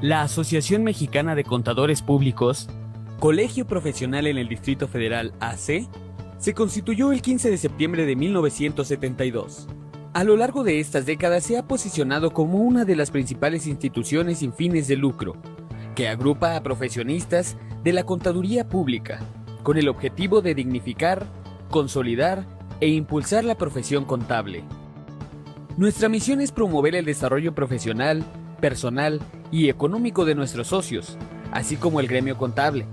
La 0.00 0.22
Asociación 0.22 0.84
Mexicana 0.84 1.34
de 1.34 1.42
Contadores 1.42 2.02
Públicos, 2.02 2.68
colegio 3.18 3.66
profesional 3.66 4.28
en 4.28 4.38
el 4.38 4.48
Distrito 4.48 4.86
Federal 4.86 5.34
AC, 5.40 5.88
se 6.38 6.54
constituyó 6.54 7.10
el 7.10 7.20
15 7.20 7.50
de 7.50 7.56
septiembre 7.56 8.06
de 8.06 8.14
1972. 8.14 9.66
A 10.12 10.22
lo 10.22 10.36
largo 10.36 10.62
de 10.62 10.78
estas 10.78 11.04
décadas 11.04 11.42
se 11.42 11.58
ha 11.58 11.66
posicionado 11.66 12.32
como 12.32 12.58
una 12.58 12.84
de 12.84 12.94
las 12.94 13.10
principales 13.10 13.66
instituciones 13.66 14.38
sin 14.38 14.52
fines 14.52 14.86
de 14.86 14.94
lucro, 14.94 15.34
que 15.96 16.06
agrupa 16.06 16.54
a 16.54 16.62
profesionistas 16.62 17.56
de 17.82 17.92
la 17.92 18.04
contaduría 18.04 18.68
pública, 18.68 19.18
con 19.64 19.78
el 19.78 19.88
objetivo 19.88 20.42
de 20.42 20.54
dignificar, 20.54 21.26
consolidar 21.70 22.46
e 22.80 22.86
impulsar 22.86 23.42
la 23.42 23.56
profesión 23.56 24.04
contable. 24.04 24.62
Nuestra 25.76 26.08
misión 26.08 26.40
es 26.40 26.52
promover 26.52 26.94
el 26.94 27.04
desarrollo 27.04 27.52
profesional, 27.52 28.24
personal 28.60 29.20
y 29.50 29.68
económico 29.68 30.24
de 30.24 30.34
nuestros 30.34 30.68
socios, 30.68 31.16
así 31.52 31.76
como 31.76 32.00
el 32.00 32.08
gremio 32.08 32.36
contable, 32.36 32.86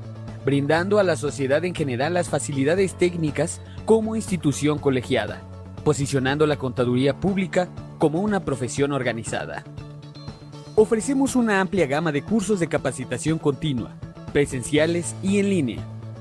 brindando 0.45 0.99
a 0.99 1.03
la 1.03 1.15
sociedad 1.15 1.65
en 1.65 1.73
general 1.73 2.13
las 2.13 2.29
facilidades 2.29 2.95
técnicas 2.95 3.61
como 3.85 4.15
institución 4.15 4.77
colegiada, 4.77 5.41
posicionando 5.83 6.45
la 6.47 6.57
contaduría 6.57 7.19
pública 7.19 7.67
como 7.97 8.21
una 8.21 8.45
profesión 8.45 8.91
organizada. 8.91 9.63
Ofrecemos 10.75 11.35
una 11.35 11.61
amplia 11.61 11.87
gama 11.87 12.11
de 12.11 12.21
cursos 12.21 12.59
de 12.59 12.67
capacitación 12.67 13.39
continua, 13.39 13.91
presenciales 14.33 15.15
y 15.23 15.39
en 15.39 15.49
línea, 15.49 15.79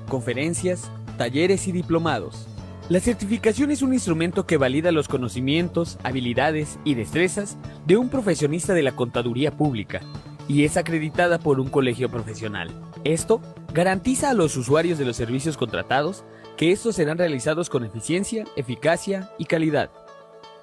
conferencias, 0.09 0.89
talleres 1.17 1.67
y 1.67 1.71
diplomados. 1.71 2.47
La 2.87 2.99
certificación 2.99 3.71
es 3.71 3.81
un 3.81 3.93
instrumento 3.93 4.45
que 4.45 4.57
valida 4.57 4.91
los 4.91 5.07
conocimientos, 5.07 5.97
habilidades 6.03 6.79
y 6.83 6.93
destrezas 6.93 7.57
de 7.85 7.97
un 7.97 8.09
profesionista 8.09 8.73
de 8.73 8.83
la 8.83 8.95
contaduría 8.95 9.51
pública 9.51 10.01
y 10.47 10.63
es 10.63 10.77
acreditada 10.77 11.39
por 11.39 11.59
un 11.59 11.69
colegio 11.69 12.09
profesional. 12.09 12.69
Esto 13.03 13.41
garantiza 13.73 14.29
a 14.29 14.33
los 14.33 14.55
usuarios 14.57 14.97
de 14.97 15.05
los 15.05 15.15
servicios 15.15 15.57
contratados 15.57 16.23
que 16.57 16.71
estos 16.71 16.95
serán 16.95 17.17
realizados 17.17 17.69
con 17.69 17.83
eficiencia, 17.83 18.45
eficacia 18.55 19.31
y 19.37 19.45
calidad. 19.45 19.89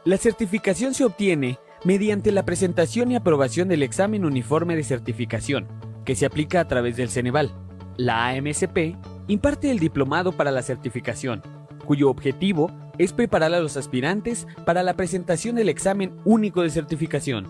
La 0.04 0.16
certificación 0.16 0.94
se 0.94 1.04
obtiene 1.04 1.58
mediante 1.84 2.32
la 2.32 2.44
presentación 2.44 3.10
y 3.10 3.16
aprobación 3.16 3.68
del 3.68 3.82
examen 3.82 4.24
uniforme 4.24 4.76
de 4.76 4.84
certificación, 4.84 5.66
que 6.04 6.14
se 6.14 6.26
aplica 6.26 6.60
a 6.60 6.68
través 6.68 6.96
del 6.96 7.10
Ceneval. 7.10 7.52
La 7.96 8.28
AMSP 8.28 8.96
imparte 9.28 9.70
el 9.70 9.78
diplomado 9.78 10.32
para 10.32 10.50
la 10.50 10.62
certificación, 10.62 11.42
cuyo 11.84 12.08
objetivo 12.08 12.70
es 12.98 13.12
preparar 13.12 13.52
a 13.54 13.60
los 13.60 13.76
aspirantes 13.76 14.46
para 14.64 14.82
la 14.82 14.94
presentación 14.94 15.56
del 15.56 15.68
examen 15.68 16.12
único 16.24 16.62
de 16.62 16.70
certificación, 16.70 17.46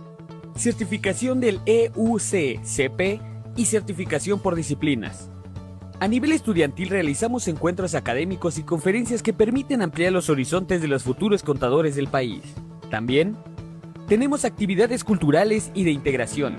certificación 0.56 1.40
del 1.40 1.60
EUCCP 1.66 3.20
y 3.56 3.64
certificación 3.66 4.40
por 4.40 4.54
disciplinas. 4.54 5.30
A 6.00 6.08
nivel 6.08 6.32
estudiantil 6.32 6.88
realizamos 6.88 7.46
encuentros 7.46 7.94
académicos 7.94 8.58
y 8.58 8.64
conferencias 8.64 9.22
que 9.22 9.32
permiten 9.32 9.82
ampliar 9.82 10.12
los 10.12 10.30
horizontes 10.30 10.82
de 10.82 10.88
los 10.88 11.04
futuros 11.04 11.42
contadores 11.42 11.94
del 11.94 12.08
país. 12.08 12.42
También 12.90 13.36
tenemos 14.08 14.44
actividades 14.44 15.04
culturales 15.04 15.70
y 15.74 15.84
de 15.84 15.92
integración. 15.92 16.56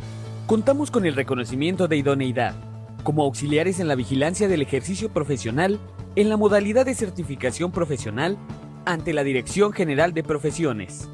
Contamos 0.47 0.91
con 0.91 1.05
el 1.05 1.15
reconocimiento 1.15 1.87
de 1.87 1.97
idoneidad, 1.97 2.55
como 3.03 3.23
auxiliares 3.23 3.79
en 3.79 3.87
la 3.87 3.95
vigilancia 3.95 4.47
del 4.47 4.61
ejercicio 4.61 5.11
profesional 5.11 5.79
en 6.15 6.29
la 6.29 6.37
modalidad 6.37 6.85
de 6.85 6.95
certificación 6.95 7.71
profesional 7.71 8.37
ante 8.85 9.13
la 9.13 9.23
Dirección 9.23 9.73
General 9.73 10.13
de 10.13 10.23
Profesiones. 10.23 11.09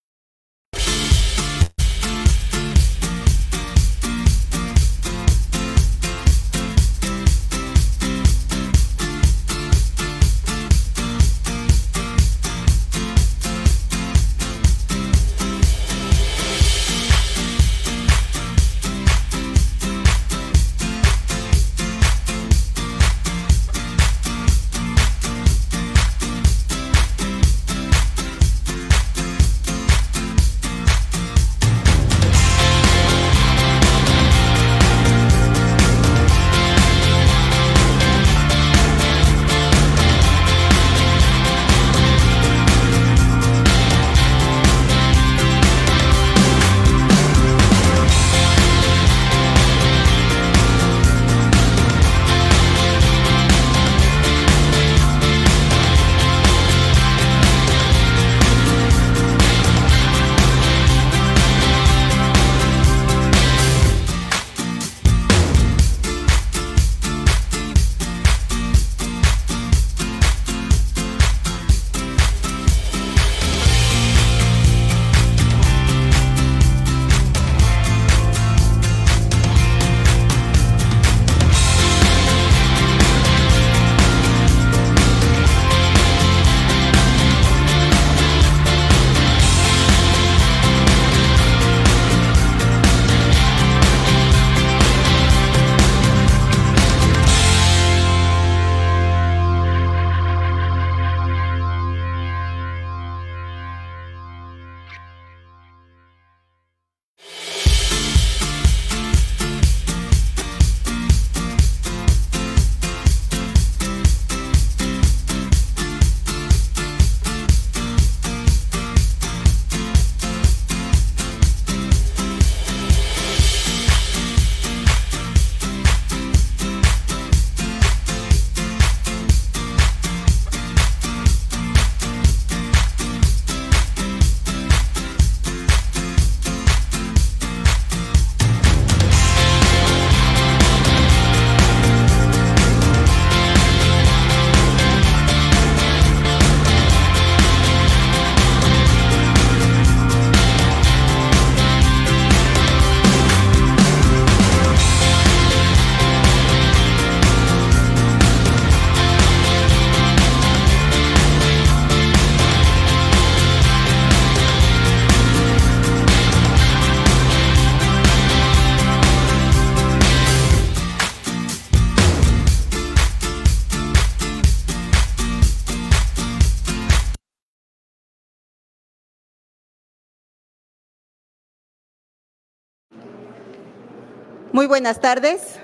Muy 184.62 184.68
buenas 184.68 185.00
tardes. 185.00 185.56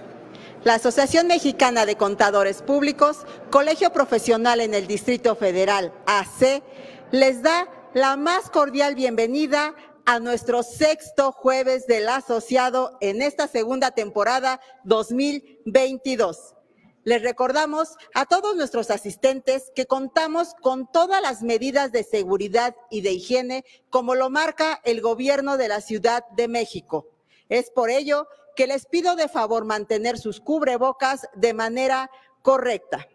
La 0.64 0.74
Asociación 0.74 1.28
Mexicana 1.28 1.86
de 1.86 1.94
Contadores 1.94 2.62
Públicos, 2.62 3.18
Colegio 3.48 3.92
Profesional 3.92 4.60
en 4.60 4.74
el 4.74 4.88
Distrito 4.88 5.36
Federal, 5.36 5.92
AC, 6.06 6.64
les 7.12 7.40
da 7.40 7.68
la 7.94 8.16
más 8.16 8.50
cordial 8.50 8.96
bienvenida 8.96 9.76
a 10.04 10.18
nuestro 10.18 10.64
sexto 10.64 11.30
jueves 11.30 11.86
del 11.86 12.08
asociado 12.08 12.98
en 13.00 13.22
esta 13.22 13.46
segunda 13.46 13.92
temporada 13.92 14.60
2022. 14.82 16.56
Les 17.04 17.22
recordamos 17.22 17.90
a 18.14 18.26
todos 18.26 18.56
nuestros 18.56 18.90
asistentes 18.90 19.70
que 19.76 19.86
contamos 19.86 20.54
con 20.60 20.90
todas 20.90 21.22
las 21.22 21.44
medidas 21.44 21.92
de 21.92 22.02
seguridad 22.02 22.74
y 22.90 23.02
de 23.02 23.12
higiene 23.12 23.64
como 23.90 24.16
lo 24.16 24.28
marca 24.28 24.80
el 24.82 25.00
gobierno 25.00 25.56
de 25.56 25.68
la 25.68 25.82
Ciudad 25.82 26.24
de 26.36 26.48
México. 26.48 27.06
Es 27.48 27.70
por 27.70 27.90
ello 27.90 28.26
que 28.58 28.66
les 28.66 28.86
pido 28.86 29.14
de 29.14 29.28
favor 29.28 29.64
mantener 29.64 30.18
sus 30.18 30.40
cubrebocas 30.40 31.28
de 31.32 31.54
manera 31.54 32.10
correcta. 32.42 33.06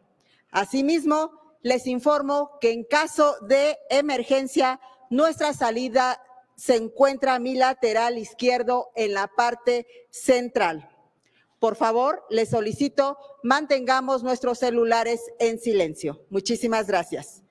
Asimismo, 0.52 1.58
les 1.62 1.86
informo 1.86 2.58
que 2.62 2.72
en 2.72 2.86
caso 2.86 3.36
de 3.42 3.78
emergencia, 3.90 4.80
nuestra 5.10 5.52
salida 5.52 6.24
se 6.56 6.78
encuentra 6.78 7.36
a 7.36 7.40
mi 7.40 7.56
lateral 7.56 8.18
izquierdo 8.18 8.92
en 8.96 9.14
la 9.14 9.28
parte 9.28 9.86
central. 10.12 10.90
Por 11.60 11.76
favor, 11.76 12.24
les 12.30 12.52
solicito 12.52 13.18
mantengamos 13.44 14.24
nuestros 14.24 14.60
celulares 14.60 15.20
en 15.40 15.60
silencio. 15.60 16.22
Muchísimas 16.30 16.88
gracias. 16.88 17.44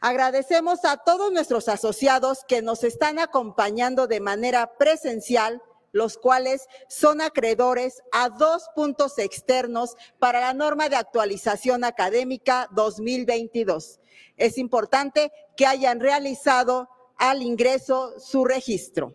Agradecemos 0.00 0.86
a 0.86 0.96
todos 0.96 1.30
nuestros 1.30 1.68
asociados 1.68 2.46
que 2.48 2.62
nos 2.62 2.84
están 2.84 3.18
acompañando 3.18 4.06
de 4.06 4.20
manera 4.20 4.78
presencial 4.78 5.60
los 5.92 6.16
cuales 6.16 6.66
son 6.88 7.20
acreedores 7.20 8.02
a 8.10 8.28
dos 8.30 8.68
puntos 8.74 9.18
externos 9.18 9.94
para 10.18 10.40
la 10.40 10.54
norma 10.54 10.88
de 10.88 10.96
actualización 10.96 11.84
académica 11.84 12.68
2022. 12.72 14.00
Es 14.36 14.58
importante 14.58 15.30
que 15.56 15.66
hayan 15.66 16.00
realizado 16.00 16.88
al 17.16 17.42
ingreso 17.42 18.18
su 18.18 18.44
registro. 18.44 19.14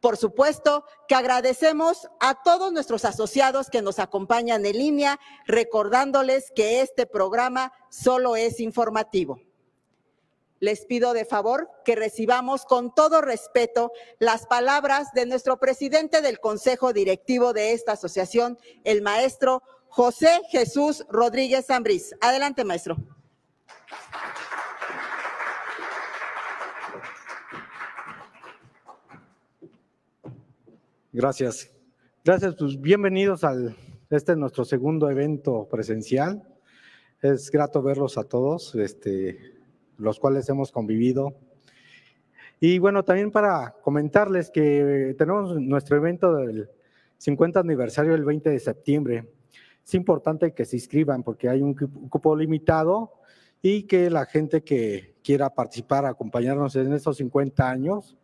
Por 0.00 0.16
supuesto 0.16 0.84
que 1.08 1.14
agradecemos 1.14 2.08
a 2.20 2.42
todos 2.42 2.72
nuestros 2.72 3.04
asociados 3.04 3.68
que 3.68 3.82
nos 3.82 3.98
acompañan 3.98 4.64
en 4.64 4.78
línea, 4.78 5.20
recordándoles 5.46 6.50
que 6.54 6.80
este 6.80 7.06
programa 7.06 7.72
solo 7.90 8.34
es 8.34 8.60
informativo 8.60 9.40
les 10.60 10.84
pido 10.84 11.12
de 11.12 11.24
favor 11.24 11.68
que 11.84 11.96
recibamos 11.96 12.64
con 12.64 12.94
todo 12.94 13.20
respeto 13.20 13.92
las 14.18 14.46
palabras 14.46 15.08
de 15.14 15.26
nuestro 15.26 15.58
presidente 15.58 16.20
del 16.20 16.38
Consejo 16.38 16.92
Directivo 16.92 17.52
de 17.52 17.72
esta 17.72 17.92
asociación, 17.92 18.58
el 18.84 19.02
maestro 19.02 19.62
José 19.88 20.40
Jesús 20.50 21.04
Rodríguez 21.08 21.66
Zambriz. 21.66 22.14
Adelante, 22.20 22.64
maestro. 22.64 22.96
Gracias. 31.12 31.68
Gracias, 32.24 32.54
pues 32.56 32.80
bienvenidos 32.80 33.42
al 33.42 33.74
este 34.10 34.36
nuestro 34.36 34.64
segundo 34.64 35.10
evento 35.10 35.66
presencial. 35.68 36.46
Es 37.20 37.50
grato 37.50 37.82
verlos 37.82 38.16
a 38.16 38.24
todos. 38.24 38.74
Este, 38.76 39.59
los 40.00 40.18
cuales 40.18 40.48
hemos 40.48 40.72
convivido. 40.72 41.34
Y 42.58 42.78
bueno, 42.78 43.04
también 43.04 43.30
para 43.30 43.74
comentarles 43.82 44.50
que 44.50 45.14
tenemos 45.16 45.58
nuestro 45.60 45.96
evento 45.96 46.34
del 46.34 46.68
50 47.18 47.60
aniversario 47.60 48.14
el 48.14 48.24
20 48.24 48.50
de 48.50 48.58
septiembre. 48.58 49.28
Es 49.84 49.94
importante 49.94 50.52
que 50.52 50.64
se 50.64 50.76
inscriban 50.76 51.22
porque 51.22 51.48
hay 51.48 51.62
un 51.62 51.74
cupo 51.74 52.36
limitado 52.36 53.12
y 53.62 53.84
que 53.84 54.10
la 54.10 54.24
gente 54.26 54.62
que 54.62 55.16
quiera 55.22 55.50
participar, 55.50 56.06
acompañarnos 56.06 56.76
en 56.76 56.92
estos 56.92 57.18
50 57.18 57.68
años, 57.68 58.16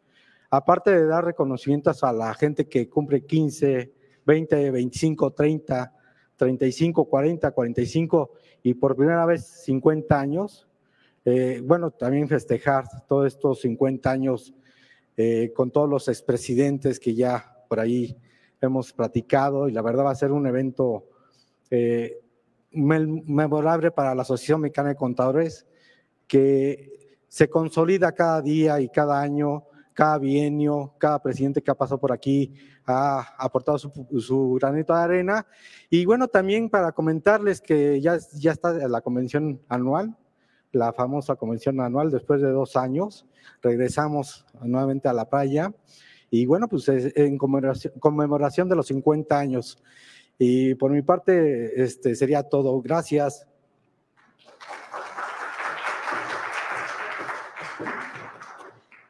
aparte 0.51 0.91
de 0.91 1.07
dar 1.07 1.25
reconocimientos 1.25 2.03
a 2.05 2.13
la 2.13 2.33
gente 2.35 2.69
que 2.69 2.89
cumple 2.89 3.25
15, 3.25 3.93
20, 4.25 4.71
25, 4.71 5.33
30, 5.33 5.95
35, 6.37 7.05
40, 7.05 7.51
45 7.51 8.31
y 8.63 8.75
por 8.75 8.97
primera 8.97 9.27
vez 9.27 9.45
50 9.65 10.19
años, 10.19 10.67
eh, 11.29 11.61
bueno, 11.61 11.91
también 11.91 12.29
festejar 12.29 12.85
todos 13.09 13.27
estos 13.27 13.61
50 13.63 14.09
años 14.09 14.55
eh, 15.17 15.53
con 15.57 15.73
todos 15.73 15.91
los 15.91 16.07
expresidentes 16.07 17.01
que 17.01 17.17
ya 17.17 17.65
por 17.69 17.81
ahí 17.81 18.17
hemos 18.61 18.93
platicado 18.93 19.69
y 19.69 19.73
la 19.73 19.83
verdad 19.83 20.05
va 20.05 20.13
a 20.13 20.15
ser 20.15 20.31
un 20.31 20.47
evento 20.47 21.09
eh, 21.69 22.21
memorable 22.71 23.91
para 23.91 24.15
la 24.15 24.23
Asociación 24.23 24.61
Mexicana 24.61 24.91
de 24.91 24.95
Contadores 24.95 25.67
que 26.29 27.19
se 27.27 27.51
consolida 27.51 28.13
cada 28.13 28.41
día 28.41 28.81
y 28.81 28.89
cada 28.89 29.21
año, 29.21 29.65
cada 29.95 30.19
bienio, 30.19 30.95
cada 30.97 31.21
presidente 31.21 31.61
que 31.61 31.73
ha 31.73 31.75
pasado 31.75 31.99
por 31.99 32.13
aquí 32.13 32.55
ha 32.85 33.35
aportado 33.37 33.79
su, 33.79 33.91
su 34.21 34.53
granito 34.61 34.95
de 34.95 35.01
arena. 35.01 35.47
Y 35.91 36.05
bueno, 36.05 36.29
también 36.29 36.71
para 36.71 36.93
comentarles 36.93 37.61
que 37.61 38.01
ya, 38.01 38.17
ya 38.35 38.53
está 38.53 38.73
la 38.87 39.01
convención 39.01 39.61
anual, 39.69 40.17
la 40.73 40.93
famosa 40.93 41.37
convención 41.37 41.81
anual 41.81 42.11
después 42.11 42.41
de 42.41 42.51
dos 42.51 42.77
años. 42.77 43.27
Regresamos 43.63 44.45
nuevamente 44.63 45.09
a 45.09 45.13
la 45.13 45.29
playa 45.29 45.73
y 46.31 46.47
bueno, 46.47 46.69
pues 46.69 46.89
en 46.89 47.39
conmemoración, 47.39 48.69
de 48.69 48.77
los 48.77 48.89
50 48.89 49.39
años. 49.39 49.79
Y 50.39 50.75
por 50.75 50.91
mi 50.91 51.03
parte, 51.03 51.83
este 51.83 52.15
sería 52.15 52.43
todo. 52.43 52.81
Gracias. 52.83 53.47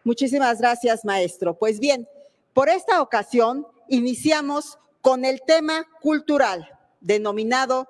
Muchísimas 0.05 0.61
gracias, 0.61 1.05
maestro. 1.05 1.59
Pues 1.59 1.81
bien, 1.81 2.07
por 2.53 2.69
esta 2.69 3.03
ocasión 3.03 3.67
iniciamos 3.89 4.79
con 5.01 5.25
el 5.25 5.41
tema 5.47 5.85
cultural 6.01 6.69
denominado 7.01 7.89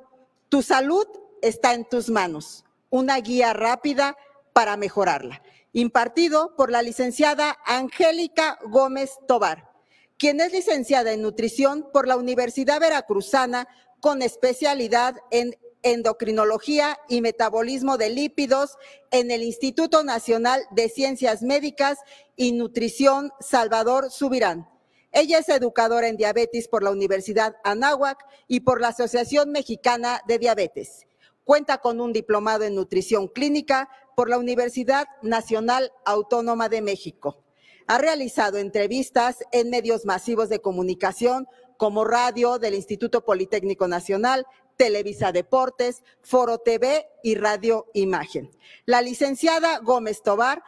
Tu 0.48 0.62
salud 0.62 1.06
está 1.42 1.74
en 1.74 1.86
tus 1.88 2.08
manos 2.08 2.65
una 2.90 3.18
guía 3.18 3.52
rápida 3.52 4.16
para 4.52 4.76
mejorarla, 4.76 5.42
impartido 5.72 6.54
por 6.56 6.70
la 6.70 6.82
licenciada 6.82 7.58
Angélica 7.66 8.58
Gómez 8.64 9.12
Tobar, 9.28 9.70
quien 10.18 10.40
es 10.40 10.52
licenciada 10.52 11.12
en 11.12 11.22
nutrición 11.22 11.88
por 11.92 12.08
la 12.08 12.16
Universidad 12.16 12.80
Veracruzana 12.80 13.68
con 14.00 14.22
especialidad 14.22 15.16
en 15.30 15.56
endocrinología 15.82 16.98
y 17.08 17.20
metabolismo 17.20 17.96
de 17.96 18.10
lípidos 18.10 18.76
en 19.10 19.30
el 19.30 19.42
Instituto 19.42 20.02
Nacional 20.02 20.62
de 20.70 20.88
Ciencias 20.88 21.42
Médicas 21.42 21.98
y 22.34 22.52
Nutrición 22.52 23.30
Salvador 23.40 24.10
Subirán. 24.10 24.68
Ella 25.12 25.38
es 25.38 25.48
educadora 25.48 26.08
en 26.08 26.16
diabetes 26.16 26.68
por 26.68 26.82
la 26.82 26.90
Universidad 26.90 27.56
Anáhuac 27.64 28.18
y 28.48 28.60
por 28.60 28.80
la 28.80 28.88
Asociación 28.88 29.50
Mexicana 29.50 30.20
de 30.26 30.38
Diabetes. 30.38 31.06
Cuenta 31.46 31.78
con 31.78 32.00
un 32.00 32.12
diplomado 32.12 32.64
en 32.64 32.74
nutrición 32.74 33.28
clínica 33.28 33.88
por 34.16 34.28
la 34.28 34.36
Universidad 34.36 35.06
Nacional 35.22 35.92
Autónoma 36.04 36.68
de 36.68 36.82
México. 36.82 37.44
Ha 37.86 37.98
realizado 37.98 38.58
entrevistas 38.58 39.44
en 39.52 39.70
medios 39.70 40.04
masivos 40.06 40.48
de 40.48 40.58
comunicación 40.58 41.46
como 41.76 42.04
radio 42.04 42.58
del 42.58 42.74
Instituto 42.74 43.24
Politécnico 43.24 43.86
Nacional, 43.86 44.44
Televisa 44.76 45.30
Deportes, 45.30 46.02
Foro 46.20 46.58
TV 46.58 47.06
y 47.22 47.36
Radio 47.36 47.86
Imagen. 47.94 48.50
La 48.84 49.00
licenciada 49.00 49.78
Gómez 49.78 50.24
Tobar 50.24 50.64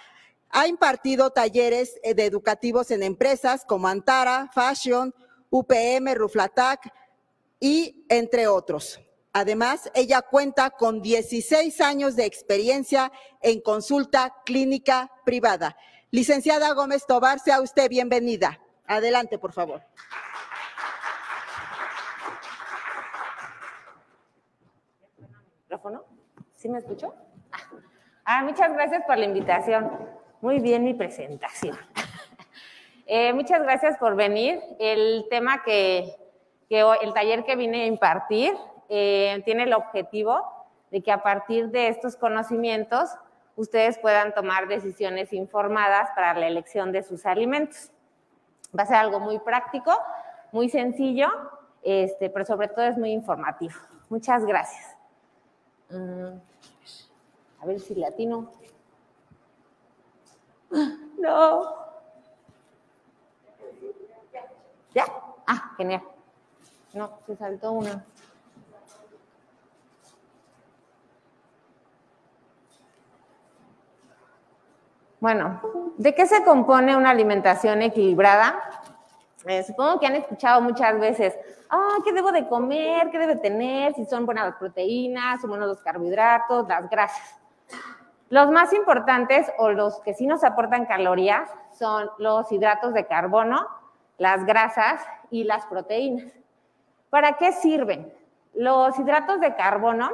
ha 0.50 0.68
impartido 0.68 1.30
talleres 1.30 1.96
de 2.04 2.24
educativos 2.24 2.92
en 2.92 3.02
empresas 3.02 3.64
como 3.64 3.88
Antara, 3.88 4.48
Fashion, 4.54 5.12
UPM, 5.50 6.14
Ruflatac 6.14 6.88
y 7.58 8.04
entre 8.08 8.46
otros. 8.46 9.00
Además, 9.38 9.88
ella 9.94 10.22
cuenta 10.22 10.70
con 10.70 11.00
16 11.00 11.80
años 11.80 12.16
de 12.16 12.24
experiencia 12.24 13.12
en 13.40 13.60
consulta 13.60 14.34
clínica 14.44 15.12
privada. 15.24 15.76
Licenciada 16.10 16.74
Gómez 16.74 17.06
Tobar, 17.06 17.38
sea 17.38 17.60
usted 17.60 17.88
bienvenida. 17.88 18.58
Adelante, 18.84 19.38
por 19.38 19.52
favor. 19.52 19.80
¿Micrófono? 25.62 26.04
¿Sí 26.56 26.68
me 26.68 26.78
escuchó? 26.78 27.14
Ah, 28.24 28.42
muchas 28.42 28.72
gracias 28.72 29.04
por 29.06 29.18
la 29.18 29.26
invitación. 29.26 29.88
Muy 30.40 30.58
bien 30.58 30.82
mi 30.82 30.94
presentación. 30.94 31.78
Eh, 33.10 33.32
muchas 33.32 33.62
gracias 33.62 33.96
por 33.96 34.16
venir. 34.16 34.60
El 34.78 35.24
tema 35.30 35.62
que, 35.62 36.14
que, 36.68 36.84
el 37.00 37.14
taller 37.14 37.42
que 37.46 37.56
vine 37.56 37.84
a 37.84 37.86
impartir 37.86 38.54
eh, 38.88 39.42
tiene 39.44 39.64
el 39.64 39.74
objetivo 39.74 40.42
de 40.90 41.02
que 41.02 41.12
a 41.12 41.22
partir 41.22 41.70
de 41.70 41.88
estos 41.88 42.16
conocimientos 42.16 43.10
ustedes 43.56 43.98
puedan 43.98 44.34
tomar 44.34 44.68
decisiones 44.68 45.32
informadas 45.32 46.10
para 46.14 46.34
la 46.34 46.46
elección 46.46 46.92
de 46.92 47.02
sus 47.02 47.26
alimentos. 47.26 47.90
Va 48.76 48.84
a 48.84 48.86
ser 48.86 48.96
algo 48.96 49.20
muy 49.20 49.38
práctico, 49.38 49.92
muy 50.52 50.68
sencillo 50.68 51.28
este, 51.82 52.30
pero 52.30 52.44
sobre 52.44 52.68
todo 52.68 52.84
es 52.84 52.98
muy 52.98 53.12
informativo. 53.12 53.74
Muchas 54.08 54.44
gracias. 54.44 54.96
Mm, 55.90 56.38
a 57.60 57.66
ver 57.66 57.80
si 57.80 57.94
latino. 57.94 58.50
No. 61.18 61.74
¿Ya? 64.94 65.04
Ah, 65.48 65.72
genial. 65.76 66.02
No, 66.92 67.18
se 67.26 67.34
saltó 67.34 67.72
una. 67.72 68.04
Bueno, 75.20 75.60
¿de 75.96 76.14
qué 76.14 76.26
se 76.26 76.44
compone 76.44 76.96
una 76.96 77.10
alimentación 77.10 77.82
equilibrada? 77.82 78.56
Eh, 79.46 79.64
supongo 79.64 79.98
que 79.98 80.06
han 80.06 80.14
escuchado 80.14 80.60
muchas 80.60 80.98
veces, 81.00 81.36
ah, 81.70 81.96
¿qué 82.04 82.12
debo 82.12 82.30
de 82.30 82.46
comer? 82.46 83.10
¿Qué 83.10 83.18
debe 83.18 83.34
tener? 83.34 83.94
Si 83.94 84.04
son 84.04 84.26
buenas 84.26 84.46
las 84.46 84.56
proteínas, 84.56 85.40
son 85.40 85.50
buenos 85.50 85.68
los 85.68 85.80
carbohidratos, 85.80 86.68
las 86.68 86.88
grasas. 86.88 87.36
Los 88.28 88.50
más 88.52 88.72
importantes 88.72 89.50
o 89.58 89.70
los 89.70 90.00
que 90.00 90.14
sí 90.14 90.26
nos 90.26 90.44
aportan 90.44 90.86
calorías 90.86 91.50
son 91.76 92.08
los 92.18 92.52
hidratos 92.52 92.94
de 92.94 93.06
carbono, 93.06 93.66
las 94.18 94.44
grasas 94.44 95.04
y 95.30 95.42
las 95.44 95.66
proteínas. 95.66 96.32
¿Para 97.10 97.32
qué 97.38 97.50
sirven? 97.50 98.12
Los 98.54 98.96
hidratos 98.98 99.40
de 99.40 99.56
carbono 99.56 100.10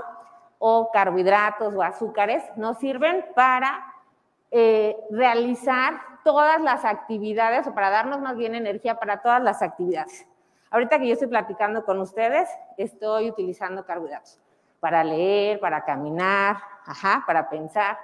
o 0.59 0.91
carbohidratos 0.93 1.75
o 1.75 1.83
azúcares 1.83 2.43
nos 2.57 2.79
sirven 2.79 3.27
para 3.35 3.94
eh, 4.51 4.97
realizar 5.11 6.01
todas 6.25 6.61
las 6.61 6.85
actividades 6.85 7.67
o 7.67 7.75
para 7.75 7.91
darnos 7.91 8.21
más 8.21 8.37
bien 8.37 8.55
energía 8.55 8.99
para 8.99 9.21
todas 9.21 9.43
las 9.43 9.63
actividades. 9.63 10.27
Ahorita 10.71 10.99
que 10.99 11.07
yo 11.07 11.13
estoy 11.13 11.29
platicando 11.29 11.85
con 11.85 12.01
ustedes, 12.01 12.49
estoy 12.77 13.31
utilizando 13.31 13.85
carbohidratos 13.85 14.41
para 14.81 15.05
leer, 15.05 15.61
para 15.61 15.85
caminar, 15.85 16.57
ajá, 16.85 17.23
para 17.27 17.49
pensar. 17.49 17.97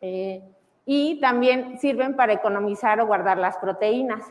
Eh, 0.00 0.42
y 0.86 1.20
también 1.20 1.78
sirven 1.78 2.16
para 2.16 2.32
economizar 2.32 3.00
o 3.00 3.06
guardar 3.06 3.38
las 3.38 3.58
proteínas. 3.58 4.24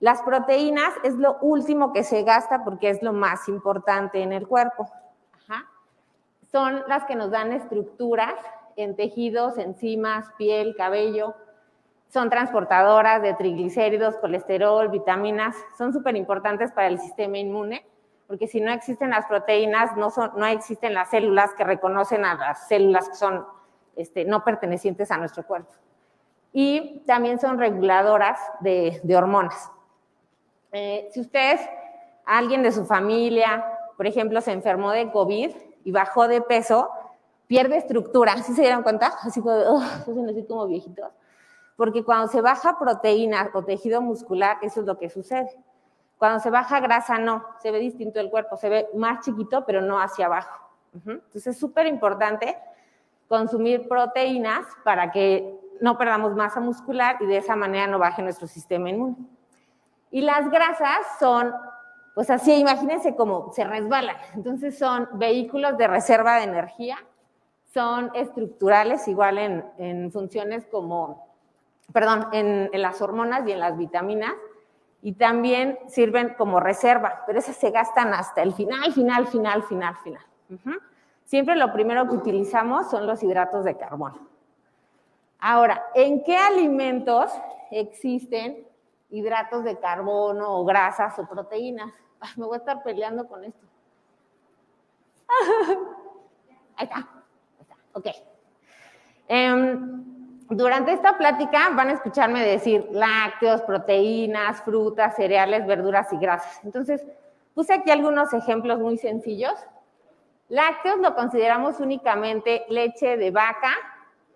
Las 0.00 0.22
proteínas 0.22 0.92
es 1.02 1.14
lo 1.14 1.38
último 1.40 1.92
que 1.92 2.04
se 2.04 2.22
gasta 2.22 2.64
porque 2.64 2.90
es 2.90 3.02
lo 3.02 3.12
más 3.12 3.48
importante 3.48 4.22
en 4.22 4.32
el 4.32 4.46
cuerpo. 4.46 4.88
Son 6.50 6.82
las 6.88 7.04
que 7.04 7.14
nos 7.14 7.30
dan 7.30 7.52
estructuras 7.52 8.34
en 8.78 8.94
tejidos, 8.94 9.58
enzimas, 9.58 10.26
piel, 10.38 10.74
cabello. 10.76 11.34
Son 12.08 12.30
transportadoras 12.30 13.20
de 13.20 13.34
triglicéridos, 13.34 14.16
colesterol, 14.16 14.88
vitaminas. 14.88 15.56
Son 15.76 15.92
súper 15.92 16.16
importantes 16.16 16.72
para 16.72 16.86
el 16.86 16.98
sistema 16.98 17.38
inmune, 17.38 17.84
porque 18.26 18.46
si 18.46 18.60
no 18.60 18.72
existen 18.72 19.10
las 19.10 19.26
proteínas, 19.26 19.96
no, 19.96 20.10
son, 20.10 20.30
no 20.36 20.46
existen 20.46 20.94
las 20.94 21.10
células 21.10 21.52
que 21.54 21.64
reconocen 21.64 22.24
a 22.24 22.34
las 22.34 22.68
células 22.68 23.08
que 23.08 23.16
son 23.16 23.44
este, 23.96 24.24
no 24.24 24.44
pertenecientes 24.44 25.10
a 25.10 25.18
nuestro 25.18 25.44
cuerpo. 25.44 25.72
Y 26.52 27.02
también 27.04 27.40
son 27.40 27.58
reguladoras 27.58 28.38
de, 28.60 29.00
hormonas. 29.14 29.70
Eh, 30.70 31.08
si 31.12 31.20
ustedes, 31.20 31.60
alguien 32.24 32.62
de 32.62 32.70
su 32.70 32.86
familia, 32.86 33.64
por 33.96 34.06
ejemplo, 34.06 34.40
se 34.40 34.52
enfermó 34.52 34.92
de 34.92 35.10
COVID 35.10 35.50
y 35.84 35.90
bajó 35.90 36.28
de 36.28 36.40
peso, 36.40 36.90
pierde 37.48 37.78
estructura. 37.78 38.36
¿Sí 38.36 38.52
se 38.54 38.62
dieron 38.62 38.84
cuenta? 38.84 39.12
Así 39.22 39.40
como, 39.40 39.80
así 39.80 40.44
como 40.46 40.66
viejitos. 40.68 41.10
Porque 41.74 42.04
cuando 42.04 42.28
se 42.28 42.40
baja 42.40 42.78
proteína 42.78 43.50
o 43.54 43.64
tejido 43.64 44.00
muscular, 44.00 44.58
eso 44.62 44.80
es 44.80 44.86
lo 44.86 44.98
que 44.98 45.10
sucede. 45.10 45.50
Cuando 46.18 46.40
se 46.40 46.50
baja 46.50 46.80
grasa, 46.80 47.18
no, 47.18 47.44
se 47.62 47.70
ve 47.70 47.78
distinto 47.78 48.20
el 48.20 48.30
cuerpo, 48.30 48.56
se 48.56 48.68
ve 48.68 48.88
más 48.94 49.24
chiquito, 49.24 49.64
pero 49.64 49.80
no 49.80 50.00
hacia 50.00 50.26
abajo. 50.26 50.68
Entonces 50.94 51.48
es 51.48 51.58
súper 51.58 51.86
importante 51.86 52.58
consumir 53.28 53.86
proteínas 53.88 54.66
para 54.82 55.12
que 55.12 55.54
no 55.80 55.96
perdamos 55.96 56.34
masa 56.34 56.58
muscular 56.58 57.18
y 57.20 57.26
de 57.26 57.36
esa 57.36 57.54
manera 57.54 57.86
no 57.86 57.98
baje 57.98 58.22
nuestro 58.22 58.48
sistema 58.48 58.90
inmune. 58.90 59.16
Y 60.10 60.22
las 60.22 60.50
grasas 60.50 60.98
son, 61.20 61.54
pues 62.16 62.30
así, 62.30 62.52
imagínense 62.54 63.14
cómo 63.14 63.52
se 63.52 63.62
resbalan. 63.62 64.16
Entonces 64.34 64.76
son 64.76 65.08
vehículos 65.12 65.78
de 65.78 65.86
reserva 65.86 66.36
de 66.36 66.44
energía 66.44 66.98
son 67.72 68.10
estructurales, 68.14 69.06
igual 69.08 69.38
en, 69.38 70.10
funciones 70.10 70.66
como, 70.66 71.28
perdón, 71.92 72.28
en, 72.32 72.70
las 72.72 73.00
hormonas 73.02 73.46
y 73.46 73.52
en 73.52 73.60
las 73.60 73.76
vitaminas, 73.76 74.32
y 75.02 75.12
también 75.12 75.78
sirven 75.86 76.34
como 76.36 76.60
reserva, 76.60 77.22
pero 77.26 77.38
esas 77.38 77.56
se 77.56 77.70
gastan 77.70 78.12
hasta 78.14 78.42
el 78.42 78.52
final, 78.52 78.92
final, 78.92 79.26
final, 79.26 79.62
final, 79.62 79.96
final. 79.96 80.22
Siempre 81.24 81.56
lo 81.56 81.72
primero 81.72 82.08
que 82.08 82.16
utilizamos 82.16 82.90
son 82.90 83.06
los 83.06 83.22
hidratos 83.22 83.64
de 83.64 83.76
carbono. 83.76 84.26
Ahora, 85.38 85.84
¿en 85.94 86.24
qué 86.24 86.36
alimentos 86.36 87.30
existen 87.70 88.66
hidratos 89.10 89.62
de 89.62 89.78
carbono 89.78 90.58
o 90.58 90.64
grasas 90.64 91.18
o 91.18 91.28
proteínas? 91.28 91.92
me 92.36 92.46
voy 92.46 92.56
a 92.56 92.58
estar 92.58 92.82
peleando 92.82 93.28
con 93.28 93.44
esto. 93.44 93.64
Ahí 96.76 96.86
está. 96.86 97.17
Ok. 97.98 98.06
Em, 99.26 100.04
durante 100.50 100.92
esta 100.92 101.18
plática 101.18 101.70
van 101.74 101.88
a 101.88 101.94
escucharme 101.94 102.44
decir 102.44 102.88
lácteos, 102.92 103.62
proteínas, 103.62 104.62
frutas, 104.62 105.16
cereales, 105.16 105.66
verduras 105.66 106.12
y 106.12 106.16
grasas. 106.18 106.60
Entonces, 106.64 107.04
puse 107.54 107.74
aquí 107.74 107.90
algunos 107.90 108.32
ejemplos 108.32 108.78
muy 108.78 108.98
sencillos. 108.98 109.54
Lácteos 110.48 110.98
lo 111.00 111.16
consideramos 111.16 111.80
únicamente 111.80 112.64
leche 112.68 113.16
de 113.16 113.32
vaca, 113.32 113.72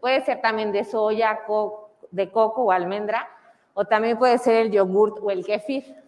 puede 0.01 0.25
ser 0.25 0.41
también 0.41 0.73
de 0.73 0.83
soya, 0.85 1.39
de 2.11 2.31
coco 2.33 2.63
o 2.63 2.73
almendra, 2.73 3.29
o 3.75 3.85
también 3.85 4.19
puede 4.19 4.39
ser 4.39 4.57
el 4.57 4.73
yogurt 4.73 5.19
o 5.23 5.31
el 5.31 5.47
kefir. 5.47 6.03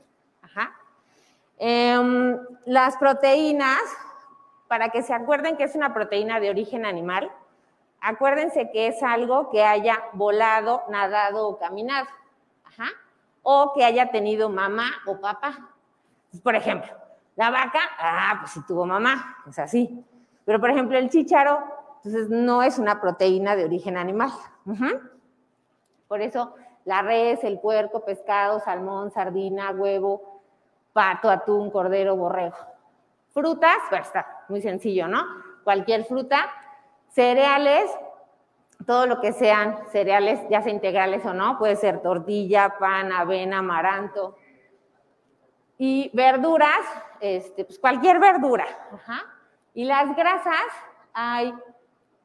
Em, 1.56 2.36
las 2.64 2.96
proteínas, 2.96 3.80
para 4.66 4.88
que 4.88 5.02
se 5.02 5.14
acuerden 5.14 5.56
que 5.56 5.62
es 5.62 5.76
una 5.76 5.94
proteína 5.94 6.40
de 6.40 6.50
origen 6.50 6.84
animal, 6.84 7.30
Acuérdense 8.06 8.70
que 8.70 8.88
es 8.88 9.02
algo 9.02 9.48
que 9.48 9.64
haya 9.64 9.98
volado, 10.12 10.82
nadado 10.90 11.48
o 11.48 11.58
caminado. 11.58 12.06
O 13.42 13.72
que 13.74 13.82
haya 13.82 14.10
tenido 14.10 14.50
mamá 14.50 14.90
o 15.06 15.18
papá. 15.18 15.70
Por 16.42 16.54
ejemplo, 16.54 16.92
la 17.34 17.48
vaca, 17.48 17.80
ah, 17.98 18.36
pues 18.40 18.50
sí 18.50 18.60
tuvo 18.66 18.84
mamá, 18.84 19.38
es 19.48 19.58
así. 19.58 20.04
Pero 20.44 20.60
por 20.60 20.68
ejemplo, 20.68 20.98
el 20.98 21.08
chícharo, 21.08 21.64
entonces 21.96 22.28
no 22.28 22.62
es 22.62 22.78
una 22.78 23.00
proteína 23.00 23.56
de 23.56 23.64
origen 23.64 23.96
animal. 23.96 24.32
Por 26.06 26.20
eso, 26.20 26.56
la 26.84 27.00
res, 27.00 27.42
el 27.42 27.58
puerco, 27.58 28.04
pescado, 28.04 28.60
salmón, 28.60 29.12
sardina, 29.12 29.70
huevo, 29.70 30.42
pato, 30.92 31.30
atún, 31.30 31.70
cordero, 31.70 32.16
borrego. 32.16 32.56
Frutas, 33.32 33.78
pues 33.88 34.02
está 34.02 34.44
muy 34.50 34.60
sencillo, 34.60 35.08
¿no? 35.08 35.24
Cualquier 35.64 36.04
fruta 36.04 36.50
Cereales, 37.14 37.88
todo 38.86 39.06
lo 39.06 39.20
que 39.20 39.32
sean 39.32 39.78
cereales, 39.92 40.40
ya 40.50 40.62
sea 40.62 40.72
integrales 40.72 41.24
o 41.24 41.32
no, 41.32 41.58
puede 41.58 41.76
ser 41.76 42.02
tortilla, 42.02 42.76
pan, 42.78 43.12
avena, 43.12 43.58
amaranto. 43.58 44.36
Y 45.78 46.10
verduras, 46.12 46.80
este, 47.20 47.64
pues 47.64 47.78
cualquier 47.78 48.18
verdura. 48.18 48.66
Y 49.74 49.84
las 49.84 50.14
grasas, 50.16 50.66
hay, 51.12 51.54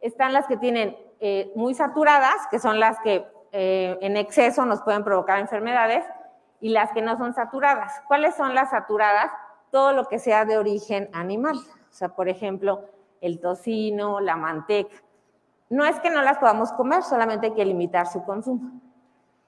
están 0.01 0.33
las 0.33 0.47
que 0.47 0.57
tienen 0.57 0.97
eh, 1.19 1.51
muy 1.55 1.75
saturadas, 1.75 2.47
que 2.49 2.57
son 2.57 2.79
las 2.79 2.99
que 3.01 3.27
eh, 3.51 3.95
en 4.01 4.17
exceso 4.17 4.65
nos 4.65 4.81
pueden 4.81 5.03
provocar 5.03 5.37
enfermedades, 5.37 6.03
y 6.61 6.69
las 6.69 6.91
que 6.93 7.03
no 7.03 7.15
son 7.15 7.35
saturadas. 7.35 8.01
¿Cuáles 8.07 8.35
son 8.35 8.55
las 8.55 8.71
saturadas? 8.71 9.31
Todo 9.71 9.93
lo 9.93 10.05
que 10.05 10.17
sea 10.17 10.45
de 10.45 10.57
origen 10.57 11.11
animal. 11.13 11.57
O 11.57 11.93
sea, 11.93 12.09
por 12.09 12.27
ejemplo, 12.27 12.85
el 13.21 13.39
tocino, 13.39 14.19
la 14.19 14.35
manteca. 14.35 14.95
No 15.69 15.85
es 15.85 15.99
que 15.99 16.09
no 16.09 16.21
las 16.21 16.39
podamos 16.39 16.71
comer, 16.73 17.03
solamente 17.03 17.47
hay 17.47 17.53
que 17.53 17.65
limitar 17.65 18.07
su 18.07 18.23
consumo. 18.23 18.81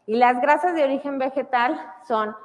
Y 0.06 0.16
las 0.16 0.42
grasas 0.42 0.76
de 0.76 0.84
origen 0.84 1.18
vegetal 1.18 1.80
son 2.08 2.36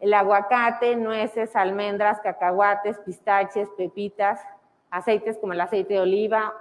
el 0.00 0.14
aguacate, 0.14 0.96
nueces, 0.96 1.54
almendras, 1.54 2.20
cacahuates, 2.20 2.98
pistaches, 2.98 3.68
pepitas, 3.76 4.40
aceites 4.90 5.38
como 5.38 5.52
el 5.52 5.60
aceite 5.60 5.94
de 5.94 6.00
oliva 6.00 6.52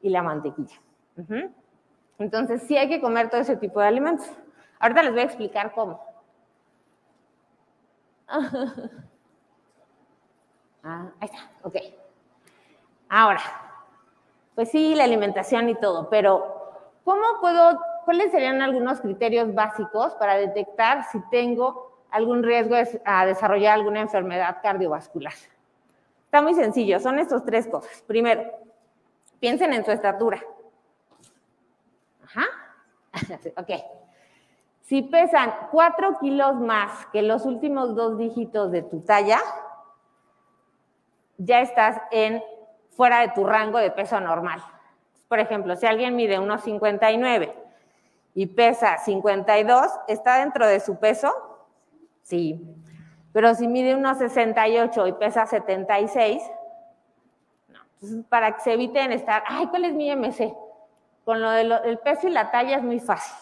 y 0.00 0.10
la 0.10 0.22
mantequilla. 0.22 0.80
Entonces, 2.18 2.62
sí 2.62 2.76
hay 2.76 2.88
que 2.88 3.00
comer 3.00 3.28
todo 3.28 3.40
ese 3.40 3.56
tipo 3.56 3.80
de 3.80 3.88
alimentos. 3.88 4.30
Ahorita 4.78 5.02
les 5.02 5.12
voy 5.12 5.20
a 5.20 5.24
explicar 5.24 5.72
cómo. 5.72 6.00
ah, 10.84 11.10
ahí 11.20 11.20
está, 11.20 11.50
ok. 11.62 11.76
Ahora, 13.10 13.42
pues 14.54 14.70
sí, 14.70 14.94
la 14.94 15.04
alimentación 15.04 15.68
y 15.68 15.74
todo, 15.74 16.08
pero 16.08 16.78
¿cómo 17.04 17.22
puedo, 17.42 17.78
cuáles 18.06 18.30
serían 18.30 18.62
algunos 18.62 19.02
criterios 19.02 19.52
básicos 19.52 20.14
para 20.14 20.36
detectar 20.36 21.04
si 21.10 21.20
tengo 21.30 21.90
algún 22.10 22.42
riesgo 22.42 22.76
a 23.04 23.26
desarrollar 23.26 23.74
alguna 23.74 24.00
enfermedad 24.00 24.58
cardiovascular. 24.62 25.32
Está 26.24 26.42
muy 26.42 26.54
sencillo, 26.54 27.00
son 27.00 27.18
estas 27.18 27.44
tres 27.44 27.66
cosas. 27.66 28.02
Primero, 28.06 28.42
piensen 29.38 29.72
en 29.72 29.84
su 29.84 29.90
estatura. 29.90 30.40
Ajá. 32.24 32.46
ok. 33.56 33.70
Si 34.82 35.02
pesan 35.02 35.52
4 35.70 36.18
kilos 36.20 36.56
más 36.56 37.06
que 37.06 37.22
los 37.22 37.44
últimos 37.44 37.94
dos 37.94 38.18
dígitos 38.18 38.72
de 38.72 38.82
tu 38.82 39.00
talla, 39.00 39.40
ya 41.38 41.60
estás 41.60 42.00
en 42.10 42.42
fuera 42.90 43.20
de 43.20 43.28
tu 43.28 43.44
rango 43.44 43.78
de 43.78 43.90
peso 43.90 44.20
normal. 44.20 44.62
Por 45.28 45.38
ejemplo, 45.38 45.76
si 45.76 45.86
alguien 45.86 46.16
mide 46.16 46.38
unos 46.38 46.62
59 46.62 47.54
y 48.34 48.46
pesa 48.46 48.98
52, 48.98 49.86
¿está 50.08 50.38
dentro 50.38 50.66
de 50.66 50.80
su 50.80 50.98
peso? 50.98 51.32
Sí. 52.22 52.60
Pero 53.32 53.54
si 53.54 53.68
mide 53.68 53.94
unos 53.94 54.18
68 54.18 55.06
y 55.06 55.12
pesa 55.12 55.46
76, 55.46 56.42
no. 57.68 57.78
Entonces, 57.94 58.24
para 58.28 58.56
que 58.56 58.60
se 58.60 58.72
eviten 58.72 59.12
estar, 59.12 59.44
ay, 59.46 59.66
¿cuál 59.68 59.84
es 59.84 59.94
mi 59.94 60.10
MC? 60.14 60.52
Con 61.24 61.40
lo 61.40 61.50
del 61.50 61.98
peso 61.98 62.26
y 62.26 62.32
la 62.32 62.50
talla 62.50 62.76
es 62.76 62.82
muy 62.82 62.98
fácil. 62.98 63.36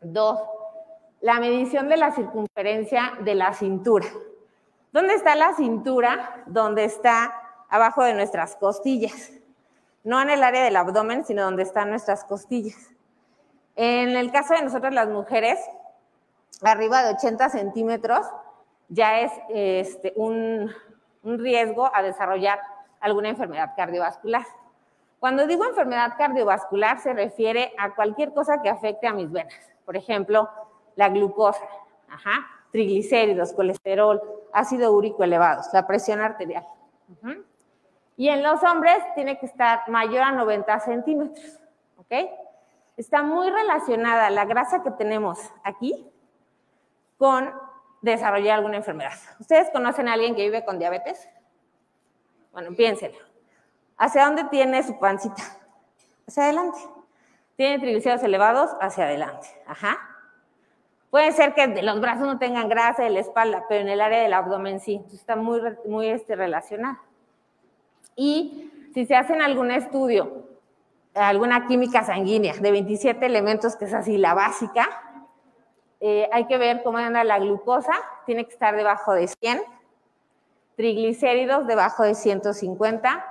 Dos, 0.00 0.40
la 1.20 1.40
medición 1.40 1.88
de 1.88 1.96
la 1.96 2.12
circunferencia 2.12 3.14
de 3.20 3.34
la 3.34 3.52
cintura. 3.52 4.06
¿Dónde 4.92 5.14
está 5.14 5.34
la 5.34 5.52
cintura? 5.54 6.44
Donde 6.46 6.84
está 6.84 7.34
abajo 7.68 8.02
de 8.04 8.14
nuestras 8.14 8.56
costillas. 8.56 9.32
No 10.04 10.20
en 10.20 10.30
el 10.30 10.42
área 10.42 10.64
del 10.64 10.76
abdomen, 10.76 11.24
sino 11.24 11.42
donde 11.42 11.62
están 11.62 11.90
nuestras 11.90 12.24
costillas. 12.24 12.90
En 13.76 14.16
el 14.16 14.32
caso 14.32 14.54
de 14.54 14.62
nosotros 14.62 14.92
las 14.92 15.08
mujeres, 15.08 15.58
arriba 16.62 17.02
de 17.02 17.14
80 17.14 17.50
centímetros 17.50 18.26
ya 18.88 19.20
es 19.20 19.32
este, 19.50 20.12
un 20.16 20.72
riesgo 21.22 21.90
a 21.94 22.02
desarrollar 22.02 22.60
alguna 23.00 23.28
enfermedad 23.28 23.74
cardiovascular. 23.76 24.44
Cuando 25.20 25.46
digo 25.46 25.64
enfermedad 25.64 26.14
cardiovascular 26.16 27.00
se 27.00 27.12
refiere 27.12 27.72
a 27.76 27.94
cualquier 27.94 28.32
cosa 28.32 28.62
que 28.62 28.68
afecte 28.68 29.06
a 29.06 29.12
mis 29.12 29.30
venas. 29.30 29.54
Por 29.84 29.96
ejemplo, 29.96 30.48
la 30.96 31.08
glucosa, 31.08 31.66
triglicéridos, 32.70 33.52
colesterol, 33.52 34.20
ácido 34.52 34.92
úrico 34.92 35.24
elevados, 35.24 35.66
la 35.72 35.86
presión 35.86 36.20
arterial. 36.20 36.66
Y 38.18 38.28
en 38.30 38.42
los 38.42 38.60
hombres 38.64 38.98
tiene 39.14 39.38
que 39.38 39.46
estar 39.46 39.88
mayor 39.88 40.22
a 40.24 40.32
90 40.32 40.80
centímetros. 40.80 41.60
¿Ok? 41.96 42.12
Está 42.96 43.22
muy 43.22 43.48
relacionada 43.48 44.28
la 44.28 44.44
grasa 44.44 44.82
que 44.82 44.90
tenemos 44.90 45.38
aquí 45.62 46.04
con 47.16 47.54
desarrollar 48.02 48.58
alguna 48.58 48.78
enfermedad. 48.78 49.12
¿Ustedes 49.38 49.70
conocen 49.70 50.08
a 50.08 50.14
alguien 50.14 50.34
que 50.34 50.42
vive 50.42 50.64
con 50.64 50.80
diabetes? 50.80 51.28
Bueno, 52.52 52.74
piénsenlo. 52.76 53.18
¿Hacia 53.96 54.24
dónde 54.24 54.44
tiene 54.44 54.82
su 54.82 54.98
pancita? 54.98 55.42
Hacia 56.26 56.42
adelante. 56.42 56.78
¿Tiene 57.54 57.78
triglicéridos 57.78 58.24
elevados? 58.24 58.72
Hacia 58.80 59.04
adelante. 59.04 59.46
Ajá. 59.64 59.96
Puede 61.10 61.30
ser 61.30 61.54
que 61.54 61.68
los 61.84 62.00
brazos 62.00 62.26
no 62.26 62.40
tengan 62.40 62.68
grasa 62.68 63.04
de 63.04 63.10
la 63.10 63.20
espalda, 63.20 63.64
pero 63.68 63.82
en 63.82 63.88
el 63.88 64.00
área 64.00 64.20
del 64.20 64.32
abdomen 64.32 64.80
sí. 64.80 65.06
Está 65.12 65.36
muy, 65.36 65.60
muy 65.84 66.08
este, 66.08 66.34
relacionado. 66.34 66.98
Y 68.20 68.68
si 68.94 69.06
se 69.06 69.14
hacen 69.14 69.40
algún 69.40 69.70
estudio, 69.70 70.42
alguna 71.14 71.68
química 71.68 72.02
sanguínea 72.02 72.52
de 72.54 72.72
27 72.72 73.24
elementos, 73.24 73.76
que 73.76 73.84
es 73.84 73.94
así 73.94 74.18
la 74.18 74.34
básica, 74.34 74.88
eh, 76.00 76.28
hay 76.32 76.46
que 76.48 76.58
ver 76.58 76.82
cómo 76.82 76.98
anda 76.98 77.22
la 77.22 77.38
glucosa, 77.38 77.92
tiene 78.26 78.44
que 78.44 78.52
estar 78.52 78.74
debajo 78.74 79.12
de 79.12 79.28
100, 79.28 79.62
triglicéridos 80.74 81.68
debajo 81.68 82.02
de 82.02 82.16
150, 82.16 83.24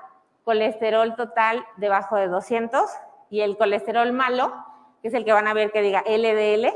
colesterol 0.45 1.17
total 1.17 1.65
debajo 1.75 2.15
de 2.15 2.29
200 2.29 2.89
y 3.29 3.41
el 3.41 3.57
colesterol 3.57 4.13
malo, 4.13 4.53
que 5.01 5.09
es 5.09 5.13
el 5.13 5.25
que 5.25 5.33
van 5.33 5.49
a 5.49 5.53
ver 5.53 5.73
que 5.73 5.81
diga 5.81 6.01
LDL, 6.07 6.73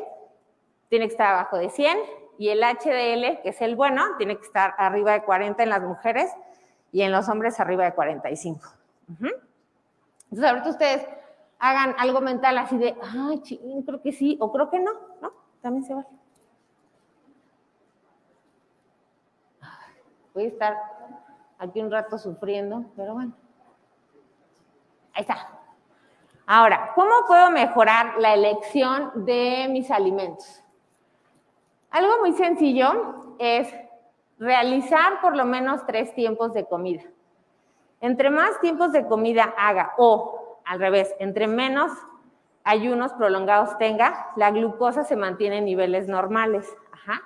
tiene 0.90 1.08
que 1.08 1.14
estar 1.14 1.28
abajo 1.34 1.58
de 1.58 1.70
100 1.70 1.98
y 2.38 2.50
el 2.50 2.62
HDL, 2.62 3.42
que 3.42 3.50
es 3.52 3.62
el 3.62 3.78
bueno, 3.78 4.04
tiene 4.18 4.36
que 4.36 4.46
estar 4.46 4.76
arriba 4.78 5.14
de 5.14 5.24
40 5.24 5.64
en 5.64 5.70
las 5.70 5.82
mujeres 5.82 6.30
y 6.92 7.02
en 7.02 7.12
los 7.12 7.28
hombres 7.30 7.60
arriba 7.60 7.86
de 7.86 7.94
45. 7.94 8.70
Entonces, 9.08 10.50
ahorita 10.50 10.70
ustedes 10.70 11.08
hagan 11.60 11.96
algo 11.98 12.22
mental 12.22 12.58
así 12.58 12.78
de, 12.78 12.96
ay, 13.02 13.42
ching, 13.42 13.84
creo 13.84 14.02
que 14.02 14.12
sí, 14.12 14.38
o 14.40 14.52
creo 14.52 14.70
que 14.70 14.80
no, 14.80 14.92
¿no? 15.22 15.32
También 15.62 15.84
se 15.84 15.94
vale. 15.94 16.08
Voy 20.34 20.46
a 20.46 20.48
estar 20.48 20.78
aquí 21.60 21.82
un 21.82 21.92
rato 21.92 22.18
sufriendo, 22.18 22.86
pero 22.96 23.14
bueno. 23.14 23.34
Ahí 25.14 25.22
está. 25.22 25.50
Ahora, 26.46 26.92
¿cómo 26.96 27.12
puedo 27.28 27.50
mejorar 27.52 28.16
la 28.18 28.34
elección 28.34 29.26
de 29.26 29.68
mis 29.70 29.92
alimentos? 29.92 30.64
Algo 31.92 32.20
muy 32.20 32.34
sencillo 32.34 33.36
es 33.38 33.74
realizar 34.42 35.22
por 35.22 35.38
lo 35.38 35.46
menos 35.46 35.86
tres 35.86 36.16
tiempos 36.16 36.52
de 36.54 36.66
comida. 36.66 37.04
Entre 38.02 38.32
más 38.32 38.60
tiempos 38.60 38.92
de 38.92 39.06
comida 39.06 39.54
haga 39.56 39.94
o 39.98 40.60
al 40.66 40.80
revés, 40.80 41.14
entre 41.20 41.46
menos 41.48 41.92
ayunos 42.64 43.14
prolongados 43.14 43.78
tenga, 43.78 44.32
la 44.36 44.50
glucosa 44.50 45.04
se 45.04 45.16
mantiene 45.16 45.60
en 45.60 45.66
niveles 45.66 46.08
normales. 46.08 46.76
Ajá. 46.92 47.22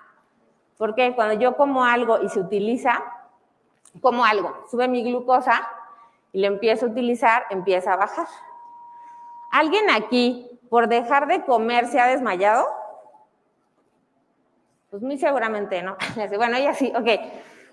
Porque 0.77 1.15
cuando 1.15 1.35
yo 1.35 1.55
como 1.55 1.85
algo 1.85 2.21
y 2.21 2.27
se 2.27 2.41
utiliza, 2.41 3.01
como 4.01 4.25
algo, 4.25 4.65
sube 4.69 4.89
mi 4.89 5.01
glucosa 5.01 5.65
y 6.33 6.41
le 6.41 6.47
empiezo 6.47 6.85
a 6.85 6.89
utilizar, 6.89 7.45
empieza 7.49 7.93
a 7.93 7.95
bajar. 7.95 8.27
¿Alguien 9.53 9.89
aquí, 9.89 10.59
por 10.69 10.89
dejar 10.89 11.27
de 11.27 11.45
comer, 11.45 11.87
se 11.87 11.97
ha 11.97 12.07
desmayado? 12.07 12.67
Pues 14.95 15.03
muy 15.03 15.17
seguramente 15.17 15.83
no. 15.83 15.97
Bueno, 16.37 16.55
ella 16.55 16.73
sí, 16.73 16.93
ok. 16.95 17.05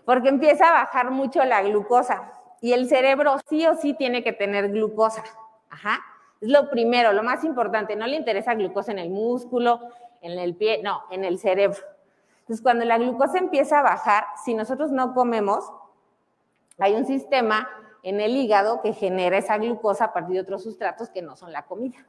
Porque 0.04 0.28
empieza 0.28 0.68
a 0.70 0.72
bajar 0.72 1.12
mucho 1.12 1.44
la 1.44 1.62
glucosa. 1.62 2.32
Y 2.60 2.72
el 2.72 2.88
cerebro 2.88 3.36
sí 3.48 3.64
o 3.64 3.76
sí 3.76 3.94
tiene 3.94 4.24
que 4.24 4.32
tener 4.32 4.72
glucosa. 4.72 5.22
Ajá. 5.70 6.00
Es 6.40 6.48
lo 6.48 6.68
primero, 6.68 7.12
lo 7.12 7.22
más 7.22 7.44
importante. 7.44 7.94
No 7.94 8.08
le 8.08 8.16
interesa 8.16 8.54
glucosa 8.54 8.90
en 8.90 8.98
el 8.98 9.10
músculo, 9.10 9.78
en 10.20 10.36
el 10.36 10.56
pie, 10.56 10.80
no, 10.82 11.04
en 11.12 11.24
el 11.24 11.38
cerebro. 11.38 11.78
Entonces, 12.40 12.60
cuando 12.60 12.84
la 12.84 12.98
glucosa 12.98 13.38
empieza 13.38 13.78
a 13.78 13.82
bajar, 13.82 14.24
si 14.44 14.54
nosotros 14.54 14.90
no 14.90 15.14
comemos, 15.14 15.72
hay 16.80 16.94
un 16.94 17.06
sistema 17.06 17.70
en 18.02 18.20
el 18.20 18.36
hígado 18.36 18.82
que 18.82 18.94
genera 18.94 19.38
esa 19.38 19.58
glucosa 19.58 20.06
a 20.06 20.12
partir 20.12 20.34
de 20.34 20.40
otros 20.40 20.64
sustratos 20.64 21.08
que 21.08 21.22
no 21.22 21.36
son 21.36 21.52
la 21.52 21.66
comida. 21.66 22.04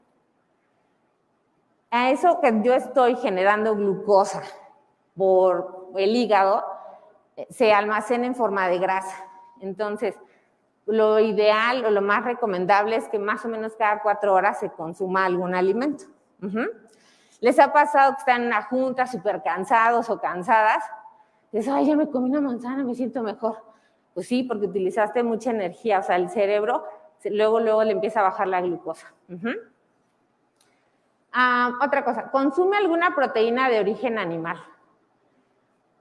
A 1.92 2.10
eso 2.10 2.40
que 2.42 2.52
yo 2.64 2.74
estoy 2.74 3.16
generando 3.18 3.76
glucosa 3.76 4.42
por 5.16 5.90
el 5.96 6.16
hígado 6.16 6.64
eh, 7.36 7.48
se 7.50 7.74
almacena 7.74 8.26
en 8.26 8.36
forma 8.36 8.68
de 8.68 8.80
grasa. 8.80 9.26
Entonces, 9.62 10.16
lo 10.86 11.20
ideal 11.20 11.86
o 11.86 11.92
lo 11.92 12.02
más 12.02 12.26
recomendable 12.26 12.96
es 12.96 13.08
que 13.08 13.20
más 13.20 13.46
o 13.46 13.48
menos 13.48 13.76
cada 13.76 14.02
cuatro 14.02 14.34
horas 14.34 14.60
se 14.60 14.70
consuma 14.72 15.26
algún 15.26 15.56
alimento. 15.56 16.06
¿Les 17.40 17.58
ha 17.60 17.72
pasado 17.72 18.14
que 18.14 18.20
están 18.20 18.42
en 18.42 18.48
una 18.48 18.64
junta 18.64 19.08
súper 19.08 19.42
cansados 19.44 20.10
o 20.10 20.20
cansadas? 20.20 20.84
Dicen, 21.54 21.74
ay, 21.74 21.86
ya 21.86 21.96
me 21.96 22.10
comí 22.10 22.30
una 22.30 22.42
manzana, 22.42 22.84
me 22.84 22.96
siento 22.96 23.22
mejor. 23.24 23.58
Pues 24.14 24.28
sí, 24.28 24.44
porque 24.44 24.66
utilizaste 24.66 25.24
mucha 25.24 25.52
energía, 25.52 26.00
o 26.00 26.04
sea, 26.04 26.18
el 26.18 26.30
cerebro 26.30 26.84
luego, 27.26 27.60
luego 27.60 27.84
le 27.84 27.92
empieza 27.92 28.20
a 28.20 28.24
bajar 28.24 28.48
la 28.48 28.62
glucosa. 28.62 29.14
Ah, 31.32 31.80
otra 31.82 32.04
cosa, 32.04 32.30
consume 32.30 32.78
alguna 32.78 33.16
proteína 33.16 33.70
de 33.70 33.80
origen 33.80 34.20
animal. 34.20 34.58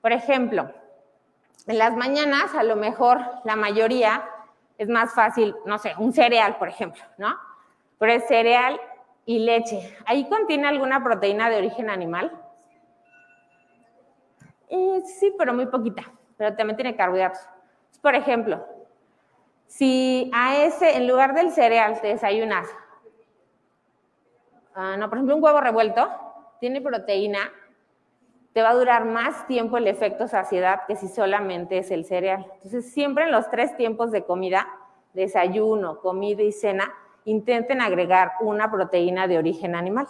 Por 0.02 0.12
ejemplo, 0.12 0.70
en 1.66 1.78
las 1.78 1.96
mañanas, 1.96 2.54
a 2.54 2.64
lo 2.64 2.76
mejor 2.76 3.20
la 3.44 3.56
mayoría 3.56 4.28
es 4.76 4.88
más 4.88 5.14
fácil, 5.14 5.54
no 5.64 5.78
sé, 5.78 5.94
un 5.96 6.12
cereal, 6.12 6.56
por 6.56 6.68
ejemplo, 6.68 7.02
¿no? 7.18 7.34
Pero 7.98 8.12
es 8.12 8.26
cereal 8.26 8.80
y 9.24 9.38
leche. 9.38 9.96
¿Ahí 10.04 10.28
contiene 10.28 10.66
alguna 10.66 11.02
proteína 11.04 11.48
de 11.48 11.58
origen 11.58 11.88
animal? 11.88 12.32
Eh, 14.68 15.02
sí, 15.04 15.32
pero 15.38 15.54
muy 15.54 15.66
poquita, 15.66 16.02
pero 16.36 16.56
también 16.56 16.76
tiene 16.76 16.96
carbohidratos. 16.96 17.46
Por 18.00 18.16
ejemplo, 18.16 18.66
si 19.66 20.30
a 20.34 20.56
ese, 20.64 20.96
en 20.96 21.06
lugar 21.06 21.32
del 21.34 21.52
cereal, 21.52 22.00
te 22.00 22.08
desayunas, 22.08 22.68
uh, 24.74 24.98
no, 24.98 25.08
por 25.08 25.18
ejemplo, 25.18 25.36
un 25.36 25.44
huevo 25.44 25.60
revuelto, 25.60 26.10
tiene 26.58 26.80
proteína, 26.80 27.52
te 28.52 28.62
va 28.62 28.70
a 28.70 28.74
durar 28.74 29.04
más 29.04 29.46
tiempo 29.46 29.78
el 29.78 29.86
efecto 29.86 30.28
saciedad 30.28 30.82
que 30.86 30.96
si 30.96 31.08
solamente 31.08 31.78
es 31.78 31.90
el 31.90 32.04
cereal. 32.04 32.46
Entonces, 32.56 32.92
siempre 32.92 33.24
en 33.24 33.32
los 33.32 33.48
tres 33.50 33.76
tiempos 33.76 34.10
de 34.10 34.24
comida, 34.24 34.68
desayuno, 35.14 36.00
comida 36.00 36.42
y 36.42 36.52
cena, 36.52 36.92
intenten 37.24 37.80
agregar 37.80 38.32
una 38.40 38.70
proteína 38.70 39.26
de 39.26 39.38
origen 39.38 39.74
animal. 39.74 40.08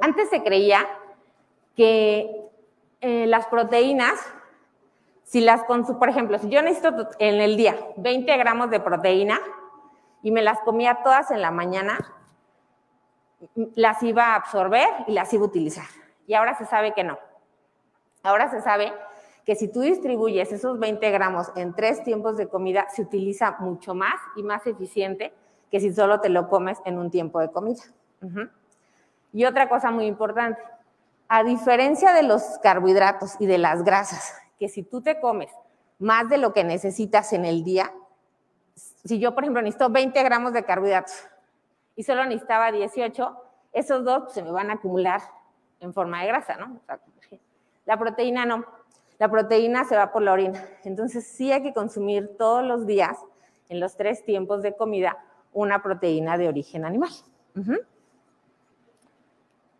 Antes 0.00 0.28
se 0.30 0.42
creía 0.42 0.86
que 1.76 2.50
eh, 3.00 3.26
las 3.26 3.46
proteínas, 3.46 4.14
si 5.22 5.40
las 5.40 5.64
consumo, 5.64 5.98
por 5.98 6.08
ejemplo, 6.08 6.38
si 6.38 6.48
yo 6.48 6.60
necesito 6.60 7.08
en 7.18 7.40
el 7.40 7.56
día 7.56 7.76
20 7.96 8.36
gramos 8.36 8.70
de 8.70 8.80
proteína 8.80 9.40
y 10.22 10.30
me 10.30 10.42
las 10.42 10.60
comía 10.60 11.02
todas 11.02 11.30
en 11.30 11.40
la 11.40 11.50
mañana, 11.50 11.98
las 13.74 14.02
iba 14.02 14.26
a 14.26 14.34
absorber 14.36 14.88
y 15.06 15.12
las 15.12 15.32
iba 15.32 15.44
a 15.44 15.46
utilizar. 15.46 16.01
Y 16.26 16.34
ahora 16.34 16.56
se 16.56 16.66
sabe 16.66 16.92
que 16.92 17.04
no. 17.04 17.18
Ahora 18.22 18.50
se 18.50 18.60
sabe 18.60 18.92
que 19.44 19.56
si 19.56 19.68
tú 19.68 19.80
distribuyes 19.80 20.52
esos 20.52 20.78
20 20.78 21.10
gramos 21.10 21.48
en 21.56 21.74
tres 21.74 22.04
tiempos 22.04 22.36
de 22.36 22.48
comida, 22.48 22.86
se 22.90 23.02
utiliza 23.02 23.56
mucho 23.58 23.94
más 23.94 24.14
y 24.36 24.42
más 24.42 24.66
eficiente 24.66 25.32
que 25.70 25.80
si 25.80 25.92
solo 25.92 26.20
te 26.20 26.28
lo 26.28 26.48
comes 26.48 26.78
en 26.84 26.98
un 26.98 27.10
tiempo 27.10 27.40
de 27.40 27.50
comida. 27.50 27.82
Y 29.32 29.44
otra 29.46 29.68
cosa 29.68 29.90
muy 29.90 30.06
importante, 30.06 30.60
a 31.28 31.42
diferencia 31.42 32.12
de 32.12 32.22
los 32.22 32.42
carbohidratos 32.62 33.36
y 33.40 33.46
de 33.46 33.58
las 33.58 33.82
grasas, 33.82 34.34
que 34.58 34.68
si 34.68 34.82
tú 34.82 35.00
te 35.00 35.18
comes 35.18 35.50
más 35.98 36.28
de 36.28 36.36
lo 36.36 36.52
que 36.52 36.62
necesitas 36.62 37.32
en 37.32 37.44
el 37.44 37.64
día, 37.64 37.92
si 38.74 39.18
yo, 39.18 39.34
por 39.34 39.44
ejemplo, 39.44 39.62
necesito 39.62 39.90
20 39.90 40.22
gramos 40.22 40.52
de 40.52 40.64
carbohidratos 40.64 41.26
y 41.96 42.04
solo 42.04 42.24
necesitaba 42.24 42.70
18, 42.70 43.36
esos 43.72 44.04
dos 44.04 44.32
se 44.32 44.42
me 44.42 44.50
van 44.50 44.70
a 44.70 44.74
acumular 44.74 45.22
en 45.82 45.92
forma 45.92 46.22
de 46.22 46.28
grasa, 46.28 46.56
¿no? 46.56 46.80
la 47.84 47.98
proteína 47.98 48.46
no. 48.46 48.64
La 49.18 49.28
proteína 49.28 49.84
se 49.84 49.96
va 49.96 50.12
por 50.12 50.22
la 50.22 50.32
orina. 50.32 50.64
Entonces 50.84 51.26
sí 51.26 51.52
hay 51.52 51.62
que 51.62 51.74
consumir 51.74 52.36
todos 52.38 52.64
los 52.64 52.86
días, 52.86 53.18
en 53.68 53.80
los 53.80 53.96
tres 53.96 54.24
tiempos 54.24 54.62
de 54.62 54.76
comida, 54.76 55.16
una 55.52 55.82
proteína 55.82 56.38
de 56.38 56.48
origen 56.48 56.84
animal. 56.84 57.10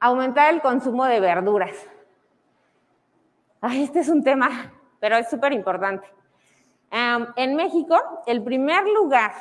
Aumentar 0.00 0.52
el 0.52 0.60
consumo 0.60 1.04
de 1.06 1.20
verduras. 1.20 1.74
este 3.72 4.00
es 4.00 4.08
un 4.08 4.22
tema, 4.22 4.72
pero 5.00 5.16
es 5.16 5.28
súper 5.30 5.52
importante. 5.52 6.06
en 6.90 7.56
México, 7.56 7.96
el 8.26 8.42
primer 8.42 8.86
lugar, 8.88 9.32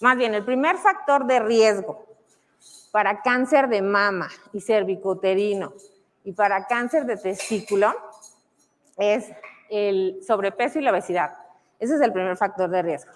más 0.00 0.16
bien 0.16 0.34
el 0.34 0.44
primer 0.44 0.76
factor 0.76 1.26
de 1.26 1.40
riesgo 1.40 2.08
para 2.90 3.22
cáncer 3.22 3.68
de 3.68 3.82
mama 3.82 4.28
y 4.52 4.60
cervicoterino 4.60 5.72
y 6.24 6.32
para 6.32 6.66
cáncer 6.66 7.04
de 7.04 7.16
testículo 7.16 7.92
es 8.96 9.30
el 9.70 10.20
sobrepeso 10.26 10.78
y 10.78 10.82
la 10.82 10.90
obesidad. 10.90 11.36
Ese 11.78 11.94
es 11.94 12.00
el 12.00 12.12
primer 12.12 12.36
factor 12.36 12.68
de 12.70 12.82
riesgo. 12.82 13.12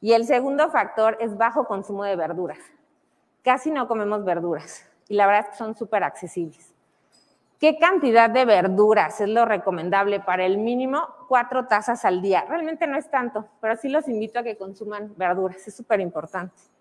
Y 0.00 0.12
el 0.12 0.26
segundo 0.26 0.70
factor 0.70 1.16
es 1.20 1.36
bajo 1.36 1.66
consumo 1.66 2.04
de 2.04 2.16
verduras. 2.16 2.58
Casi 3.42 3.70
no 3.70 3.88
comemos 3.88 4.24
verduras 4.24 4.86
y 5.08 5.14
la 5.14 5.26
verdad 5.26 5.44
es 5.44 5.50
que 5.50 5.56
son 5.56 5.74
súper 5.74 6.04
accesibles. 6.04 6.74
¿Qué 7.58 7.78
cantidad 7.78 8.28
de 8.28 8.44
verduras 8.44 9.20
es 9.20 9.28
lo 9.28 9.46
recomendable 9.46 10.20
para 10.20 10.44
el 10.44 10.58
mínimo? 10.58 11.08
Cuatro 11.28 11.66
tazas 11.66 12.04
al 12.04 12.20
día. 12.20 12.44
Realmente 12.46 12.86
no 12.86 12.98
es 12.98 13.10
tanto, 13.10 13.48
pero 13.60 13.76
sí 13.76 13.88
los 13.88 14.06
invito 14.08 14.40
a 14.40 14.42
que 14.42 14.56
consuman 14.58 15.14
verduras, 15.16 15.66
es 15.66 15.74
súper 15.74 16.00
importante. 16.00 16.73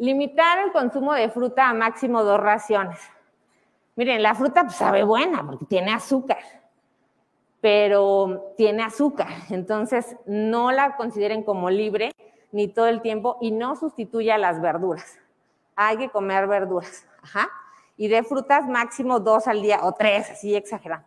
Limitar 0.00 0.58
el 0.58 0.72
consumo 0.72 1.14
de 1.14 1.30
fruta 1.30 1.68
a 1.68 1.74
máximo 1.74 2.24
dos 2.24 2.40
raciones. 2.40 2.98
Miren, 3.94 4.22
la 4.22 4.34
fruta 4.34 4.64
pues, 4.64 4.74
sabe 4.74 5.04
buena 5.04 5.46
porque 5.46 5.64
tiene 5.66 5.92
azúcar, 5.92 6.38
pero 7.60 8.54
tiene 8.56 8.82
azúcar, 8.82 9.28
entonces 9.50 10.16
no 10.26 10.72
la 10.72 10.96
consideren 10.96 11.44
como 11.44 11.70
libre 11.70 12.12
ni 12.50 12.66
todo 12.66 12.88
el 12.88 13.00
tiempo 13.00 13.38
y 13.40 13.52
no 13.52 13.76
sustituya 13.76 14.36
las 14.38 14.60
verduras 14.60 15.20
hay 15.80 15.96
que 15.96 16.10
comer 16.10 16.46
verduras. 16.46 17.06
Ajá. 17.22 17.48
Y 17.96 18.08
de 18.08 18.22
frutas 18.22 18.68
máximo 18.68 19.18
dos 19.18 19.46
al 19.46 19.62
día 19.62 19.80
o 19.82 19.92
tres, 19.92 20.30
así 20.30 20.54
exagerando. 20.54 21.06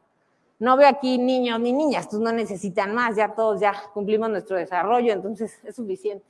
No 0.58 0.78
veo 0.78 0.88
aquí 0.88 1.18
niños 1.18 1.60
ni 1.60 1.74
niñas, 1.74 2.10
tú 2.10 2.20
no 2.20 2.32
necesitan 2.32 2.94
más, 2.94 3.16
ya 3.16 3.36
todos 3.36 3.60
ya 3.60 3.74
cumplimos 3.94 4.30
nuestro 4.30 4.58
desarrollo, 4.58 5.14
entonces 5.14 5.60
es 5.64 5.76
suficiente. 5.76 6.26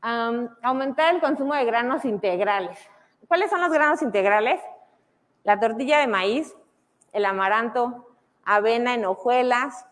Aumentar 0.00 1.14
el 1.14 1.20
consumo 1.20 1.54
de 1.54 1.64
granos 1.64 2.04
integrales. 2.04 2.78
¿Cuáles 3.28 3.50
son 3.50 3.60
los 3.60 3.72
granos 3.72 4.02
integrales? 4.02 4.60
La 5.42 5.58
tortilla 5.58 5.98
de 5.98 6.06
maíz, 6.06 6.54
el 7.12 7.24
amaranto, 7.24 8.08
avena 8.44 8.94
en 8.94 9.04
hojuelas, 9.04 9.86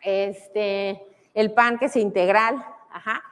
este, 0.00 1.02
el 1.34 1.52
pan 1.52 1.78
que 1.78 1.86
es 1.86 1.96
integral, 1.96 2.64
ajá 2.90 3.22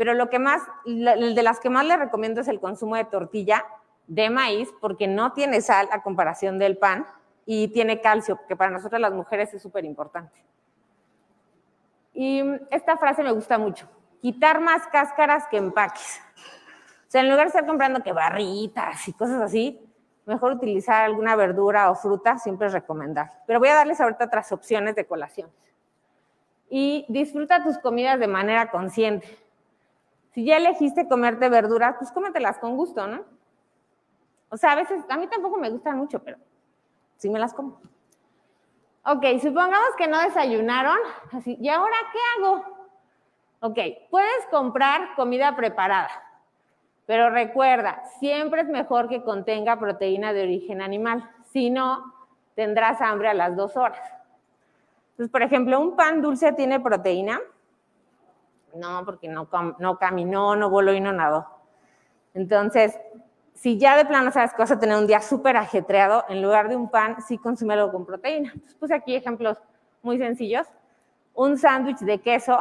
pero 0.00 0.14
lo 0.14 0.30
que 0.30 0.38
más, 0.38 0.62
de 0.86 1.42
las 1.42 1.60
que 1.60 1.68
más 1.68 1.84
le 1.84 1.94
recomiendo 1.94 2.40
es 2.40 2.48
el 2.48 2.58
consumo 2.58 2.96
de 2.96 3.04
tortilla 3.04 3.66
de 4.06 4.30
maíz, 4.30 4.72
porque 4.80 5.06
no 5.06 5.34
tiene 5.34 5.60
sal 5.60 5.90
a 5.92 6.02
comparación 6.02 6.58
del 6.58 6.78
pan 6.78 7.06
y 7.44 7.68
tiene 7.68 8.00
calcio, 8.00 8.40
que 8.48 8.56
para 8.56 8.70
nosotras 8.70 8.98
las 8.98 9.12
mujeres 9.12 9.52
es 9.52 9.60
súper 9.60 9.84
importante. 9.84 10.42
Y 12.14 12.42
esta 12.70 12.96
frase 12.96 13.22
me 13.22 13.30
gusta 13.30 13.58
mucho, 13.58 13.90
quitar 14.20 14.60
más 14.60 14.86
cáscaras 14.88 15.46
que 15.48 15.56
empaques. 15.56 16.20
O 17.08 17.10
sea, 17.10 17.22
en 17.22 17.28
lugar 17.28 17.46
de 17.46 17.48
estar 17.48 17.66
comprando 17.66 18.02
que 18.02 18.12
barritas 18.12 19.08
y 19.08 19.12
cosas 19.12 19.40
así, 19.42 19.80
mejor 20.26 20.52
utilizar 20.52 21.04
alguna 21.04 21.34
verdura 21.34 21.90
o 21.90 21.94
fruta, 21.94 22.38
siempre 22.38 22.68
es 22.68 22.72
recomendar. 22.72 23.42
Pero 23.46 23.58
voy 23.58 23.68
a 23.68 23.74
darles 23.74 24.00
ahorita 24.00 24.26
otras 24.26 24.52
opciones 24.52 24.94
de 24.94 25.06
colación. 25.06 25.50
Y 26.68 27.04
disfruta 27.08 27.64
tus 27.64 27.78
comidas 27.78 28.20
de 28.20 28.28
manera 28.28 28.70
consciente. 28.70 29.26
Si 30.32 30.44
ya 30.44 30.56
elegiste 30.56 31.08
comerte 31.08 31.48
verduras, 31.48 31.96
pues 31.98 32.12
cómetelas 32.12 32.58
con 32.58 32.76
gusto, 32.76 33.06
¿no? 33.08 33.24
O 34.50 34.56
sea, 34.56 34.72
a 34.72 34.76
veces, 34.76 35.02
a 35.08 35.16
mí 35.16 35.26
tampoco 35.26 35.58
me 35.58 35.70
gustan 35.70 35.98
mucho, 35.98 36.22
pero 36.22 36.38
sí 37.16 37.28
me 37.28 37.40
las 37.40 37.52
como. 37.52 37.80
Ok, 39.04 39.24
supongamos 39.40 39.96
que 39.96 40.06
no 40.06 40.20
desayunaron, 40.20 40.98
¿y 41.44 41.68
ahora 41.68 41.96
qué 42.12 42.18
hago? 42.36 42.79
Ok, 43.62 43.78
puedes 44.08 44.46
comprar 44.50 45.14
comida 45.16 45.54
preparada, 45.54 46.08
pero 47.04 47.28
recuerda, 47.28 48.02
siempre 48.18 48.62
es 48.62 48.68
mejor 48.68 49.06
que 49.06 49.22
contenga 49.22 49.78
proteína 49.78 50.32
de 50.32 50.44
origen 50.44 50.80
animal, 50.80 51.30
si 51.52 51.68
no, 51.68 52.14
tendrás 52.54 53.02
hambre 53.02 53.28
a 53.28 53.34
las 53.34 53.54
dos 53.56 53.76
horas. 53.76 54.00
Entonces, 55.10 55.30
por 55.30 55.42
ejemplo, 55.42 55.78
un 55.78 55.94
pan 55.94 56.22
dulce 56.22 56.54
tiene 56.54 56.80
proteína, 56.80 57.38
no, 58.74 59.04
porque 59.04 59.28
no, 59.28 59.46
caminó, 59.98 60.56
no 60.56 60.70
voló 60.70 60.94
y 60.94 61.00
no 61.00 61.12
nadó. 61.12 61.46
Entonces, 62.32 62.98
si 63.52 63.76
ya 63.76 63.94
de 63.94 64.06
plano 64.06 64.30
sabes 64.30 64.52
que 64.52 64.62
vas 64.62 64.70
a 64.70 64.80
tener 64.80 64.96
un 64.96 65.06
día 65.06 65.20
súper 65.20 65.58
ajetreado, 65.58 66.24
en 66.30 66.40
lugar 66.40 66.70
de 66.70 66.76
un 66.76 66.88
pan, 66.88 67.20
sí 67.20 67.36
consume 67.36 67.74
algo 67.74 67.92
con 67.92 68.06
proteína. 68.06 68.52
Entonces 68.54 68.78
puse 68.78 68.94
aquí 68.94 69.14
ejemplos 69.14 69.58
muy 70.00 70.16
sencillos. 70.16 70.66
Un 71.34 71.58
sándwich 71.58 71.98
de 71.98 72.18
queso 72.22 72.58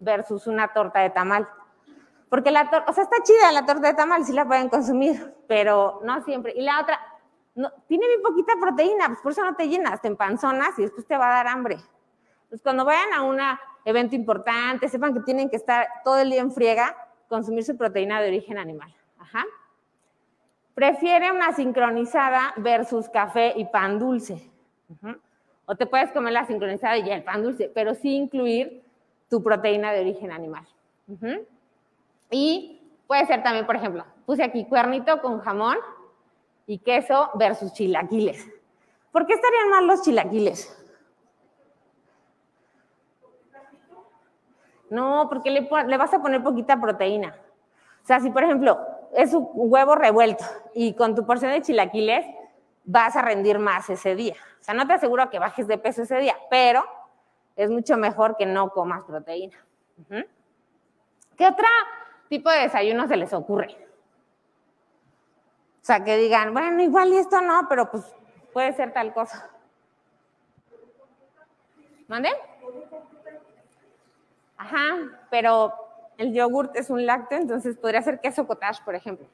versus 0.00 0.46
una 0.46 0.72
torta 0.72 1.00
de 1.00 1.10
tamal. 1.10 1.48
Porque 2.28 2.50
la 2.50 2.70
torta, 2.70 2.90
o 2.90 2.92
sea, 2.92 3.04
está 3.04 3.16
chida 3.22 3.52
la 3.52 3.64
torta 3.66 3.88
de 3.88 3.94
tamal, 3.94 4.24
sí 4.24 4.32
la 4.32 4.46
pueden 4.46 4.68
consumir, 4.68 5.34
pero 5.46 6.00
no 6.02 6.22
siempre. 6.22 6.52
Y 6.56 6.62
la 6.62 6.80
otra, 6.80 6.98
no, 7.54 7.70
tiene 7.86 8.06
muy 8.06 8.22
poquita 8.22 8.54
proteína, 8.60 9.06
pues 9.06 9.20
por 9.20 9.32
eso 9.32 9.44
no 9.44 9.54
te 9.54 9.68
llenas, 9.68 10.00
te 10.00 10.08
empanzonas 10.08 10.78
y 10.78 10.82
después 10.82 11.06
te 11.06 11.16
va 11.16 11.30
a 11.30 11.34
dar 11.34 11.48
hambre. 11.48 11.74
Entonces, 12.42 12.62
cuando 12.62 12.84
vayan 12.84 13.12
a 13.12 13.22
una 13.22 13.60
evento 13.84 14.14
importante, 14.14 14.88
sepan 14.88 15.14
que 15.14 15.20
tienen 15.20 15.48
que 15.48 15.56
estar 15.56 15.86
todo 16.04 16.18
el 16.18 16.30
día 16.30 16.40
en 16.40 16.52
friega, 16.52 16.96
consumir 17.28 17.64
su 17.64 17.76
proteína 17.76 18.20
de 18.20 18.28
origen 18.28 18.58
animal. 18.58 18.94
Ajá. 19.18 19.44
Prefiere 20.74 21.30
una 21.30 21.52
sincronizada 21.52 22.54
versus 22.56 23.08
café 23.08 23.52
y 23.56 23.64
pan 23.66 23.98
dulce. 23.98 24.50
O 25.66 25.76
te 25.76 25.86
puedes 25.86 26.10
comer 26.12 26.32
la 26.32 26.46
sincronizada 26.46 26.98
y 26.98 27.10
el 27.10 27.22
pan 27.22 27.42
dulce, 27.42 27.70
pero 27.72 27.94
sí 27.94 28.14
incluir 28.14 28.82
tu 29.30 29.42
proteína 29.42 29.92
de 29.92 30.00
origen 30.00 30.32
animal. 30.32 30.66
Y 32.30 32.82
puede 33.06 33.24
ser 33.26 33.42
también, 33.42 33.64
por 33.64 33.76
ejemplo, 33.76 34.04
puse 34.26 34.42
aquí 34.42 34.66
cuernito 34.66 35.22
con 35.22 35.40
jamón 35.40 35.78
y 36.66 36.78
queso 36.78 37.30
versus 37.34 37.72
chilaquiles. 37.72 38.46
¿Por 39.12 39.26
qué 39.26 39.34
estarían 39.34 39.70
mal 39.70 39.86
los 39.86 40.02
chilaquiles? 40.02 40.76
No, 44.90 45.28
porque 45.28 45.50
le, 45.50 45.68
vas 45.96 46.12
a 46.12 46.20
poner 46.20 46.42
poquita 46.42 46.80
proteína. 46.80 47.36
O 48.02 48.06
sea, 48.06 48.20
si 48.20 48.30
por 48.30 48.42
ejemplo 48.42 48.78
es 49.14 49.32
un 49.32 49.48
huevo 49.54 49.94
revuelto 49.94 50.44
y 50.74 50.94
con 50.94 51.14
tu 51.14 51.24
porción 51.24 51.52
de 51.52 51.62
chilaquiles 51.62 52.26
vas 52.84 53.14
a 53.14 53.22
rendir 53.22 53.58
más 53.60 53.88
ese 53.90 54.16
día. 54.16 54.34
O 54.60 54.64
sea, 54.64 54.74
no 54.74 54.86
te 54.86 54.94
aseguro 54.94 55.30
que 55.30 55.38
bajes 55.38 55.68
de 55.68 55.78
peso 55.78 56.02
ese 56.02 56.18
día, 56.18 56.36
pero 56.50 56.84
es 57.62 57.70
mucho 57.70 57.98
mejor 57.98 58.36
que 58.38 58.46
no 58.46 58.70
comas 58.70 59.02
proteína. 59.04 59.56
¿Qué 61.36 61.46
otro 61.46 61.66
tipo 62.30 62.50
de 62.50 62.60
desayuno 62.60 63.06
se 63.06 63.16
les 63.16 63.32
ocurre? 63.34 63.76
O 65.82 65.84
sea, 65.84 66.02
que 66.02 66.16
digan, 66.16 66.54
bueno, 66.54 66.82
igual 66.82 67.12
esto 67.12 67.40
no, 67.42 67.66
pero 67.68 67.90
pues 67.90 68.04
puede 68.54 68.72
ser 68.72 68.94
tal 68.94 69.12
cosa. 69.12 69.50
¿Mande? 72.08 72.30
Ajá, 74.56 75.26
pero 75.30 75.74
el 76.16 76.32
yogurt 76.32 76.74
es 76.76 76.88
un 76.88 77.04
lácteo, 77.04 77.38
entonces 77.38 77.76
podría 77.76 78.00
ser 78.00 78.20
queso 78.20 78.46
cottage, 78.46 78.82
por 78.84 78.94
ejemplo. 78.94 79.26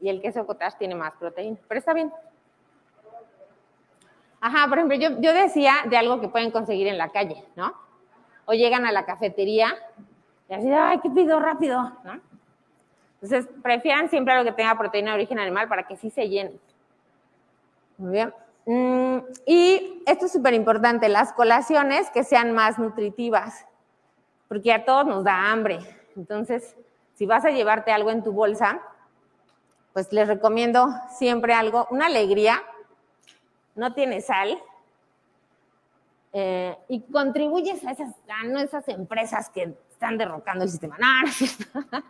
Y 0.00 0.08
el 0.10 0.20
queso 0.20 0.46
cottage 0.46 0.78
tiene 0.78 0.94
más 0.94 1.12
proteína, 1.14 1.58
pero 1.66 1.78
está 1.80 1.92
bien. 1.92 2.12
Ajá, 4.46 4.68
por 4.68 4.78
ejemplo, 4.78 4.96
yo, 4.96 5.20
yo 5.20 5.32
decía 5.32 5.74
de 5.86 5.96
algo 5.96 6.20
que 6.20 6.28
pueden 6.28 6.52
conseguir 6.52 6.86
en 6.86 6.98
la 6.98 7.08
calle, 7.08 7.42
¿no? 7.56 7.74
O 8.44 8.52
llegan 8.52 8.86
a 8.86 8.92
la 8.92 9.04
cafetería 9.04 9.74
y 10.48 10.54
así, 10.54 10.70
ay, 10.70 11.00
¿qué 11.00 11.10
pido 11.10 11.40
rápido? 11.40 11.82
¿no? 12.04 12.20
Entonces, 13.14 13.52
prefieran 13.60 14.08
siempre 14.08 14.34
algo 14.34 14.48
que 14.48 14.54
tenga 14.54 14.78
proteína 14.78 15.10
de 15.10 15.16
origen 15.16 15.40
animal 15.40 15.66
para 15.66 15.88
que 15.88 15.96
sí 15.96 16.10
se 16.10 16.28
llene. 16.28 16.52
Muy 17.98 18.12
bien. 18.12 18.32
Mm, 18.66 19.18
y 19.46 20.04
esto 20.06 20.26
es 20.26 20.32
súper 20.32 20.54
importante, 20.54 21.08
las 21.08 21.32
colaciones 21.32 22.08
que 22.10 22.22
sean 22.22 22.52
más 22.52 22.78
nutritivas, 22.78 23.66
porque 24.46 24.72
a 24.72 24.84
todos 24.84 25.06
nos 25.06 25.24
da 25.24 25.50
hambre. 25.50 25.80
Entonces, 26.14 26.76
si 27.14 27.26
vas 27.26 27.44
a 27.44 27.50
llevarte 27.50 27.90
algo 27.90 28.12
en 28.12 28.22
tu 28.22 28.30
bolsa, 28.30 28.80
pues 29.92 30.12
les 30.12 30.28
recomiendo 30.28 30.86
siempre 31.18 31.52
algo, 31.52 31.88
una 31.90 32.06
alegría, 32.06 32.62
no 33.76 33.94
tiene 33.94 34.20
sal, 34.20 34.58
eh, 36.38 36.76
y 36.88 37.00
contribuyes 37.00 37.82
a 37.86 37.92
esas, 37.92 38.12
a 38.28 38.60
esas 38.60 38.86
empresas 38.88 39.48
que 39.48 39.74
están 39.90 40.18
derrocando 40.18 40.64
el 40.64 40.70
sistema. 40.70 40.98
No, 40.98 41.06
no. 41.22 42.02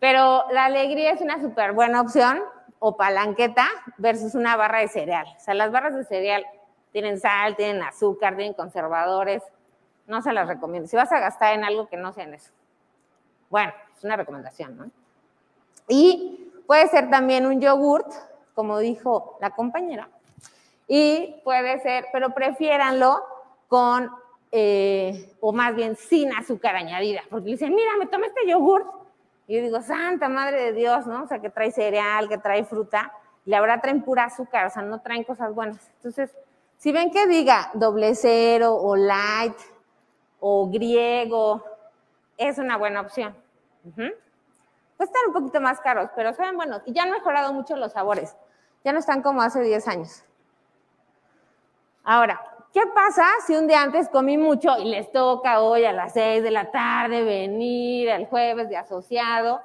Pero 0.00 0.44
la 0.50 0.66
alegría 0.66 1.12
es 1.12 1.22
una 1.22 1.40
súper 1.40 1.72
buena 1.72 2.02
opción 2.02 2.42
o 2.78 2.96
palanqueta 2.96 3.66
versus 3.96 4.34
una 4.34 4.56
barra 4.56 4.80
de 4.80 4.88
cereal. 4.88 5.26
O 5.34 5.40
sea, 5.40 5.54
las 5.54 5.72
barras 5.72 5.94
de 5.94 6.04
cereal 6.04 6.44
tienen 6.90 7.18
sal, 7.18 7.56
tienen 7.56 7.82
azúcar, 7.82 8.36
tienen 8.36 8.52
conservadores. 8.52 9.42
No 10.06 10.20
se 10.20 10.34
las 10.34 10.46
recomiendo. 10.46 10.86
Si 10.86 10.96
vas 10.96 11.10
a 11.10 11.18
gastar 11.18 11.54
en 11.54 11.64
algo 11.64 11.88
que 11.88 11.96
no 11.96 12.12
sea 12.12 12.24
en 12.24 12.34
eso. 12.34 12.52
Bueno, 13.48 13.72
es 13.96 14.04
una 14.04 14.16
recomendación, 14.16 14.76
¿no? 14.76 14.90
Y 15.88 16.52
puede 16.66 16.86
ser 16.88 17.08
también 17.08 17.46
un 17.46 17.62
yogurt, 17.62 18.12
como 18.54 18.78
dijo 18.78 19.38
la 19.40 19.50
compañera. 19.50 20.10
Y 20.94 21.40
puede 21.42 21.80
ser, 21.80 22.08
pero 22.12 22.34
prefiéranlo 22.34 23.24
con, 23.66 24.10
eh, 24.50 25.34
o 25.40 25.50
más 25.50 25.74
bien 25.74 25.96
sin 25.96 26.30
azúcar 26.34 26.76
añadida. 26.76 27.22
Porque 27.30 27.46
dicen, 27.46 27.74
mira, 27.74 27.92
me 27.98 28.04
tomé 28.04 28.26
este 28.26 28.46
yogurt 28.46 28.86
y 29.46 29.56
yo 29.56 29.62
digo, 29.62 29.80
santa 29.80 30.28
madre 30.28 30.60
de 30.64 30.72
Dios, 30.74 31.06
¿no? 31.06 31.22
O 31.22 31.26
sea, 31.26 31.40
que 31.40 31.48
trae 31.48 31.72
cereal, 31.72 32.28
que 32.28 32.36
trae 32.36 32.66
fruta, 32.66 33.10
y 33.46 33.50
la 33.50 33.62
verdad 33.62 33.80
traen 33.80 34.02
pura 34.02 34.24
azúcar, 34.24 34.66
o 34.66 34.70
sea, 34.70 34.82
no 34.82 35.00
traen 35.00 35.24
cosas 35.24 35.54
buenas. 35.54 35.90
Entonces, 35.96 36.36
si 36.76 36.92
ven 36.92 37.10
que 37.10 37.26
diga 37.26 37.70
doble 37.72 38.14
cero 38.14 38.76
o 38.78 38.94
light 38.94 39.56
o 40.40 40.68
griego, 40.68 41.64
es 42.36 42.58
una 42.58 42.76
buena 42.76 43.00
opción. 43.00 43.34
Pues 43.94 45.08
están 45.08 45.22
un 45.28 45.32
poquito 45.32 45.58
más 45.62 45.80
caros, 45.80 46.10
pero 46.14 46.34
saben 46.34 46.56
buenos. 46.56 46.82
Y 46.84 46.92
ya 46.92 47.04
han 47.04 47.12
mejorado 47.12 47.54
mucho 47.54 47.76
los 47.76 47.92
sabores. 47.92 48.36
Ya 48.84 48.92
no 48.92 48.98
están 48.98 49.22
como 49.22 49.40
hace 49.40 49.62
10 49.62 49.88
años. 49.88 50.24
Ahora, 52.04 52.40
¿Qué 52.72 52.80
pasa 52.94 53.26
si 53.46 53.54
un 53.54 53.66
día 53.66 53.82
antes 53.82 54.08
comí 54.08 54.38
mucho 54.38 54.78
y 54.78 54.86
les 54.86 55.12
toca 55.12 55.60
hoy 55.60 55.84
a 55.84 55.92
las 55.92 56.14
6 56.14 56.42
de 56.42 56.50
la 56.50 56.70
tarde 56.70 57.22
venir 57.22 58.08
el 58.08 58.24
jueves 58.24 58.70
de 58.70 58.78
asociado 58.78 59.60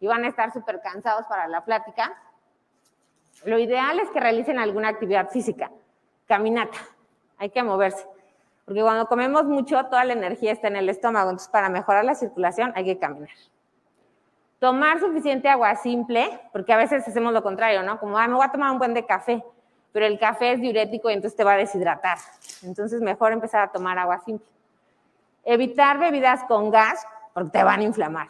y 0.00 0.08
van 0.08 0.24
a 0.24 0.28
estar 0.28 0.52
súper 0.52 0.80
cansados 0.80 1.24
para 1.26 1.46
la 1.46 1.64
plática? 1.64 2.20
Lo 3.44 3.60
ideal 3.60 4.00
es 4.00 4.10
que 4.10 4.18
realicen 4.18 4.58
alguna 4.58 4.88
actividad 4.88 5.28
física, 5.28 5.70
caminata, 6.26 6.78
hay 7.38 7.50
que 7.50 7.62
moverse. 7.62 8.04
Porque 8.64 8.82
cuando 8.82 9.06
comemos 9.06 9.44
mucho, 9.44 9.80
toda 9.84 10.04
la 10.04 10.14
energía 10.14 10.50
está 10.50 10.66
en 10.66 10.76
el 10.76 10.88
estómago, 10.88 11.30
entonces 11.30 11.52
para 11.52 11.68
mejorar 11.68 12.04
la 12.04 12.16
circulación 12.16 12.72
hay 12.74 12.84
que 12.84 12.98
caminar. 12.98 13.30
Tomar 14.58 14.98
suficiente 14.98 15.48
agua 15.48 15.76
simple, 15.76 16.40
porque 16.50 16.72
a 16.72 16.76
veces 16.76 17.06
hacemos 17.06 17.32
lo 17.32 17.44
contrario, 17.44 17.84
¿no? 17.84 18.00
Como, 18.00 18.18
ay, 18.18 18.26
me 18.26 18.34
voy 18.34 18.44
a 18.44 18.50
tomar 18.50 18.72
un 18.72 18.78
buen 18.78 18.94
de 18.94 19.06
café 19.06 19.44
pero 19.98 20.06
el 20.06 20.20
café 20.20 20.52
es 20.52 20.60
diurético 20.60 21.10
y 21.10 21.14
entonces 21.14 21.36
te 21.36 21.42
va 21.42 21.54
a 21.54 21.56
deshidratar. 21.56 22.18
Entonces, 22.62 23.00
mejor 23.00 23.32
empezar 23.32 23.62
a 23.62 23.72
tomar 23.72 23.98
agua 23.98 24.20
simple. 24.20 24.46
Evitar 25.42 25.98
bebidas 25.98 26.44
con 26.44 26.70
gas, 26.70 27.04
porque 27.34 27.50
te 27.50 27.64
van 27.64 27.80
a 27.80 27.82
inflamar. 27.82 28.28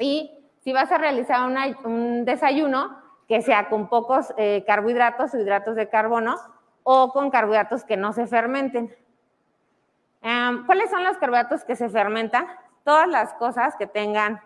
Y 0.00 0.32
si 0.64 0.72
vas 0.72 0.90
a 0.90 0.98
realizar 0.98 1.48
un 1.84 2.24
desayuno, 2.24 3.00
que 3.28 3.40
sea 3.40 3.68
con 3.68 3.88
pocos 3.88 4.34
eh, 4.36 4.64
carbohidratos 4.66 5.32
o 5.32 5.38
hidratos 5.38 5.76
de 5.76 5.88
carbono, 5.88 6.34
o 6.82 7.12
con 7.12 7.30
carbohidratos 7.30 7.84
que 7.84 7.96
no 7.96 8.12
se 8.12 8.26
fermenten. 8.26 8.92
Em, 10.22 10.66
¿Cuáles 10.66 10.90
son 10.90 11.04
los 11.04 11.18
carbohidratos 11.18 11.62
que 11.62 11.76
se 11.76 11.88
fermentan? 11.88 12.48
Todas 12.82 13.06
las 13.06 13.32
cosas 13.34 13.76
que 13.76 13.86
tengan, 13.86 14.40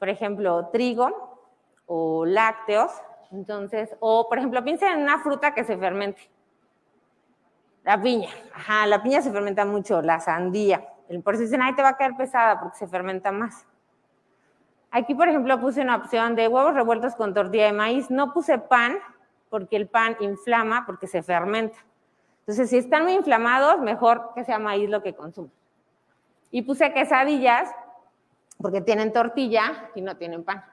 por 0.00 0.08
ejemplo, 0.08 0.70
trigo 0.72 1.38
o 1.86 2.26
lácteos, 2.26 2.90
entonces, 3.32 3.96
o 4.00 4.28
por 4.28 4.38
ejemplo, 4.38 4.62
piensen 4.62 4.92
en 4.92 5.02
una 5.02 5.18
fruta 5.18 5.54
que 5.54 5.64
se 5.64 5.76
fermente. 5.76 6.30
La 7.82 8.00
piña, 8.00 8.28
ajá, 8.54 8.86
la 8.86 9.02
piña 9.02 9.22
se 9.22 9.32
fermenta 9.32 9.64
mucho, 9.64 10.02
la 10.02 10.20
sandía. 10.20 10.86
Por 11.24 11.34
eso 11.34 11.42
dicen, 11.42 11.62
ay, 11.62 11.74
te 11.74 11.82
va 11.82 11.90
a 11.90 11.96
caer 11.96 12.16
pesada 12.16 12.60
porque 12.60 12.78
se 12.78 12.86
fermenta 12.86 13.32
más. 13.32 13.66
Aquí, 14.90 15.14
por 15.14 15.28
ejemplo, 15.28 15.58
puse 15.60 15.80
una 15.80 15.96
opción 15.96 16.36
de 16.36 16.48
huevos 16.48 16.74
revueltos 16.74 17.16
con 17.16 17.34
tortilla 17.34 17.66
de 17.66 17.72
maíz. 17.72 18.10
No 18.10 18.32
puse 18.32 18.58
pan 18.58 18.98
porque 19.50 19.76
el 19.76 19.88
pan 19.88 20.16
inflama 20.20 20.84
porque 20.86 21.06
se 21.06 21.22
fermenta. 21.22 21.78
Entonces, 22.40 22.70
si 22.70 22.78
están 22.78 23.04
muy 23.04 23.14
inflamados, 23.14 23.80
mejor 23.80 24.32
que 24.34 24.44
sea 24.44 24.58
maíz 24.58 24.88
lo 24.90 25.02
que 25.02 25.14
consuman. 25.14 25.52
Y 26.50 26.62
puse 26.62 26.92
quesadillas 26.92 27.70
porque 28.58 28.80
tienen 28.80 29.12
tortilla 29.12 29.90
y 29.94 30.02
no 30.02 30.16
tienen 30.16 30.44
pan. 30.44 30.64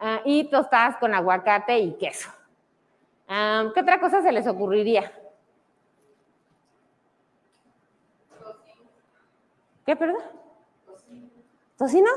Ah, 0.00 0.22
y 0.24 0.44
tostadas 0.44 0.96
con 0.96 1.14
aguacate 1.14 1.78
y 1.78 1.92
queso. 1.98 2.30
Ah, 3.28 3.70
¿Qué 3.74 3.80
otra 3.80 4.00
cosa 4.00 4.22
se 4.22 4.32
les 4.32 4.46
ocurriría? 4.46 5.12
¿Qué, 9.84 9.94
perdón? 9.94 10.22
¿Tocino? 11.76 12.10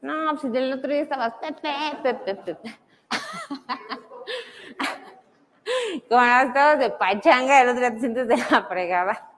No, 0.00 0.36
pues 0.40 0.54
el 0.54 0.72
otro 0.72 0.90
día 0.90 1.02
estabas 1.02 1.34
pepe, 1.34 1.68
pepe, 2.02 2.34
pepe. 2.34 2.78
Como 6.08 6.22
estabas 6.22 6.78
de 6.78 6.90
pachanga, 6.90 7.60
el 7.60 7.68
otro 7.68 7.80
día 7.80 7.92
te 7.92 8.00
sientes 8.00 8.28
de 8.28 8.36
la 8.36 8.64
fregada. 8.68 9.35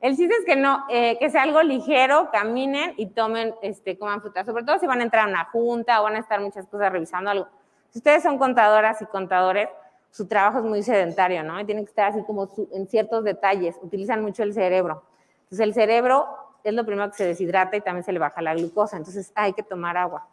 El 0.00 0.16
chiste 0.16 0.34
es 0.34 0.46
que 0.46 0.56
no, 0.56 0.86
eh, 0.88 1.18
que 1.18 1.28
sea 1.28 1.42
algo 1.42 1.62
ligero, 1.62 2.30
caminen 2.32 2.94
y 2.96 3.06
tomen, 3.06 3.54
este, 3.60 3.98
coman 3.98 4.22
fruta, 4.22 4.44
sobre 4.44 4.64
todo 4.64 4.78
si 4.78 4.86
van 4.86 5.00
a 5.00 5.02
entrar 5.02 5.26
a 5.26 5.30
una 5.30 5.44
junta 5.46 6.00
o 6.00 6.04
van 6.04 6.16
a 6.16 6.20
estar 6.20 6.40
muchas 6.40 6.66
cosas 6.66 6.90
revisando 6.90 7.30
algo. 7.30 7.48
Si 7.90 7.98
ustedes 7.98 8.22
son 8.22 8.38
contadoras 8.38 9.02
y 9.02 9.06
contadores, 9.06 9.68
su 10.10 10.26
trabajo 10.26 10.58
es 10.58 10.64
muy 10.64 10.82
sedentario, 10.82 11.42
¿no? 11.42 11.60
Y 11.60 11.66
tienen 11.66 11.84
que 11.84 11.90
estar 11.90 12.10
así 12.10 12.22
como 12.22 12.48
en 12.72 12.88
ciertos 12.88 13.24
detalles, 13.24 13.78
utilizan 13.82 14.22
mucho 14.22 14.42
el 14.42 14.54
cerebro. 14.54 15.04
Entonces 15.42 15.60
el 15.60 15.74
cerebro 15.74 16.28
es 16.64 16.72
lo 16.72 16.84
primero 16.86 17.10
que 17.10 17.16
se 17.16 17.26
deshidrata 17.26 17.76
y 17.76 17.82
también 17.82 18.04
se 18.04 18.12
le 18.12 18.18
baja 18.18 18.40
la 18.40 18.54
glucosa, 18.54 18.96
entonces 18.96 19.32
hay 19.34 19.52
que 19.52 19.62
tomar 19.62 19.98
agua. 19.98 20.26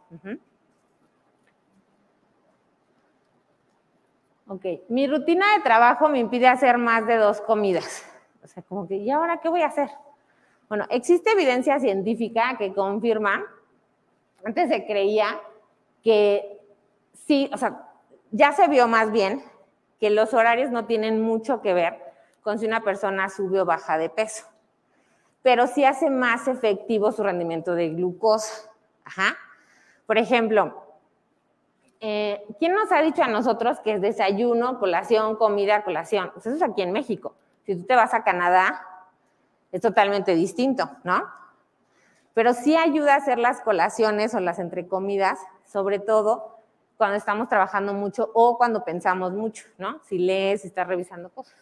Ok, 4.47 4.65
mi 4.87 5.07
rutina 5.07 5.45
de 5.57 5.63
trabajo 5.63 6.07
me 6.07 6.19
impide 6.19 6.47
hacer 6.47 6.77
más 6.77 7.05
de 7.05 7.17
dos 7.17 7.41
comidas. 7.41 8.05
O 8.47 8.49
sea, 8.49 8.63
como 8.63 8.87
que, 8.87 8.95
¿y 8.95 9.11
ahora 9.11 9.41
qué 9.41 9.49
voy 9.49 9.61
a 9.61 9.67
hacer? 9.67 9.89
Bueno, 10.69 10.85
existe 10.89 11.31
evidencia 11.31 11.81
científica 11.81 12.55
que 12.57 12.73
confirma, 12.73 13.43
antes 14.45 14.69
se 14.69 14.85
creía 14.85 15.37
que 16.01 16.57
sí, 17.25 17.49
o 17.53 17.57
sea, 17.57 17.89
ya 18.31 18.53
se 18.53 18.69
vio 18.69 18.87
más 18.87 19.11
bien 19.11 19.43
que 19.99 20.09
los 20.09 20.33
horarios 20.33 20.71
no 20.71 20.85
tienen 20.85 21.21
mucho 21.21 21.61
que 21.61 21.73
ver 21.73 22.01
con 22.41 22.57
si 22.57 22.65
una 22.65 22.79
persona 22.85 23.27
sube 23.27 23.59
o 23.59 23.65
baja 23.65 23.97
de 23.97 24.09
peso, 24.09 24.45
pero 25.41 25.67
sí 25.67 25.83
hace 25.83 26.09
más 26.09 26.47
efectivo 26.47 27.11
su 27.11 27.23
rendimiento 27.23 27.75
de 27.75 27.89
glucosa. 27.89 28.71
Ajá. 29.03 29.35
Por 30.05 30.17
ejemplo, 30.17 30.85
eh, 31.99 32.45
¿quién 32.59 32.73
nos 32.73 32.93
ha 32.93 33.01
dicho 33.01 33.23
a 33.23 33.27
nosotros 33.27 33.81
que 33.81 33.95
es 33.95 34.01
desayuno, 34.01 34.79
colación, 34.79 35.35
comida, 35.35 35.83
colación? 35.83 36.31
Pues 36.33 36.45
eso 36.45 36.55
es 36.55 36.63
aquí 36.63 36.81
en 36.81 36.93
México. 36.93 37.35
Si 37.67 37.75
tú 37.75 37.83
te 37.83 37.95
vas 37.95 38.13
a 38.13 38.23
Canadá, 38.23 38.81
es 39.73 39.81
totalmente 39.81 40.33
distinto, 40.33 40.89
¿no? 41.03 41.21
Pero 42.33 42.53
sí 42.53 42.77
ayuda 42.77 43.13
a 43.13 43.17
hacer 43.17 43.37
las 43.37 43.59
colaciones 43.59 44.33
o 44.33 44.39
las 44.39 44.57
entrecomidas, 44.57 45.37
sobre 45.65 45.99
todo 45.99 46.61
cuando 46.95 47.17
estamos 47.17 47.49
trabajando 47.49 47.93
mucho 47.93 48.31
o 48.33 48.57
cuando 48.57 48.85
pensamos 48.85 49.33
mucho, 49.33 49.65
¿no? 49.77 49.99
Si 50.05 50.17
lees, 50.17 50.61
si 50.61 50.69
estás 50.69 50.87
revisando 50.87 51.29
cosas. 51.29 51.61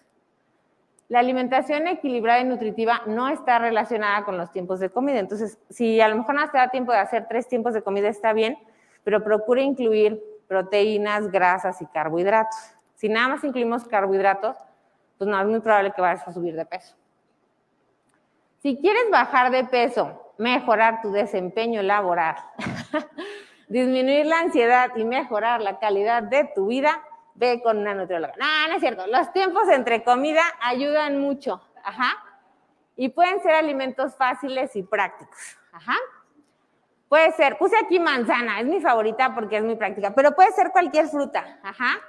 La 1.10 1.20
alimentación 1.20 1.88
equilibrada 1.88 2.40
y 2.40 2.46
nutritiva 2.46 3.02
no 3.08 3.28
está 3.30 3.58
relacionada 3.58 4.26
con 4.26 4.38
los 4.38 4.52
tiempos 4.52 4.80
de 4.80 4.92
comida. 4.92 5.20
Entonces, 5.20 5.58
si 5.72 6.02
a 6.02 6.08
lo 6.08 6.18
mejor 6.18 6.36
no 6.36 6.50
te 6.52 6.58
da 6.60 6.70
tiempo 6.70 6.92
de 6.92 7.00
hacer 7.00 7.28
tres 7.28 7.48
tiempos 7.48 7.74
de 7.74 7.82
comida, 7.82 8.10
está 8.10 8.32
bien, 8.32 8.60
pero 9.04 9.24
procure 9.24 9.64
incluir 9.64 10.24
proteínas, 10.48 11.32
grasas 11.32 11.82
y 11.82 11.88
carbohidratos. 11.88 12.76
Si 12.94 13.10
nada 13.10 13.28
más 13.28 13.44
incluimos 13.44 13.86
carbohidratos, 13.86 14.56
pues 15.18 15.30
no 15.30 15.40
es 15.40 15.48
muy 15.48 15.60
probable 15.60 15.92
que 15.92 16.02
vayas 16.02 16.28
a 16.28 16.34
subir 16.34 16.56
de 16.56 16.66
peso. 16.66 16.96
Si 18.62 18.78
quieres 18.78 19.10
bajar 19.12 19.52
de 19.52 19.64
peso, 19.66 20.34
mejorar 20.38 21.02
tu 21.02 21.12
desempeño 21.12 21.82
laboral, 21.82 22.36
disminuir 23.68 24.26
la 24.26 24.40
ansiedad 24.40 24.92
y 24.96 25.04
mejorar 25.06 25.62
la 25.62 25.80
calidad 25.80 26.24
de 26.24 26.52
tu 26.56 26.68
vida, 26.68 27.02
ve 27.36 27.62
con 27.62 27.78
una 27.78 27.94
nutrióloga. 27.94 28.34
No, 28.40 28.68
no 28.68 28.74
es 28.76 28.80
cierto. 28.80 29.06
Los 29.08 29.32
tiempos 29.34 29.68
entre 29.70 30.04
comida 30.04 30.42
ayudan 30.62 31.20
mucho. 31.20 31.62
Ajá. 31.84 32.24
Y 32.96 33.10
pueden 33.10 33.42
ser 33.42 33.54
alimentos 33.54 34.16
fáciles 34.16 34.76
y 34.76 34.84
prácticos. 34.84 35.58
Ajá. 35.72 35.96
Puede 37.08 37.32
ser, 37.34 37.58
puse 37.58 37.78
aquí 37.78 38.00
manzana, 38.00 38.60
es 38.60 38.66
mi 38.66 38.82
favorita 38.82 39.36
porque 39.36 39.58
es 39.58 39.64
muy 39.64 39.76
práctica, 39.76 40.14
pero 40.16 40.36
puede 40.36 40.52
ser 40.54 40.72
cualquier 40.72 41.08
fruta. 41.08 41.60
Ajá. 41.62 42.00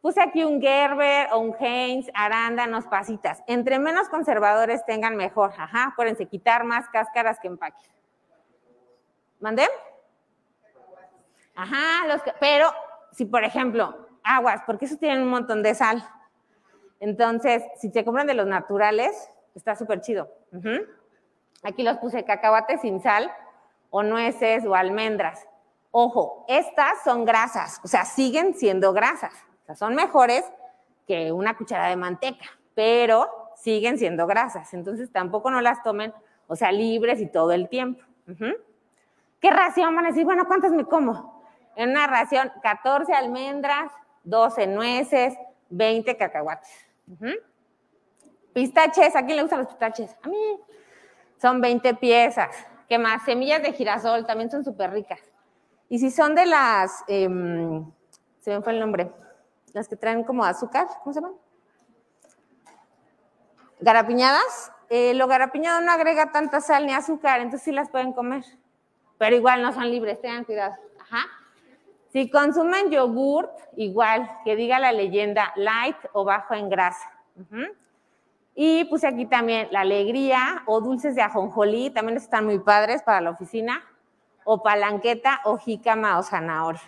Puse 0.00 0.20
aquí 0.22 0.44
un 0.44 0.60
Gerber 0.60 1.28
o 1.32 1.38
un 1.38 1.56
Heinz, 1.58 2.08
arándanos, 2.14 2.86
pasitas. 2.86 3.42
Entre 3.46 3.78
menos 3.78 4.08
conservadores 4.08 4.84
tengan, 4.86 5.16
mejor. 5.16 5.52
Ajá. 5.56 5.88
Acuérdense, 5.88 6.26
quitar 6.26 6.64
más 6.64 6.88
cáscaras 6.88 7.38
que 7.40 7.48
empaques. 7.48 7.90
¿Mandé? 9.40 9.66
Ajá, 11.54 12.06
los 12.06 12.22
pero 12.38 12.70
si 13.12 13.24
por 13.24 13.42
ejemplo, 13.42 14.06
aguas, 14.22 14.62
porque 14.64 14.84
esos 14.84 14.98
tienen 14.98 15.22
un 15.22 15.28
montón 15.28 15.62
de 15.62 15.74
sal. 15.74 16.08
Entonces, 17.00 17.64
si 17.80 17.90
te 17.90 18.04
compran 18.04 18.28
de 18.28 18.34
los 18.34 18.46
naturales, 18.46 19.30
está 19.54 19.74
súper 19.74 20.00
chido. 20.00 20.32
Aquí 21.64 21.82
los 21.82 21.98
puse 21.98 22.24
cacahuates 22.24 22.80
sin 22.82 23.00
sal, 23.00 23.32
o 23.90 24.02
nueces, 24.02 24.64
o 24.66 24.74
almendras. 24.74 25.46
Ojo, 25.90 26.44
estas 26.48 27.02
son 27.02 27.24
grasas, 27.24 27.80
o 27.82 27.88
sea, 27.88 28.04
siguen 28.04 28.54
siendo 28.54 28.92
grasas. 28.92 29.32
Son 29.74 29.94
mejores 29.94 30.44
que 31.06 31.32
una 31.32 31.56
cucharada 31.56 31.90
de 31.90 31.96
manteca, 31.96 32.46
pero 32.74 33.28
siguen 33.56 33.98
siendo 33.98 34.26
grasas. 34.26 34.72
Entonces, 34.74 35.10
tampoco 35.10 35.50
no 35.50 35.60
las 35.60 35.82
tomen, 35.82 36.12
o 36.46 36.56
sea, 36.56 36.72
libres 36.72 37.20
y 37.20 37.26
todo 37.26 37.52
el 37.52 37.68
tiempo. 37.68 38.04
¿Qué 39.40 39.50
ración 39.50 39.94
van 39.94 40.06
a 40.06 40.08
decir? 40.08 40.24
Bueno, 40.24 40.46
¿cuántas 40.46 40.72
me 40.72 40.84
como? 40.84 41.42
En 41.76 41.90
una 41.90 42.06
ración, 42.06 42.52
14 42.62 43.12
almendras, 43.14 43.92
12 44.24 44.66
nueces, 44.66 45.34
20 45.70 46.16
cacahuates. 46.16 46.70
Pistaches, 48.52 49.14
¿a 49.14 49.24
quién 49.24 49.36
le 49.36 49.42
gustan 49.42 49.60
los 49.60 49.68
pistaches? 49.68 50.16
A 50.22 50.28
mí. 50.28 50.60
Son 51.40 51.60
20 51.60 51.94
piezas. 51.94 52.50
¿Qué 52.88 52.98
más? 52.98 53.22
Semillas 53.24 53.62
de 53.62 53.72
girasol, 53.72 54.26
también 54.26 54.50
son 54.50 54.64
súper 54.64 54.90
ricas. 54.90 55.20
Y 55.88 55.98
si 55.98 56.10
son 56.10 56.34
de 56.34 56.46
las, 56.46 57.04
em, 57.06 57.90
se 58.40 58.50
me 58.50 58.62
fue 58.62 58.72
el 58.72 58.80
nombre, 58.80 59.10
las 59.78 59.88
que 59.88 59.96
traen 59.96 60.24
como 60.24 60.44
azúcar, 60.44 60.86
¿cómo 61.02 61.12
se 61.12 61.20
llaman? 61.20 61.36
Garapiñadas. 63.80 64.72
Eh, 64.90 65.14
lo 65.14 65.26
garapiñado 65.26 65.80
no 65.82 65.92
agrega 65.92 66.32
tanta 66.32 66.60
sal 66.60 66.86
ni 66.86 66.92
azúcar, 66.92 67.40
entonces 67.40 67.62
sí 67.62 67.72
las 67.72 67.90
pueden 67.90 68.12
comer. 68.12 68.44
Pero 69.18 69.36
igual 69.36 69.62
no 69.62 69.72
son 69.72 69.90
libres, 69.90 70.20
tengan 70.20 70.44
cuidado. 70.44 70.74
Ajá. 71.00 71.26
Si 72.12 72.30
consumen 72.30 72.90
yogurt, 72.90 73.50
igual, 73.76 74.30
que 74.44 74.56
diga 74.56 74.78
la 74.78 74.92
leyenda 74.92 75.52
light 75.56 75.96
o 76.12 76.24
bajo 76.24 76.54
en 76.54 76.70
grasa. 76.70 77.12
Y 78.54 78.84
puse 78.86 79.06
aquí 79.06 79.26
también 79.26 79.68
la 79.70 79.80
alegría 79.80 80.62
o 80.66 80.80
dulces 80.80 81.14
de 81.14 81.22
ajonjolí, 81.22 81.90
también 81.90 82.16
están 82.16 82.46
muy 82.46 82.58
padres 82.58 83.02
para 83.02 83.20
la 83.20 83.30
oficina, 83.30 83.84
o 84.44 84.62
palanqueta 84.62 85.42
o 85.44 85.58
jícama 85.58 86.18
o 86.18 86.22
zanahoria, 86.22 86.80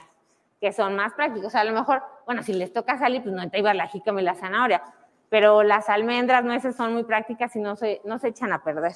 que 0.61 0.73
son 0.73 0.97
más 0.97 1.13
prácticos. 1.13 1.55
A 1.55 1.63
lo 1.65 1.73
mejor, 1.73 2.03
bueno, 2.31 2.45
si 2.45 2.53
les 2.53 2.73
toca 2.73 2.97
salir, 2.97 3.25
pues 3.25 3.35
no 3.35 3.51
te 3.51 3.59
iba 3.59 3.75
la 3.75 3.89
jícama 3.89 4.21
y 4.21 4.25
la 4.25 4.37
zanahoria, 4.37 4.85
pero 5.29 5.65
las 5.65 5.89
almendras, 5.89 6.45
nueces 6.45 6.77
son 6.77 6.93
muy 6.93 7.03
prácticas 7.03 7.57
y 7.57 7.59
no 7.59 7.75
se, 7.75 8.01
no 8.05 8.21
se 8.21 8.29
echan 8.29 8.53
a 8.53 8.63
perder. 8.63 8.93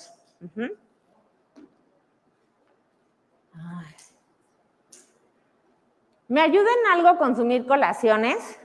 ¿Me 6.28 6.40
ayuda 6.40 6.68
en 6.80 6.92
algo 6.92 7.18
consumir 7.18 7.66
colaciones? 7.66 8.60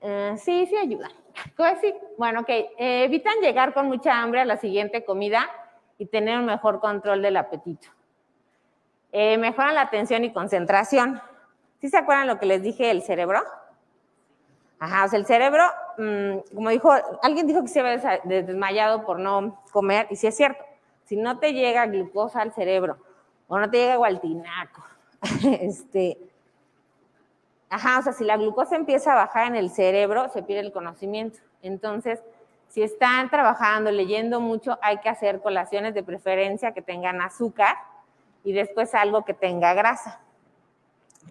Eh, 0.00 0.36
sí, 0.38 0.66
sí 0.66 0.76
ayuda. 0.76 1.08
Bueno, 2.16 2.42
ok. 2.42 2.48
Eh, 2.48 3.02
evitan 3.06 3.40
llegar 3.40 3.74
con 3.74 3.88
mucha 3.88 4.22
hambre 4.22 4.42
a 4.42 4.44
la 4.44 4.56
siguiente 4.56 5.04
comida 5.04 5.50
y 5.98 6.06
tener 6.06 6.38
un 6.38 6.46
mejor 6.46 6.78
control 6.78 7.22
del 7.22 7.38
apetito. 7.38 7.88
Eh, 9.10 9.36
mejoran 9.36 9.74
la 9.74 9.80
atención 9.80 10.22
y 10.22 10.32
concentración. 10.32 11.20
¿Sí 11.80 11.88
se 11.88 11.96
acuerdan 11.96 12.26
lo 12.26 12.38
que 12.38 12.46
les 12.46 12.62
dije 12.62 12.86
del 12.86 13.02
cerebro? 13.02 13.42
Ajá, 14.78 15.04
o 15.04 15.08
sea, 15.08 15.18
el 15.18 15.26
cerebro, 15.26 15.62
mm, 15.98 16.54
como 16.54 16.70
dijo, 16.70 16.90
alguien 17.22 17.46
dijo 17.46 17.62
que 17.62 17.68
se 17.68 17.82
ve 17.82 18.00
desmayado 18.24 19.04
por 19.04 19.18
no 19.18 19.62
comer, 19.72 20.06
y 20.10 20.16
sí 20.16 20.26
es 20.26 20.36
cierto, 20.36 20.64
si 21.04 21.16
no 21.16 21.38
te 21.38 21.52
llega 21.52 21.86
glucosa 21.86 22.40
al 22.40 22.52
cerebro 22.52 22.96
o 23.48 23.58
no 23.58 23.70
te 23.70 23.78
llega 23.78 23.96
gualtinaco, 23.96 24.82
este, 25.60 26.18
ajá, 27.68 27.98
o 27.98 28.02
sea, 28.02 28.12
si 28.12 28.24
la 28.24 28.36
glucosa 28.36 28.76
empieza 28.76 29.12
a 29.12 29.16
bajar 29.16 29.48
en 29.48 29.56
el 29.56 29.70
cerebro, 29.70 30.28
se 30.30 30.42
pierde 30.42 30.66
el 30.66 30.72
conocimiento. 30.72 31.38
Entonces, 31.62 32.20
si 32.68 32.82
están 32.82 33.28
trabajando, 33.28 33.90
leyendo 33.90 34.40
mucho, 34.40 34.78
hay 34.80 34.98
que 34.98 35.08
hacer 35.08 35.40
colaciones 35.40 35.92
de 35.92 36.02
preferencia 36.02 36.72
que 36.72 36.82
tengan 36.82 37.20
azúcar 37.20 37.76
y 38.44 38.52
después 38.52 38.94
algo 38.94 39.24
que 39.24 39.34
tenga 39.34 39.74
grasa. 39.74 40.20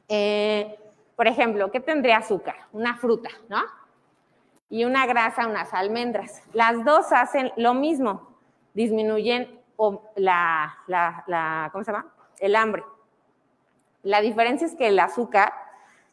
Eh, 0.08 0.78
por 1.16 1.28
ejemplo, 1.28 1.70
¿qué 1.72 1.80
tendría 1.80 2.18
azúcar? 2.18 2.56
Una 2.72 2.96
fruta, 2.98 3.30
¿no? 3.50 3.62
Y 4.70 4.86
una 4.86 5.06
grasa, 5.06 5.48
unas 5.48 5.74
almendras. 5.74 6.44
Las 6.54 6.84
dos 6.86 7.12
hacen 7.12 7.52
lo 7.58 7.74
mismo, 7.74 8.30
disminuyen 8.74 9.60
la, 10.16 11.70
¿cómo 11.72 11.84
se 11.84 11.92
llama? 11.92 12.08
El 12.40 12.56
hambre. 12.56 12.84
La 14.04 14.22
diferencia 14.22 14.68
es 14.68 14.76
que 14.76 14.88
el 14.88 15.00
azúcar 15.00 15.54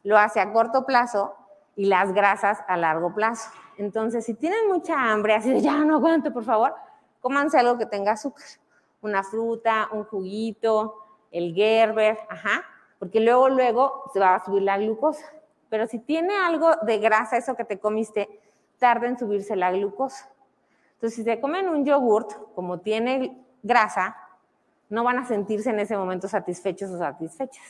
lo 0.03 0.18
hace 0.18 0.41
a 0.41 0.53
corto 0.53 0.87
plazo 0.87 1.35
y 1.77 1.87
las 1.87 2.12
grasas 2.12 2.64
a 2.68 2.77
largo 2.77 3.14
plazo. 3.14 3.51
Entonces, 3.77 4.24
si 4.24 4.35
tienen 4.35 4.68
mucha 4.68 5.12
hambre, 5.12 5.35
así 5.35 5.53
de 5.53 5.61
ya 5.61 5.77
no 5.85 5.97
aguanto, 5.97 6.33
por 6.33 6.45
favor, 6.45 6.74
cómanse 7.20 7.59
algo 7.59 7.77
que 7.77 7.87
tenga 7.87 8.12
azúcar. 8.12 8.45
Una 9.03 9.22
fruta, 9.22 9.89
un 9.93 10.05
juguito, 10.05 10.95
el 11.31 11.55
Gerber, 11.55 12.18
ajá, 12.29 12.64
porque 12.99 13.20
luego, 13.20 13.49
luego 13.49 14.11
se 14.12 14.20
va 14.20 14.34
a 14.34 14.44
subir 14.44 14.62
la 14.62 14.78
glucosa. 14.78 15.24
Pero 15.68 15.86
si 15.86 15.99
tiene 15.99 16.34
algo 16.36 16.76
de 16.82 16.99
grasa, 16.99 17.36
eso 17.36 17.57
que 17.57 17.64
te 17.64 17.78
comiste, 17.78 18.28
tarda 18.78 19.07
en 19.07 19.18
subirse 19.18 19.57
la 19.57 19.72
glucosa. 19.72 20.30
Entonces, 20.94 21.16
si 21.16 21.24
se 21.24 21.40
comen 21.40 21.68
un 21.68 21.84
yogurt, 21.84 22.32
como 22.55 22.80
tiene 22.80 23.44
grasa, 23.62 24.16
no 24.88 25.05
van 25.05 25.18
a 25.18 25.26
sentirse 25.26 25.70
en 25.70 25.80
ese 25.80 25.97
momento 25.97 26.28
satisfechos 26.28 26.90
o 26.90 26.99
satisfechas. 26.99 27.64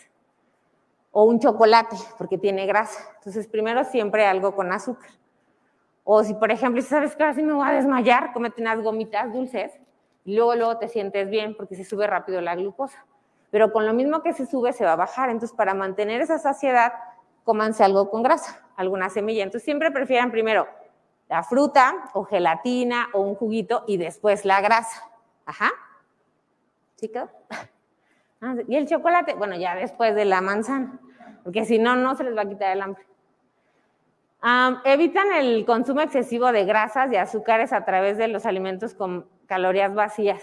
O 1.10 1.24
un 1.24 1.40
chocolate, 1.40 1.96
porque 2.18 2.38
tiene 2.38 2.66
grasa. 2.66 3.00
Entonces, 3.18 3.48
primero 3.48 3.82
siempre 3.84 4.26
algo 4.26 4.54
con 4.54 4.70
azúcar. 4.72 5.10
O 6.04 6.22
si, 6.22 6.34
por 6.34 6.52
ejemplo, 6.52 6.80
sabes 6.82 7.16
que 7.16 7.24
así 7.24 7.42
me 7.42 7.52
voy 7.52 7.66
a 7.66 7.72
desmayar, 7.72 8.32
comete 8.32 8.60
unas 8.60 8.80
gomitas 8.80 9.32
dulces 9.32 9.72
y 10.24 10.36
luego, 10.36 10.54
luego 10.54 10.78
te 10.78 10.88
sientes 10.88 11.28
bien 11.28 11.56
porque 11.56 11.74
se 11.74 11.84
sube 11.84 12.06
rápido 12.06 12.40
la 12.40 12.54
glucosa. 12.54 13.04
Pero 13.50 13.72
con 13.72 13.86
lo 13.86 13.92
mismo 13.92 14.22
que 14.22 14.32
se 14.32 14.46
sube, 14.46 14.72
se 14.72 14.84
va 14.84 14.92
a 14.92 14.96
bajar. 14.96 15.30
Entonces, 15.30 15.56
para 15.56 15.74
mantener 15.74 16.20
esa 16.20 16.38
saciedad, 16.38 16.92
cómanse 17.44 17.84
algo 17.84 18.10
con 18.10 18.22
grasa, 18.22 18.66
alguna 18.76 19.08
semilla. 19.08 19.42
Entonces, 19.42 19.64
siempre 19.64 19.90
prefieran 19.90 20.30
primero 20.30 20.66
la 21.28 21.42
fruta 21.42 22.10
o 22.14 22.24
gelatina 22.24 23.08
o 23.12 23.20
un 23.20 23.34
juguito 23.34 23.84
y 23.86 23.96
después 23.96 24.44
la 24.44 24.60
grasa. 24.60 25.02
Ajá. 25.44 25.70
¿Sí 26.96 27.10
ah, 28.40 28.54
y 28.66 28.76
el 28.76 28.86
chocolate, 28.86 29.34
bueno, 29.34 29.56
ya 29.56 29.74
después 29.74 30.14
de 30.14 30.24
la 30.24 30.40
manzana, 30.40 30.98
porque 31.44 31.64
si 31.64 31.78
no, 31.78 31.96
no 31.96 32.14
se 32.16 32.24
les 32.24 32.36
va 32.36 32.42
a 32.42 32.48
quitar 32.48 32.72
el 32.72 32.82
hambre. 32.82 33.06
evitan 34.84 35.32
el 35.32 35.64
consumo 35.66 36.00
excesivo 36.00 36.52
de 36.52 36.64
grasas 36.64 37.12
y 37.12 37.16
azúcares 37.16 37.72
a 37.72 37.84
través 37.84 38.16
de 38.18 38.28
los 38.28 38.46
alimentos 38.46 38.94
con 38.94 39.28
calorías 39.46 39.94
vacías. 39.94 40.42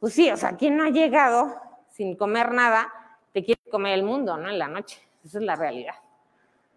Pues 0.00 0.14
sí, 0.14 0.30
o 0.30 0.36
sea, 0.36 0.56
¿quién 0.56 0.76
no 0.76 0.84
ha 0.84 0.90
llegado 0.90 1.60
sin 1.94 2.16
comer 2.16 2.52
nada? 2.52 2.92
Te 3.32 3.44
quiere 3.44 3.60
comer 3.70 3.94
el 3.94 4.02
mundo, 4.02 4.36
¿no? 4.36 4.48
En 4.48 4.58
la 4.58 4.68
noche. 4.68 5.00
Esa 5.24 5.38
es 5.38 5.44
la 5.44 5.54
realidad. 5.54 5.94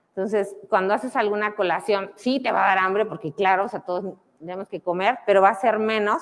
Entonces, 0.10 0.56
cuando 0.70 0.94
haces 0.94 1.16
alguna 1.16 1.56
colación, 1.56 2.12
sí 2.16 2.40
te 2.40 2.52
va 2.52 2.64
a 2.64 2.68
dar 2.76 2.78
hambre, 2.80 3.06
porque 3.06 3.34
claro, 3.34 3.66
o 3.66 3.68
sea, 3.68 3.82
todos 3.82 4.16
tenemos 4.40 4.68
que 4.68 4.82
comer, 4.82 5.20
pero 5.26 5.42
va 5.42 5.50
a 5.50 5.56
ser 5.56 5.80
menos 5.80 6.22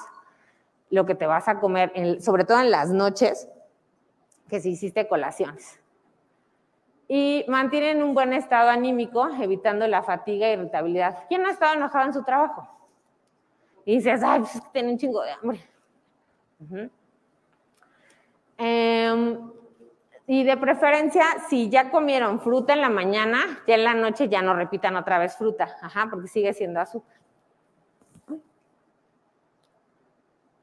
lo 0.90 1.06
que 1.06 1.16
te 1.16 1.26
vas 1.26 1.48
a 1.48 1.60
comer, 1.60 1.92
sobre 2.22 2.46
todo 2.46 2.60
en 2.60 2.72
las 2.72 2.90
noches, 2.90 3.50
que 4.50 4.60
si 4.60 4.72
hiciste 4.72 5.08
colaciones. 5.08 5.80
Y 7.08 7.46
mantienen 7.48 8.02
un 8.02 8.14
buen 8.14 8.34
estado 8.34 8.70
anímico, 8.70 9.30
evitando 9.42 9.88
la 9.88 10.04
fatiga 10.04 10.48
e 10.48 10.54
irritabilidad. 10.54 11.26
¿Quién 11.28 11.42
no 11.44 11.50
ha 11.50 11.52
estado 11.52 11.76
enojado 11.76 12.06
en 12.06 12.14
su 12.14 12.24
trabajo? 12.24 12.68
Y 13.86 13.98
dices, 13.98 14.22
ay, 14.24 14.40
pues 14.40 14.56
es 14.56 14.62
que 14.62 14.70
tiene 14.74 14.92
un 14.92 14.98
chingo 14.98 15.22
de 15.22 15.32
hambre. 15.32 15.60
Em, 18.58 19.52
y 20.28 20.44
de 20.44 20.58
preferencia, 20.58 21.24
si 21.50 21.70
ya 21.70 21.92
comieron 21.92 22.40
fruta 22.40 22.74
en 22.74 22.82
la 22.82 22.90
mañana, 22.90 23.64
ya 23.68 23.76
en 23.76 23.84
la 23.84 23.94
noche 23.94 24.28
ya 24.28 24.42
no 24.42 24.56
repitan 24.56 24.96
otra 24.96 25.20
vez 25.20 25.36
fruta, 25.38 25.76
ajá, 25.82 26.08
porque 26.10 26.28
sigue 26.28 26.54
siendo 26.54 26.80
azúcar. 26.80 27.16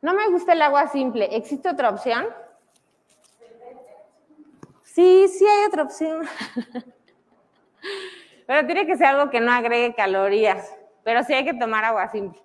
No 0.00 0.14
me 0.14 0.28
gusta 0.30 0.54
el 0.54 0.62
agua 0.62 0.88
simple. 0.88 1.28
¿Existe 1.36 1.68
otra 1.68 1.90
opción? 1.90 2.26
Sí, 4.82 5.28
sí 5.28 5.46
hay 5.46 5.66
otra 5.68 5.84
opción. 5.84 6.26
Pero 8.46 8.66
tiene 8.66 8.84
que 8.84 8.96
ser 8.96 9.06
algo 9.06 9.30
que 9.30 9.40
no 9.40 9.52
agregue 9.52 9.94
calorías, 9.94 10.76
pero 11.04 11.22
sí 11.24 11.32
hay 11.32 11.44
que 11.44 11.54
tomar 11.54 11.84
agua 11.84 12.08
simple. 12.08 12.42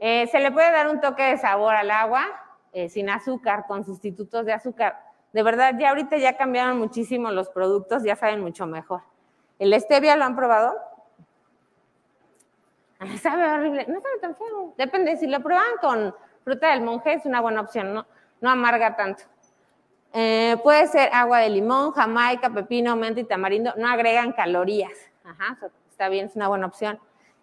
Eh, 0.00 0.26
se 0.26 0.40
le 0.40 0.50
puede 0.50 0.72
dar 0.72 0.88
un 0.88 1.00
toque 1.00 1.22
de 1.22 1.38
sabor 1.38 1.76
al 1.76 1.90
agua 1.90 2.26
eh, 2.72 2.88
sin 2.88 3.10
azúcar, 3.10 3.66
con 3.66 3.84
sustitutos 3.84 4.46
de 4.46 4.52
azúcar. 4.52 4.98
De 5.32 5.42
verdad, 5.42 5.74
ya 5.78 5.90
ahorita 5.90 6.16
ya 6.18 6.36
cambiaron 6.36 6.78
muchísimo 6.78 7.30
los 7.30 7.48
productos, 7.48 8.02
ya 8.02 8.16
saben 8.16 8.40
mucho 8.40 8.66
mejor. 8.66 9.02
¿El 9.58 9.78
stevia 9.80 10.16
lo 10.16 10.24
han 10.24 10.36
probado? 10.36 10.74
Sabe 13.20 13.48
horrible, 13.48 13.86
no 13.88 14.00
sabe 14.00 14.18
tan 14.20 14.36
feo. 14.36 14.74
Depende, 14.76 15.16
si 15.16 15.26
lo 15.26 15.40
prueban 15.40 15.76
con 15.80 16.14
fruta 16.44 16.70
del 16.70 16.82
monje 16.82 17.14
es 17.14 17.24
una 17.24 17.40
buena 17.40 17.62
opción, 17.62 17.94
no, 17.94 18.06
no 18.40 18.50
amarga 18.50 18.96
tanto. 18.96 19.24
Eh, 20.12 20.56
puede 20.62 20.86
ser 20.88 21.08
agua 21.12 21.38
de 21.38 21.50
limón, 21.50 21.92
jamaica, 21.92 22.50
pepino, 22.50 22.96
menta 22.96 23.20
y 23.20 23.24
tamarindo, 23.24 23.72
no 23.76 23.88
agregan 23.88 24.32
calorías. 24.32 24.92
Ajá, 25.24 25.56
está 25.88 26.08
bien, 26.08 26.26
es 26.26 26.36
una 26.36 26.48
buena 26.48 26.66
opción. 26.66 26.98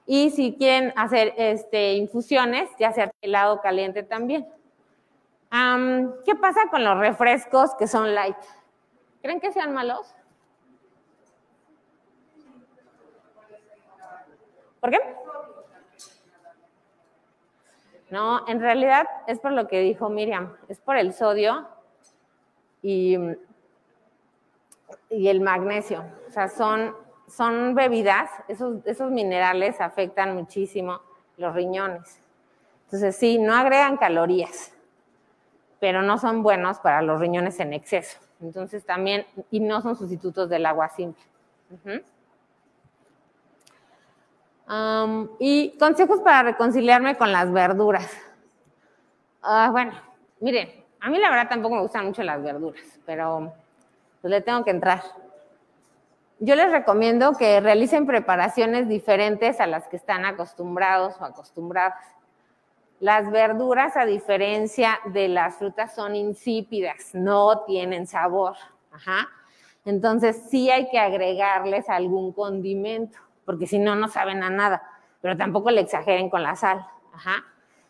Y 0.06 0.32
si 0.32 0.56
quieren 0.56 0.94
hacer 0.96 1.34
este, 1.38 1.94
infusiones, 1.94 2.70
ya 2.80 2.92
sea 2.92 3.12
helado 3.22 3.62
caliente 3.62 4.04
también. 4.04 4.48
¿Qué 5.50 6.36
pasa 6.36 6.62
con 6.70 6.84
los 6.84 6.98
refrescos 6.98 7.74
que 7.76 7.88
son 7.88 8.14
light? 8.14 8.38
¿Creen 9.22 9.40
que 9.40 9.52
sean 9.52 9.74
malos? 9.74 10.14
¿Por 14.80 14.92
qué? 14.92 15.00
No, 18.10 18.48
en 18.48 18.62
realidad 18.62 19.06
es 19.28 19.40
por 19.40 19.52
lo 19.52 19.68
que 19.68 19.82
dijo 19.82 20.10
Miriam, 20.10 20.56
es 20.70 20.80
por 20.80 20.96
el 20.96 21.14
sodio 21.14 21.68
y, 22.82 23.18
y 25.10 25.28
el 25.28 25.42
magnesio. 25.42 26.06
O 26.30 26.32
sea, 26.32 26.48
son, 26.48 26.96
son 27.28 27.76
bebidas, 27.76 28.30
esos, 28.48 28.86
esos 28.86 29.12
minerales 29.12 29.82
afectan 29.82 30.36
muchísimo 30.36 31.02
los 31.36 31.54
riñones. 31.54 32.20
Entonces, 32.86 33.18
sí, 33.18 33.40
no 33.40 33.54
agregan 33.54 33.98
calorías, 33.98 34.74
pero 35.80 36.02
no 36.02 36.18
son 36.18 36.44
buenos 36.44 36.80
para 36.80 37.02
los 37.02 37.20
riñones 37.20 37.60
en 37.60 37.74
exceso. 37.74 38.18
Entonces, 38.42 38.86
también, 38.86 39.26
y 39.52 39.60
no 39.60 39.82
son 39.82 39.96
sustitutos 39.96 40.50
del 40.50 40.66
agua 40.66 40.90
simple. 40.90 41.24
y 45.40 45.78
consejos 45.80 46.20
para 46.22 46.44
reconciliarme 46.44 47.16
con 47.16 47.32
las 47.32 47.52
verduras. 47.52 48.10
Ah, 49.42 49.70
bueno, 49.72 49.94
miren, 50.40 50.70
a 51.00 51.10
mí 51.10 51.20
la 51.20 51.30
verdad 51.30 51.50
tampoco 51.50 51.76
me 51.76 51.82
gustan 51.82 52.06
mucho 52.06 52.24
las 52.24 52.42
verduras, 52.44 52.84
pero 53.06 53.54
pues 54.22 54.32
le 54.32 54.42
tengo 54.42 54.64
que 54.64 54.72
entrar. 54.72 55.02
Yo 56.40 56.56
les 56.56 56.72
recomiendo 56.72 57.34
que 57.34 57.60
realicen 57.60 58.06
preparaciones 58.06 58.88
diferentes 58.88 59.60
a 59.60 59.68
las 59.68 59.88
que 59.88 59.96
están 59.96 60.26
acostumbrados 60.26 61.16
o 61.20 61.26
acostumbradas. 61.26 62.06
Las 63.00 63.30
verduras, 63.30 63.96
a 63.96 64.06
diferencia 64.06 65.00
de 65.06 65.28
las 65.28 65.56
frutas, 65.56 65.94
son 65.94 66.16
insípidas, 66.16 67.14
no 67.14 67.64
tienen 67.66 68.08
sabor. 68.08 68.56
Entonces 69.86 70.48
sí 70.50 70.70
hay 70.70 70.90
que 70.90 71.00
agregarles 71.00 71.90
algún 71.90 72.34
condimento 72.34 73.20
porque 73.48 73.66
si 73.66 73.80
no, 73.80 73.96
no 73.96 74.10
saben 74.10 74.44
a 74.44 74.50
nada. 74.50 74.84
Pero 75.22 75.38
tampoco 75.38 75.72
le 75.72 75.80
exageren 75.80 76.30
con 76.30 76.44
la 76.44 76.58
sal. 76.58 76.86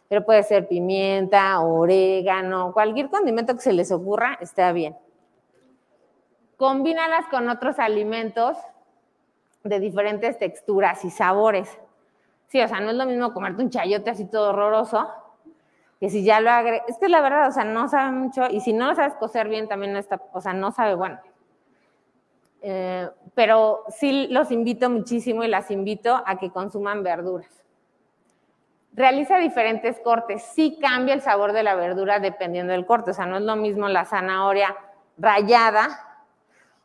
Pero 0.07 0.23
puede 0.23 0.43
ser 0.43 0.67
pimienta, 0.67 1.59
orégano, 1.61 2.73
cualquier 2.73 3.09
condimento 3.09 3.55
que 3.55 3.61
se 3.61 3.73
les 3.73 3.91
ocurra, 3.91 4.37
está 4.39 4.71
bien. 4.71 4.95
Combínalas 6.57 7.25
con 7.27 7.49
otros 7.49 7.79
alimentos 7.79 8.55
de 9.63 9.79
diferentes 9.79 10.37
texturas 10.37 11.03
y 11.03 11.09
sabores. 11.09 11.75
Sí, 12.47 12.61
o 12.61 12.67
sea, 12.67 12.79
no 12.79 12.89
es 12.89 12.95
lo 12.95 13.05
mismo 13.05 13.33
comerte 13.33 13.61
un 13.61 13.69
chayote 13.69 14.09
así 14.09 14.25
todo 14.25 14.49
horroroso, 14.49 15.09
que 15.99 16.09
si 16.09 16.23
ya 16.23 16.39
lo 16.39 16.49
agregas, 16.49 16.87
es 16.87 16.97
que 16.97 17.09
la 17.09 17.21
verdad, 17.21 17.47
o 17.47 17.51
sea, 17.51 17.65
no 17.65 17.87
sabe 17.89 18.11
mucho, 18.11 18.43
y 18.49 18.61
si 18.61 18.71
no 18.73 18.87
lo 18.87 18.95
sabes 18.95 19.15
cocer 19.15 19.49
bien, 19.49 19.67
también 19.67 19.93
no 19.93 19.99
está, 19.99 20.21
o 20.31 20.41
sea, 20.41 20.53
no 20.53 20.71
sabe 20.71 20.95
bueno. 20.95 21.19
Eh, 22.61 23.09
pero 23.35 23.83
sí 23.89 24.27
los 24.29 24.51
invito 24.51 24.89
muchísimo 24.89 25.43
y 25.43 25.47
las 25.47 25.71
invito 25.71 26.21
a 26.25 26.37
que 26.37 26.51
consuman 26.51 27.03
verduras. 27.03 27.63
Realiza 28.93 29.37
diferentes 29.37 29.99
cortes. 29.99 30.43
Sí 30.43 30.79
cambia 30.81 31.13
el 31.13 31.21
sabor 31.21 31.53
de 31.53 31.61
la 31.61 31.75
verdura 31.75 32.19
dependiendo 32.19 32.73
del 32.73 32.85
corte. 32.85 33.11
O 33.11 33.13
sea, 33.13 33.27
no 33.27 33.37
es 33.37 33.43
lo 33.43 33.55
mismo 33.55 33.87
la 33.87 34.05
zanahoria 34.05 34.75
rayada 35.19 36.23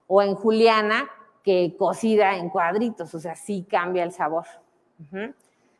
o 0.06 0.20
en 0.20 0.34
juliana 0.34 1.08
que 1.42 1.74
cocida 1.78 2.36
en 2.36 2.50
cuadritos. 2.50 3.14
O 3.14 3.18
sea, 3.18 3.34
sí 3.34 3.66
cambia 3.68 4.04
el 4.04 4.12
sabor. 4.12 4.44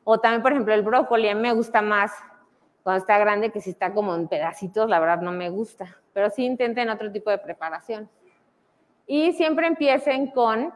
O 0.04 0.18
también, 0.18 0.42
por 0.42 0.52
ejemplo, 0.52 0.74
el 0.74 0.82
brócoli. 0.82 1.28
A 1.28 1.34
mí 1.34 1.40
me 1.40 1.52
gusta 1.52 1.82
más 1.82 2.12
cuando 2.82 3.00
está 3.00 3.18
grande 3.18 3.50
que 3.50 3.60
si 3.60 3.70
está 3.70 3.92
como 3.92 4.14
en 4.14 4.28
pedacitos. 4.28 4.88
La 4.88 4.98
verdad 4.98 5.20
no 5.20 5.32
me 5.32 5.50
gusta. 5.50 5.96
Pero 6.12 6.30
sí 6.30 6.44
intenten 6.44 6.90
otro 6.90 7.10
tipo 7.10 7.30
de 7.30 7.38
preparación. 7.38 8.08
Y 9.06 9.32
siempre 9.32 9.66
empiecen 9.66 10.28
con 10.28 10.72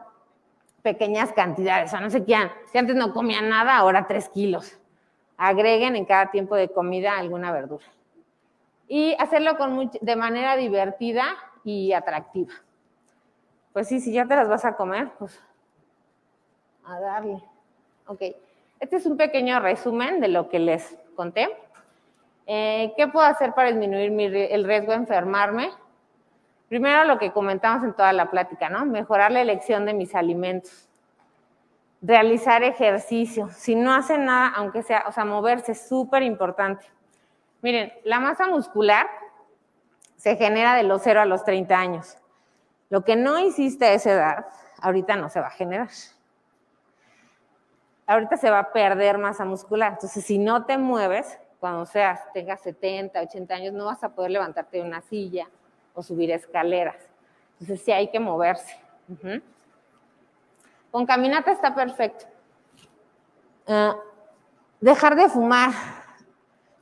pequeñas 0.81 1.33
cantidades. 1.33 1.89
O 1.89 1.91
sea, 1.91 1.99
no 1.99 2.09
sé 2.09 2.23
qué, 2.23 2.37
si 2.71 2.77
antes 2.77 2.95
no 2.95 3.13
comían 3.13 3.49
nada, 3.49 3.75
ahora 3.75 4.07
tres 4.07 4.29
kilos. 4.29 4.79
Agreguen 5.37 5.95
en 5.95 6.05
cada 6.05 6.31
tiempo 6.31 6.55
de 6.55 6.69
comida 6.69 7.17
alguna 7.17 7.51
verdura. 7.51 7.85
Y 8.87 9.15
hacerlo 9.19 9.57
con 9.57 9.91
de 9.99 10.15
manera 10.15 10.55
divertida 10.55 11.25
y 11.63 11.91
atractiva. 11.91 12.53
Pues 13.73 13.89
sí, 13.89 13.99
si 13.99 14.13
ya 14.13 14.25
te 14.25 14.35
las 14.35 14.47
vas 14.47 14.63
a 14.65 14.75
comer, 14.75 15.11
pues 15.19 15.43
a 16.85 16.99
darle. 16.99 17.43
Ok, 18.07 18.21
este 18.79 18.97
es 18.97 19.05
un 19.05 19.17
pequeño 19.17 19.59
resumen 19.59 20.19
de 20.19 20.27
lo 20.27 20.49
que 20.49 20.59
les 20.59 20.97
conté. 21.15 21.49
Eh, 22.45 22.93
¿Qué 22.95 23.07
puedo 23.07 23.25
hacer 23.25 23.53
para 23.53 23.69
disminuir 23.69 24.35
el 24.51 24.63
riesgo 24.63 24.91
de 24.91 24.99
enfermarme? 24.99 25.71
Primero 26.69 27.05
lo 27.05 27.17
que 27.17 27.31
comentamos 27.31 27.83
en 27.83 27.93
toda 27.93 28.13
la 28.13 28.29
plática, 28.29 28.69
¿no? 28.69 28.85
Mejorar 28.85 29.31
la 29.31 29.41
elección 29.41 29.85
de 29.85 29.93
mis 29.93 30.13
alimentos. 30.15 30.87
Realizar 32.01 32.63
ejercicio. 32.63 33.49
Si 33.49 33.75
no 33.75 33.93
hacen 33.93 34.25
nada, 34.25 34.53
aunque 34.55 34.83
sea, 34.83 35.05
o 35.07 35.11
sea, 35.11 35.25
moverse 35.25 35.71
es 35.71 35.87
súper 35.87 36.23
importante. 36.23 36.85
Miren, 37.61 37.91
la 38.03 38.19
masa 38.19 38.47
muscular 38.47 39.07
se 40.15 40.35
genera 40.35 40.75
de 40.75 40.83
los 40.83 41.01
0 41.03 41.21
a 41.21 41.25
los 41.25 41.43
30 41.43 41.75
años. 41.77 42.17
Lo 42.89 43.03
que 43.03 43.15
no 43.15 43.39
hiciste 43.39 43.85
a 43.85 43.93
esa 43.93 44.11
edad, 44.11 44.45
ahorita 44.81 45.15
no 45.15 45.29
se 45.29 45.39
va 45.39 45.47
a 45.47 45.51
generar. 45.51 45.89
Ahorita 48.07 48.37
se 48.37 48.49
va 48.49 48.59
a 48.59 48.71
perder 48.71 49.17
masa 49.17 49.45
muscular. 49.45 49.93
Entonces, 49.93 50.23
si 50.23 50.39
no 50.39 50.65
te 50.65 50.77
mueves, 50.77 51.37
cuando 51.59 51.85
seas, 51.85 52.21
tengas 52.33 52.61
70, 52.61 53.21
80 53.21 53.53
años, 53.53 53.73
no 53.73 53.85
vas 53.85 54.03
a 54.03 54.09
poder 54.09 54.31
levantarte 54.31 54.77
de 54.77 54.83
una 54.83 55.01
silla, 55.01 55.47
o 55.97 56.03
subir 56.03 56.29
escaleras. 56.29 56.95
Entonces 57.53 57.83
sí 57.83 57.91
hay 57.91 58.09
que 58.09 58.19
moverse. 58.19 58.77
Con 60.91 61.07
caminata 61.07 61.51
está 61.51 61.73
perfecto. 61.73 62.25
Ah, 63.67 63.95
dejar 64.79 65.15
de 65.15 65.27
fumar. 65.27 65.71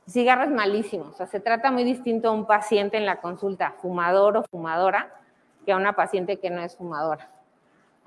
Cigarro 0.06 0.44
es 0.44 0.50
malísimo. 0.50 1.06
O 1.06 1.12
sea, 1.14 1.26
se 1.26 1.40
trata 1.40 1.70
muy 1.70 1.82
distinto 1.82 2.28
a 2.28 2.32
un 2.32 2.46
paciente 2.46 2.98
en 2.98 3.06
la 3.06 3.22
consulta, 3.22 3.72
fumador 3.80 4.36
o 4.36 4.44
fumadora, 4.44 5.10
que 5.64 5.72
a 5.72 5.76
una 5.76 5.94
paciente 5.94 6.38
que 6.38 6.50
no 6.50 6.60
es 6.60 6.76
fumadora. 6.76 7.30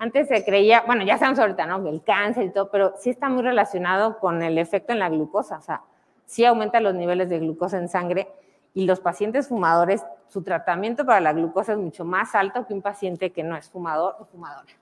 Antes 0.00 0.28
se 0.28 0.46
creía, 0.46 0.82
bueno, 0.86 1.04
ya 1.04 1.18
sabemos 1.18 1.40
ahorita, 1.40 1.66
¿no? 1.66 1.86
El 1.86 2.02
cáncer 2.02 2.44
y 2.44 2.50
todo, 2.50 2.70
pero 2.70 2.94
sí 2.96 3.10
está 3.10 3.28
muy 3.28 3.42
relacionado 3.42 4.18
con 4.18 4.42
el 4.42 4.56
efecto 4.56 4.94
en 4.94 4.98
la 4.98 5.10
glucosa. 5.10 5.58
O 5.58 5.60
sea, 5.60 5.82
sí 6.24 6.42
aumenta 6.42 6.80
los 6.80 6.94
niveles 6.94 7.28
de 7.28 7.38
glucosa 7.38 7.76
en 7.76 7.86
sangre 7.86 8.26
y 8.72 8.86
los 8.86 8.98
pacientes 8.98 9.48
fumadores, 9.48 10.02
su 10.28 10.42
tratamiento 10.42 11.04
para 11.04 11.20
la 11.20 11.34
glucosa 11.34 11.72
es 11.72 11.78
mucho 11.78 12.06
más 12.06 12.34
alto 12.34 12.66
que 12.66 12.72
un 12.72 12.80
paciente 12.80 13.30
que 13.30 13.42
no 13.42 13.58
es 13.58 13.68
fumador 13.68 14.16
o 14.18 14.24
fumadora. 14.24 14.72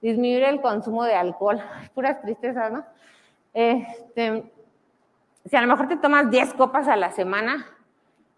Disminuir 0.00 0.44
el 0.44 0.62
consumo 0.62 1.04
de 1.04 1.14
alcohol, 1.14 1.60
puras 1.94 2.22
tristezas, 2.22 2.72
¿no? 2.72 2.86
Este, 3.52 4.50
si 5.44 5.54
a 5.54 5.60
lo 5.60 5.66
mejor 5.66 5.86
te 5.86 5.98
tomas 5.98 6.30
10 6.30 6.54
copas 6.54 6.88
a 6.88 6.96
la 6.96 7.10
semana, 7.10 7.66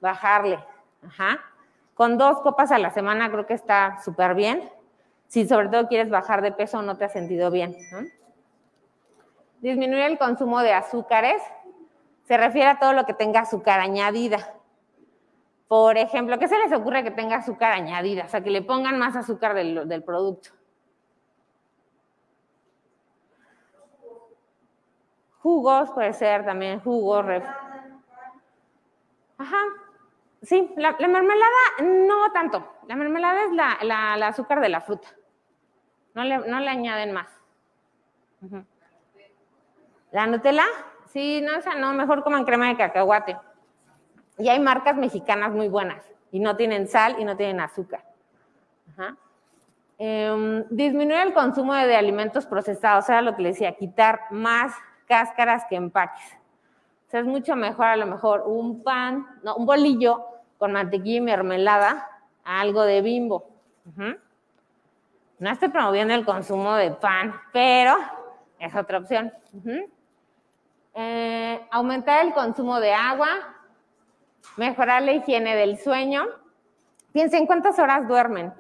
bajarle. 0.00 0.58
Ajá. 1.06 1.38
Con 1.94 2.18
dos 2.18 2.40
copas 2.40 2.72
a 2.72 2.78
la 2.78 2.90
semana 2.90 3.30
creo 3.30 3.46
que 3.46 3.54
está 3.54 4.00
súper 4.02 4.34
bien. 4.34 4.68
Si 5.30 5.46
sobre 5.46 5.68
todo 5.68 5.86
quieres 5.86 6.10
bajar 6.10 6.42
de 6.42 6.50
peso, 6.50 6.82
no 6.82 6.96
te 6.96 7.04
has 7.04 7.12
sentido 7.12 7.52
bien. 7.52 7.76
Disminuir 9.60 10.02
el 10.02 10.18
consumo 10.18 10.58
de 10.58 10.72
azúcares, 10.72 11.40
se 12.24 12.36
refiere 12.36 12.70
a 12.70 12.80
todo 12.80 12.92
lo 12.94 13.06
que 13.06 13.14
tenga 13.14 13.42
azúcar 13.42 13.78
añadida. 13.78 14.54
Por 15.68 15.98
ejemplo, 15.98 16.36
¿qué 16.40 16.48
se 16.48 16.58
les 16.58 16.72
ocurre 16.72 17.04
que 17.04 17.12
tenga 17.12 17.36
azúcar 17.36 17.70
añadida? 17.70 18.24
O 18.24 18.28
sea, 18.28 18.40
que 18.40 18.50
le 18.50 18.62
pongan 18.62 18.98
más 18.98 19.14
azúcar 19.14 19.54
del, 19.54 20.02
producto. 20.02 20.50
Jugos, 25.38 25.92
puede 25.92 26.12
ser 26.12 26.44
también 26.44 26.80
jugos. 26.80 27.24
Ajá. 29.38 29.58
Sí, 30.42 30.72
la, 30.76 30.90
mermelada 30.98 31.54
no 31.82 32.32
tanto. 32.32 32.66
La 32.88 32.96
mermelada 32.96 33.44
es 33.44 33.52
la, 33.52 34.26
azúcar 34.26 34.60
de 34.60 34.70
la 34.70 34.80
fruta. 34.80 35.06
No 36.14 36.24
le, 36.24 36.68
añaden 36.68 37.12
más. 37.12 37.28
¿La 40.10 40.26
Nutella? 40.26 40.64
Sí, 41.06 41.40
no, 41.42 41.52
esa 41.54 41.74
no, 41.74 41.92
mejor 41.92 42.22
coman 42.22 42.44
crema 42.44 42.68
de 42.68 42.76
cacahuate. 42.76 43.36
Y 44.38 44.48
hay 44.48 44.58
marcas 44.58 44.96
mexicanas 44.96 45.52
muy 45.52 45.68
buenas 45.68 46.04
y 46.32 46.40
no 46.40 46.56
tienen 46.56 46.88
sal 46.88 47.16
y 47.18 47.24
no 47.24 47.36
tienen 47.36 47.60
azúcar. 47.60 48.04
Ajá. 48.92 49.16
Em, 49.98 50.64
disminuir 50.70 51.20
el 51.20 51.34
consumo 51.34 51.74
de, 51.74 51.94
alimentos 51.94 52.46
procesados, 52.46 53.06
era 53.08 53.20
lo 53.20 53.36
que 53.36 53.42
le 53.42 53.48
decía, 53.50 53.76
quitar 53.76 54.20
más 54.30 54.72
cáscaras 55.06 55.66
que 55.68 55.76
empaques. 55.76 56.38
O 57.06 57.10
sea, 57.10 57.20
es 57.20 57.26
mucho 57.26 57.54
mejor 57.54 57.86
a 57.86 57.96
lo 57.96 58.06
mejor 58.06 58.44
un 58.46 58.82
pan, 58.82 59.26
no, 59.42 59.56
un 59.56 59.66
bolillo 59.66 60.24
con 60.56 60.72
mantequilla 60.72 61.18
y 61.18 61.20
mermelada 61.20 62.08
algo 62.44 62.84
de 62.84 63.02
bimbo. 63.02 63.50
Ujú. 63.84 64.16
No 65.40 65.50
estoy 65.50 65.70
promoviendo 65.70 66.12
el 66.12 66.26
consumo 66.26 66.74
de 66.74 66.90
pan, 66.90 67.34
pero 67.50 67.96
es 68.58 68.76
otra 68.76 68.98
opción. 68.98 69.32
Eh, 70.92 71.66
aumentar 71.70 72.26
el 72.26 72.34
consumo 72.34 72.78
de 72.78 72.92
agua, 72.92 73.28
mejorar 74.58 75.00
la 75.00 75.12
higiene 75.12 75.56
del 75.56 75.78
sueño. 75.78 76.26
Piensen 77.12 77.46
cuántas 77.46 77.78
horas 77.78 78.06
duermen. 78.06 78.52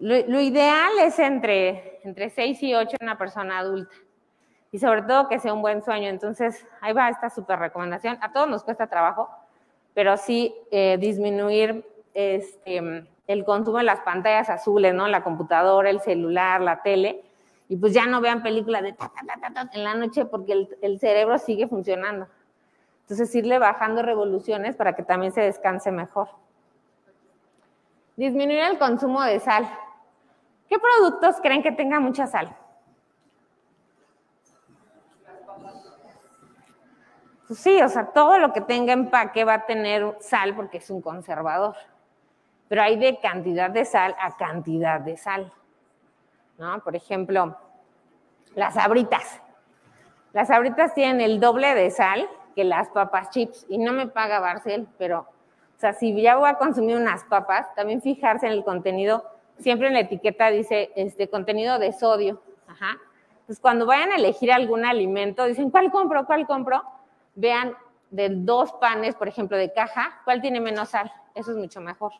Lo, 0.00 0.40
ideal 0.40 0.92
es 1.00 1.18
entre, 1.18 2.00
entre 2.04 2.28
6 2.28 2.62
y 2.62 2.74
8 2.74 2.98
en 3.00 3.06
una 3.06 3.16
persona 3.16 3.58
adulta. 3.58 3.94
Y 4.70 4.78
sobre 4.78 5.00
todo 5.02 5.28
que 5.28 5.38
sea 5.38 5.54
un 5.54 5.62
buen 5.62 5.82
sueño. 5.82 6.10
Entonces, 6.10 6.66
ahí 6.82 6.92
va 6.92 7.08
esta 7.08 7.30
super 7.30 7.58
recomendación. 7.58 8.18
A 8.20 8.32
todos 8.32 8.48
nos 8.48 8.64
cuesta 8.64 8.86
trabajo, 8.86 9.30
pero 9.94 10.16
sí 10.16 10.54
eh, 10.70 10.96
disminuir 11.00 11.84
este, 12.14 13.06
el 13.26 13.44
consumo 13.44 13.78
de 13.78 13.84
las 13.84 14.00
pantallas 14.00 14.50
azules, 14.50 14.94
¿no? 14.94 15.08
La 15.08 15.22
computadora, 15.22 15.90
el 15.90 16.00
celular, 16.00 16.60
la 16.60 16.82
tele. 16.82 17.22
Y 17.68 17.76
pues 17.76 17.92
ya 17.94 18.06
no 18.06 18.20
vean 18.20 18.42
películas 18.42 18.82
de 18.82 18.94
en 19.72 19.84
la 19.84 19.94
noche 19.94 20.24
porque 20.24 20.52
el, 20.52 20.76
el 20.82 20.98
cerebro 20.98 21.38
sigue 21.38 21.68
funcionando. 21.68 22.26
Entonces, 23.02 23.34
irle 23.34 23.58
bajando 23.58 24.02
revoluciones 24.02 24.76
para 24.76 24.94
que 24.94 25.02
también 25.02 25.32
se 25.32 25.40
descanse 25.40 25.90
mejor. 25.90 26.28
Disminuir 28.16 28.60
el 28.60 28.78
consumo 28.78 29.22
de 29.22 29.40
sal. 29.40 29.68
¿Qué 30.68 30.76
productos 30.78 31.40
creen 31.40 31.62
que 31.62 31.72
tenga 31.72 31.98
mucha 31.98 32.26
sal? 32.26 32.56
Pues 37.50 37.58
sí, 37.62 37.82
o 37.82 37.88
sea, 37.88 38.06
todo 38.06 38.38
lo 38.38 38.52
que 38.52 38.60
tenga 38.60 38.92
empaque 38.92 39.42
va 39.42 39.54
a 39.54 39.66
tener 39.66 40.16
sal 40.20 40.54
porque 40.54 40.78
es 40.78 40.88
un 40.88 41.02
conservador. 41.02 41.74
Pero 42.68 42.80
hay 42.80 42.96
de 42.96 43.18
cantidad 43.18 43.68
de 43.68 43.84
sal 43.84 44.14
a 44.20 44.36
cantidad 44.36 45.00
de 45.00 45.16
sal. 45.16 45.52
¿No? 46.58 46.78
Por 46.78 46.94
ejemplo, 46.94 47.56
las 48.54 48.76
abritas. 48.76 49.40
Las 50.32 50.48
abritas 50.48 50.94
tienen 50.94 51.20
el 51.20 51.40
doble 51.40 51.74
de 51.74 51.90
sal 51.90 52.28
que 52.54 52.62
las 52.62 52.88
papas 52.90 53.30
chips. 53.30 53.66
Y 53.68 53.78
no 53.78 53.92
me 53.94 54.06
paga 54.06 54.38
Barcel, 54.38 54.86
pero, 54.96 55.22
o 55.22 55.80
sea, 55.80 55.92
si 55.92 56.22
ya 56.22 56.36
voy 56.36 56.48
a 56.48 56.54
consumir 56.54 56.98
unas 56.98 57.24
papas, 57.24 57.74
también 57.74 58.00
fijarse 58.00 58.46
en 58.46 58.52
el 58.52 58.62
contenido. 58.62 59.24
Siempre 59.58 59.88
en 59.88 59.94
la 59.94 60.00
etiqueta 60.02 60.52
dice 60.52 60.92
este 60.94 61.28
contenido 61.28 61.80
de 61.80 61.92
sodio. 61.92 62.40
Ajá. 62.68 62.96
Entonces, 63.40 63.58
cuando 63.58 63.86
vayan 63.86 64.12
a 64.12 64.14
elegir 64.18 64.52
algún 64.52 64.84
alimento, 64.84 65.46
dicen, 65.46 65.72
¿cuál 65.72 65.90
compro? 65.90 66.24
¿Cuál 66.26 66.46
compro? 66.46 66.84
Vean 67.40 67.74
de 68.10 68.28
dos 68.28 68.72
panes, 68.74 69.14
por 69.14 69.28
ejemplo, 69.28 69.56
de 69.56 69.72
caja, 69.72 70.20
¿cuál 70.24 70.42
tiene 70.42 70.60
menos 70.60 70.90
sal? 70.90 71.10
Eso 71.34 71.52
es 71.52 71.56
mucho 71.56 71.80
mejor. 71.80 72.12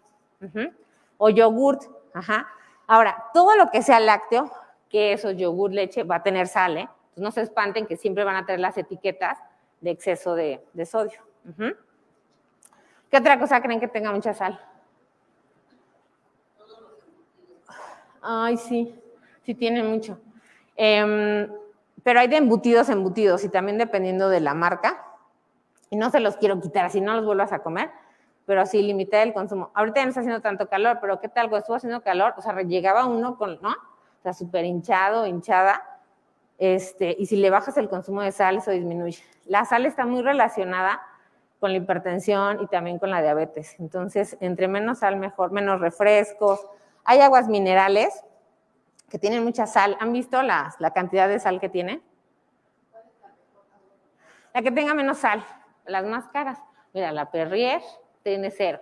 O 1.18 1.28
yogurt. 1.28 1.82
Ajá. 2.14 2.48
Ahora, 2.86 3.26
todo 3.34 3.54
lo 3.54 3.70
que 3.70 3.82
sea 3.82 4.00
lácteo, 4.00 4.50
queso, 4.88 5.30
yogur, 5.30 5.72
leche, 5.72 6.02
va 6.04 6.16
a 6.16 6.22
tener 6.22 6.48
sal, 6.48 6.78
¿eh? 6.78 6.88
Entonces, 7.16 7.16
no 7.16 7.30
se 7.30 7.42
espanten 7.42 7.86
que 7.86 7.96
siempre 7.96 8.24
van 8.24 8.36
a 8.36 8.46
tener 8.46 8.60
las 8.60 8.78
etiquetas 8.78 9.38
de 9.80 9.90
exceso 9.90 10.34
de, 10.34 10.64
sodio. 10.86 11.20
¿Qué 13.10 13.16
otra 13.18 13.38
cosa 13.38 13.60
creen 13.60 13.80
que 13.80 13.88
tenga 13.88 14.10
mucha 14.10 14.32
sal? 14.32 14.58
Ay, 18.22 18.56
sí, 18.56 18.94
sí 19.44 19.54
tiene 19.54 19.82
mucho. 19.82 20.18
Em, 20.76 21.50
pero 22.02 22.20
hay 22.20 22.28
de 22.28 22.36
embutidos, 22.36 22.88
embutidos, 22.88 23.44
y 23.44 23.50
también 23.50 23.76
dependiendo 23.76 24.28
de 24.28 24.40
la 24.40 24.54
marca. 24.54 25.09
Y 25.90 25.96
no 25.96 26.10
se 26.10 26.20
los 26.20 26.36
quiero 26.36 26.60
quitar, 26.60 26.86
así 26.86 27.00
no 27.00 27.14
los 27.14 27.24
vuelvas 27.24 27.52
a 27.52 27.58
comer, 27.58 27.90
pero 28.46 28.64
sí 28.64 28.80
limité 28.82 29.22
el 29.22 29.32
consumo. 29.32 29.70
Ahorita 29.74 30.00
ya 30.00 30.04
no 30.04 30.08
está 30.10 30.20
haciendo 30.20 30.40
tanto 30.40 30.68
calor, 30.68 30.98
pero 31.00 31.20
¿qué 31.20 31.28
tal? 31.28 31.52
Estuvo 31.52 31.76
haciendo 31.76 32.00
calor, 32.02 32.34
o 32.36 32.42
sea, 32.42 32.54
llegaba 32.62 33.06
uno 33.06 33.36
con, 33.36 33.60
¿no? 33.60 33.70
O 33.70 34.22
sea, 34.22 34.32
súper 34.32 34.64
hinchado, 34.64 35.26
hinchada. 35.26 35.82
Este, 36.58 37.16
y 37.18 37.26
si 37.26 37.36
le 37.36 37.50
bajas 37.50 37.76
el 37.76 37.88
consumo 37.88 38.22
de 38.22 38.32
sal, 38.32 38.58
eso 38.58 38.70
disminuye. 38.70 39.22
La 39.46 39.64
sal 39.64 39.86
está 39.86 40.06
muy 40.06 40.22
relacionada 40.22 41.00
con 41.58 41.72
la 41.72 41.78
hipertensión 41.78 42.62
y 42.62 42.66
también 42.66 42.98
con 42.98 43.10
la 43.10 43.22
diabetes. 43.22 43.78
Entonces, 43.80 44.36
entre 44.40 44.68
menos 44.68 44.98
sal, 44.98 45.16
mejor, 45.16 45.52
menos 45.52 45.80
refrescos. 45.80 46.66
Hay 47.04 47.20
aguas 47.20 47.48
minerales 47.48 48.24
que 49.08 49.18
tienen 49.18 49.42
mucha 49.42 49.66
sal. 49.66 49.96
¿Han 50.00 50.12
visto 50.12 50.42
la, 50.42 50.74
la 50.78 50.92
cantidad 50.92 51.28
de 51.28 51.40
sal 51.40 51.60
que 51.60 51.68
tiene? 51.68 52.00
La 54.52 54.62
que 54.62 54.70
tenga 54.70 54.94
menos 54.94 55.18
sal, 55.18 55.44
las 55.90 56.04
más 56.04 56.28
caras. 56.28 56.58
Mira, 56.92 57.12
la 57.12 57.30
Perrier 57.30 57.80
tiene 58.22 58.50
cero. 58.50 58.80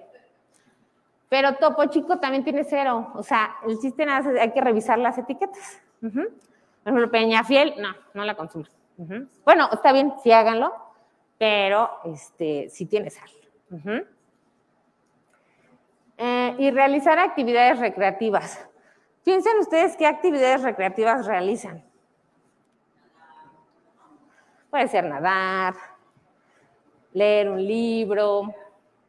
Pero 1.28 1.56
Topo 1.56 1.84
Chico 1.86 2.18
también 2.18 2.44
tiene 2.44 2.64
cero. 2.64 3.12
O 3.14 3.22
sea, 3.22 3.56
el 3.66 3.78
chiste 3.78 4.06
hay 4.08 4.52
que 4.52 4.60
revisar 4.60 4.98
las 4.98 5.18
etiquetas. 5.18 5.82
Por 6.00 6.12
ejemplo, 6.84 7.10
Peñafiel, 7.10 7.74
no, 7.78 7.94
no 8.14 8.24
la 8.24 8.34
consuman. 8.34 8.70
Ujú. 8.96 9.28
Bueno, 9.44 9.68
está 9.72 9.92
bien, 9.92 10.14
sí 10.22 10.32
háganlo, 10.32 10.72
pero 11.36 11.90
este, 12.04 12.68
sí 12.70 12.86
tiene 12.86 13.10
sal. 13.10 13.30
Eh, 16.16 16.56
y 16.58 16.70
realizar 16.70 17.18
actividades 17.18 17.78
recreativas. 17.78 18.66
Piensen 19.24 19.58
ustedes 19.58 19.96
qué 19.96 20.06
actividades 20.06 20.62
recreativas 20.62 21.26
realizan. 21.26 21.84
Puede 24.70 24.88
ser 24.88 25.04
nadar, 25.04 25.74
leer 27.12 27.48
un 27.48 27.64
libro. 27.64 28.54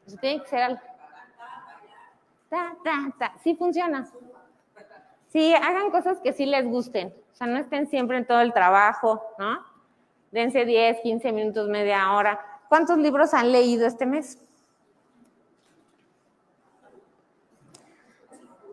Eso 0.05 0.17
tiene 0.17 0.41
que 0.41 0.49
ser 0.49 0.61
algo. 0.63 0.81
Ta, 2.49 2.75
ta, 2.83 3.13
ta. 3.17 3.33
Sí 3.43 3.55
funciona. 3.55 4.09
Sí, 5.27 5.53
hagan 5.53 5.91
cosas 5.91 6.19
que 6.19 6.33
sí 6.33 6.45
les 6.45 6.65
gusten. 6.65 7.13
O 7.31 7.35
sea, 7.35 7.47
no 7.47 7.57
estén 7.59 7.87
siempre 7.87 8.17
en 8.17 8.25
todo 8.25 8.41
el 8.41 8.51
trabajo, 8.51 9.23
¿no? 9.37 9.63
Dense 10.31 10.65
10, 10.65 11.01
15 11.01 11.31
minutos, 11.31 11.69
media 11.69 12.11
hora. 12.13 12.39
¿Cuántos 12.67 12.97
libros 12.97 13.33
han 13.33 13.51
leído 13.51 13.85
este 13.87 14.05
mes? 14.05 14.39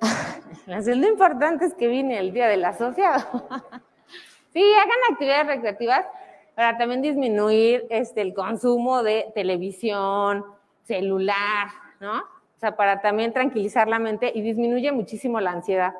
Lo 0.66 1.08
importante 1.08 1.66
es 1.66 1.74
que 1.74 1.88
viene 1.88 2.18
el 2.18 2.32
Día 2.32 2.48
del 2.48 2.64
Asociado. 2.64 3.22
sí, 4.52 4.64
hagan 4.74 4.98
actividades 5.12 5.46
recreativas 5.46 6.06
para 6.56 6.78
también 6.78 7.02
disminuir 7.02 7.86
este, 7.90 8.22
el 8.22 8.32
consumo 8.32 9.02
de 9.02 9.30
televisión, 9.34 10.42
celular, 10.84 11.68
¿no? 12.00 12.20
O 12.20 12.58
sea, 12.58 12.74
para 12.74 13.02
también 13.02 13.34
tranquilizar 13.34 13.86
la 13.88 13.98
mente 13.98 14.32
y 14.34 14.40
disminuye 14.40 14.90
muchísimo 14.90 15.38
la 15.38 15.50
ansiedad. 15.50 15.92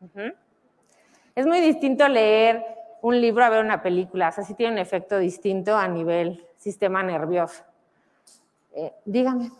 Ujú. 0.00 0.34
Es 1.36 1.46
muy 1.46 1.60
distinto 1.60 2.08
leer 2.08 2.64
un 3.00 3.20
libro 3.20 3.44
a 3.44 3.48
ver 3.48 3.64
una 3.64 3.80
película, 3.80 4.30
o 4.30 4.32
sea, 4.32 4.42
sí 4.42 4.54
tiene 4.54 4.72
un 4.72 4.78
efecto 4.78 5.18
distinto 5.18 5.76
a 5.76 5.86
nivel 5.86 6.44
sistema 6.58 7.04
nervioso. 7.04 7.62
Eh, 8.74 8.92
dígame. 9.04 9.52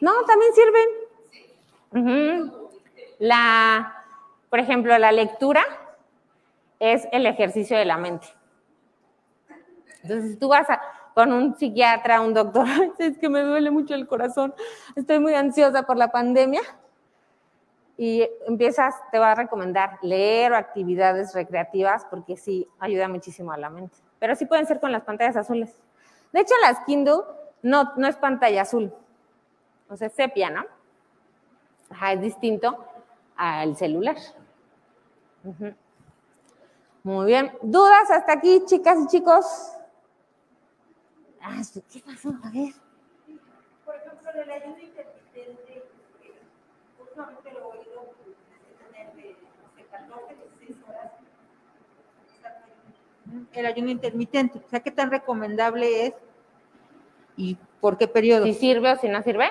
No, 0.00 0.12
también 0.26 0.52
sirven. 0.54 0.88
Ujú. 1.92 2.70
La, 3.18 3.99
por 4.50 4.58
ejemplo, 4.58 4.96
la 4.98 5.12
lectura 5.12 5.62
es 6.78 7.08
el 7.12 7.26
ejercicio 7.26 7.78
de 7.78 7.84
la 7.84 7.96
mente. 7.96 8.26
Entonces, 10.02 10.38
tú 10.38 10.48
vas 10.48 10.66
con 11.14 11.32
un 11.32 11.56
psiquiatra, 11.56 12.20
un 12.20 12.34
doctor, 12.34 12.66
"Ay, 12.68 12.92
es 12.98 13.18
que 13.18 13.28
me 13.28 13.40
duele 13.42 13.70
mucho 13.70 13.94
el 13.94 14.06
corazón, 14.06 14.54
estoy 14.96 15.18
muy 15.18 15.34
ansiosa 15.34 15.84
por 15.84 15.96
la 15.96 16.10
pandemia, 16.10 16.60
y 18.02 18.26
empiezas, 18.46 18.94
te 19.12 19.18
va 19.18 19.32
a 19.32 19.34
recomendar 19.34 19.98
leer 20.00 20.52
o 20.52 20.56
actividades 20.56 21.34
recreativas 21.34 22.06
porque 22.06 22.34
sí 22.34 22.66
ayuda 22.78 23.08
muchísimo 23.08 23.52
a 23.52 23.58
la 23.58 23.68
mente. 23.68 23.94
Pero 24.18 24.34
sí 24.34 24.46
pueden 24.46 24.64
ser 24.64 24.80
con 24.80 24.90
las 24.90 25.02
pantallas 25.02 25.36
azules. 25.36 25.76
De 26.32 26.40
hecho, 26.40 26.54
las 26.62 26.80
Kindle 26.86 27.18
no, 27.60 27.92
no 27.96 28.08
es 28.08 28.16
pantalla 28.16 28.62
azul, 28.62 28.90
o 29.90 29.96
sea, 29.98 30.08
sepia, 30.08 30.48
¿no? 30.48 30.64
Ajá, 31.90 32.14
es 32.14 32.22
distinto 32.22 32.82
al 33.36 33.76
celular. 33.76 34.16
Muy 37.02 37.26
bien. 37.26 37.52
¿Dudas 37.62 38.10
hasta 38.10 38.32
aquí, 38.32 38.62
chicas 38.66 38.98
y 39.04 39.06
chicos? 39.06 39.44
Ah, 41.40 41.62
¿qué 41.90 42.00
pasó? 42.00 42.28
A 42.44 42.50
ver. 42.50 42.74
Por 43.84 43.96
ejemplo, 43.96 44.30
el 44.42 44.50
ayuno 44.50 44.78
intermitente, 44.78 45.84
últimamente 47.00 47.52
lo 47.52 47.58
he 47.58 47.78
oído 47.78 48.14
tener 48.92 49.14
de, 49.14 49.36
no 49.62 49.74
sé, 49.74 49.84
14, 49.90 50.34
16 50.34 50.76
horas. 50.86 51.12
El 53.52 53.66
ayuno 53.66 53.90
intermitente, 53.90 54.58
o 54.58 54.68
sea, 54.68 54.80
¿qué 54.80 54.90
tan 54.90 55.10
recomendable 55.10 56.06
es 56.06 56.14
y 57.36 57.56
por 57.80 57.96
qué 57.96 58.06
periodo? 58.06 58.44
¿Si 58.44 58.54
sirve 58.54 58.92
o 58.92 58.96
si 58.96 59.08
no 59.08 59.22
sirve? 59.22 59.50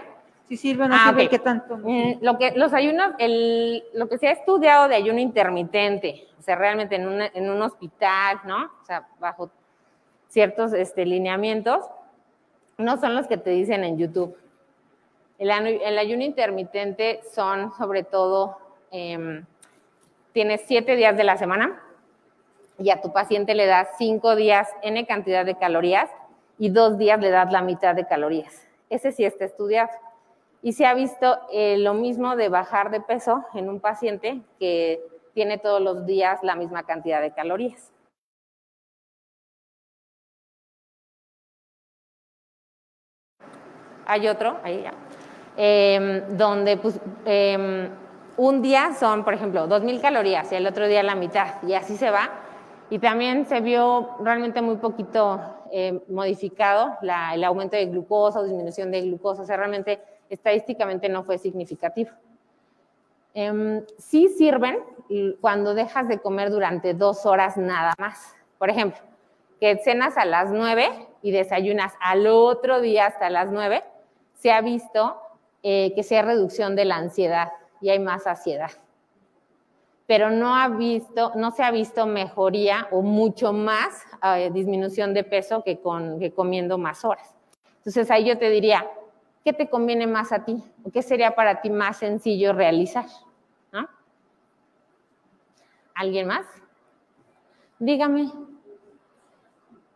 Si 0.49 0.57
sirve 0.57 0.83
o 0.85 0.87
no 0.87 0.95
Ah, 0.95 1.09
sirve, 1.09 1.23
ok. 1.25 1.29
¿qué 1.29 1.39
tanto? 1.39 1.77
Mm, 1.77 2.13
Lo 2.21 2.37
que 2.37 2.51
los 2.57 2.73
ayunos, 2.73 3.11
el, 3.19 3.83
lo 3.93 4.09
que 4.09 4.17
se 4.17 4.27
ha 4.27 4.31
estudiado 4.31 4.87
de 4.87 4.95
ayuno 4.95 5.19
intermitente, 5.19 6.27
o 6.39 6.41
sea, 6.41 6.55
realmente 6.55 6.95
en, 6.95 7.07
una- 7.07 7.27
en 7.33 7.49
un 7.49 7.61
hospital, 7.61 8.39
¿no? 8.45 8.65
O 8.81 8.85
sea, 8.85 9.07
bajo 9.19 9.51
ciertos 10.27 10.73
este, 10.73 11.05
lineamientos, 11.05 11.85
no 12.77 12.97
son 12.97 13.15
los 13.15 13.27
que 13.27 13.37
te 13.37 13.51
dicen 13.51 13.83
en 13.83 13.97
YouTube. 13.97 14.35
El, 15.37 15.49
el 15.51 15.97
ayuno 15.99 16.23
intermitente 16.23 17.21
son 17.33 17.71
sobre 17.77 18.03
todo, 18.03 18.57
em, 18.91 19.45
tienes 20.33 20.61
siete 20.65 20.95
días 20.95 21.15
de 21.15 21.23
la 21.23 21.37
semana 21.37 21.79
y 22.79 22.89
a 22.89 23.01
tu 23.01 23.13
paciente 23.13 23.53
le 23.55 23.65
das 23.67 23.87
cinco 23.97 24.35
días 24.35 24.67
N 24.81 25.05
cantidad 25.05 25.45
de 25.45 25.55
calorías 25.55 26.09
y 26.57 26.69
dos 26.69 26.97
días 26.97 27.19
le 27.19 27.29
das 27.29 27.51
la 27.51 27.61
mitad 27.61 27.93
de 27.95 28.07
calorías. 28.07 28.65
Ese 28.89 29.11
sí 29.11 29.23
está 29.25 29.45
estudiado. 29.45 29.89
Y 30.61 30.73
se 30.73 30.85
ha 30.85 30.93
visto 30.93 31.37
eh, 31.51 31.77
lo 31.77 31.93
mismo 31.93 32.35
de 32.35 32.49
bajar 32.49 32.91
de 32.91 33.01
peso 33.01 33.45
en 33.53 33.69
un 33.69 33.79
paciente 33.79 34.41
que 34.59 35.01
tiene 35.33 35.57
todos 35.57 35.81
los 35.81 36.05
días 36.05 36.39
la 36.43 36.55
misma 36.55 36.83
cantidad 36.83 37.21
de 37.21 37.31
calorías. 37.31 37.91
Hay 44.05 44.27
otro, 44.27 44.57
ahí 44.63 44.81
ya, 44.83 44.93
em, 45.55 46.35
donde 46.37 46.77
pues, 46.77 46.99
em, 47.25 47.89
un 48.37 48.61
día 48.61 48.93
son, 48.93 49.23
por 49.23 49.33
ejemplo, 49.33 49.67
2.000 49.67 50.01
calorías 50.01 50.51
y 50.51 50.55
el 50.55 50.65
otro 50.65 50.87
día 50.87 51.03
la 51.03 51.15
mitad, 51.15 51.61
y 51.63 51.73
así 51.73 51.95
se 51.95 52.09
va. 52.09 52.29
Y 52.89 52.97
también 52.99 53.45
se 53.45 53.61
vio 53.61 54.15
realmente 54.21 54.61
muy 54.61 54.77
poquito 54.77 55.39
eh, 55.71 56.01
modificado 56.07 56.97
la- 57.03 57.35
el 57.35 57.43
aumento 57.43 57.75
de 57.77 57.85
glucosa 57.85 58.39
o 58.39 58.43
disminución 58.43 58.89
de 58.89 59.01
glucosa, 59.01 59.43
o 59.43 59.45
sea, 59.45 59.57
realmente 59.57 59.99
estadísticamente 60.29 61.09
no 61.09 61.23
fue 61.23 61.37
significativo. 61.37 62.11
Em, 63.33 63.85
sí 63.97 64.27
sirven 64.27 64.79
cuando 65.41 65.73
dejas 65.73 66.07
de 66.07 66.19
comer 66.19 66.49
durante 66.49 66.93
dos 66.93 67.25
horas 67.25 67.57
nada 67.57 67.93
más. 67.97 68.35
Por 68.57 68.69
ejemplo, 68.69 68.99
que 69.59 69.77
cenas 69.77 70.17
a 70.17 70.25
las 70.25 70.51
9 70.51 71.07
y 71.21 71.31
desayunas 71.31 71.93
al 71.99 72.27
otro 72.27 72.81
día 72.81 73.07
hasta 73.07 73.29
las 73.29 73.51
9, 73.51 73.83
se 74.33 74.51
ha 74.51 74.61
visto 74.61 75.19
eh, 75.63 75.93
que 75.95 76.03
sea 76.03 76.21
reducción 76.21 76.75
de 76.75 76.85
la 76.85 76.95
ansiedad 76.95 77.51
y 77.81 77.89
hay 77.89 77.99
más 77.99 78.23
saciedad. 78.23 78.71
Pero 80.07 80.31
no, 80.31 80.55
ha 80.55 80.69
visto, 80.69 81.33
no 81.35 81.51
se 81.51 81.63
ha 81.63 81.71
visto 81.71 82.05
mejoría 82.07 82.87
o 82.91 83.01
mucho 83.01 83.53
más 83.53 84.03
eh, 84.23 84.49
disminución 84.51 85.13
de 85.13 85.23
peso 85.23 85.63
que, 85.63 85.79
con, 85.79 86.19
que 86.19 86.31
comiendo 86.31 86.77
más 86.77 87.05
horas. 87.05 87.35
Entonces 87.77 88.09
ahí 88.09 88.25
yo 88.25 88.37
te 88.37 88.49
diría, 88.49 88.89
¿qué 89.43 89.53
te 89.53 89.69
conviene 89.69 90.07
más 90.07 90.31
a 90.31 90.45
ti? 90.45 90.63
¿O 90.83 90.91
qué 90.91 91.01
sería 91.01 91.35
para 91.35 91.61
ti 91.61 91.69
más 91.69 91.97
sencillo 91.97 92.53
realizar? 92.53 93.05
¿Alguien 95.99 96.27
más? 96.27 96.45
Dígame. 97.77 98.31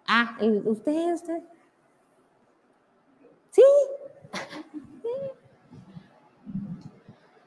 Ah, 0.06 0.38
¿y 0.42 0.50
¿usted, 0.68 1.14
usted? 1.14 1.42
Sí. 3.52 3.62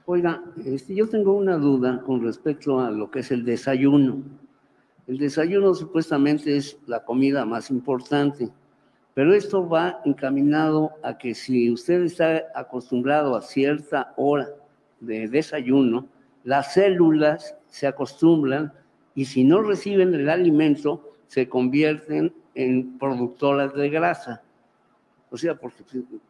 Oiga, 0.06 0.42
este, 0.64 0.94
yo 0.94 1.06
tengo 1.06 1.34
una 1.34 1.58
duda 1.58 2.00
con 2.00 2.22
respecto 2.22 2.80
a 2.80 2.90
lo 2.90 3.10
que 3.10 3.18
es 3.18 3.30
el 3.30 3.44
desayuno. 3.44 4.22
El 5.06 5.18
desayuno 5.18 5.74
supuestamente 5.74 6.56
es 6.56 6.78
la 6.86 7.04
comida 7.04 7.44
más 7.44 7.70
importante, 7.70 8.48
pero 9.16 9.32
esto 9.32 9.66
va 9.66 10.02
encaminado 10.04 10.92
a 11.02 11.16
que 11.16 11.34
si 11.34 11.70
usted 11.70 12.02
está 12.02 12.44
acostumbrado 12.54 13.34
a 13.34 13.40
cierta 13.40 14.12
hora 14.18 14.50
de 15.00 15.26
desayuno, 15.26 16.06
las 16.44 16.74
células 16.74 17.56
se 17.66 17.86
acostumbran 17.86 18.74
y 19.14 19.24
si 19.24 19.42
no 19.42 19.62
reciben 19.62 20.12
el 20.12 20.28
alimento, 20.28 21.16
se 21.28 21.48
convierten 21.48 22.30
en 22.54 22.98
productoras 22.98 23.72
de 23.72 23.88
grasa. 23.88 24.42
O 25.30 25.38
sea, 25.38 25.54
porque 25.54 25.82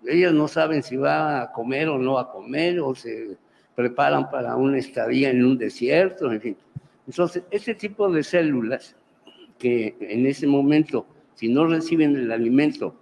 ellas 0.07 0.33
no 0.33 0.47
saben 0.47 0.85
si 0.85 0.97
va 0.97 1.43
a 1.43 1.51
comer 1.51 1.89
o 1.89 1.99
no 1.99 2.21
a 2.21 2.31
comer, 2.31 2.79
o 2.79 2.95
se 2.95 3.37
preparan 3.75 4.31
para 4.31 4.55
una 4.55 4.79
estadía 4.79 5.31
en 5.31 5.45
un 5.45 5.59
desierto, 5.59 6.31
en 6.31 6.41
fin. 6.41 6.57
Entonces, 7.05 7.43
este 7.51 7.75
tipo 7.75 8.09
de 8.09 8.23
células 8.23 8.95
que 9.59 9.97
en 9.99 10.25
ese 10.25 10.47
momento, 10.47 11.05
si 11.37 11.49
no 11.49 11.67
reciben 11.67 12.17
el 12.17 12.33
alimento, 12.33 12.95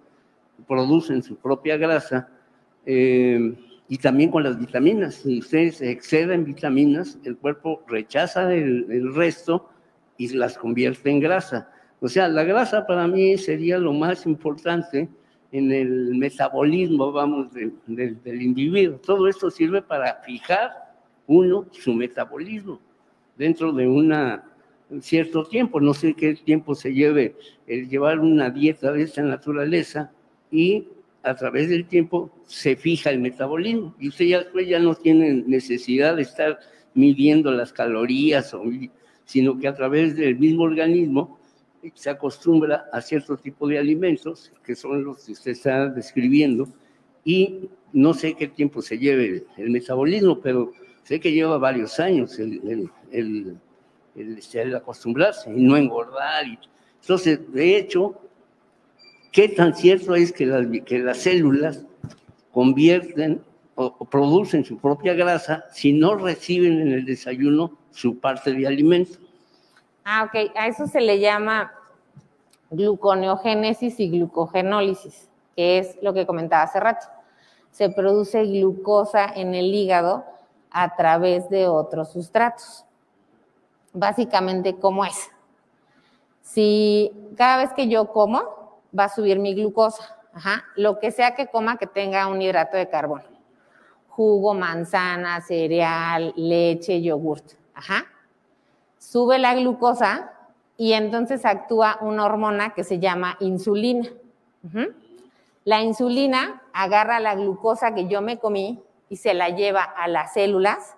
producen 0.67 1.23
su 1.23 1.35
propia 1.35 1.75
grasa, 1.77 2.29
eh, 2.85 3.53
y 3.89 3.97
también 3.97 4.31
con 4.31 4.43
las 4.43 4.57
vitaminas. 4.59 5.15
Si 5.15 5.39
ustedes 5.39 5.81
exceden 5.81 6.45
vitaminas, 6.45 7.19
el 7.23 7.35
cuerpo 7.37 7.83
rechaza 7.87 8.53
el, 8.53 8.85
el 8.89 9.13
resto 9.13 9.69
y 10.17 10.29
las 10.29 10.57
convierte 10.57 11.09
en 11.09 11.19
grasa. 11.19 11.69
O 11.99 12.07
sea, 12.07 12.27
la 12.27 12.43
grasa 12.43 12.85
para 12.87 13.07
mí 13.07 13.37
sería 13.37 13.77
lo 13.77 13.93
más 13.93 14.25
importante 14.25 15.09
en 15.51 15.71
el 15.71 16.15
metabolismo, 16.15 17.11
vamos, 17.11 17.53
de- 17.53 17.71
de- 17.87 18.15
del 18.23 18.41
individuo. 18.41 18.97
Todo 18.97 19.27
esto 19.27 19.49
sirve 19.51 19.81
para 19.81 20.15
fijar 20.25 20.71
uno 21.27 21.65
su 21.71 21.93
metabolismo 21.93 22.79
dentro 23.37 23.71
de 23.71 23.87
una, 23.87 24.43
un 24.45 24.54
cierto 25.01 25.45
tiempo. 25.45 25.79
No 25.79 25.93
sé 25.93 26.13
qué 26.13 26.35
tiempo 26.35 26.75
se 26.75 26.93
lleve 26.93 27.35
el 27.67 27.89
llevar 27.89 28.19
una 28.19 28.49
dieta 28.49 28.91
de 28.91 29.03
esta 29.03 29.21
naturaleza 29.21 30.11
y 30.51 30.87
a 31.23 31.35
través 31.35 31.69
del 31.69 31.85
tiempo 31.85 32.31
se 32.45 32.75
fija 32.75 33.09
el 33.09 33.19
metabolismo. 33.19 33.95
Y 33.99 34.09
usted 34.09 34.25
ya 34.25 34.39
después 34.39 34.67
ya 34.67 34.79
no 34.79 34.95
tiene 34.95 35.43
necesidad 35.47 36.15
de 36.15 36.21
estar 36.21 36.59
midiendo 36.93 37.51
las 37.51 37.73
calorías, 37.73 38.53
o, 38.53 38.63
sino 39.25 39.57
que 39.59 39.67
a 39.67 39.75
través 39.75 40.15
del 40.15 40.37
mismo 40.37 40.63
organismo 40.63 41.39
se 41.93 42.09
acostumbra 42.09 42.85
a 42.91 43.01
cierto 43.01 43.37
tipo 43.37 43.67
de 43.67 43.77
alimentos, 43.77 44.51
que 44.63 44.75
son 44.75 45.03
los 45.03 45.25
que 45.25 45.33
usted 45.33 45.51
está 45.51 45.87
describiendo, 45.89 46.67
y 47.23 47.69
no 47.91 48.13
sé 48.13 48.35
qué 48.35 48.47
tiempo 48.47 48.81
se 48.81 48.97
lleve 48.97 49.45
el, 49.57 49.69
metabolismo, 49.69 50.39
pero 50.39 50.71
sé 51.03 51.19
que 51.19 51.31
lleva 51.31 51.57
varios 51.57 51.99
años 51.99 52.39
el, 52.39 52.89
el, 53.11 53.57
el- 54.15 54.75
acostumbrarse 54.75 55.51
y 55.51 55.61
no 55.61 55.75
engordar. 55.77 56.47
y- 56.47 56.59
entonces, 57.01 57.39
de 57.53 57.77
hecho, 57.77 58.15
¿qué 59.31 59.49
tan 59.49 59.75
cierto 59.75 60.15
es 60.15 60.31
que 60.31 60.45
las, 60.45 60.65
que 60.85 60.99
las 60.99 61.17
células 61.17 61.83
convierten 62.51 63.43
o, 63.75 63.93
o 63.99 64.05
producen 64.05 64.63
su 64.63 64.77
propia 64.77 65.13
grasa 65.13 65.65
si 65.71 65.91
no 65.93 66.15
reciben 66.15 66.79
en 66.81 66.91
el 66.93 67.05
desayuno 67.05 67.77
su 67.91 68.17
parte 68.19 68.53
de 68.53 68.65
alimento? 68.65 69.19
Ah, 70.03 70.23
ok. 70.25 70.51
A 70.55 70.67
eso 70.67 70.87
se 70.87 71.01
le 71.01 71.19
llama 71.19 71.71
gluconeogénesis 72.71 73.99
y 73.99 74.09
glucogenólisis, 74.09 75.29
que 75.55 75.79
es 75.79 75.97
lo 76.01 76.13
que 76.13 76.25
comentaba 76.25 76.63
hace 76.63 76.79
rato. 76.79 77.05
Se 77.71 77.89
produce 77.89 78.43
glucosa 78.45 79.25
en 79.35 79.53
el 79.53 79.73
hígado 79.73 80.25
a 80.71 80.95
través 80.95 81.49
de 81.49 81.67
otros 81.67 82.11
sustratos. 82.13 82.85
Básicamente, 83.95 84.75
¿cómo 84.75 85.03
es? 85.05 85.31
Si 86.41 87.11
cada 87.35 87.57
vez 87.57 87.73
que 87.73 87.87
yo 87.87 88.11
como, 88.13 88.81
va 88.97 89.05
a 89.05 89.09
subir 89.09 89.39
mi 89.39 89.55
glucosa. 89.55 90.15
Ajá. 90.33 90.63
Lo 90.75 90.99
que 90.99 91.11
sea 91.11 91.33
que 91.33 91.47
coma 91.47 91.77
que 91.77 91.87
tenga 91.87 92.27
un 92.27 92.41
hidrato 92.41 92.77
de 92.77 92.89
carbono. 92.89 93.23
Jugo, 94.09 94.53
manzana, 94.53 95.41
cereal, 95.41 96.33
leche, 96.35 97.01
yogurt. 97.01 97.53
Ajá 97.73 98.05
sube 99.05 99.37
la 99.37 99.53
glucosa 99.53 100.33
y 100.77 100.93
entonces 100.93 101.45
actúa 101.45 101.99
una 102.01 102.25
hormona 102.25 102.73
que 102.73 102.83
se 102.83 102.99
llama 102.99 103.37
insulina. 103.39 104.09
La 105.63 105.81
insulina 105.81 106.63
agarra 106.73 107.19
la 107.19 107.35
glucosa 107.35 107.93
que 107.93 108.07
yo 108.07 108.21
me 108.21 108.39
comí 108.39 108.83
y 109.09 109.17
se 109.17 109.33
la 109.33 109.49
lleva 109.49 109.83
a 109.83 110.07
las 110.07 110.33
células 110.33 110.95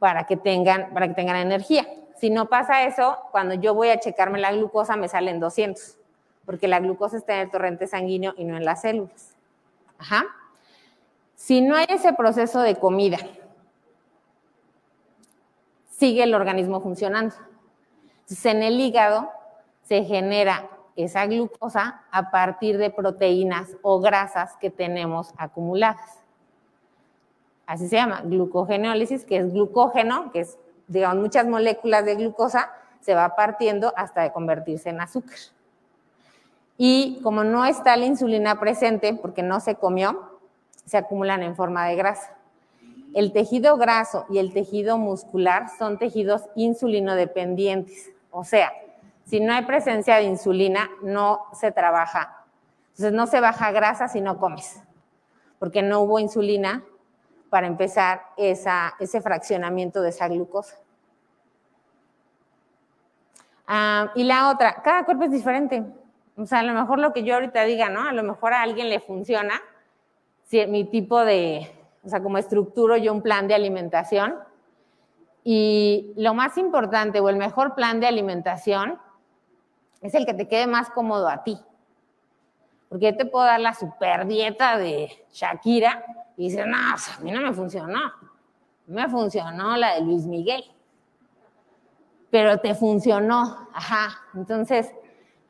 para 0.00 0.24
que 0.24 0.36
tengan, 0.36 0.92
para 0.92 1.06
que 1.06 1.14
tengan 1.14 1.36
energía. 1.36 1.86
Si 2.16 2.30
no 2.30 2.48
pasa 2.48 2.84
eso, 2.84 3.18
cuando 3.30 3.54
yo 3.54 3.74
voy 3.74 3.90
a 3.90 4.00
checarme 4.00 4.40
la 4.40 4.50
glucosa 4.50 4.96
me 4.96 5.06
salen 5.06 5.38
200, 5.38 5.96
porque 6.44 6.66
la 6.66 6.80
glucosa 6.80 7.16
está 7.16 7.34
en 7.34 7.40
el 7.42 7.50
torrente 7.50 7.86
sanguíneo 7.86 8.34
y 8.36 8.44
no 8.44 8.56
en 8.56 8.64
las 8.64 8.82
células. 8.82 9.36
Ajá. 9.98 10.24
Si 11.36 11.60
no 11.60 11.76
hay 11.76 11.86
ese 11.88 12.12
proceso 12.12 12.60
de 12.60 12.74
comida, 12.76 13.18
sigue 15.88 16.24
el 16.24 16.34
organismo 16.34 16.80
funcionando. 16.80 17.34
Entonces, 18.22 18.46
en 18.46 18.62
el 18.62 18.80
hígado 18.80 19.30
se 19.82 20.04
genera 20.04 20.68
esa 20.96 21.26
glucosa 21.26 22.04
a 22.10 22.30
partir 22.30 22.78
de 22.78 22.90
proteínas 22.90 23.76
o 23.82 24.00
grasas 24.00 24.56
que 24.56 24.70
tenemos 24.70 25.32
acumuladas. 25.36 26.19
Así 27.70 27.86
se 27.86 27.94
llama, 27.94 28.22
glucogenólisis, 28.24 29.24
que 29.24 29.36
es 29.36 29.52
glucógeno, 29.52 30.32
que 30.32 30.40
es, 30.40 30.58
digamos, 30.88 31.18
muchas 31.22 31.46
moléculas 31.46 32.04
de 32.04 32.16
glucosa, 32.16 32.72
se 33.00 33.14
va 33.14 33.36
partiendo 33.36 33.92
hasta 33.96 34.32
convertirse 34.32 34.88
en 34.88 35.00
azúcar. 35.00 35.38
Y 36.76 37.20
como 37.22 37.44
no 37.44 37.64
está 37.64 37.96
la 37.96 38.06
insulina 38.06 38.58
presente, 38.58 39.14
porque 39.14 39.44
no 39.44 39.60
se 39.60 39.76
comió, 39.76 40.40
se 40.84 40.96
acumulan 40.96 41.44
en 41.44 41.54
forma 41.54 41.86
de 41.86 41.94
grasa. 41.94 42.34
El 43.14 43.32
tejido 43.32 43.76
graso 43.76 44.26
y 44.28 44.38
el 44.38 44.52
tejido 44.52 44.98
muscular 44.98 45.68
son 45.78 45.96
tejidos 45.96 46.42
insulinodependientes, 46.56 48.10
o 48.32 48.42
sea, 48.42 48.72
si 49.26 49.38
no 49.38 49.52
hay 49.52 49.64
presencia 49.64 50.16
de 50.16 50.24
insulina, 50.24 50.90
no 51.02 51.44
se 51.52 51.70
trabaja. 51.70 52.46
Entonces 52.94 53.12
no 53.12 53.28
se 53.28 53.38
baja 53.38 53.70
grasa 53.70 54.08
si 54.08 54.20
no 54.20 54.38
comes, 54.38 54.82
porque 55.60 55.82
no 55.82 56.00
hubo 56.00 56.18
insulina 56.18 56.82
para 57.50 57.66
empezar 57.66 58.22
ese 58.36 59.20
fraccionamiento 59.20 60.00
de 60.00 60.10
esa 60.10 60.28
glucosa. 60.28 60.76
Ah, 63.66 64.10
y 64.14 64.24
la 64.24 64.50
otra, 64.50 64.82
cada 64.82 65.04
cuerpo 65.04 65.24
es 65.24 65.30
diferente. 65.30 65.84
O 66.36 66.46
sea, 66.46 66.60
a 66.60 66.62
lo 66.62 66.72
mejor 66.72 66.98
lo 66.98 67.12
que 67.12 67.22
yo 67.22 67.34
ahorita 67.34 67.64
diga, 67.64 67.90
¿no? 67.90 68.08
A 68.08 68.12
lo 68.12 68.22
mejor 68.22 68.52
a 68.52 68.62
alguien 68.62 68.88
le 68.88 69.00
funciona 69.00 69.60
si 70.44 70.66
mi 70.66 70.84
tipo 70.84 71.24
de, 71.24 71.70
o 72.04 72.08
sea, 72.08 72.22
como 72.22 72.38
estructuro 72.38 72.96
yo 72.96 73.12
un 73.12 73.22
plan 73.22 73.46
de 73.46 73.54
alimentación. 73.54 74.36
Y 75.44 76.12
lo 76.16 76.34
más 76.34 76.56
importante 76.58 77.20
o 77.20 77.28
el 77.28 77.36
mejor 77.36 77.74
plan 77.74 78.00
de 78.00 78.06
alimentación 78.06 78.98
es 80.00 80.14
el 80.14 80.26
que 80.26 80.34
te 80.34 80.48
quede 80.48 80.66
más 80.66 80.90
cómodo 80.90 81.28
a 81.28 81.44
ti. 81.44 81.58
Porque 82.90 83.12
yo 83.12 83.16
te 83.16 83.24
puedo 83.24 83.44
dar 83.44 83.60
la 83.60 83.72
super 83.72 84.26
dieta 84.26 84.76
de 84.76 85.24
Shakira 85.32 86.04
y 86.36 86.48
dices, 86.48 86.66
no, 86.66 86.76
a 86.76 87.20
mí 87.22 87.30
no 87.30 87.40
me 87.40 87.52
funcionó. 87.52 88.00
Me 88.88 89.08
funcionó 89.08 89.76
la 89.76 89.94
de 89.94 90.00
Luis 90.00 90.26
Miguel. 90.26 90.64
Pero 92.30 92.58
te 92.58 92.74
funcionó, 92.74 93.68
ajá. 93.72 94.08
Entonces, 94.34 94.92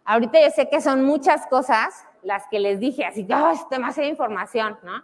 ahorita 0.05 0.39
yo 0.39 0.51
sé 0.51 0.69
que 0.69 0.83
son 0.83 1.03
muchas 1.03 1.47
cosas 1.47 2.05
las 2.23 2.47
que 2.49 2.61
les 2.61 2.79
dije, 2.79 3.07
así 3.07 3.27
que 3.27 3.35
oh, 3.35 3.51
es 3.51 3.67
demasiada 3.71 4.07
información, 4.07 4.79
¿no? 4.83 5.03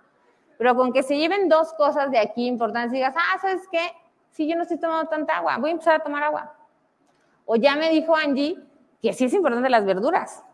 Pero 0.58 0.76
con 0.76 0.92
que 0.92 1.02
se 1.02 1.16
lleven 1.16 1.48
dos 1.48 1.72
cosas 1.72 2.10
de 2.10 2.18
aquí 2.18 2.46
importantes 2.46 2.92
digas, 2.92 3.14
ah, 3.16 3.38
¿sabes 3.40 3.62
qué? 3.72 3.92
Si 4.32 4.46
yo 4.46 4.56
no 4.56 4.62
estoy 4.62 4.78
tomando 4.78 5.08
tanta 5.08 5.38
agua, 5.38 5.56
voy 5.56 5.70
a 5.70 5.72
empezar 5.72 5.94
a 5.94 6.00
tomar 6.00 6.22
agua. 6.22 6.54
O 7.46 7.56
ya 7.56 7.76
me 7.76 7.88
dijo 7.88 8.14
Angie 8.14 8.58
que 9.00 9.14
sí 9.14 9.24
es 9.24 9.32
importante 9.32 9.70
las 9.70 9.86
verduras. 9.86 10.44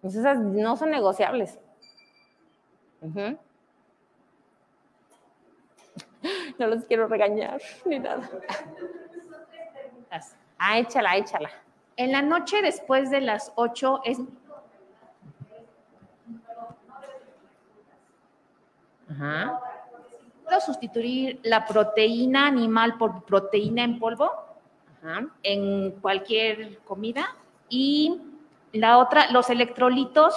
Pues 0.00 0.14
esas 0.14 0.38
no 0.38 0.76
son 0.76 0.90
negociables. 0.90 1.58
No 6.58 6.66
los 6.66 6.84
quiero 6.84 7.08
regañar 7.08 7.58
ni 7.86 7.98
nada. 7.98 8.28
Ah, 10.58 10.78
échala, 10.78 11.16
échala. 11.16 11.50
En 11.96 12.12
la 12.12 12.20
noche 12.20 12.60
después 12.60 13.10
de 13.10 13.22
las 13.22 13.52
8 13.54 14.02
es... 14.04 14.18
Ajá. 19.10 19.60
¿Puedo 20.44 20.60
sustituir 20.60 21.40
la 21.42 21.64
proteína 21.64 22.46
animal 22.46 22.98
por 22.98 23.24
proteína 23.24 23.84
en 23.84 23.98
polvo? 23.98 24.30
en 25.42 25.92
cualquier 25.92 26.78
comida. 26.80 27.34
Y 27.70 28.20
la 28.72 28.98
otra, 28.98 29.30
los 29.30 29.50
electrolitos, 29.50 30.34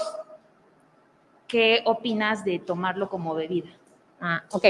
¿qué 1.48 1.82
opinas 1.86 2.44
de 2.44 2.60
tomarlo 2.60 3.10
como 3.10 3.36
bebida? 3.36 3.70
Ah, 4.20 4.44
ok. 4.52 4.66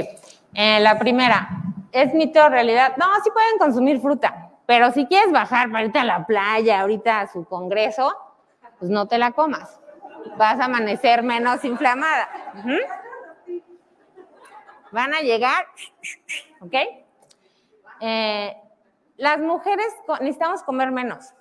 Eh, 0.53 0.79
la 0.79 0.99
primera, 0.99 1.49
¿es 1.91 2.13
mito 2.13 2.43
o 2.43 2.49
realidad? 2.49 2.95
No, 2.97 3.05
sí 3.23 3.29
pueden 3.31 3.57
consumir 3.57 4.01
fruta, 4.01 4.51
pero 4.65 4.91
si 4.91 5.05
quieres 5.05 5.31
bajar 5.31 5.71
para 5.71 5.85
irte 5.85 5.99
a 5.99 6.03
la 6.03 6.25
playa, 6.25 6.81
ahorita 6.81 7.21
a 7.21 7.27
su 7.27 7.45
congreso, 7.45 8.15
pues 8.79 8.91
no 8.91 9.07
te 9.07 9.17
la 9.17 9.31
comas. 9.31 9.79
Vas 10.37 10.59
a 10.59 10.65
amanecer 10.65 11.23
menos 11.23 11.63
inflamada. 11.63 12.29
Van 14.91 15.13
a 15.13 15.21
llegar, 15.21 15.65
¿ok? 16.61 16.73
Eh, 17.99 18.57
las 19.17 19.39
mujeres 19.39 19.87
necesitamos 20.19 20.63
comer 20.63 20.91
menos. 20.91 21.33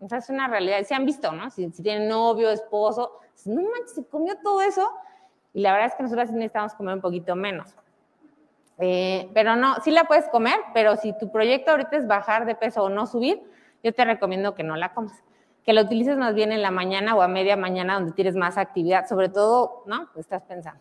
Esa 0.00 0.18
es 0.18 0.28
una 0.28 0.48
realidad. 0.48 0.82
Se 0.84 0.94
han 0.94 1.06
visto, 1.06 1.32
¿no? 1.32 1.50
Si, 1.50 1.68
tienen 1.70 2.08
novio, 2.08 2.50
esposo, 2.50 3.20
no 3.46 3.62
manches, 3.62 3.94
se 3.94 4.06
comió 4.06 4.36
todo 4.42 4.60
eso. 4.62 4.90
Y 5.52 5.60
la 5.60 5.72
verdad 5.72 5.88
es 5.88 5.94
que 5.94 6.02
nosotros 6.02 6.28
sí 6.28 6.34
necesitamos 6.34 6.74
comer 6.74 6.94
un 6.94 7.00
poquito 7.00 7.36
menos. 7.36 7.74
Eh, 8.78 9.30
pero 9.32 9.54
no, 9.56 9.76
sí 9.82 9.90
la 9.92 10.04
puedes 10.04 10.28
comer, 10.28 10.58
pero 10.72 10.96
si 10.96 11.16
tu 11.16 11.30
proyecto 11.30 11.70
ahorita 11.70 11.96
es 11.96 12.06
bajar 12.06 12.44
de 12.44 12.54
peso 12.54 12.82
o 12.82 12.88
no 12.88 13.06
subir, 13.06 13.40
yo 13.82 13.94
te 13.94 14.04
recomiendo 14.04 14.54
que 14.54 14.64
no 14.64 14.76
la 14.76 14.92
comas. 14.92 15.22
Que 15.64 15.72
la 15.72 15.82
utilices 15.82 16.18
más 16.18 16.34
bien 16.34 16.52
en 16.52 16.60
la 16.60 16.70
mañana 16.70 17.14
o 17.14 17.22
a 17.22 17.28
media 17.28 17.56
mañana 17.56 17.94
donde 17.94 18.12
tienes 18.12 18.34
más 18.34 18.58
actividad, 18.58 19.06
sobre 19.06 19.28
todo, 19.28 19.84
¿no? 19.86 20.08
Estás 20.16 20.42
pensando. 20.42 20.80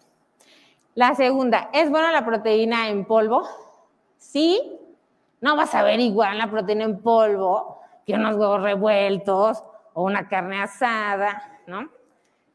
La 0.96 1.16
segunda, 1.16 1.70
¿es 1.74 1.90
buena 1.90 2.12
la 2.12 2.26
proteína 2.26 2.90
en 2.90 3.06
polvo? 3.06 3.48
Sí, 4.18 4.80
no 5.42 5.56
vas 5.56 5.74
a 5.76 5.84
ver 5.84 6.00
igual 6.00 6.38
la 6.38 6.50
proteína 6.50 6.86
en 6.86 7.02
polvo 7.02 7.83
que 8.06 8.14
unos 8.14 8.36
huevos 8.36 8.62
revueltos 8.62 9.64
o 9.94 10.04
una 10.04 10.28
carne 10.28 10.62
asada, 10.62 11.60
¿no? 11.68 11.90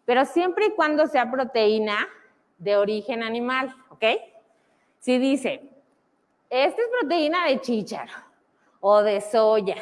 Pero 0.05 0.25
siempre 0.25 0.67
y 0.67 0.71
cuando 0.73 1.07
sea 1.07 1.31
proteína 1.31 2.09
de 2.59 2.77
origen 2.77 3.23
animal, 3.23 3.75
¿ok? 3.91 4.05
Si 4.99 5.19
dice, 5.19 5.63
esta 6.51 6.81
es 6.81 6.89
proteína 7.01 7.47
de 7.47 7.61
chícharo 7.61 8.13
o 8.81 9.03
de 9.03 9.21
soya 9.21 9.77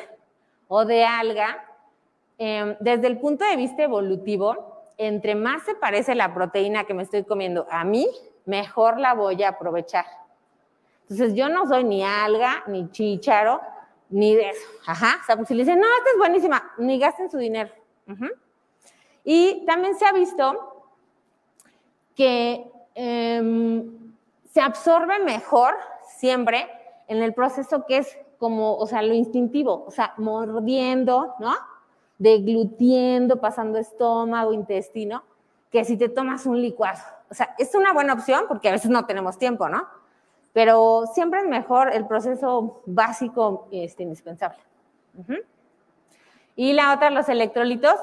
o 0.69 0.85
de 0.85 1.05
alga, 1.05 1.65
em, 2.39 2.77
desde 2.81 3.07
el 3.07 3.19
punto 3.19 3.45
de 3.45 3.57
vista 3.57 3.85
evolutivo, 3.85 4.91
entre 4.99 5.35
más 5.35 5.63
se 5.63 5.75
parece 5.75 6.15
la 6.15 6.35
proteína 6.35 6.85
que 6.85 6.95
me 6.95 7.03
estoy 7.03 7.25
comiendo 7.25 7.67
a 7.71 7.85
mí, 7.85 8.09
mejor 8.45 8.99
la 8.99 9.15
voy 9.15 9.43
a 9.43 9.51
aprovechar. 9.51 10.07
Entonces 11.03 11.35
yo 11.35 11.49
no 11.49 11.67
soy 11.67 11.85
ni 11.85 12.03
alga, 12.03 12.65
ni 12.67 12.91
chícharo, 12.91 13.61
ni 14.09 14.35
de 14.35 14.51
eso. 14.51 14.67
Ajá. 14.87 15.19
O 15.21 15.25
sea, 15.25 15.37
pues, 15.37 15.49
si 15.49 15.55
le 15.55 15.65
dicen, 15.65 15.81
no, 15.81 15.87
esta 15.99 16.11
es 16.11 16.19
buenísima, 16.19 16.73
ni 16.79 16.99
gasten 16.99 17.31
su 17.31 17.39
dinero. 17.39 17.71
Y 19.25 19.65
también 19.67 19.97
se 19.97 20.07
ha 20.07 20.13
visto 20.13 20.85
que 22.15 22.71
em, 22.95 24.15
se 24.53 24.61
absorbe 24.61 25.19
mejor 25.19 25.75
siempre 26.17 26.69
en 27.09 27.23
el 27.23 27.35
proceso 27.35 27.85
que 27.87 27.99
es 27.99 28.19
como, 28.39 28.77
o 28.77 28.87
sea, 28.87 29.03
lo 29.03 29.15
instintivo, 29.15 29.85
o 29.87 29.91
sea, 29.91 30.15
mordiendo, 30.19 31.35
¿no? 31.41 31.55
Deglutiendo, 32.19 33.41
pasando 33.41 33.79
estómago, 33.79 34.53
intestino, 34.53 35.25
que 35.71 35.85
si 35.85 35.97
te 35.97 36.09
tomas 36.09 36.47
un 36.47 36.61
licuado. 36.61 37.01
O 37.31 37.35
sea, 37.35 37.55
es 37.59 37.75
una 37.75 37.93
buena 37.93 38.13
opción 38.13 38.45
porque 38.49 38.69
a 38.69 38.73
veces 38.73 38.91
no 38.91 39.05
tenemos 39.07 39.39
tiempo, 39.39 39.69
¿no? 39.69 39.87
Pero 40.57 41.05
siempre 41.13 41.41
es 41.41 41.47
mejor 41.47 41.93
el 41.93 42.07
proceso 42.07 42.81
básico 42.87 43.69
este, 43.71 44.05
indispensable. 44.05 44.57
Y 46.55 46.73
la 46.73 46.95
otra, 46.95 47.11
los 47.11 47.29
electrolitos, 47.29 47.95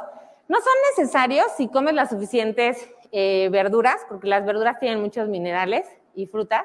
no 0.48 0.58
son 0.60 0.74
necesarios 0.92 1.48
si 1.58 1.68
comes 1.68 1.96
las 1.96 2.12
suficientes 2.12 2.92
eh, 3.12 3.50
verduras, 3.52 4.06
porque 4.08 4.28
las 4.28 4.46
verduras 4.46 4.78
tienen 4.80 5.02
muchos 5.02 5.30
minerales 5.30 5.88
y 6.14 6.28
frutas, 6.28 6.64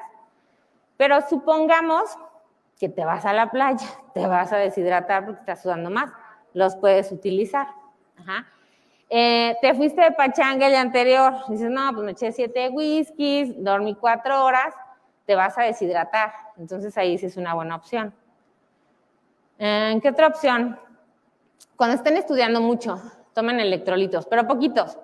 pero 0.95 1.27
supongamos 1.27 2.03
que 2.79 2.87
te 2.87 3.03
vas 3.03 3.25
a 3.25 3.33
la 3.33 3.49
playa, 3.49 3.87
te 4.13 4.27
vas 4.27 4.53
a 4.53 4.57
deshidratar 4.57 5.25
porque 5.25 5.39
estás 5.39 5.63
sudando 5.63 5.89
más, 5.89 6.11
los 6.53 6.75
puedes 6.75 7.11
utilizar. 7.11 7.65
Eh, 9.09 9.55
te 9.59 9.73
fuiste 9.73 10.03
de 10.03 10.11
pachanga 10.11 10.67
el 10.67 10.75
anterior, 10.75 11.33
dices, 11.47 11.71
no, 11.71 11.91
pues 11.93 12.05
me 12.05 12.11
eché 12.11 12.31
siete 12.31 12.69
whiskies, 12.69 13.55
dormí 13.63 13.95
cuatro 13.95 14.45
horas, 14.45 14.75
te 15.29 15.35
vas 15.35 15.55
a 15.59 15.61
deshidratar. 15.61 16.33
Entonces 16.57 16.97
ahí 16.97 17.15
sí 17.19 17.27
es 17.27 17.37
una 17.37 17.53
buena 17.53 17.75
opción. 17.75 18.11
Eh, 19.59 19.99
¿Qué 20.01 20.09
otra 20.09 20.25
opción? 20.25 20.79
Cuando 21.75 21.95
estén 21.95 22.17
estudiando 22.17 22.61
mucho, 22.61 22.99
tomen 23.35 23.59
electrolitos, 23.59 24.25
pero 24.25 24.47
poquitos. 24.47 24.97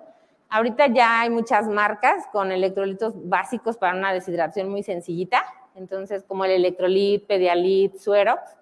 Ahorita 0.48 0.88
ya 0.88 1.20
hay 1.20 1.30
muchas 1.30 1.68
marcas 1.68 2.26
con 2.32 2.50
electrolitos 2.50 3.14
básicos 3.14 3.76
para 3.76 3.96
una 3.96 4.12
deshidratación 4.12 4.68
muy 4.68 4.82
sencillita, 4.82 5.44
entonces 5.76 6.24
como 6.24 6.44
el 6.44 6.50
electrolit, 6.50 7.24
pedialit, 7.28 7.96
suerox. 7.96 8.56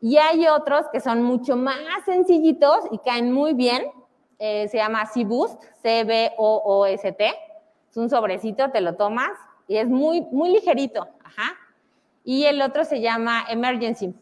Y 0.00 0.16
hay 0.16 0.48
otros 0.48 0.86
que 0.92 0.98
son 0.98 1.22
mucho 1.22 1.54
más 1.54 2.04
sencillitos 2.04 2.80
y 2.90 2.98
caen 2.98 3.30
muy 3.30 3.54
bien. 3.54 3.92
Eh, 4.40 4.66
se 4.66 4.78
llama 4.78 5.06
C-Boost, 5.06 5.62
C-B-O-O-S-T. 5.82 7.32
Es 7.90 7.96
un 7.96 8.10
sobrecito, 8.10 8.72
te 8.72 8.80
lo 8.80 8.96
tomas, 8.96 9.30
y 9.70 9.76
es 9.76 9.88
muy, 9.88 10.22
muy 10.32 10.50
ligerito. 10.50 11.06
Ajá. 11.22 11.56
Y 12.24 12.44
el 12.44 12.60
otro 12.60 12.84
se 12.84 13.00
llama 13.00 13.44
Emergency. 13.48 14.12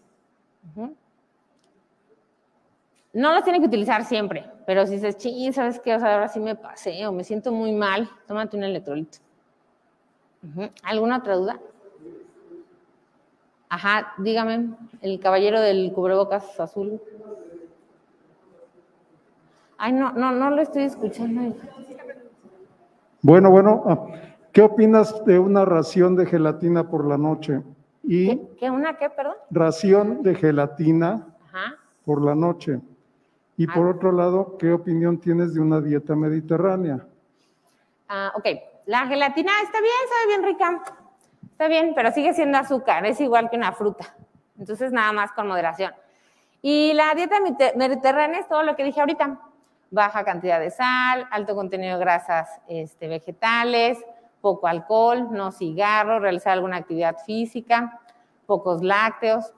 No 3.15 3.33
los 3.33 3.45
tiene 3.45 3.59
que 3.59 3.65
utilizar 3.65 4.05
siempre, 4.05 4.45
pero 4.67 4.87
si 4.87 4.97
dices, 4.97 5.17
ching, 5.17 5.55
¿sabes 5.55 5.81
qué? 5.81 5.95
O 5.95 6.01
sea, 6.01 6.13
ahora 6.13 6.29
sí 6.29 6.39
me 6.39 6.55
pasé 6.55 7.07
o 7.07 7.13
me 7.13 7.25
siento 7.25 7.51
muy 7.51 7.73
mal, 7.73 8.11
tómate 8.27 8.59
un 8.59 8.65
electrolito. 8.65 9.21
¿Alguna 10.83 11.17
otra 11.17 11.37
duda? 11.37 11.59
Ajá, 13.71 14.13
dígame, 14.19 14.75
el 15.01 15.19
caballero 15.19 15.63
del 15.63 15.95
cubrebocas 15.95 16.61
azul. 16.61 17.01
Ay, 19.79 19.95
no, 19.95 20.13
no, 20.13 20.31
no 20.31 20.51
lo 20.51 20.61
estoy 20.61 20.83
escuchando. 20.83 21.57
Bueno, 23.23 23.51
bueno, 23.51 23.83
ah, 23.87 24.07
¿qué 24.59 24.63
opinas 24.63 25.25
de 25.25 25.39
una 25.39 25.65
ración 25.65 26.17
de 26.17 26.27
gelatina 26.27 26.89
por 26.91 27.07
la 27.07 27.17
noche? 27.17 27.63
Y 28.03 28.27
¿Qué, 28.37 28.57
qué 28.59 28.71
una 28.73 28.97
qué, 28.99 29.09
perdón? 29.09 29.37
ración 29.53 30.21
de 30.25 30.35
gelatina 30.35 31.29
Ajá. 31.47 31.77
por 32.05 32.25
la 32.25 32.35
noche. 32.35 32.81
Y 33.57 33.69
por 33.69 33.87
Ah. 33.87 33.91
otro 33.91 34.11
lado, 34.11 34.59
¿qué 34.59 34.73
opinión 34.73 35.21
tienes 35.21 35.55
de 35.55 35.61
una 35.61 35.81
dieta 35.81 36.17
mediterránea? 36.17 37.07
Ah, 38.09 38.33
ok, 38.35 38.47
la 38.87 39.07
gelatina 39.07 39.53
está 39.63 39.79
bien, 39.81 39.93
sabe 40.09 40.27
bien 40.27 40.43
rica. 40.43 40.83
Está 41.53 41.69
bien, 41.69 41.93
pero 41.95 42.11
sigue 42.11 42.35
siendo 42.35 42.59
azúcar, 42.59 43.07
es 43.07 43.21
igual 43.21 43.49
que 43.51 43.57
una 43.57 43.71
fruta. 43.71 44.13
Entonces, 44.59 44.91
nada 44.91 45.13
más 45.13 45.31
con 45.31 45.47
moderación. 45.47 45.93
Y 46.63 46.95
la 46.95 47.15
dieta 47.15 47.37
medite- 47.39 47.77
mediterránea 47.77 48.41
es 48.41 48.49
todo 48.49 48.65
lo 48.65 48.75
que 48.75 48.83
dije 48.83 48.99
ahorita. 48.99 49.39
Baja 49.93 50.25
cantidad 50.25 50.59
de 50.59 50.73
sal, 50.73 51.29
alto 51.31 51.55
contenido 51.55 51.97
de 51.97 52.01
grasas 52.05 52.49
este, 52.67 53.07
vegetales, 53.07 54.05
poco 54.41 54.67
alcohol, 54.67 55.29
no 55.33 55.53
cigarro, 55.53 56.21
realizar 56.21 56.53
alguna 56.53 56.77
actividad 56.77 57.17
física, 57.25 58.01
pocos 58.47 58.83
lácteos. 58.83 59.53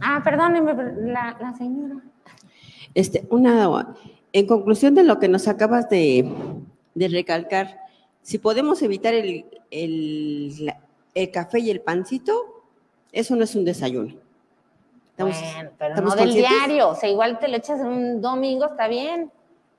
Ah, 0.00 0.20
perdónenme, 0.22 0.74
pero 0.74 0.92
la, 1.00 1.36
la 1.40 1.54
señora. 1.54 1.96
Este, 2.94 3.26
una, 3.30 3.96
en 4.32 4.46
conclusión 4.46 4.94
de 4.94 5.04
lo 5.04 5.18
que 5.18 5.28
nos 5.28 5.48
acabas 5.48 5.88
de, 5.88 6.30
de 6.94 7.08
recalcar, 7.08 7.80
si 8.22 8.38
podemos 8.38 8.80
evitar 8.82 9.14
el, 9.14 9.46
el, 9.70 10.72
el 11.14 11.30
café 11.30 11.58
y 11.58 11.70
el 11.70 11.80
pancito, 11.80 12.64
eso 13.12 13.36
no 13.36 13.44
es 13.44 13.54
un 13.54 13.64
desayuno. 13.64 14.23
Estamos- 15.16 15.40
bueno, 15.54 15.70
pero 15.78 15.90
no 15.90 15.94
¿estamos 15.94 16.16
del 16.16 16.32
diario. 16.34 16.88
O 16.88 16.94
sea, 16.96 17.08
igual 17.08 17.38
te 17.38 17.46
lo 17.48 17.56
echas 17.56 17.78
en 17.80 17.86
un 17.86 18.20
domingo, 18.20 18.66
está 18.66 18.88
bien. 18.88 19.30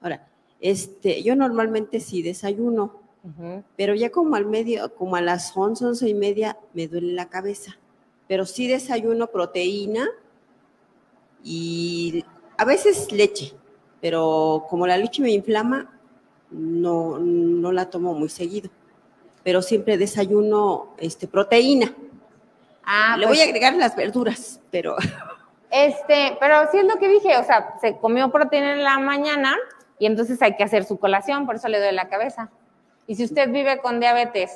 Ahora, 0.01 0.27
este, 0.61 1.21
yo 1.23 1.35
normalmente 1.35 1.99
sí 1.99 2.21
desayuno, 2.21 3.03
pero 3.75 3.95
ya 3.95 4.11
como 4.11 4.35
al 4.35 4.45
medio, 4.45 4.93
como 4.95 5.15
a 5.15 5.21
las 5.21 5.51
once, 5.57 5.83
once 5.83 6.07
y 6.07 6.13
media, 6.13 6.57
me 6.73 6.87
duele 6.87 7.13
la 7.13 7.27
cabeza. 7.27 7.77
Pero 8.27 8.45
sí 8.45 8.67
desayuno 8.67 9.27
proteína 9.27 10.07
y 11.43 12.23
a 12.57 12.65
veces 12.65 13.11
leche, 13.11 13.53
pero 14.01 14.65
como 14.69 14.87
la 14.87 14.97
leche 14.97 15.21
me 15.21 15.31
inflama, 15.31 15.91
no, 16.51 17.19
no 17.19 17.71
la 17.71 17.89
tomo 17.89 18.13
muy 18.13 18.29
seguido. 18.29 18.69
Pero 19.43 19.61
siempre 19.61 19.97
desayuno 19.97 20.93
este, 20.97 21.27
proteína. 21.27 21.93
Ah, 22.85 23.15
Le 23.17 23.25
pues, 23.25 23.37
voy 23.37 23.45
a 23.45 23.49
agregar 23.49 23.73
las 23.73 23.95
verduras, 23.95 24.61
pero 24.71 24.95
Este, 25.71 26.37
pero 26.39 26.71
sí 26.71 26.77
es 26.77 26.85
lo 26.85 26.95
que 26.97 27.09
dije, 27.09 27.37
o 27.37 27.43
sea, 27.43 27.75
se 27.81 27.97
comió 27.97 28.31
proteína 28.31 28.73
en 28.73 28.83
la 28.83 28.97
mañana 28.99 29.55
y 29.99 30.05
entonces 30.05 30.41
hay 30.41 30.55
que 30.55 30.63
hacer 30.63 30.85
su 30.85 30.97
colación, 30.97 31.45
por 31.45 31.55
eso 31.55 31.67
le 31.67 31.79
duele 31.79 31.93
la 31.93 32.07
cabeza. 32.07 32.49
Y 33.07 33.15
si 33.15 33.25
usted 33.25 33.51
vive 33.51 33.79
con 33.79 33.99
diabetes 33.99 34.51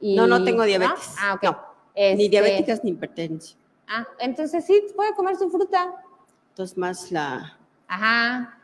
y... 0.00 0.16
no, 0.16 0.26
no 0.26 0.42
tengo 0.44 0.64
diabetes. 0.64 1.14
Ah, 1.20 1.34
ok. 1.34 1.42
No, 1.42 1.58
ni 1.94 1.94
Este, 1.94 2.28
diabéticas 2.28 2.84
ni 2.84 2.90
hipertensión. 2.92 3.58
Ah, 3.88 4.06
entonces 4.18 4.64
sí, 4.64 4.82
puede 4.94 5.14
comer 5.14 5.36
su 5.36 5.50
fruta. 5.50 5.92
Entonces 6.50 6.76
más 6.78 7.12
la... 7.12 7.58
Ajá. 7.88 8.58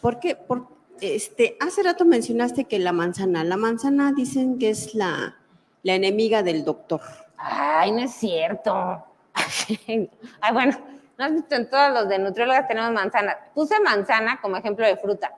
¿Por 0.00 0.18
qué? 0.20 0.36
Por, 0.36 0.68
este, 1.00 1.56
hace 1.60 1.82
rato 1.82 2.04
mencionaste 2.04 2.64
que 2.64 2.78
la 2.78 2.92
manzana, 2.92 3.44
la 3.44 3.56
manzana 3.56 4.12
dicen 4.12 4.58
que 4.58 4.70
es 4.70 4.94
la, 4.94 5.36
la 5.82 5.94
enemiga 5.94 6.42
del 6.42 6.64
doctor. 6.64 7.00
Ay, 7.44 7.90
no 7.90 8.00
es 8.00 8.12
cierto. 8.12 9.04
Ay, 9.88 10.52
bueno, 10.52 10.78
no 11.18 11.24
has 11.24 11.32
visto 11.32 11.56
en 11.56 11.68
todos 11.68 11.92
los 11.92 12.08
de 12.08 12.18
nutriólogas 12.20 12.68
tenemos 12.68 12.92
manzana. 12.92 13.36
Puse 13.52 13.80
manzana 13.80 14.40
como 14.40 14.56
ejemplo 14.56 14.86
de 14.86 14.96
fruta, 14.96 15.34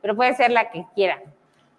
pero 0.00 0.16
puede 0.16 0.34
ser 0.34 0.50
la 0.50 0.70
que 0.70 0.86
quiera. 0.94 1.20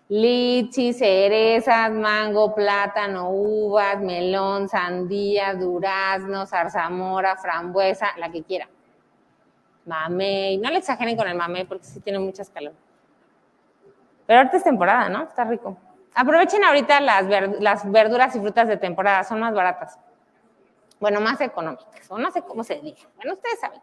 Lichi, 0.09 0.93
cerezas, 0.93 1.89
mango, 1.91 2.53
plátano, 2.53 3.31
uvas, 3.31 3.99
melón, 3.99 4.69
sandía, 4.69 5.55
durazno, 5.55 6.45
zarzamora, 6.45 7.35
frambuesa, 7.37 8.09
la 8.17 8.29
que 8.29 8.43
quiera. 8.43 8.69
Mamey, 9.85 10.59
no 10.59 10.69
le 10.69 10.77
exageren 10.77 11.17
con 11.17 11.27
el 11.27 11.35
mamey 11.35 11.65
porque 11.65 11.85
sí 11.85 11.99
tiene 11.99 12.19
muchas 12.19 12.49
calorías. 12.51 12.79
Pero 14.27 14.39
ahorita 14.39 14.57
es 14.57 14.63
temporada, 14.63 15.09
¿no? 15.09 15.23
Está 15.23 15.43
rico. 15.45 15.75
Aprovechen 16.15 16.63
ahorita 16.63 16.99
las, 17.01 17.27
ver- 17.27 17.57
las 17.59 17.89
verduras 17.91 18.35
y 18.35 18.39
frutas 18.39 18.67
de 18.67 18.77
temporada, 18.77 19.23
son 19.23 19.39
más 19.39 19.53
baratas. 19.53 19.99
Bueno, 20.99 21.19
más 21.21 21.41
económicas, 21.41 22.09
o 22.09 22.17
no 22.17 22.31
sé 22.31 22.41
cómo 22.43 22.63
se 22.63 22.79
diga. 22.79 23.01
Bueno, 23.17 23.33
ustedes 23.33 23.59
saben. 23.59 23.81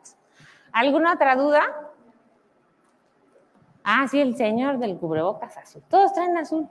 ¿Alguna 0.72 1.12
otra 1.14 1.34
duda? 1.36 1.62
Ah, 3.82 4.06
sí, 4.08 4.20
el 4.20 4.36
señor 4.36 4.78
del 4.78 4.96
cubrebocas 4.96 5.56
azul. 5.56 5.82
Todos 5.88 6.12
traen 6.14 6.36
azul. 6.36 6.68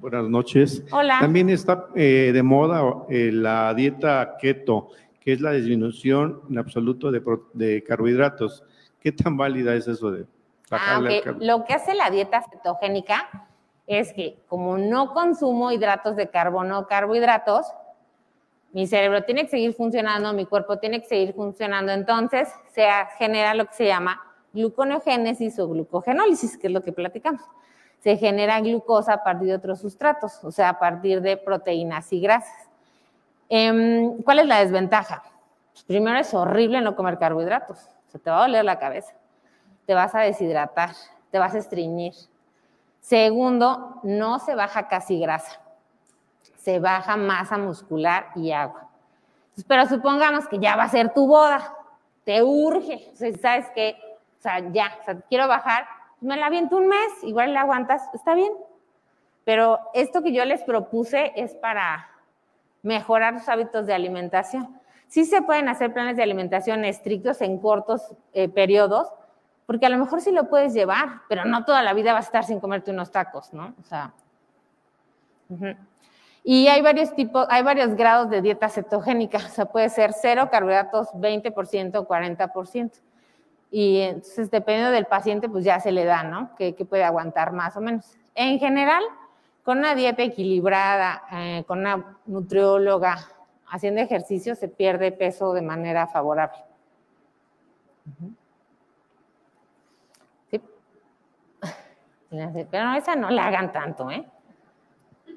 Buenas 0.00 0.24
noches. 0.28 0.82
Hola. 0.90 1.18
También 1.20 1.48
está 1.48 1.86
eh, 1.94 2.30
de 2.34 2.42
moda 2.42 2.82
eh, 3.08 3.30
la 3.32 3.72
dieta 3.74 4.36
keto, 4.40 4.88
que 5.20 5.32
es 5.32 5.40
la 5.40 5.52
disminución 5.52 6.42
en 6.50 6.58
absoluto 6.58 7.10
de, 7.10 7.82
carbohidratos. 7.84 8.64
¿Qué 9.00 9.12
tan 9.12 9.36
válida 9.36 9.74
es 9.74 9.86
eso 9.88 10.10
de 10.10 10.26
Ah, 10.70 10.98
bajarle 11.00 11.08
ok. 11.08 11.14
al 11.14 11.22
carbo- 11.34 11.44
Lo 11.44 11.64
que 11.64 11.74
hace 11.74 11.94
la 11.94 12.10
dieta 12.10 12.42
cetogénica 12.50 13.46
es 13.86 14.12
que 14.12 14.38
como 14.48 14.78
no 14.78 15.12
consumo 15.12 15.70
hidratos 15.72 16.16
de 16.16 16.28
carbono 16.28 16.86
carbohidratos, 16.86 17.66
mi 18.72 18.86
cerebro 18.86 19.22
tiene 19.24 19.42
que 19.42 19.50
seguir 19.50 19.74
funcionando, 19.74 20.32
mi 20.32 20.46
cuerpo 20.46 20.78
tiene 20.78 21.00
que 21.00 21.06
seguir 21.06 21.34
funcionando, 21.34 21.92
entonces 21.92 22.48
se 22.72 22.88
genera 23.18 23.54
lo 23.54 23.66
que 23.66 23.74
se 23.74 23.86
llama 23.86 24.20
gluconeogénesis 24.52 25.58
o 25.58 25.68
glucogenólisis, 25.68 26.56
que 26.58 26.66
es 26.66 26.72
lo 26.72 26.82
que 26.82 26.92
platicamos. 26.92 27.42
Se 28.00 28.16
genera 28.16 28.60
glucosa 28.60 29.14
a 29.14 29.24
partir 29.24 29.48
de 29.48 29.54
otros 29.54 29.80
sustratos, 29.80 30.42
o 30.42 30.50
sea, 30.50 30.70
a 30.70 30.78
partir 30.78 31.20
de 31.20 31.36
proteínas 31.36 32.12
y 32.12 32.20
grasas. 32.20 32.68
Em, 33.48 34.22
¿Cuál 34.22 34.40
es 34.40 34.46
la 34.46 34.60
desventaja? 34.60 35.22
Pues 35.72 35.84
primero 35.84 36.18
es 36.18 36.34
horrible 36.34 36.80
no 36.80 36.96
comer 36.96 37.18
carbohidratos, 37.18 37.78
se 38.08 38.18
te 38.18 38.30
va 38.30 38.38
a 38.38 38.42
doler 38.42 38.64
la 38.64 38.78
cabeza 38.78 39.14
te 39.86 39.94
vas 39.94 40.14
a 40.14 40.20
deshidratar, 40.20 40.90
te 41.30 41.38
vas 41.38 41.54
a 41.54 41.58
estreñir. 41.58 42.14
Segundo, 43.04 44.00
no 44.02 44.38
se 44.38 44.54
baja 44.54 44.88
casi 44.88 45.20
grasa, 45.20 45.60
se 46.56 46.78
baja 46.78 47.18
masa 47.18 47.58
muscular 47.58 48.28
y 48.34 48.50
agua. 48.50 48.88
Pero 49.68 49.84
supongamos 49.84 50.48
que 50.48 50.58
ya 50.58 50.74
va 50.74 50.84
a 50.84 50.88
ser 50.88 51.12
tu 51.12 51.26
boda, 51.26 51.76
te 52.24 52.42
urge, 52.42 53.10
o 53.12 53.14
sea, 53.14 53.30
sabes 53.36 53.66
que, 53.74 53.98
ya, 54.72 54.90
quiero 55.28 55.46
bajar, 55.48 55.86
me 56.22 56.38
la 56.38 56.46
aviento 56.46 56.78
un 56.78 56.88
mes, 56.88 57.12
igual 57.24 57.52
la 57.52 57.60
aguantas, 57.60 58.02
está 58.14 58.32
bien. 58.32 58.54
Pero 59.44 59.80
esto 59.92 60.22
que 60.22 60.32
yo 60.32 60.46
les 60.46 60.62
propuse 60.62 61.34
es 61.36 61.54
para 61.54 62.08
mejorar 62.82 63.38
sus 63.38 63.50
hábitos 63.50 63.86
de 63.86 63.92
alimentación. 63.92 64.80
Sí 65.08 65.26
se 65.26 65.42
pueden 65.42 65.68
hacer 65.68 65.92
planes 65.92 66.16
de 66.16 66.22
alimentación 66.22 66.86
estrictos 66.86 67.42
en 67.42 67.58
cortos 67.58 68.14
eh, 68.32 68.48
periodos, 68.48 69.12
porque 69.66 69.86
a 69.86 69.88
lo 69.88 69.98
mejor 69.98 70.20
sí 70.20 70.30
lo 70.30 70.48
puedes 70.48 70.74
llevar, 70.74 71.22
pero 71.28 71.44
no 71.44 71.64
toda 71.64 71.82
la 71.82 71.94
vida 71.94 72.12
vas 72.12 72.26
a 72.26 72.28
estar 72.28 72.44
sin 72.44 72.60
comerte 72.60 72.90
unos 72.90 73.10
tacos, 73.10 73.52
¿no? 73.52 73.74
O 73.80 73.84
sea. 73.84 74.12
Y 76.42 76.68
hay 76.68 76.82
varios 76.82 77.14
tipos, 77.14 77.46
hay 77.48 77.62
varios 77.62 77.94
grados 77.94 78.28
de 78.28 78.42
dieta 78.42 78.68
cetogénica, 78.68 79.38
o 79.38 79.48
sea, 79.48 79.64
puede 79.66 79.88
ser 79.88 80.12
cero 80.12 80.48
carbohidratos, 80.50 81.08
20%, 81.14 82.06
40%. 82.06 82.92
Y 83.70 84.00
entonces, 84.00 84.50
dependiendo 84.50 84.92
del 84.92 85.06
paciente, 85.06 85.48
pues 85.48 85.64
ya 85.64 85.80
se 85.80 85.90
le 85.90 86.04
da, 86.04 86.22
¿no? 86.22 86.54
Que, 86.56 86.72
puede 86.88 87.02
aguantar 87.02 87.52
más 87.52 87.76
o 87.76 87.80
menos. 87.80 88.16
En 88.34 88.58
general, 88.58 89.02
con 89.64 89.78
una 89.78 89.94
dieta 89.94 90.22
equilibrada, 90.22 91.22
eh, 91.32 91.64
con 91.66 91.80
una 91.80 92.18
nutrióloga, 92.26 93.16
haciendo 93.68 94.02
ejercicio, 94.02 94.54
se 94.54 94.68
pierde 94.68 95.10
peso 95.10 95.54
de 95.54 95.62
manera 95.62 96.06
favorable. 96.06 96.58
Sí. 98.18 98.34
Pero 102.30 102.92
esa 102.94 103.16
no 103.16 103.30
la 103.30 103.46
hagan 103.46 103.72
tanto, 103.72 104.10
¿eh? 104.10 104.26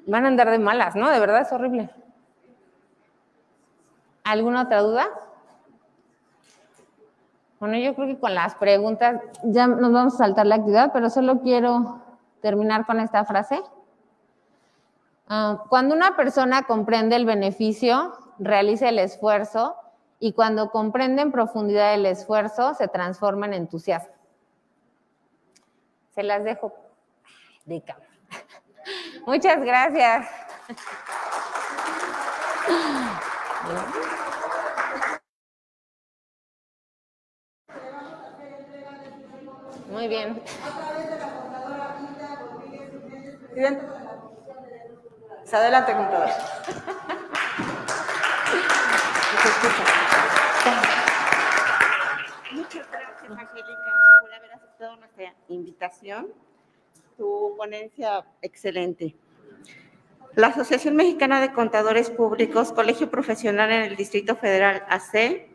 Van 0.06 0.24
a 0.24 0.28
andar 0.28 0.50
de 0.50 0.58
malas, 0.58 0.96
¿no? 0.96 1.10
De 1.10 1.20
verdad 1.20 1.42
es 1.42 1.52
horrible. 1.52 1.90
¿Alguna 4.24 4.62
otra 4.62 4.82
duda? 4.82 5.08
Bueno, 7.60 7.76
yo 7.76 7.94
creo 7.94 8.06
que 8.06 8.18
con 8.18 8.34
las 8.34 8.54
preguntas 8.54 9.20
ya 9.42 9.66
nos 9.66 9.92
vamos 9.92 10.14
a 10.14 10.18
saltar 10.18 10.46
la 10.46 10.56
actividad, 10.56 10.92
pero 10.92 11.10
solo 11.10 11.40
quiero 11.40 12.00
terminar 12.40 12.86
con 12.86 13.00
esta 13.00 13.24
frase. 13.24 13.60
Ah, 15.28 15.64
cuando 15.68 15.94
una 15.94 16.16
persona 16.16 16.62
comprende 16.62 17.16
el 17.16 17.26
beneficio, 17.26 18.12
realiza 18.38 18.88
el 18.88 18.98
esfuerzo 18.98 19.76
y 20.20 20.32
cuando 20.32 20.70
comprende 20.70 21.22
en 21.22 21.32
profundidad 21.32 21.94
el 21.94 22.06
esfuerzo, 22.06 22.74
se 22.74 22.88
transforma 22.88 23.46
en 23.46 23.54
entusiasmo. 23.54 24.17
Se 26.18 26.24
las 26.24 26.42
dejo 26.42 26.74
de 27.64 27.80
cámara. 27.80 28.10
Muchas 29.24 29.60
gracias. 29.60 30.26
Muy 39.88 40.08
bien. 40.08 40.42
Adelante, 45.52 45.92
contador. 45.92 46.30
Muchas 52.50 52.90
gracias, 52.90 53.38
Angélica, 53.38 53.94
por 54.20 54.34
haber 54.34 54.47
aceptado 54.78 54.96
nuestra 54.96 55.34
invitación. 55.48 56.28
Tu 57.16 57.54
ponencia 57.56 58.24
excelente. 58.42 59.16
La 60.36 60.48
Asociación 60.48 60.94
Mexicana 60.94 61.40
de 61.40 61.52
Contadores 61.52 62.10
Públicos, 62.10 62.70
Colegio 62.70 63.10
Profesional 63.10 63.72
en 63.72 63.82
el 63.82 63.96
Distrito 63.96 64.36
Federal 64.36 64.84
AC, 64.88 65.48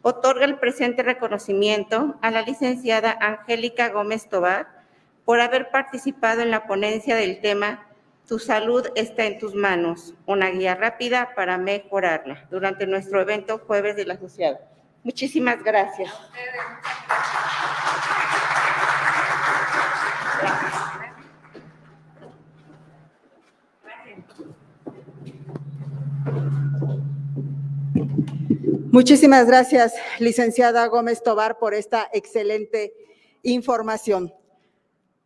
otorga 0.00 0.46
el 0.46 0.58
presente 0.58 1.02
reconocimiento 1.02 2.16
a 2.22 2.30
la 2.30 2.40
licenciada 2.40 3.18
Angélica 3.20 3.90
Gómez 3.90 4.30
Tobar 4.30 4.82
por 5.26 5.40
haber 5.40 5.70
participado 5.70 6.40
en 6.40 6.50
la 6.50 6.66
ponencia 6.66 7.16
del 7.16 7.42
tema 7.42 7.86
Tu 8.26 8.38
salud 8.38 8.86
está 8.94 9.24
en 9.24 9.38
tus 9.38 9.54
manos, 9.54 10.14
una 10.24 10.48
guía 10.48 10.74
rápida 10.74 11.34
para 11.34 11.58
mejorarla, 11.58 12.46
durante 12.50 12.86
nuestro 12.86 13.20
evento 13.20 13.58
Jueves 13.58 13.96
del 13.96 14.12
Asociado. 14.12 14.58
Muchísimas 15.02 15.62
gracias. 15.62 16.10
Muchísimas 28.92 29.46
gracias, 29.46 29.94
licenciada 30.18 30.86
Gómez 30.86 31.22
Tobar, 31.22 31.58
por 31.58 31.74
esta 31.74 32.08
excelente 32.12 32.92
información. 33.42 34.34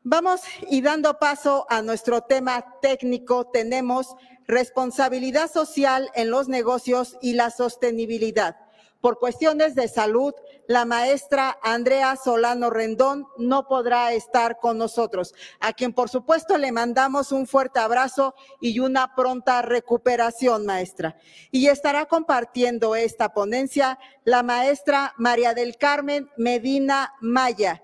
Vamos 0.02 0.42
y 0.68 0.82
dando 0.82 1.18
paso 1.18 1.66
a 1.70 1.80
nuestro 1.80 2.20
tema 2.20 2.78
técnico, 2.82 3.46
tenemos 3.46 4.14
responsabilidad 4.46 5.50
social 5.50 6.10
en 6.14 6.30
los 6.30 6.48
negocios 6.48 7.16
y 7.22 7.32
la 7.32 7.50
sostenibilidad. 7.50 8.63
Por 9.04 9.18
cuestiones 9.18 9.74
de 9.74 9.86
salud, 9.86 10.32
la 10.66 10.86
maestra 10.86 11.58
Andrea 11.62 12.16
Solano 12.16 12.70
Rendón 12.70 13.26
no 13.36 13.68
podrá 13.68 14.14
estar 14.14 14.58
con 14.60 14.78
nosotros, 14.78 15.34
a 15.60 15.74
quien 15.74 15.92
por 15.92 16.08
supuesto 16.08 16.56
le 16.56 16.72
mandamos 16.72 17.30
un 17.30 17.46
fuerte 17.46 17.80
abrazo 17.80 18.34
y 18.62 18.78
una 18.78 19.14
pronta 19.14 19.60
recuperación, 19.60 20.64
maestra. 20.64 21.18
Y 21.50 21.66
estará 21.66 22.06
compartiendo 22.06 22.96
esta 22.96 23.34
ponencia 23.34 23.98
la 24.24 24.42
maestra 24.42 25.12
María 25.18 25.52
del 25.52 25.76
Carmen 25.76 26.30
Medina 26.38 27.12
Maya 27.20 27.82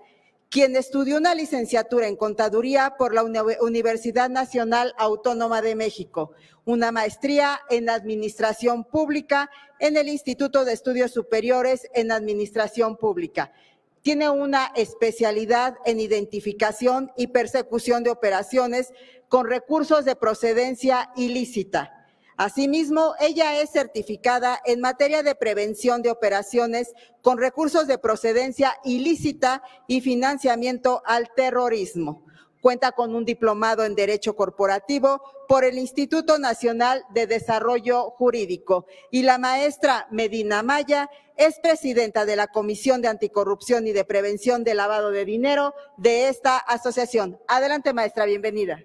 quien 0.51 0.75
estudió 0.75 1.15
una 1.15 1.33
licenciatura 1.33 2.07
en 2.07 2.17
contaduría 2.17 2.95
por 2.97 3.15
la 3.15 3.23
Universidad 3.23 4.29
Nacional 4.29 4.93
Autónoma 4.97 5.61
de 5.61 5.75
México, 5.75 6.33
una 6.65 6.91
maestría 6.91 7.61
en 7.69 7.89
administración 7.89 8.83
pública 8.83 9.49
en 9.79 9.95
el 9.95 10.09
Instituto 10.09 10.65
de 10.65 10.73
Estudios 10.73 11.11
Superiores 11.11 11.87
en 11.93 12.11
Administración 12.11 12.97
Pública. 12.97 13.53
Tiene 14.01 14.29
una 14.29 14.73
especialidad 14.75 15.77
en 15.85 16.01
identificación 16.01 17.13
y 17.15 17.27
persecución 17.27 18.03
de 18.03 18.09
operaciones 18.09 18.93
con 19.29 19.47
recursos 19.47 20.03
de 20.03 20.17
procedencia 20.17 21.11
ilícita 21.15 22.00
Asimismo, 22.37 23.13
ella 23.19 23.61
es 23.61 23.71
certificada 23.71 24.59
en 24.65 24.81
materia 24.81 25.23
de 25.23 25.35
prevención 25.35 26.01
de 26.01 26.09
operaciones 26.09 26.93
con 27.21 27.37
recursos 27.37 27.87
de 27.87 27.97
procedencia 27.97 28.77
ilícita 28.83 29.63
y 29.87 30.01
financiamiento 30.01 31.03
al 31.05 31.29
terrorismo. 31.35 32.25
Cuenta 32.61 32.91
con 32.91 33.15
un 33.15 33.25
diplomado 33.25 33.83
en 33.85 33.95
Derecho 33.95 34.35
Corporativo 34.35 35.21
por 35.47 35.63
el 35.65 35.79
Instituto 35.79 36.37
Nacional 36.37 37.03
de 37.09 37.25
Desarrollo 37.25 38.11
Jurídico. 38.11 38.85
Y 39.09 39.23
la 39.23 39.39
maestra 39.39 40.07
Medina 40.11 40.61
Maya 40.61 41.09
es 41.37 41.59
presidenta 41.59 42.23
de 42.25 42.35
la 42.35 42.47
Comisión 42.47 43.01
de 43.01 43.07
Anticorrupción 43.07 43.87
y 43.87 43.93
de 43.93 44.05
Prevención 44.05 44.63
de 44.63 44.75
Lavado 44.75 45.09
de 45.09 45.25
Dinero 45.25 45.73
de 45.97 46.27
esta 46.27 46.57
asociación. 46.57 47.39
Adelante, 47.47 47.93
maestra, 47.93 48.25
bienvenida. 48.25 48.83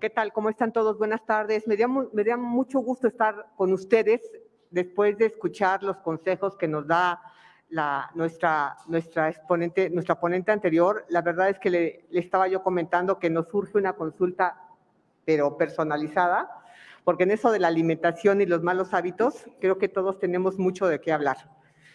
¿Qué 0.00 0.10
tal? 0.10 0.32
¿Cómo 0.32 0.48
están 0.48 0.72
todos? 0.72 0.96
Buenas 0.96 1.26
tardes. 1.26 1.66
Me 1.66 1.76
da, 1.76 1.88
me 1.88 2.22
da 2.22 2.36
mucho 2.36 2.78
gusto 2.78 3.08
estar 3.08 3.48
con 3.56 3.72
ustedes 3.72 4.20
después 4.70 5.18
de 5.18 5.26
escuchar 5.26 5.82
los 5.82 5.96
consejos 5.96 6.56
que 6.56 6.68
nos 6.68 6.86
da 6.86 7.20
nuestra, 8.14 8.76
nuestra, 8.86 9.28
exponente, 9.28 9.90
nuestra 9.90 10.20
ponente 10.20 10.52
anterior. 10.52 11.04
La 11.08 11.20
verdad 11.20 11.48
es 11.48 11.58
que 11.58 11.70
le, 11.70 12.06
le 12.10 12.20
estaba 12.20 12.46
yo 12.46 12.62
comentando 12.62 13.18
que 13.18 13.28
nos 13.28 13.48
surge 13.48 13.76
una 13.76 13.94
consulta, 13.94 14.68
pero 15.24 15.58
personalizada, 15.58 16.48
porque 17.02 17.24
en 17.24 17.32
eso 17.32 17.50
de 17.50 17.58
la 17.58 17.66
alimentación 17.66 18.40
y 18.40 18.46
los 18.46 18.62
malos 18.62 18.94
hábitos, 18.94 19.46
creo 19.60 19.78
que 19.78 19.88
todos 19.88 20.20
tenemos 20.20 20.60
mucho 20.60 20.86
de 20.86 21.00
qué 21.00 21.12
hablar. 21.12 21.38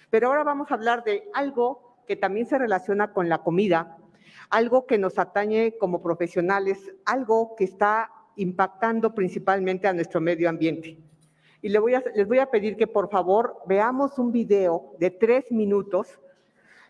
Pero 0.09 0.27
ahora 0.27 0.43
vamos 0.43 0.71
a 0.71 0.73
hablar 0.73 1.05
de 1.05 1.29
algo 1.33 2.03
que 2.05 2.17
también 2.17 2.47
se 2.47 2.57
relaciona 2.57 3.13
con 3.13 3.29
la 3.29 3.37
comida, 3.37 3.97
algo 4.49 4.85
que 4.85 4.97
nos 4.97 5.19
atañe 5.19 5.77
como 5.77 6.01
profesionales, 6.01 6.93
algo 7.05 7.55
que 7.55 7.65
está 7.65 8.11
impactando 8.35 9.13
principalmente 9.13 9.87
a 9.87 9.93
nuestro 9.93 10.21
medio 10.21 10.49
ambiente. 10.49 10.97
Y 11.61 11.69
les 11.69 11.81
voy 11.81 11.95
a, 11.95 12.03
voy 12.27 12.39
a 12.39 12.47
pedir 12.47 12.75
que 12.75 12.87
por 12.87 13.09
favor 13.09 13.57
veamos 13.65 14.19
un 14.19 14.31
video 14.31 14.93
de 14.99 15.11
tres 15.11 15.51
minutos 15.51 16.19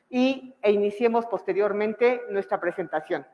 y, 0.10 0.56
e 0.62 0.72
iniciemos 0.72 1.26
posteriormente 1.26 2.22
nuestra 2.30 2.60
presentación. 2.60 3.26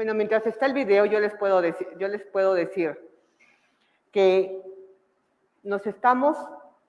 Bueno, 0.00 0.14
mientras 0.14 0.46
está 0.46 0.64
el 0.64 0.72
video, 0.72 1.04
yo 1.04 1.20
les 1.20 1.34
puedo 1.34 1.60
decir, 1.60 1.86
yo 1.98 2.08
les 2.08 2.24
puedo 2.24 2.54
decir 2.54 2.98
que 4.10 4.62
nos 5.62 5.86
estamos 5.86 6.38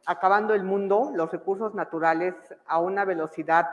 acabando 0.06 0.54
el 0.54 0.64
mundo, 0.64 1.12
los 1.14 1.30
recursos 1.30 1.76
naturales, 1.76 2.34
a 2.66 2.80
una 2.80 3.04
velocidad 3.04 3.68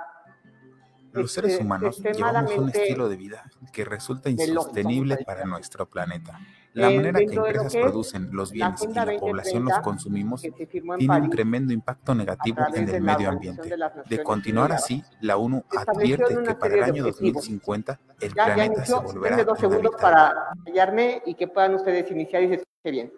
los 1.13 1.33
seres 1.33 1.53
este, 1.53 1.65
humanos 1.65 2.01
llevamos 2.03 2.57
un 2.57 2.69
estilo 2.69 3.09
de 3.09 3.17
vida 3.17 3.51
que 3.73 3.85
resulta 3.85 4.31
insostenible 4.31 5.19
para 5.19 5.45
nuestro 5.45 5.87
planeta. 5.87 6.39
La 6.75 6.91
manera 6.91 7.19
que 7.19 7.35
empresas 7.35 7.75
producen 7.75 8.29
los 8.33 8.53
bienes 8.53 8.83
y 8.83 8.93
la 8.93 9.19
población 9.19 9.65
los 9.65 9.79
consumimos 9.81 10.43
tiene 10.43 11.21
un 11.21 11.31
tremendo 11.31 11.73
impacto 11.73 12.15
negativo 12.15 12.59
en 12.75 12.89
el 12.89 13.03
medio 13.03 13.31
ambiente. 13.31 13.75
De 14.09 14.23
continuar 14.23 14.73
así, 14.73 15.03
la 15.21 15.37
ONU 15.37 15.65
advierte 15.77 16.37
que 16.43 16.55
para 16.55 16.75
el 16.75 16.83
año 16.85 17.05
2050 17.05 17.99
el 18.21 18.33
planeta 18.33 18.85
se 18.85 18.95
volverá 18.95 19.45
dos 19.45 19.59
segundos 19.59 19.95
para 20.01 20.51
callarme 20.65 21.23
y 21.27 21.35
que 21.35 21.49
puedan 21.49 21.75
ustedes 21.75 22.11
iniciar 22.11 22.43
y 22.43 22.49
se 22.49 22.55
escuche 22.55 22.91
bien. 22.91 23.13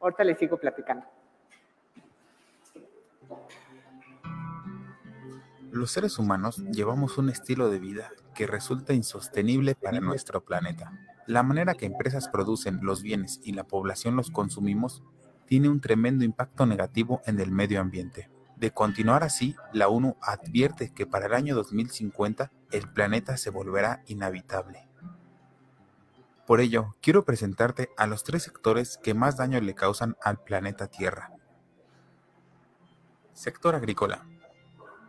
Ahorita 0.00 0.24
les 0.24 0.38
sigo 0.38 0.56
platicando. 0.56 1.04
Los 5.74 5.90
seres 5.90 6.20
humanos 6.20 6.58
llevamos 6.70 7.18
un 7.18 7.28
estilo 7.28 7.68
de 7.68 7.80
vida 7.80 8.12
que 8.32 8.46
resulta 8.46 8.94
insostenible 8.94 9.74
para 9.74 9.98
nuestro 9.98 10.44
planeta. 10.44 10.92
La 11.26 11.42
manera 11.42 11.74
que 11.74 11.84
empresas 11.84 12.28
producen 12.28 12.78
los 12.82 13.02
bienes 13.02 13.40
y 13.42 13.54
la 13.54 13.64
población 13.64 14.14
los 14.14 14.30
consumimos 14.30 15.02
tiene 15.46 15.68
un 15.68 15.80
tremendo 15.80 16.24
impacto 16.24 16.64
negativo 16.64 17.22
en 17.26 17.40
el 17.40 17.50
medio 17.50 17.80
ambiente. 17.80 18.30
De 18.54 18.70
continuar 18.70 19.24
así, 19.24 19.56
la 19.72 19.88
ONU 19.88 20.16
advierte 20.22 20.92
que 20.94 21.08
para 21.08 21.26
el 21.26 21.34
año 21.34 21.56
2050 21.56 22.52
el 22.70 22.88
planeta 22.92 23.36
se 23.36 23.50
volverá 23.50 24.04
inhabitable. 24.06 24.86
Por 26.46 26.60
ello, 26.60 26.94
quiero 27.02 27.24
presentarte 27.24 27.90
a 27.96 28.06
los 28.06 28.22
tres 28.22 28.44
sectores 28.44 28.96
que 29.02 29.12
más 29.12 29.36
daño 29.38 29.60
le 29.60 29.74
causan 29.74 30.16
al 30.22 30.38
planeta 30.38 30.86
Tierra. 30.86 31.32
Sector 33.32 33.74
agrícola. 33.74 34.24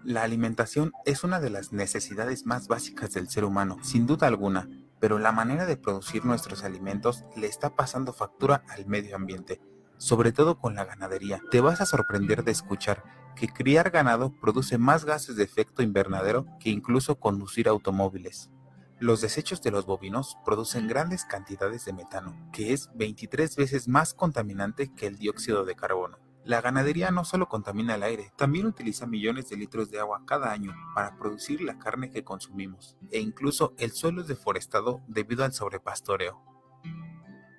La 0.05 0.21
alimentación 0.21 0.93
es 1.03 1.23
una 1.23 1.39
de 1.39 1.49
las 1.49 1.73
necesidades 1.73 2.45
más 2.45 2.67
básicas 2.67 3.11
del 3.13 3.27
ser 3.27 3.43
humano, 3.43 3.79
sin 3.81 4.05
duda 4.05 4.27
alguna, 4.27 4.69
pero 4.99 5.17
la 5.17 5.31
manera 5.31 5.65
de 5.65 5.77
producir 5.77 6.25
nuestros 6.25 6.63
alimentos 6.63 7.25
le 7.35 7.47
está 7.47 7.75
pasando 7.75 8.13
factura 8.13 8.63
al 8.69 8.85
medio 8.85 9.15
ambiente, 9.15 9.59
sobre 9.97 10.31
todo 10.31 10.59
con 10.59 10.75
la 10.75 10.85
ganadería. 10.85 11.41
Te 11.49 11.59
vas 11.59 11.81
a 11.81 11.87
sorprender 11.87 12.43
de 12.43 12.51
escuchar 12.51 13.03
que 13.35 13.47
criar 13.47 13.89
ganado 13.89 14.31
produce 14.39 14.77
más 14.77 15.05
gases 15.05 15.37
de 15.37 15.43
efecto 15.43 15.81
invernadero 15.81 16.45
que 16.59 16.69
incluso 16.69 17.19
conducir 17.19 17.67
automóviles. 17.67 18.51
Los 18.99 19.21
desechos 19.21 19.63
de 19.63 19.71
los 19.71 19.87
bovinos 19.87 20.37
producen 20.45 20.87
grandes 20.87 21.25
cantidades 21.25 21.83
de 21.83 21.93
metano, 21.93 22.51
que 22.53 22.73
es 22.73 22.91
23 22.93 23.55
veces 23.55 23.87
más 23.87 24.13
contaminante 24.13 24.93
que 24.93 25.07
el 25.07 25.17
dióxido 25.17 25.65
de 25.65 25.73
carbono. 25.73 26.19
La 26.45 26.61
ganadería 26.61 27.09
no 27.09 27.25
solo 27.25 27.49
contamina 27.49 27.95
el 27.95 28.03
aire, 28.03 28.31
también 28.37 28.67
utiliza 28.67 29.07
millones 29.07 29.49
de 29.49 29.57
litros 29.57 29.89
de 29.89 29.99
agua 29.99 30.21
cada 30.27 30.51
año 30.51 30.75
para 30.93 31.17
producir 31.17 31.59
la 31.61 31.79
carne 31.79 32.11
que 32.11 32.23
consumimos, 32.23 32.97
e 33.11 33.19
incluso 33.19 33.73
el 33.79 33.93
suelo 33.93 34.21
es 34.21 34.27
deforestado 34.27 35.01
debido 35.07 35.43
al 35.43 35.53
sobrepastoreo. 35.53 36.39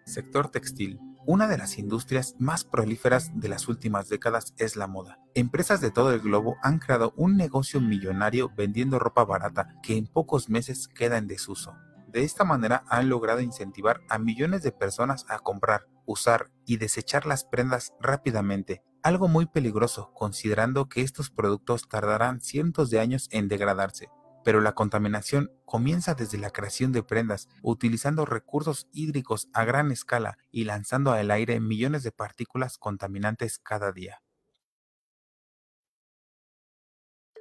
Sector 0.04 0.50
textil. 0.50 1.00
Una 1.26 1.48
de 1.48 1.58
las 1.58 1.78
industrias 1.78 2.36
más 2.38 2.62
prolíferas 2.62 3.32
de 3.34 3.48
las 3.48 3.66
últimas 3.66 4.08
décadas 4.08 4.54
es 4.56 4.76
la 4.76 4.86
moda. 4.86 5.18
Empresas 5.34 5.80
de 5.80 5.90
todo 5.90 6.12
el 6.12 6.20
globo 6.20 6.54
han 6.62 6.78
creado 6.78 7.12
un 7.16 7.36
negocio 7.36 7.80
millonario 7.80 8.52
vendiendo 8.56 9.00
ropa 9.00 9.24
barata 9.24 9.74
que 9.82 9.96
en 9.96 10.06
pocos 10.06 10.48
meses 10.48 10.86
queda 10.86 11.18
en 11.18 11.26
desuso. 11.26 11.74
De 12.06 12.22
esta 12.22 12.44
manera 12.44 12.84
han 12.88 13.08
logrado 13.08 13.40
incentivar 13.40 14.02
a 14.08 14.20
millones 14.20 14.62
de 14.62 14.70
personas 14.70 15.26
a 15.28 15.40
comprar, 15.40 15.88
usar 16.04 16.52
y 16.66 16.76
desechar 16.76 17.24
las 17.24 17.44
prendas 17.44 17.94
rápidamente, 18.00 18.82
algo 19.02 19.28
muy 19.28 19.46
peligroso 19.46 20.12
considerando 20.12 20.88
que 20.88 21.00
estos 21.00 21.30
productos 21.30 21.88
tardarán 21.88 22.40
cientos 22.42 22.90
de 22.90 23.00
años 23.00 23.28
en 23.30 23.48
degradarse 23.48 24.08
pero 24.46 24.60
la 24.60 24.76
contaminación 24.76 25.50
comienza 25.64 26.14
desde 26.14 26.38
la 26.38 26.50
creación 26.50 26.92
de 26.92 27.02
prendas, 27.02 27.48
utilizando 27.62 28.24
recursos 28.24 28.86
hídricos 28.92 29.48
a 29.52 29.64
gran 29.64 29.90
escala 29.90 30.38
y 30.52 30.62
lanzando 30.62 31.10
al 31.10 31.32
aire 31.32 31.58
millones 31.58 32.04
de 32.04 32.12
partículas 32.12 32.78
contaminantes 32.78 33.58
cada 33.58 33.90
día. 33.90 34.22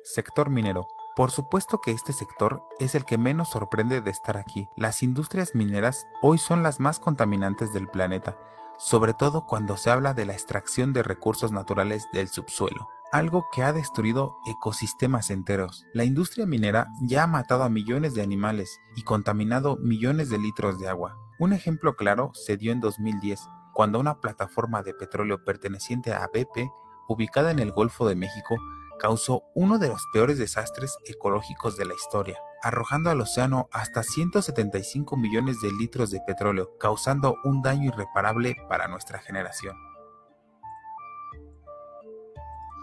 Sector 0.04 0.50
minero. 0.50 0.88
Por 1.16 1.30
supuesto 1.30 1.80
que 1.80 1.92
este 1.92 2.12
sector 2.12 2.64
es 2.80 2.96
el 2.96 3.06
que 3.06 3.20
menos 3.20 3.52
sorprende 3.52 4.02
de 4.02 4.10
estar 4.10 4.36
aquí. 4.36 4.68
Las 4.76 5.04
industrias 5.04 5.54
mineras 5.54 6.08
hoy 6.24 6.40
son 6.40 6.64
las 6.64 6.80
más 6.80 7.00
contaminantes 7.00 7.72
del 7.72 7.88
planeta, 7.88 8.36
sobre 8.78 9.14
todo 9.14 9.46
cuando 9.46 9.78
se 9.78 9.90
habla 9.90 10.14
de 10.14 10.26
la 10.26 10.34
extracción 10.34 10.94
de 10.94 11.04
recursos 11.04 11.52
naturales 11.52 12.08
del 12.14 12.28
subsuelo 12.28 12.90
algo 13.16 13.48
que 13.50 13.64
ha 13.64 13.72
destruido 13.72 14.40
ecosistemas 14.46 15.30
enteros. 15.30 15.86
La 15.94 16.04
industria 16.04 16.46
minera 16.46 16.88
ya 17.02 17.24
ha 17.24 17.28
matado 17.28 17.64
a 17.64 17.70
millones 17.70 18.14
de 18.14 18.22
animales 18.22 18.82
y 18.96 19.04
contaminado 19.04 19.78
millones 19.78 20.30
de 20.30 20.38
litros 20.38 20.80
de 20.80 20.90
agua. 20.90 21.18
Un 21.40 21.54
ejemplo 21.54 21.96
claro 21.96 22.32
se 22.34 22.58
dio 22.58 22.74
en 22.74 22.82
2010, 22.82 23.40
cuando 23.74 24.00
una 24.00 24.20
plataforma 24.20 24.84
de 24.84 24.94
petróleo 24.94 25.46
perteneciente 25.46 26.14
a 26.14 26.28
BP, 26.28 26.70
ubicada 27.08 27.52
en 27.52 27.60
el 27.60 27.72
Golfo 27.72 28.06
de 28.06 28.16
México, 28.16 28.58
causó 29.00 29.44
uno 29.54 29.78
de 29.78 29.90
los 29.90 30.02
peores 30.14 30.38
desastres 30.38 30.98
ecológicos 31.06 31.78
de 31.78 31.86
la 31.86 31.94
historia, 31.94 32.38
arrojando 32.62 33.10
al 33.10 33.22
océano 33.22 33.68
hasta 33.72 34.04
175 34.04 35.18
millones 35.18 35.62
de 35.62 35.72
litros 35.72 36.12
de 36.12 36.22
petróleo, 36.26 36.78
causando 36.80 37.36
un 37.44 37.62
daño 37.62 37.90
irreparable 37.90 38.56
para 38.70 38.88
nuestra 38.88 39.20
generación. 39.20 39.76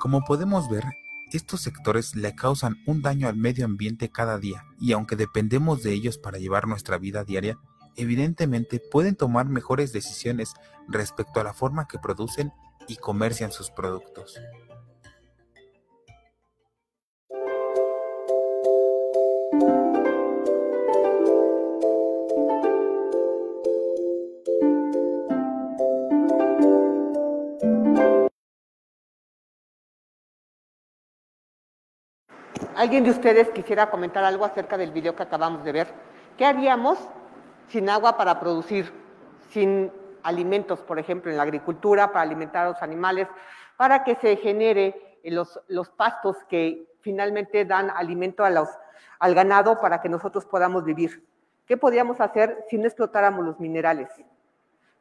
Como 0.00 0.24
podemos 0.24 0.68
ver, 0.68 0.84
estos 1.32 1.62
sectores 1.62 2.14
le 2.14 2.34
causan 2.34 2.76
un 2.86 3.02
daño 3.02 3.28
al 3.28 3.36
medio 3.36 3.64
ambiente 3.64 4.10
cada 4.10 4.38
día 4.38 4.64
y 4.78 4.92
aunque 4.92 5.16
dependemos 5.16 5.82
de 5.82 5.92
ellos 5.92 6.18
para 6.18 6.38
llevar 6.38 6.66
nuestra 6.66 6.98
vida 6.98 7.24
diaria, 7.24 7.56
evidentemente 7.96 8.80
pueden 8.90 9.16
tomar 9.16 9.46
mejores 9.46 9.92
decisiones 9.92 10.52
respecto 10.88 11.40
a 11.40 11.44
la 11.44 11.54
forma 11.54 11.86
que 11.86 11.98
producen 11.98 12.52
y 12.88 12.96
comercian 12.96 13.52
sus 13.52 13.70
productos. 13.70 14.40
¿Alguien 32.82 33.04
de 33.04 33.10
ustedes 33.10 33.48
quisiera 33.50 33.90
comentar 33.90 34.24
algo 34.24 34.44
acerca 34.44 34.76
del 34.76 34.90
video 34.90 35.14
que 35.14 35.22
acabamos 35.22 35.62
de 35.62 35.70
ver? 35.70 35.86
¿Qué 36.36 36.44
haríamos 36.44 36.98
sin 37.68 37.88
agua 37.88 38.16
para 38.16 38.40
producir, 38.40 38.92
sin 39.50 39.92
alimentos, 40.24 40.80
por 40.80 40.98
ejemplo, 40.98 41.30
en 41.30 41.36
la 41.36 41.44
agricultura, 41.44 42.08
para 42.08 42.22
alimentar 42.22 42.66
a 42.66 42.70
los 42.70 42.82
animales, 42.82 43.28
para 43.76 44.02
que 44.02 44.16
se 44.16 44.34
genere 44.34 45.20
los, 45.22 45.60
los 45.68 45.90
pastos 45.90 46.38
que 46.48 46.92
finalmente 47.02 47.64
dan 47.64 47.88
alimento 47.88 48.44
al 48.44 49.34
ganado 49.36 49.80
para 49.80 50.00
que 50.00 50.08
nosotros 50.08 50.44
podamos 50.44 50.84
vivir? 50.84 51.24
¿Qué 51.66 51.76
podríamos 51.76 52.20
hacer 52.20 52.64
si 52.68 52.78
no 52.78 52.86
explotáramos 52.86 53.44
los 53.44 53.60
minerales? 53.60 54.08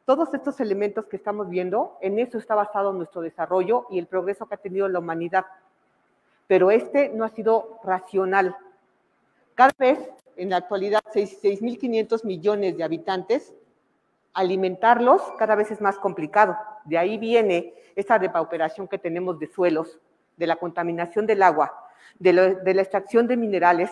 Todos 0.04 0.32
estos 0.34 0.60
elementos 0.60 1.06
que 1.06 1.16
estamos 1.16 1.48
viendo, 1.48 1.98
en 2.00 2.20
eso 2.20 2.38
está 2.38 2.54
basado 2.54 2.92
nuestro 2.92 3.22
desarrollo 3.22 3.88
y 3.90 3.98
el 3.98 4.06
progreso 4.06 4.46
que 4.46 4.54
ha 4.54 4.58
tenido 4.58 4.86
la 4.86 5.00
humanidad 5.00 5.46
pero 6.52 6.70
este 6.70 7.08
no 7.08 7.24
ha 7.24 7.30
sido 7.30 7.80
racional. 7.82 8.54
Cada 9.54 9.72
vez, 9.78 9.98
en 10.36 10.50
la 10.50 10.58
actualidad, 10.58 11.00
6.500 11.14 12.26
millones 12.26 12.76
de 12.76 12.84
habitantes, 12.84 13.54
alimentarlos 14.34 15.22
cada 15.38 15.54
vez 15.54 15.70
es 15.70 15.80
más 15.80 15.98
complicado. 15.98 16.54
De 16.84 16.98
ahí 16.98 17.16
viene 17.16 17.72
esa 17.96 18.18
depauperación 18.18 18.86
que 18.86 18.98
tenemos 18.98 19.38
de 19.38 19.46
suelos, 19.46 19.98
de 20.36 20.46
la 20.46 20.56
contaminación 20.56 21.24
del 21.24 21.42
agua, 21.42 21.72
de, 22.18 22.56
de 22.56 22.74
la 22.74 22.82
extracción 22.82 23.26
de 23.26 23.38
minerales, 23.38 23.90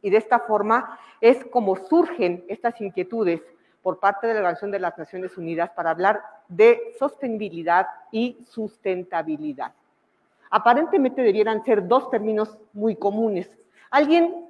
y 0.00 0.10
de 0.10 0.18
esta 0.18 0.38
forma 0.38 1.00
es 1.20 1.44
como 1.46 1.74
surgen 1.74 2.44
estas 2.46 2.80
inquietudes 2.80 3.42
por 3.82 3.98
parte 3.98 4.28
de 4.28 4.34
la 4.34 4.38
Organización 4.42 4.70
de 4.70 4.78
las 4.78 4.96
Naciones 4.96 5.36
Unidas 5.36 5.70
para 5.70 5.90
hablar 5.90 6.22
de 6.46 6.94
sostenibilidad 7.00 7.88
y 8.12 8.44
sustentabilidad 8.48 9.72
aparentemente 10.50 11.22
debieran 11.22 11.64
ser 11.64 11.86
dos 11.86 12.10
términos 12.10 12.58
muy 12.72 12.96
comunes. 12.96 13.50
¿Alguien 13.90 14.46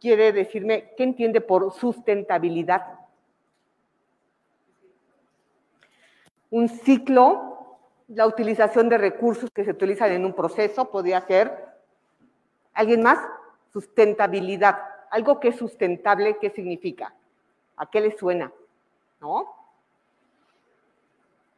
quiere 0.00 0.32
decirme 0.32 0.92
qué 0.96 1.04
entiende 1.04 1.40
por 1.40 1.72
sustentabilidad? 1.72 2.98
Un 6.50 6.68
ciclo, 6.68 7.78
la 8.08 8.26
utilización 8.26 8.88
de 8.88 8.98
recursos 8.98 9.50
que 9.50 9.64
se 9.64 9.70
utilizan 9.70 10.12
en 10.12 10.24
un 10.24 10.34
proceso 10.34 10.90
podría 10.90 11.20
ser. 11.22 11.66
¿Alguien 12.74 13.02
más? 13.02 13.18
Sustentabilidad. 13.72 14.78
Algo 15.10 15.40
que 15.40 15.48
es 15.48 15.56
sustentable, 15.56 16.36
¿qué 16.38 16.50
significa? 16.50 17.14
¿A 17.76 17.86
qué 17.86 18.00
le 18.00 18.16
suena? 18.16 18.52
¿No? 19.20 19.61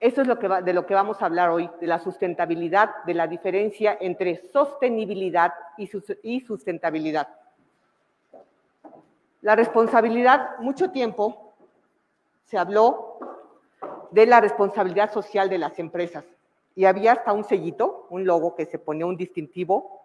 Eso 0.04 0.20
es 0.20 0.28
lo 0.28 0.38
que 0.38 0.48
de 0.48 0.74
lo 0.74 0.84
que 0.84 0.92
vamos 0.92 1.22
a 1.22 1.24
hablar 1.24 1.48
hoy, 1.48 1.70
de 1.80 1.86
la 1.86 1.98
sustentabilidad, 1.98 2.90
de 3.06 3.14
la 3.14 3.26
diferencia 3.26 3.96
entre 3.98 4.36
sostenibilidad 4.52 5.54
y 5.78 6.40
sustentabilidad. 6.40 7.26
La 9.40 9.56
responsabilidad, 9.56 10.58
mucho 10.58 10.90
tiempo 10.90 11.54
se 12.44 12.58
habló 12.58 13.16
de 14.10 14.26
la 14.26 14.42
responsabilidad 14.42 15.10
social 15.10 15.48
de 15.48 15.56
las 15.56 15.78
empresas 15.78 16.26
y 16.76 16.84
había 16.84 17.12
hasta 17.12 17.32
un 17.32 17.44
sellito, 17.44 18.06
un 18.10 18.26
logo 18.26 18.54
que 18.56 18.66
se 18.66 18.78
ponía 18.78 19.06
un 19.06 19.16
distintivo, 19.16 20.04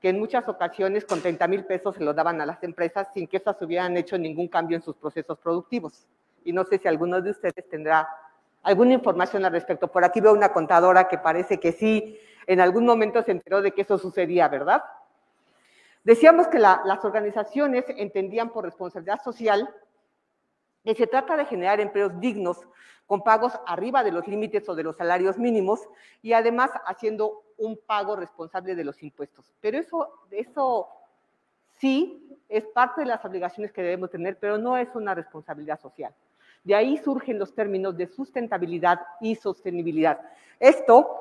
que 0.00 0.08
en 0.08 0.18
muchas 0.18 0.48
ocasiones 0.48 1.04
con 1.04 1.22
30 1.22 1.46
mil 1.46 1.64
pesos 1.66 1.94
se 1.94 2.02
lo 2.02 2.14
daban 2.14 2.40
a 2.40 2.46
las 2.46 2.60
empresas 2.64 3.06
sin 3.14 3.28
que 3.28 3.36
estas 3.36 3.62
hubieran 3.62 3.96
hecho 3.96 4.18
ningún 4.18 4.48
cambio 4.48 4.76
en 4.76 4.82
sus 4.82 4.96
procesos 4.96 5.38
productivos. 5.38 6.04
Y 6.44 6.52
no 6.52 6.64
sé 6.64 6.78
si 6.78 6.88
alguno 6.88 7.20
de 7.20 7.30
ustedes 7.30 7.68
tendrá 7.68 8.08
alguna 8.62 8.94
información 8.94 9.44
al 9.44 9.52
respecto. 9.52 9.88
Por 9.88 10.04
aquí 10.04 10.20
veo 10.20 10.32
una 10.32 10.52
contadora 10.52 11.08
que 11.08 11.18
parece 11.18 11.58
que 11.58 11.72
sí, 11.72 12.18
en 12.46 12.60
algún 12.60 12.86
momento 12.86 13.22
se 13.22 13.32
enteró 13.32 13.62
de 13.62 13.72
que 13.72 13.82
eso 13.82 13.98
sucedía, 13.98 14.48
¿verdad? 14.48 14.82
Decíamos 16.04 16.48
que 16.48 16.58
las 16.58 17.04
organizaciones 17.04 17.84
entendían 17.88 18.50
por 18.50 18.64
responsabilidad 18.64 19.22
social 19.22 19.68
que 20.84 20.94
se 20.94 21.06
trata 21.06 21.36
de 21.36 21.44
generar 21.44 21.80
empleos 21.80 22.18
dignos 22.20 22.66
con 23.06 23.22
pagos 23.22 23.52
arriba 23.66 24.02
de 24.02 24.12
los 24.12 24.26
límites 24.26 24.68
o 24.68 24.74
de 24.74 24.82
los 24.82 24.96
salarios 24.96 25.36
mínimos 25.36 25.80
y 26.22 26.32
además 26.32 26.70
haciendo 26.86 27.42
un 27.58 27.76
pago 27.76 28.16
responsable 28.16 28.74
de 28.74 28.84
los 28.84 29.02
impuestos. 29.02 29.52
Pero 29.60 29.78
eso, 29.78 30.08
eso 30.30 30.88
sí 31.78 32.38
es 32.48 32.64
parte 32.66 33.02
de 33.02 33.08
las 33.08 33.24
obligaciones 33.24 33.72
que 33.72 33.82
debemos 33.82 34.10
tener, 34.10 34.38
pero 34.38 34.58
no 34.58 34.76
es 34.76 34.88
una 34.94 35.14
responsabilidad 35.14 35.78
social. 35.80 36.14
De 36.64 36.74
ahí 36.74 36.98
surgen 36.98 37.38
los 37.38 37.54
términos 37.54 37.96
de 37.96 38.06
sustentabilidad 38.06 39.00
y 39.20 39.34
sostenibilidad. 39.34 40.20
Esto 40.58 41.20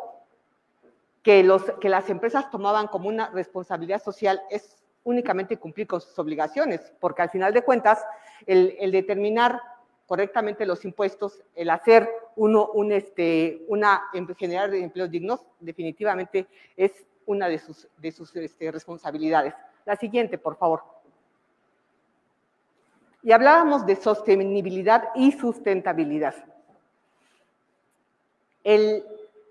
que, 1.23 1.43
las 1.43 2.09
empresas 2.09 2.49
tomaban 2.49 2.87
como 2.87 3.09
una 3.09 3.29
responsabilidad 3.29 4.01
social 4.01 4.41
es 4.49 4.77
únicamente 5.03 5.57
cumplir 5.57 5.87
con 5.87 6.01
sus 6.01 6.17
obligaciones, 6.19 6.93
porque 6.99 7.21
al 7.21 7.29
final 7.29 7.53
de 7.53 7.61
cuentas, 7.61 8.03
el, 8.45 8.91
determinar 8.91 9.61
correctamente 10.07 10.65
los 10.65 10.83
impuestos, 10.85 11.41
el 11.55 11.69
hacer 11.69 12.09
uno, 12.35 12.69
un, 12.73 12.91
este, 12.91 13.63
una, 13.67 14.03
em, 14.13 14.27
generar 14.35 14.73
empleos 14.73 15.09
dignos, 15.11 15.45
definitivamente 15.59 16.47
es 16.75 17.05
una 17.25 17.47
de 17.47 17.59
sus, 17.59 17.87
de 17.97 18.11
sus 18.11 18.35
este, 18.35 18.71
responsabilidades. 18.71 19.53
La 19.85 19.95
siguiente, 19.95 20.37
por 20.37 20.57
favor. 20.57 20.83
Y 23.21 23.31
hablábamos 23.31 23.85
de 23.85 23.95
sostenibilidad 23.95 25.09
y 25.15 25.31
sustentabilidad. 25.33 26.35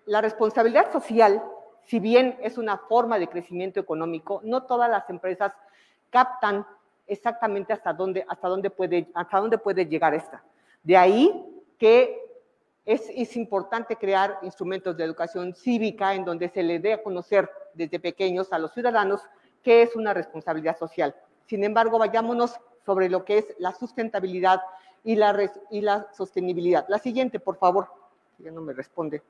La 0.06 0.20
responsabilidad 0.20 0.90
social, 0.90 1.42
si 1.84 1.98
bien 1.98 2.38
es 2.42 2.56
una 2.56 2.78
forma 2.78 3.18
de 3.18 3.28
crecimiento 3.28 3.78
económico, 3.78 4.40
no 4.44 4.62
todas 4.62 4.88
las 4.88 5.08
empresas 5.10 5.52
captan 6.10 6.66
exactamente 7.06 7.72
hasta 7.72 7.92
dónde, 7.92 8.24
hasta 8.28 8.48
dónde, 8.48 8.70
puede, 8.70 9.08
hasta 9.14 9.40
dónde 9.40 9.58
puede 9.58 9.86
llegar 9.86 10.14
esta. 10.14 10.42
De 10.82 10.96
ahí 10.96 11.44
que 11.78 12.18
es, 12.84 13.10
es, 13.14 13.36
importante 13.36 13.96
crear 13.96 14.38
instrumentos 14.42 14.96
de 14.96 15.04
educación 15.04 15.54
cívica 15.54 16.14
en 16.14 16.24
donde 16.24 16.48
se 16.48 16.62
le 16.62 16.78
dé 16.78 16.94
a 16.94 17.02
conocer 17.02 17.50
desde 17.74 18.00
pequeños 18.00 18.52
a 18.52 18.58
los 18.58 18.72
ciudadanos 18.72 19.20
qué 19.62 19.82
es 19.82 19.94
una 19.94 20.14
responsabilidad 20.14 20.78
social. 20.78 21.14
Sin 21.46 21.64
embargo, 21.64 21.98
vayámonos 21.98 22.58
sobre 22.88 23.10
lo 23.10 23.22
que 23.22 23.36
es 23.36 23.54
la 23.58 23.74
sustentabilidad 23.74 24.62
y 25.04 25.14
la, 25.14 25.52
y 25.70 25.82
la 25.82 26.10
sostenibilidad. 26.14 26.86
La 26.88 26.98
siguiente, 26.98 27.38
por 27.38 27.56
favor. 27.56 27.86
Ya 28.38 28.50
no 28.50 28.62
me 28.62 28.72
responde. 28.72 29.22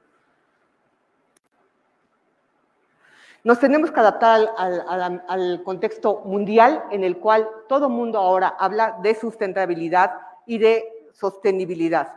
Nos 3.43 3.59
tenemos 3.59 3.91
que 3.91 3.99
adaptar 3.99 4.55
al, 4.57 4.85
al, 4.87 5.25
al, 5.27 5.63
contexto 5.65 6.23
mundial 6.25 6.85
en 6.93 7.03
el 7.03 7.19
cual 7.19 7.49
todo 7.69 7.89
mundo 7.89 8.21
ahora 8.21 8.55
habla 8.61 8.97
de 9.03 9.17
sustentabilidad 9.17 10.13
y 10.47 10.59
de 10.59 11.11
sostenibilidad. 11.13 12.15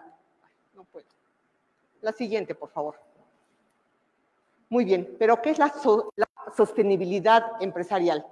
La 2.01 2.11
siguiente, 2.11 2.53
por 2.53 2.69
favor. 2.69 2.99
Muy 4.69 4.85
bien, 4.85 5.15
pero 5.17 5.41
¿qué 5.41 5.49
es 5.49 5.57
la, 5.57 5.69
so, 5.69 6.13
la 6.15 6.27
sostenibilidad 6.55 7.53
empresarial? 7.61 8.27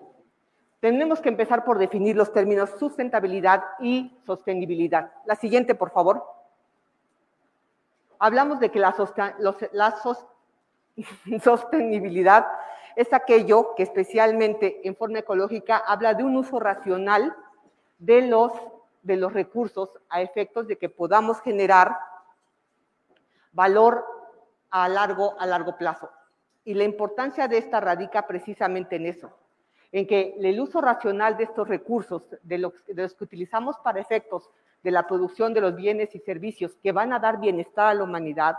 Tenemos 0.79 1.19
que 1.19 1.29
empezar 1.29 1.65
por 1.65 1.77
definir 1.77 2.15
los 2.15 2.31
términos 2.31 2.71
sustentabilidad 2.79 3.63
y 3.79 4.17
sostenibilidad. 4.25 5.11
La 5.25 5.35
siguiente, 5.35 5.75
por 5.75 5.91
favor. 5.91 6.25
Hablamos 8.17 8.59
de 8.59 8.71
que 8.71 8.79
la, 8.79 8.95
sostenibilidad 11.43 12.47
es 12.95 13.13
aquello 13.13 13.75
que 13.75 13.83
especialmente 13.83 14.87
en 14.87 14.95
forma 14.95 15.19
ecológica 15.19 15.77
habla 15.77 16.13
de 16.13 16.23
un 16.23 16.37
uso 16.37 16.59
racional 16.59 17.35
de 17.97 18.21
los, 18.21 18.53
de 19.03 19.17
los 19.17 19.33
recursos 19.33 19.89
a 20.09 20.21
efectos 20.21 20.67
de 20.67 20.77
que 20.77 20.89
podamos 20.89 21.41
generar 21.41 21.97
valor 23.51 24.05
a 24.69 24.87
largo, 24.87 25.35
a 25.39 25.45
largo 25.45 25.75
plazo. 25.77 26.09
Y 26.63 26.73
la 26.73 26.85
importancia 26.85 27.49
de 27.49 27.57
esta 27.57 27.81
radica 27.81 28.27
precisamente 28.27 28.95
en 28.95 29.07
eso, 29.07 29.33
en 29.91 30.05
que 30.05 30.35
el 30.39 30.59
uso 30.59 30.81
racional 30.81 31.37
de 31.37 31.45
estos 31.45 31.67
recursos, 31.67 32.23
de 32.43 32.57
los, 32.59 32.73
que 32.83 33.23
utilizamos 33.23 33.77
para 33.79 33.99
efectos 33.99 34.49
de 34.83 34.91
la 34.91 35.07
producción 35.07 35.53
de 35.53 35.61
los 35.61 35.75
bienes 35.75 36.13
y 36.15 36.19
servicios 36.19 36.75
que 36.81 36.91
van 36.91 37.11
a 37.11 37.19
dar 37.19 37.39
bienestar 37.39 37.87
a 37.87 37.93
la 37.93 38.03
humanidad, 38.03 38.55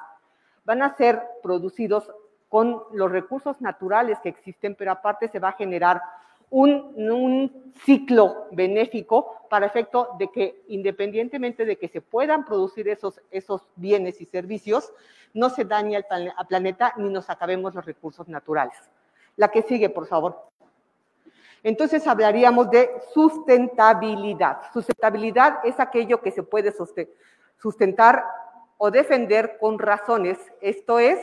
van 0.64 0.82
a 0.82 0.94
ser 0.96 1.22
producidos 1.42 2.10
con 2.48 2.82
los 2.92 3.10
recursos 3.10 3.60
naturales 3.60 4.18
que 4.20 4.28
existen, 4.28 4.74
pero 4.74 4.90
aparte 4.90 5.28
se 5.28 5.38
va 5.38 5.50
a 5.50 5.52
generar 5.52 6.02
un, 6.50 7.72
ciclo 7.84 8.48
benéfico 8.50 9.46
para 9.48 9.66
efecto 9.66 10.10
de 10.18 10.28
que 10.28 10.64
independientemente 10.68 11.64
de 11.64 11.76
que 11.76 11.88
se 11.88 12.00
puedan 12.00 12.44
producir 12.44 12.88
esos, 12.88 13.20
esos 13.30 13.62
bienes 13.76 14.20
y 14.20 14.26
servicios, 14.26 14.92
no 15.32 15.48
se 15.48 15.64
dañe 15.64 15.96
al 15.96 16.06
planeta 16.48 16.92
ni 16.96 17.08
nos 17.08 17.30
acabemos 17.30 17.74
los 17.74 17.86
recursos 17.86 18.28
naturales. 18.28 18.76
La 19.36 19.48
que 19.48 19.62
sigue, 19.62 19.88
por 19.88 20.06
favor. 20.06 20.49
Entonces 21.62 22.06
hablaríamos 22.06 22.70
de 22.70 22.90
sustentabilidad. 23.12 24.62
Sustentabilidad 24.72 25.58
es 25.64 25.78
aquello 25.78 26.20
que 26.20 26.30
se 26.30 26.42
puede 26.42 26.72
sustentar 27.58 28.24
o 28.78 28.90
defender 28.90 29.58
con 29.58 29.78
razones. 29.78 30.38
Esto 30.60 30.98
es, 30.98 31.18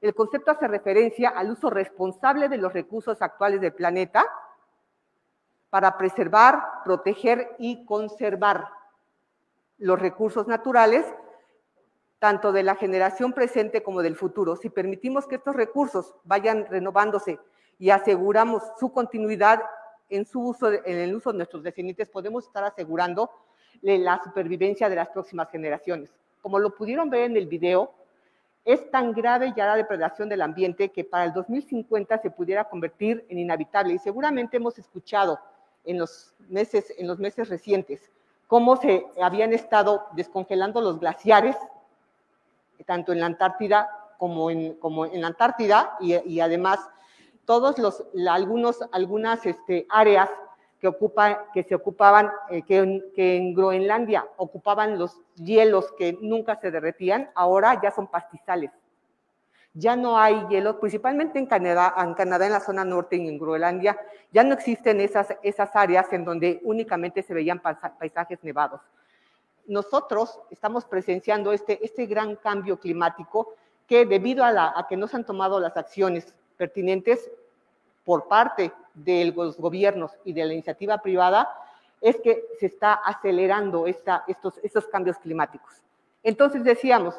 el 0.00 0.14
concepto 0.14 0.50
hace 0.50 0.66
referencia 0.66 1.28
al 1.28 1.50
uso 1.50 1.68
responsable 1.68 2.48
de 2.48 2.56
los 2.56 2.72
recursos 2.72 3.20
actuales 3.20 3.60
del 3.60 3.74
planeta 3.74 4.24
para 5.68 5.96
preservar, 5.98 6.62
proteger 6.84 7.54
y 7.58 7.84
conservar 7.84 8.68
los 9.78 9.98
recursos 9.98 10.46
naturales, 10.46 11.04
tanto 12.18 12.52
de 12.52 12.62
la 12.62 12.76
generación 12.76 13.32
presente 13.32 13.82
como 13.82 14.00
del 14.00 14.16
futuro. 14.16 14.56
Si 14.56 14.70
permitimos 14.70 15.26
que 15.26 15.34
estos 15.36 15.56
recursos 15.56 16.14
vayan 16.24 16.66
renovándose 16.66 17.38
y 17.78 17.90
aseguramos 17.90 18.62
su 18.78 18.92
continuidad 18.92 19.62
en, 20.12 20.26
su 20.26 20.40
uso, 20.40 20.72
en 20.72 20.98
el 20.98 21.14
uso 21.14 21.32
de 21.32 21.38
nuestros 21.38 21.62
descendientes, 21.62 22.08
podemos 22.08 22.44
estar 22.46 22.64
asegurando 22.64 23.30
la 23.80 24.20
supervivencia 24.22 24.88
de 24.88 24.96
las 24.96 25.08
próximas 25.08 25.50
generaciones. 25.50 26.10
Como 26.40 26.58
lo 26.58 26.74
pudieron 26.74 27.10
ver 27.10 27.22
en 27.22 27.36
el 27.36 27.46
video, 27.46 27.92
es 28.64 28.90
tan 28.90 29.12
grave 29.12 29.52
ya 29.56 29.66
la 29.66 29.76
depredación 29.76 30.28
del 30.28 30.42
ambiente 30.42 30.90
que 30.90 31.02
para 31.02 31.24
el 31.24 31.32
2050 31.32 32.18
se 32.18 32.30
pudiera 32.30 32.64
convertir 32.64 33.24
en 33.28 33.38
inhabitable. 33.38 33.94
Y 33.94 33.98
seguramente 33.98 34.58
hemos 34.58 34.78
escuchado 34.78 35.40
en 35.84 35.98
los 35.98 36.34
meses, 36.48 36.92
en 36.96 37.08
los 37.08 37.18
meses 37.18 37.48
recientes 37.48 38.10
cómo 38.46 38.76
se 38.76 39.06
habían 39.20 39.52
estado 39.54 40.06
descongelando 40.12 40.80
los 40.82 41.00
glaciares, 41.00 41.56
tanto 42.84 43.12
en 43.12 43.20
la 43.20 43.26
Antártida 43.26 43.88
como 44.18 44.50
en, 44.50 44.74
como 44.74 45.06
en 45.06 45.22
la 45.22 45.28
Antártida, 45.28 45.96
y, 46.00 46.14
y 46.30 46.40
además 46.40 46.78
todos 47.44 47.78
los, 47.78 48.04
algunos, 48.28 48.80
algunas 48.92 49.44
este, 49.46 49.86
áreas 49.90 50.30
que, 50.80 50.88
ocupa, 50.88 51.46
que 51.52 51.62
se 51.62 51.74
ocupaban, 51.74 52.30
eh, 52.50 52.62
que, 52.62 52.78
en, 52.78 53.04
que, 53.14 53.36
en, 53.36 53.54
Groenlandia 53.54 54.26
ocupaban 54.36 54.98
los 54.98 55.20
hielos 55.36 55.92
que 55.96 56.18
nunca 56.20 56.56
se 56.56 56.70
derretían, 56.70 57.30
ahora 57.34 57.80
ya 57.80 57.90
son 57.90 58.08
pastizales. 58.08 58.70
Ya 59.74 59.96
no 59.96 60.18
hay 60.18 60.44
hielo, 60.48 60.78
principalmente 60.80 61.38
en 61.38 61.46
Canadá, 61.46 61.94
en 61.96 62.14
Canadá, 62.14 62.46
en 62.46 62.52
la 62.52 62.60
zona 62.60 62.84
norte 62.84 63.16
y 63.16 63.26
en 63.26 63.38
Groenlandia, 63.38 63.98
ya 64.30 64.44
no 64.44 64.54
existen 64.54 65.00
esas, 65.00 65.28
esas 65.42 65.74
áreas 65.74 66.12
en 66.12 66.24
donde 66.24 66.60
únicamente 66.64 67.22
se 67.22 67.32
veían 67.32 67.62
paisajes 67.98 68.38
nevados. 68.42 68.80
Nosotros 69.66 70.40
estamos 70.50 70.84
presenciando 70.84 71.52
este, 71.52 71.82
este 71.84 72.06
gran 72.06 72.36
cambio 72.36 72.78
climático 72.78 73.54
que 73.86 74.04
debido 74.04 74.44
a, 74.44 74.52
la, 74.52 74.74
a 74.76 74.86
que 74.88 74.96
no 74.96 75.06
se 75.06 75.16
han 75.16 75.24
tomado 75.24 75.60
las 75.60 75.76
acciones 75.76 76.34
pertinentes 76.52 77.30
por 78.04 78.28
parte 78.28 78.72
de 78.94 79.32
los 79.34 79.56
gobiernos 79.56 80.12
y 80.24 80.32
de 80.32 80.44
la 80.44 80.52
iniciativa 80.52 80.98
privada 80.98 81.48
es 82.00 82.20
que 82.20 82.44
se 82.58 82.66
está 82.66 82.94
acelerando 82.94 83.86
esta, 83.86 84.24
estos, 84.26 84.58
estos 84.62 84.86
cambios 84.88 85.18
climáticos. 85.18 85.72
Entonces 86.22 86.64
decíamos, 86.64 87.14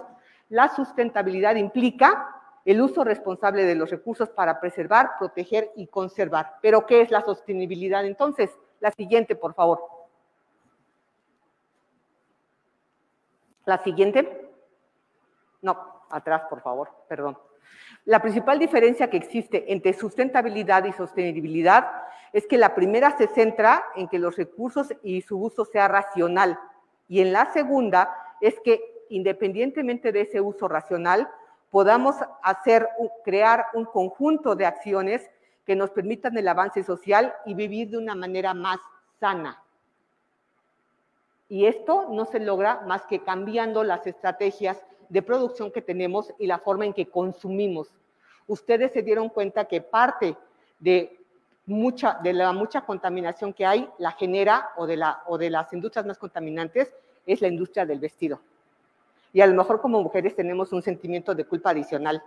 la 0.50 0.74
sustentabilidad 0.76 1.56
implica 1.56 2.42
el 2.66 2.82
uso 2.82 3.04
responsable 3.04 3.64
de 3.64 3.76
los 3.76 3.90
recursos 3.90 4.30
para 4.30 4.60
preservar, 4.60 5.12
proteger 5.18 5.72
y 5.76 5.88
conservar. 5.88 6.56
Pero 6.62 6.86
¿qué 6.86 7.02
es 7.02 7.12
la 7.12 7.22
sostenibilidad 7.22 8.06
entonces? 8.06 8.52
La 8.80 8.92
siguiente, 8.92 9.36
por 9.36 9.54
favor. 9.54 9.82
La 13.66 13.78
siguiente. 13.78 14.50
No, 15.62 16.04
atrás, 16.10 16.44
por 16.50 16.62
favor, 16.62 16.90
perdón. 17.08 17.38
La 18.06 18.22
principal 18.22 18.60
diferencia 18.60 19.10
que 19.10 19.18
existe 19.18 19.72
entre 19.72 19.94
sustentabilidad 19.94 20.84
y 20.86 20.92
sostenibilidad 20.92 21.90
es 22.34 22.48
que 22.48 22.58
la 22.58 22.76
primera 22.76 23.18
se 23.18 23.28
centra 23.28 23.84
en 23.96 24.08
que 24.08 24.20
los 24.20 24.36
recursos 24.36 24.94
y 25.04 25.22
su 25.22 25.40
uso 25.40 25.64
sea 25.66 25.88
racional 25.88 26.60
y 27.08 27.22
en 27.22 27.32
la 27.32 27.52
segunda 27.54 28.14
es 28.42 28.60
que 28.62 29.06
independientemente 29.10 30.12
de 30.12 30.22
ese 30.22 30.42
uso 30.42 30.68
racional 30.68 31.30
podamos 31.70 32.16
hacer 32.42 32.90
crear 33.24 33.68
un 33.74 33.86
conjunto 33.86 34.56
de 34.56 34.66
acciones 34.66 35.30
que 35.66 35.76
nos 35.76 35.92
permitan 35.92 36.38
el 36.38 36.48
avance 36.48 36.84
social 36.84 37.34
y 37.46 37.54
vivir 37.54 37.90
de 37.90 37.98
una 37.98 38.16
manera 38.16 38.54
más 38.54 38.80
sana. 39.20 39.64
Y 41.48 41.68
esto 41.68 42.08
no 42.10 42.26
se 42.26 42.40
logra 42.40 42.82
más 42.88 43.06
que 43.06 43.24
cambiando 43.24 43.84
las 43.84 44.06
estrategias 44.08 44.84
de 45.14 45.22
producción 45.22 45.72
que 45.72 45.84
tenemos 45.84 46.34
y 46.40 46.48
la 46.48 46.58
forma 46.58 46.88
en 46.88 46.94
que 46.94 47.06
consumimos. 47.06 47.88
Ustedes 48.48 48.92
se 48.94 49.04
dieron 49.04 49.30
cuenta 49.30 49.66
que 49.66 49.80
parte 49.80 50.36
de, 50.80 51.20
mucha, 51.68 52.18
de 52.24 52.34
la 52.34 52.52
mucha 52.52 52.82
contaminación 52.82 53.54
que 53.54 53.64
hay 53.64 53.88
la 54.00 54.14
genera 54.14 54.72
o 54.76 54.88
de, 54.88 54.98
la, 54.98 55.22
o 55.28 55.38
de 55.38 55.52
las 55.52 55.72
industrias 55.72 56.08
más 56.08 56.18
contaminantes 56.18 56.92
es 57.28 57.42
la 57.42 57.48
industria 57.48 57.86
del 57.86 58.00
vestido. 58.00 58.40
Y 59.34 59.42
a 59.42 59.46
lo 59.46 59.54
mejor 59.54 59.82
como 59.82 60.02
mujeres 60.02 60.36
tenemos 60.36 60.74
un 60.74 60.82
sentimiento 60.82 61.36
de 61.36 61.46
culpa 61.46 61.70
adicional. 61.70 62.24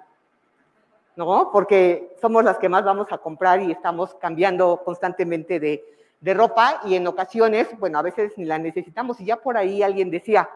¿no? 1.16 1.50
Porque 1.52 2.14
somos 2.20 2.44
las 2.44 2.58
que 2.58 2.68
más 2.68 2.84
vamos 2.84 3.08
a 3.10 3.18
comprar 3.18 3.60
y 3.62 3.72
estamos 3.72 4.14
cambiando 4.14 4.80
constantemente 4.84 5.58
de, 5.58 5.84
de 6.20 6.34
ropa 6.34 6.82
y 6.84 6.94
en 6.94 7.08
ocasiones, 7.08 7.66
bueno, 7.80 7.98
a 7.98 8.02
veces 8.02 8.34
ni 8.36 8.44
la 8.44 8.58
necesitamos. 8.58 9.20
Y 9.20 9.24
ya 9.24 9.38
por 9.38 9.56
ahí 9.56 9.82
alguien 9.82 10.08
decía, 10.08 10.48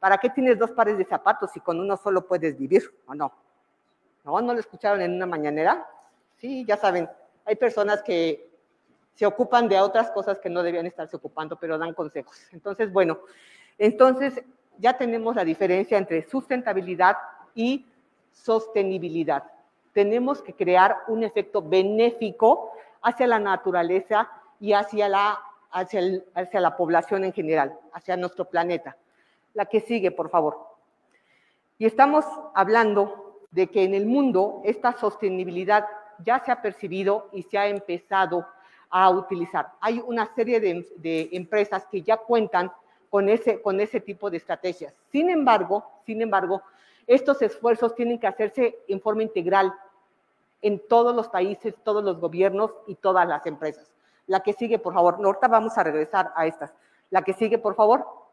¿para 0.00 0.18
qué 0.18 0.30
tienes 0.30 0.58
dos 0.58 0.70
pares 0.72 0.96
de 0.98 1.04
zapatos 1.04 1.50
si 1.52 1.60
con 1.60 1.78
uno 1.80 1.96
solo 1.96 2.26
puedes 2.26 2.56
vivir 2.58 2.82
o 3.06 3.14
no? 3.14 3.32
¿No? 4.24 4.40
¿No 4.40 4.52
lo 4.54 4.60
escucharon 4.60 5.00
en 5.02 5.14
una 5.14 5.26
mañanera? 5.26 5.86
Sí, 6.36 6.64
ya 6.64 6.76
saben, 6.76 7.08
hay 7.44 7.56
personas 7.56 8.02
que 8.02 8.48
se 9.14 9.26
ocupan 9.26 9.68
de 9.68 9.80
otras 9.80 10.10
cosas 10.12 10.38
que 10.38 10.48
no 10.50 10.62
debían 10.62 10.86
estarse 10.86 11.16
ocupando, 11.16 11.56
pero 11.56 11.76
dan 11.78 11.94
consejos. 11.94 12.36
Entonces, 12.52 12.92
bueno, 12.92 13.18
entonces 13.78 14.42
ya 14.78 14.96
tenemos 14.96 15.34
la 15.34 15.44
diferencia 15.44 15.98
entre 15.98 16.22
sustentabilidad 16.28 17.16
y 17.54 17.84
sostenibilidad. 18.32 19.42
Tenemos 19.92 20.40
que 20.42 20.52
crear 20.54 20.98
un 21.08 21.24
efecto 21.24 21.60
benéfico 21.62 22.70
hacia 23.02 23.26
la 23.26 23.38
naturaleza 23.40 24.28
y 24.60 24.72
hacia 24.72 25.08
la, 25.08 25.38
hacia, 25.72 25.98
el- 26.00 26.24
hacia 26.34 26.60
la 26.60 26.76
población 26.76 27.24
en 27.24 27.32
general, 27.32 27.76
hacia 27.92 28.16
nuestro 28.16 28.44
planeta. 28.44 28.96
La 29.58 29.66
que 29.66 29.80
sigue, 29.80 30.12
por 30.12 30.30
favor. 30.30 30.56
Y 31.78 31.86
estamos 31.86 32.24
hablando 32.54 33.40
de 33.50 33.66
que 33.66 33.82
en 33.82 33.92
el 33.92 34.06
mundo 34.06 34.62
esta 34.64 34.92
sostenibilidad 34.92 35.84
ya 36.24 36.38
se 36.38 36.52
ha 36.52 36.62
percibido 36.62 37.28
y 37.32 37.42
se 37.42 37.58
ha 37.58 37.66
empezado 37.66 38.46
a 38.88 39.10
utilizar. 39.10 39.72
Hay 39.80 40.00
una 40.06 40.32
serie 40.32 40.60
de, 40.60 41.28
empresas 41.32 41.88
que 41.90 42.02
ya 42.02 42.18
cuentan 42.18 42.70
con 43.10 43.28
ese, 43.28 43.60
con 43.60 43.80
ese 43.80 43.98
tipo 43.98 44.30
de 44.30 44.36
estrategias. 44.36 44.94
Sin 45.10 45.28
embargo, 45.28 45.84
sin 46.06 46.22
embargo, 46.22 46.62
estos 47.08 47.42
esfuerzos 47.42 47.96
tienen 47.96 48.20
que 48.20 48.28
hacerse 48.28 48.78
en 48.86 49.00
forma 49.00 49.24
integral 49.24 49.74
en 50.62 50.80
todos 50.88 51.16
los 51.16 51.26
países, 51.26 51.74
todos 51.82 52.04
los 52.04 52.20
gobiernos 52.20 52.70
y 52.86 52.94
todas 52.94 53.26
las 53.26 53.44
empresas. 53.44 53.92
La 54.28 54.38
que 54.38 54.52
sigue, 54.52 54.78
por 54.78 54.94
favor. 54.94 55.18
No, 55.18 55.26
Ahorita 55.26 55.48
vamos 55.48 55.76
a 55.76 55.82
regresar 55.82 56.32
a 56.36 56.46
estas. 56.46 56.72
La 57.10 57.22
que 57.22 57.32
sigue, 57.32 57.58
por 57.58 57.74
favor. 57.74 58.27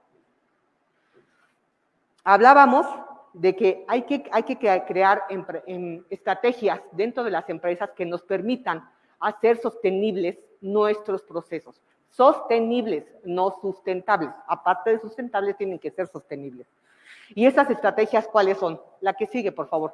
Hablábamos 2.28 2.88
de 3.34 3.56
que 3.56 3.86
hay 3.88 4.02
que, 4.02 4.24
crear 4.88 5.24
estrategias 6.10 6.82
dentro 6.92 7.24
de 7.24 7.30
las 7.30 7.48
empresas 7.50 7.92
que 7.92 8.04
nos 8.04 8.24
permitan 8.24 8.90
hacer 9.20 9.58
sostenibles 9.62 10.40
nuestros 10.60 11.22
procesos. 11.22 11.80
Sostenibles, 12.10 13.06
no 13.26 13.56
sustentables. 13.62 14.32
Aparte 14.48 14.90
de 14.90 15.00
sustentables, 15.00 15.56
tienen 15.56 15.78
que 15.78 15.92
ser 15.92 16.08
sostenibles. 16.08 16.66
¿Y 17.36 17.46
esas 17.46 17.70
estrategias 17.70 18.28
cuáles 18.28 18.58
son? 18.58 18.82
La 19.02 19.14
que 19.14 19.28
sigue, 19.28 19.52
por 19.52 19.68
favor. 19.68 19.94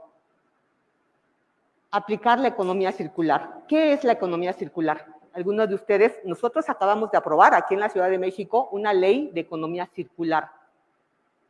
Aplicar 1.91 2.40
la 2.40 2.48
economía 2.48 2.94
circular. 2.94 3.64
¿Qué 3.68 3.91
es 3.91 4.06
la 4.06 4.14
economía 4.14 4.53
circular? 4.53 5.06
Algunos 5.34 5.68
de 5.68 5.76
ustedes, 5.76 6.18
nosotros 6.24 6.70
acabamos 6.70 7.12
de 7.12 7.18
aprobar 7.18 7.53
aquí 7.56 7.74
en 7.74 7.82
la 7.82 7.90
Ciudad 7.90 8.10
de 8.10 8.20
México 8.20 8.70
una 8.72 8.94
ley 8.94 9.32
de 9.34 9.41
economía 9.41 9.86
circular. 9.88 10.60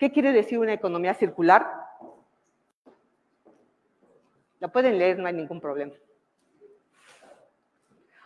¿Qué 0.01 0.11
quiere 0.11 0.31
decir 0.31 0.57
una 0.57 0.73
economía 0.73 1.13
circular? 1.13 1.71
La 4.57 4.67
pueden 4.69 4.97
leer, 4.97 5.19
no 5.19 5.27
hay 5.27 5.33
ningún 5.33 5.61
problema. 5.61 5.93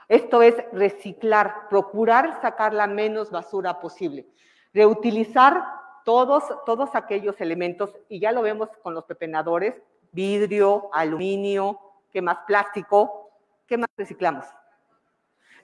Esto 0.07 0.41
es 0.41 0.55
reciclar, 0.71 1.67
procurar 1.69 2.39
sacar 2.41 2.73
la 2.73 2.87
menos 2.87 3.29
basura 3.29 3.81
posible, 3.81 4.25
reutilizar 4.73 5.65
todos, 6.05 6.45
todos 6.65 6.95
aquellos 6.95 7.41
elementos, 7.41 7.93
y 8.07 8.21
ya 8.21 8.31
lo 8.31 8.41
vemos 8.41 8.69
con 8.81 8.93
los 8.93 9.03
pepenadores, 9.03 9.75
vidrio, 10.13 10.89
aluminio, 10.93 11.77
¿qué 12.09 12.21
más? 12.21 12.37
Plástico, 12.47 13.31
¿qué 13.67 13.77
más 13.77 13.89
reciclamos? 13.97 14.45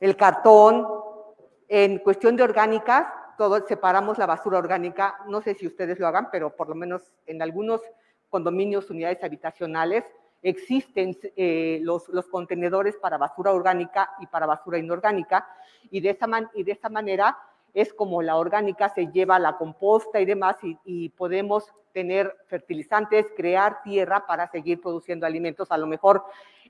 El 0.01 0.17
cartón, 0.17 0.85
en 1.69 1.99
cuestión 1.99 2.35
de 2.35 2.43
orgánicas, 2.43 3.07
separamos 3.67 4.17
la 4.17 4.25
basura 4.25 4.57
orgánica, 4.57 5.17
no 5.27 5.41
sé 5.41 5.55
si 5.55 5.67
ustedes 5.67 5.99
lo 5.99 6.07
hagan, 6.07 6.29
pero 6.31 6.55
por 6.55 6.69
lo 6.69 6.75
menos 6.75 7.11
en 7.25 7.41
algunos 7.41 7.81
condominios, 8.29 8.89
unidades 8.89 9.23
habitacionales, 9.23 10.05
existen 10.41 11.17
eh, 11.35 11.79
los, 11.83 12.07
contenedores 12.31 12.95
para 12.97 13.17
basura 13.17 13.51
orgánica 13.51 14.11
y 14.19 14.27
para 14.27 14.45
basura 14.45 14.77
inorgánica, 14.77 15.47
y 15.89 16.01
de 16.01 16.11
esa, 16.11 16.27
y 16.53 16.63
de 16.63 16.79
manera 16.89 17.37
es 17.73 17.93
como 17.93 18.21
la 18.21 18.37
orgánica 18.37 18.89
se 18.89 19.07
lleva 19.07 19.37
a 19.37 19.39
la 19.39 19.57
composta 19.57 20.19
y 20.19 20.25
demás, 20.25 20.57
y, 20.63 20.77
y 20.83 21.09
podemos 21.09 21.71
tener 21.93 22.35
fertilizantes, 22.47 23.27
crear 23.35 23.81
tierra 23.83 24.25
para 24.25 24.49
seguir 24.49 24.81
produciendo 24.81 25.25
alimentos, 25.25 25.71
a 25.71 25.77
lo 25.77 25.87
mejor 25.87 26.23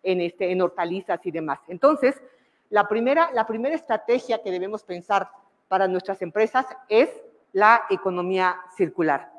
en, 0.03 0.21
este, 0.21 0.51
en 0.51 0.61
hortalizas 0.61 1.19
y 1.25 1.31
demás. 1.31 1.59
Entonces, 1.67 2.21
la 2.69 2.87
primera, 2.87 3.31
la 3.33 3.45
primera 3.45 3.75
estrategia 3.75 4.41
que 4.41 4.51
debemos 4.51 4.83
pensar 4.83 5.29
para 5.71 5.87
nuestras 5.87 6.21
empresas 6.21 6.65
es 6.89 7.09
la 7.53 7.83
economía 7.89 8.57
circular. 8.75 9.31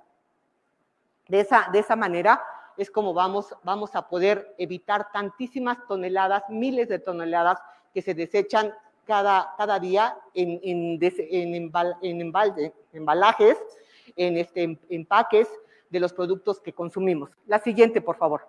De 1.29 1.41
esa, 1.41 1.69
de 1.71 1.81
esa 1.81 1.95
manera 1.95 2.43
es 2.79 2.91
como 2.91 3.13
vamos, 3.13 3.55
vamos 3.63 3.95
a 3.95 4.09
poder 4.09 4.55
evitar 4.57 5.13
tantísimas 5.13 5.77
toneladas, 5.87 6.45
miles 6.49 6.89
de 6.89 6.99
toneladas 6.99 7.59
que 7.93 8.01
se 8.01 8.15
desechan 8.15 8.73
cada, 9.07 9.53
cada 9.59 9.79
día 9.79 10.17
en, 10.33 10.59
en, 10.63 10.99
en 11.03 11.71
embal- 11.71 11.99
en 12.01 12.21
embalde- 12.23 12.73
embalajes, 12.95 13.59
en 14.17 14.39
este, 14.39 14.79
empaques 14.89 15.51
de 15.91 16.01
los 16.01 16.15
productos 16.15 16.61
que 16.61 16.73
consumimos. 16.73 17.29
La 17.47 17.59
siguiente, 17.59 18.01
por 18.01 18.17
favor. 18.17 18.49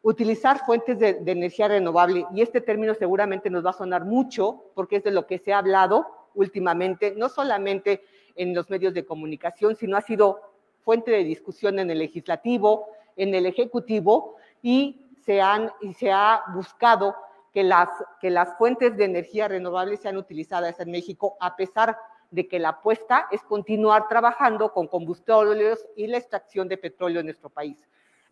Utilizar 0.00 0.64
fuentes 0.64 0.98
de, 0.98 1.14
de 1.14 1.32
energía 1.32 1.68
renovable, 1.68 2.26
y 2.32 2.40
este 2.40 2.62
término 2.62 2.94
seguramente 2.94 3.50
nos 3.50 3.62
va 3.62 3.70
a 3.70 3.74
sonar 3.74 4.06
mucho 4.06 4.64
porque 4.74 4.96
es 4.96 5.04
de 5.04 5.10
lo 5.10 5.26
que 5.26 5.38
se 5.38 5.52
ha 5.52 5.58
hablado 5.58 6.16
últimamente, 6.36 7.14
no 7.16 7.28
solamente 7.28 8.04
en 8.36 8.54
los 8.54 8.70
medios 8.70 8.94
de 8.94 9.04
comunicación, 9.04 9.74
sino 9.74 9.96
ha 9.96 10.00
sido 10.02 10.40
fuente 10.84 11.10
de 11.10 11.24
discusión 11.24 11.78
en 11.80 11.90
el 11.90 11.98
legislativo, 11.98 12.86
en 13.16 13.34
el 13.34 13.46
ejecutivo, 13.46 14.36
y 14.62 15.08
se, 15.24 15.40
han, 15.40 15.72
y 15.80 15.94
se 15.94 16.12
ha 16.12 16.42
buscado 16.54 17.16
que 17.52 17.64
las, 17.64 17.88
que 18.20 18.30
las 18.30 18.56
fuentes 18.58 18.96
de 18.96 19.04
energía 19.04 19.48
renovable 19.48 19.96
sean 19.96 20.16
utilizadas 20.16 20.78
en 20.78 20.90
México, 20.90 21.36
a 21.40 21.56
pesar 21.56 21.96
de 22.30 22.46
que 22.46 22.58
la 22.58 22.70
apuesta 22.70 23.26
es 23.30 23.42
continuar 23.42 24.08
trabajando 24.08 24.72
con 24.72 24.86
combustibles 24.88 25.86
y 25.96 26.06
la 26.06 26.18
extracción 26.18 26.68
de 26.68 26.76
petróleo 26.76 27.20
en 27.20 27.26
nuestro 27.26 27.48
país. 27.48 27.78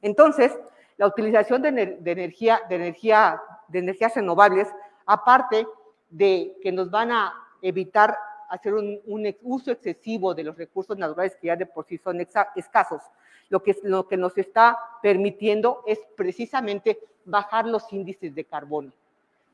Entonces, 0.03 0.57
la 0.99 1.07
utilización 1.07 1.63
de, 1.63 1.69
ener- 1.71 1.99
de 1.99 2.11
energía, 2.11 2.61
de, 2.69 2.75
energía, 2.75 3.41
de 3.69 3.79
energías 3.79 4.15
renovables, 4.15 4.69
aparte 5.07 5.67
de 6.11 6.57
que 6.63 6.71
nos 6.71 6.91
van 6.91 7.11
a 7.11 7.35
evitar 7.65 8.17
hacer 8.51 8.75
un, 8.75 9.01
uso 9.43 9.73
excesivo 9.73 10.35
de 10.35 10.45
los 10.45 10.57
recursos 10.57 10.97
naturales 10.97 11.37
que 11.37 11.49
ya 11.49 11.57
de 11.57 11.67
por 11.67 11.87
sí 11.87 11.99
son 11.99 12.21
escasos, 12.21 13.03
lo 13.49 13.63
que, 13.63 13.77
lo 13.83 14.07
que 14.07 14.17
nos 14.17 14.37
está 14.39 14.79
permitiendo 15.03 15.83
es 15.87 15.99
precisamente 16.17 17.01
bajar 17.25 17.67
los 17.67 17.91
índices 17.93 18.35
de 18.35 18.45
carbono. 18.45 18.93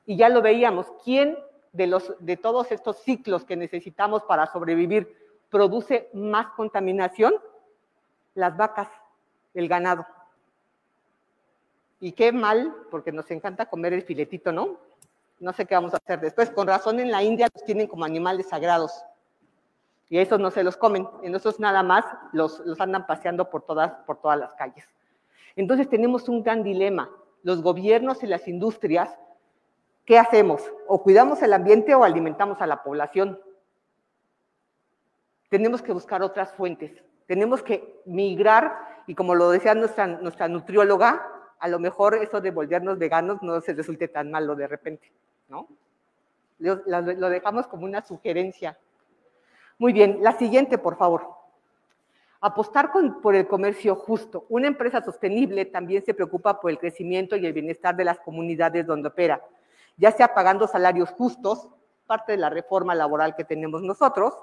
Y 0.07 0.17
ya 0.17 0.29
lo 0.29 0.43
veíamos, 0.43 0.87
¿quién 1.05 1.39
de, 1.73 1.87
los, 1.87 2.15
de 2.19 2.37
todos 2.37 2.73
estos 2.73 2.99
ciclos 2.99 3.45
que 3.45 3.57
necesitamos 3.57 4.25
para 4.25 4.47
sobrevivir 4.47 5.17
produce 5.51 6.09
más 6.13 6.49
contaminación? 6.57 7.35
Las 8.35 8.57
vacas, 8.57 8.89
el 9.55 9.69
ganado. 9.69 10.05
Y 12.01 12.13
qué 12.13 12.33
mal, 12.33 12.75
porque 12.91 13.13
nos 13.13 13.31
encanta 13.31 13.67
comer 13.67 13.93
el 13.93 14.03
filetito, 14.03 14.53
¿no? 14.53 14.79
No 15.41 15.53
sé 15.55 15.67
qué 15.67 15.75
vamos 15.75 15.95
a 15.95 15.97
hacer 15.97 16.21
después. 16.21 16.51
Con 16.51 16.67
razón 16.67 17.01
en 17.01 17.11
la 17.11 17.23
India 17.23 17.49
los 17.53 17.65
tienen 17.65 17.87
como 17.87 18.05
animales 18.05 18.49
sagrados. 18.49 19.05
Y 20.11 20.19
esos 20.19 20.39
no 20.39 20.51
se 20.51 20.63
los 20.63 20.77
comen. 20.77 21.09
En 21.23 21.35
esos 21.35 21.59
nada 21.59 21.83
más 21.83 22.05
los, 22.33 22.61
los 22.61 22.81
andan 22.81 23.07
paseando 23.07 23.49
por 23.49 23.63
todas, 23.63 23.93
por 24.07 24.21
todas 24.21 24.39
las 24.39 24.55
calles. 24.55 24.85
Entonces 25.57 25.89
tenemos 25.89 26.29
un 26.29 26.43
gran 26.43 26.63
dilema. 26.63 27.11
Los 27.43 27.63
gobiernos 27.63 28.23
y 28.23 28.27
las 28.27 28.47
industrias, 28.47 29.19
¿qué 30.05 30.19
hacemos? 30.19 30.63
O 30.87 31.03
cuidamos 31.03 31.43
el 31.43 31.55
ambiente 31.55 31.95
o 31.95 32.05
alimentamos 32.05 32.61
a 32.61 32.67
la 32.67 32.83
población. 32.83 33.41
Tenemos 35.49 35.81
que 35.81 35.93
buscar 35.93 36.23
otras 36.23 36.53
fuentes. 36.53 36.93
Tenemos 37.27 37.63
que 37.63 38.03
migrar 38.05 38.77
y 39.07 39.15
como 39.15 39.35
lo 39.35 39.51
decía 39.51 39.75
nuestra, 39.75 40.07
nuestra 40.07 40.49
nutrióloga, 40.49 41.40
a 41.61 41.69
lo 41.69 41.79
mejor 41.79 42.15
eso 42.15 42.41
de 42.41 42.51
volvernos 42.51 42.99
veganos 42.99 43.43
no 43.43 43.61
se 43.61 43.75
resulte 43.75 44.09
tan 44.09 44.31
malo 44.31 44.57
de 44.57 44.67
repente, 44.67 45.13
¿no? 45.49 45.69
Lo, 46.59 47.31
dejamos 47.31 47.67
como 47.67 47.85
una 47.85 48.03
sugerencia. 48.03 48.79
Muy 49.79 49.93
bien, 49.93 50.19
la 50.23 50.33
siguiente, 50.33 50.79
por 50.79 50.97
favor. 50.97 51.29
Apostar 52.41 52.91
por 53.23 53.35
el 53.35 53.47
comercio 53.47 53.95
justo. 53.95 54.47
Una 54.49 54.67
empresa 54.67 55.03
sostenible 55.03 55.67
también 55.67 56.05
se 56.05 56.15
preocupa 56.15 56.61
por 56.61 56.71
el 56.71 56.79
crecimiento 56.79 57.37
y 57.37 57.47
el 57.47 57.53
bienestar 57.53 57.95
de 57.97 58.05
las 58.05 58.19
comunidades 58.21 58.87
donde 58.87 59.09
opera, 59.09 59.43
ya 59.97 60.13
sea 60.13 60.35
pagando 60.35 60.67
salarios 60.67 61.11
justos, 61.11 61.69
parte 62.07 62.33
de 62.33 62.39
la 62.39 62.51
reforma 62.51 62.95
laboral 62.95 63.37
que 63.37 63.45
tenemos 63.45 63.83
nosotros, 63.83 64.35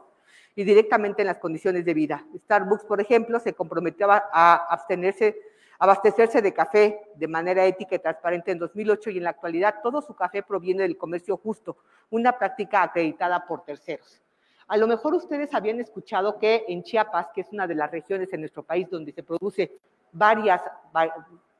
y 0.56 0.64
directamente 0.64 1.22
en 1.22 1.28
las 1.28 1.38
condiciones 1.38 1.86
de 1.86 1.94
vida. 1.94 2.26
Starbucks, 2.46 2.86
por 2.86 3.00
ejemplo, 3.02 3.40
se 3.40 3.54
comprometió 3.54 4.12
a, 4.12 4.24
a 4.32 4.56
abstenerse 4.56 5.36
abastecerse 5.80 6.42
de 6.42 6.54
café 6.54 7.02
de 7.16 7.28
manera 7.28 7.66
ética 7.66 7.96
y 7.96 8.00
transparente 8.00 8.52
en 8.52 8.60
2008 8.60 9.10
y 9.12 9.18
en 9.18 9.24
la 9.24 9.32
actualidad 9.32 9.76
todo 9.82 10.02
su 10.02 10.16
café 10.16 10.44
proviene 10.44 10.84
del 10.84 10.98
comercio 10.98 11.38
justo, 11.38 11.78
una 12.10 12.38
práctica 12.38 12.84
acreditada 12.84 13.46
por 13.46 13.64
terceros. 13.64 14.22
A 14.68 14.76
lo 14.76 14.88
mejor 14.88 15.14
ustedes 15.14 15.54
habían 15.54 15.80
escuchado 15.80 16.38
que 16.38 16.66
en 16.68 16.84
Chiapas, 16.84 17.28
que 17.34 17.42
es 17.42 17.48
una 17.52 17.68
de 17.68 17.76
las 17.76 17.90
regiones 17.90 18.34
en 18.34 18.42
nuestro 18.42 18.64
país 18.64 18.90
donde 18.90 19.14
se 19.14 19.24
produce 19.24 19.72
varias, 20.12 20.62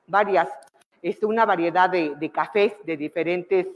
varias 0.08 0.50
este, 1.02 1.26
una 1.26 1.46
variedad 1.46 1.90
de, 1.90 2.32
cafés 2.34 2.74
de 2.84 2.98
diferentes, 2.98 3.68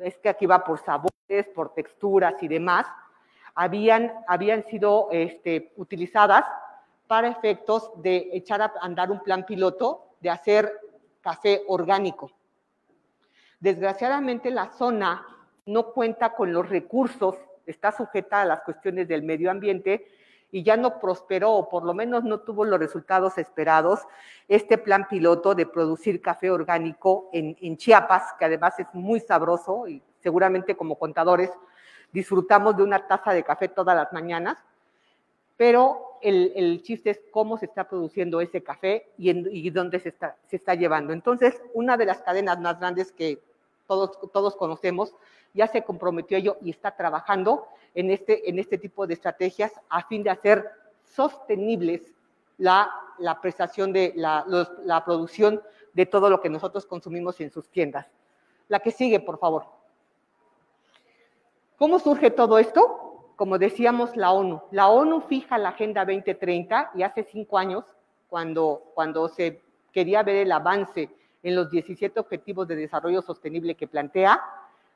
es 0.00 0.16
que 0.18 0.28
aquí 0.28 0.46
va 0.46 0.64
por 0.64 0.80
sabores, 0.80 1.46
por 1.54 1.74
texturas 1.74 2.42
y 2.42 2.48
demás, 2.48 2.86
habían, 3.54 4.12
habían 4.26 4.64
sido 4.64 5.08
este, 5.12 5.72
utilizadas 5.76 6.44
para 7.12 7.28
efectos 7.28 7.90
de 7.96 8.30
echar 8.32 8.62
a 8.62 8.72
andar 8.80 9.10
un 9.10 9.20
plan 9.20 9.44
piloto 9.44 10.14
de 10.22 10.30
hacer 10.30 10.72
café 11.20 11.62
orgánico. 11.68 12.30
Desgraciadamente 13.60 14.50
la 14.50 14.72
zona 14.72 15.22
no 15.66 15.92
cuenta 15.92 16.32
con 16.34 16.54
los 16.54 16.66
recursos, 16.66 17.36
está 17.66 17.92
sujeta 17.92 18.40
a 18.40 18.46
las 18.46 18.62
cuestiones 18.62 19.08
del 19.08 19.24
medio 19.24 19.50
ambiente 19.50 20.06
y 20.50 20.62
ya 20.62 20.78
no 20.78 21.00
prosperó, 21.00 21.52
o 21.52 21.68
por 21.68 21.84
lo 21.84 21.92
menos 21.92 22.24
no 22.24 22.40
tuvo 22.40 22.64
los 22.64 22.80
resultados 22.80 23.36
esperados, 23.36 24.00
este 24.48 24.78
plan 24.78 25.06
piloto 25.06 25.54
de 25.54 25.66
producir 25.66 26.22
café 26.22 26.50
orgánico 26.50 27.28
en, 27.34 27.58
en 27.60 27.76
Chiapas, 27.76 28.32
que 28.38 28.46
además 28.46 28.80
es 28.80 28.86
muy 28.94 29.20
sabroso 29.20 29.86
y 29.86 30.02
seguramente 30.22 30.78
como 30.78 30.98
contadores 30.98 31.50
disfrutamos 32.10 32.74
de 32.74 32.84
una 32.84 33.06
taza 33.06 33.34
de 33.34 33.44
café 33.44 33.68
todas 33.68 33.94
las 33.94 34.10
mañanas, 34.14 34.56
pero 35.62 36.18
el, 36.22 36.52
el 36.56 36.82
chiste 36.82 37.10
es 37.10 37.20
cómo 37.30 37.56
se 37.56 37.66
está 37.66 37.88
produciendo 37.88 38.40
ese 38.40 38.64
café 38.64 39.06
y, 39.16 39.30
en, 39.30 39.48
y 39.48 39.70
dónde 39.70 40.00
se 40.00 40.08
está, 40.08 40.36
se 40.48 40.56
está 40.56 40.74
llevando. 40.74 41.12
Entonces, 41.12 41.62
una 41.72 41.96
de 41.96 42.04
las 42.04 42.20
cadenas 42.20 42.58
más 42.58 42.80
grandes 42.80 43.12
que 43.12 43.38
todos, 43.86 44.18
todos 44.32 44.56
conocemos 44.56 45.14
ya 45.54 45.68
se 45.68 45.84
comprometió 45.84 46.36
ello 46.36 46.56
y 46.62 46.70
está 46.70 46.96
trabajando 46.96 47.68
en 47.94 48.10
este, 48.10 48.50
en 48.50 48.58
este 48.58 48.76
tipo 48.76 49.06
de 49.06 49.14
estrategias 49.14 49.70
a 49.88 50.02
fin 50.08 50.24
de 50.24 50.30
hacer 50.30 50.68
sostenibles 51.04 52.10
la, 52.58 52.90
la 53.18 53.40
prestación 53.40 53.92
de 53.92 54.14
la, 54.16 54.44
los, 54.48 54.68
la 54.84 55.04
producción 55.04 55.62
de 55.92 56.06
todo 56.06 56.28
lo 56.28 56.40
que 56.40 56.50
nosotros 56.50 56.86
consumimos 56.86 57.40
en 57.40 57.52
sus 57.52 57.68
tiendas. 57.68 58.08
La 58.66 58.80
que 58.80 58.90
sigue, 58.90 59.20
por 59.20 59.38
favor. 59.38 59.66
¿Cómo 61.78 62.00
surge 62.00 62.32
todo 62.32 62.58
esto? 62.58 63.11
Como 63.42 63.58
decíamos, 63.58 64.16
la 64.16 64.30
ONU. 64.30 64.62
La 64.70 64.88
ONU 64.88 65.22
fija 65.22 65.58
la 65.58 65.70
Agenda 65.70 66.04
2030 66.04 66.92
y 66.94 67.02
hace 67.02 67.24
cinco 67.24 67.58
años, 67.58 67.84
cuando, 68.28 68.92
cuando 68.94 69.26
se 69.26 69.60
quería 69.90 70.22
ver 70.22 70.36
el 70.36 70.52
avance 70.52 71.10
en 71.42 71.56
los 71.56 71.68
17 71.68 72.20
Objetivos 72.20 72.68
de 72.68 72.76
Desarrollo 72.76 73.20
Sostenible 73.20 73.74
que 73.74 73.88
plantea, 73.88 74.40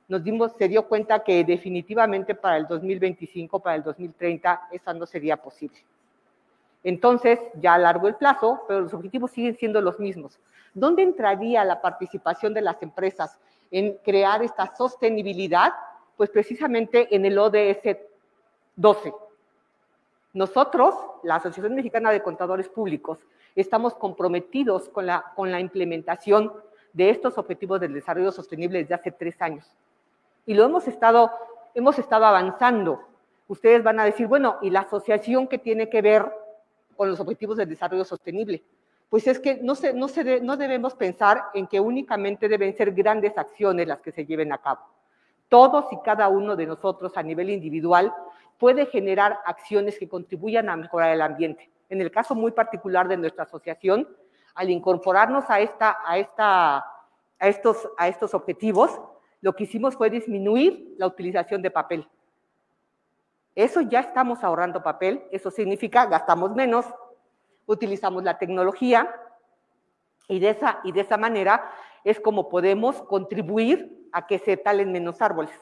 nos 0.06 0.22
dimos, 0.22 0.52
se 0.56 0.68
dio 0.68 0.86
cuenta 0.86 1.24
que 1.24 1.42
definitivamente 1.42 2.36
para 2.36 2.56
el 2.58 2.68
2025, 2.68 3.58
para 3.58 3.74
el 3.74 3.82
2030, 3.82 4.68
eso 4.70 4.94
no 4.94 5.06
sería 5.06 5.36
posible. 5.36 5.78
Entonces, 6.84 7.40
ya 7.54 7.74
a 7.74 7.78
largo 7.78 8.06
el 8.06 8.14
plazo, 8.14 8.62
pero 8.68 8.82
los 8.82 8.94
objetivos 8.94 9.32
siguen 9.32 9.56
siendo 9.56 9.80
los 9.80 9.98
mismos. 9.98 10.38
¿Dónde 10.72 11.02
entraría 11.02 11.64
la 11.64 11.82
participación 11.82 12.54
de 12.54 12.62
las 12.62 12.80
empresas 12.80 13.40
en 13.72 13.94
crear 14.04 14.40
esta 14.44 14.72
sostenibilidad? 14.76 15.72
Pues 16.16 16.30
precisamente 16.30 17.08
en 17.10 17.26
el 17.26 17.36
ODS 17.38 18.14
12. 18.76 19.12
Nosotros, 20.34 20.94
la 21.22 21.36
Asociación 21.36 21.74
Mexicana 21.74 22.10
de 22.10 22.22
Contadores 22.22 22.68
Públicos, 22.68 23.18
estamos 23.54 23.94
comprometidos 23.94 24.88
con 24.90 25.06
la, 25.06 25.32
con 25.34 25.50
la 25.50 25.60
implementación 25.60 26.52
de 26.92 27.10
estos 27.10 27.38
objetivos 27.38 27.80
del 27.80 27.94
desarrollo 27.94 28.30
sostenible 28.30 28.80
desde 28.80 28.94
hace 28.94 29.10
tres 29.10 29.40
años. 29.40 29.66
Y 30.44 30.54
lo 30.54 30.64
hemos 30.64 30.86
estado, 30.88 31.30
hemos 31.74 31.98
estado 31.98 32.26
avanzando. 32.26 33.02
Ustedes 33.48 33.82
van 33.82 33.98
a 33.98 34.04
decir, 34.04 34.26
bueno, 34.26 34.56
¿y 34.62 34.70
la 34.70 34.80
asociación 34.80 35.48
que 35.48 35.58
tiene 35.58 35.88
que 35.88 36.02
ver 36.02 36.30
con 36.96 37.10
los 37.10 37.18
objetivos 37.20 37.56
del 37.56 37.68
desarrollo 37.68 38.04
sostenible? 38.04 38.62
Pues 39.08 39.26
es 39.26 39.38
que 39.38 39.56
no, 39.62 39.74
se, 39.74 39.92
no, 39.92 40.08
se 40.08 40.24
de, 40.24 40.40
no 40.40 40.56
debemos 40.56 40.94
pensar 40.94 41.44
en 41.54 41.66
que 41.66 41.80
únicamente 41.80 42.48
deben 42.48 42.76
ser 42.76 42.92
grandes 42.92 43.36
acciones 43.38 43.86
las 43.86 44.00
que 44.00 44.12
se 44.12 44.26
lleven 44.26 44.52
a 44.52 44.58
cabo. 44.58 44.80
Todos 45.48 45.92
y 45.92 45.98
cada 46.04 46.28
uno 46.28 46.56
de 46.56 46.66
nosotros 46.66 47.16
a 47.16 47.22
nivel 47.22 47.50
individual 47.50 48.12
puede 48.58 48.86
generar 48.86 49.40
acciones 49.44 49.98
que 49.98 50.08
contribuyan 50.08 50.68
a 50.68 50.76
mejorar 50.76 51.10
el 51.10 51.22
ambiente. 51.22 51.70
En 51.88 52.00
el 52.00 52.10
caso 52.10 52.34
muy 52.34 52.52
particular 52.52 53.06
de 53.06 53.16
nuestra 53.16 53.44
asociación, 53.44 54.08
al 54.54 54.70
incorporarnos 54.70 55.44
a, 55.48 55.60
esta, 55.60 55.98
a, 56.04 56.18
esta, 56.18 56.76
a, 56.78 57.48
estos, 57.48 57.88
a 57.96 58.08
estos 58.08 58.34
objetivos, 58.34 59.00
lo 59.40 59.54
que 59.54 59.64
hicimos 59.64 59.94
fue 59.94 60.10
disminuir 60.10 60.94
la 60.98 61.06
utilización 61.06 61.62
de 61.62 61.70
papel. 61.70 62.08
Eso 63.54 63.82
ya 63.82 64.00
estamos 64.00 64.42
ahorrando 64.42 64.82
papel, 64.82 65.24
eso 65.30 65.50
significa 65.50 66.06
gastamos 66.06 66.54
menos, 66.54 66.86
utilizamos 67.66 68.24
la 68.24 68.38
tecnología 68.38 69.14
y 70.28 70.40
de 70.40 70.50
esa, 70.50 70.80
y 70.84 70.92
de 70.92 71.00
esa 71.00 71.16
manera 71.16 71.70
es 72.04 72.20
como 72.20 72.48
podemos 72.48 73.02
contribuir 73.02 74.05
a 74.16 74.26
que 74.26 74.38
se 74.38 74.56
talen 74.56 74.90
menos 74.90 75.20
árboles. 75.20 75.52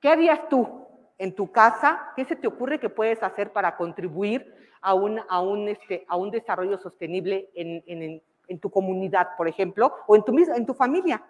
¿Qué 0.00 0.08
harías 0.08 0.48
tú 0.48 0.86
en 1.18 1.34
tu 1.34 1.52
casa? 1.52 2.14
¿Qué 2.16 2.24
se 2.24 2.34
te 2.34 2.46
ocurre 2.46 2.80
que 2.80 2.88
puedes 2.88 3.22
hacer 3.22 3.52
para 3.52 3.76
contribuir 3.76 4.54
a 4.80 4.94
un, 4.94 5.20
a 5.28 5.42
un, 5.42 5.68
este, 5.68 6.06
a 6.08 6.16
un 6.16 6.30
desarrollo 6.30 6.78
sostenible 6.78 7.50
en, 7.54 7.84
en, 7.86 8.22
en, 8.48 8.58
tu 8.58 8.70
comunidad, 8.70 9.36
por 9.36 9.48
ejemplo, 9.48 9.94
o 10.06 10.16
en 10.16 10.24
tu, 10.24 10.34
en 10.38 10.64
tu 10.64 10.72
familia? 10.72 11.22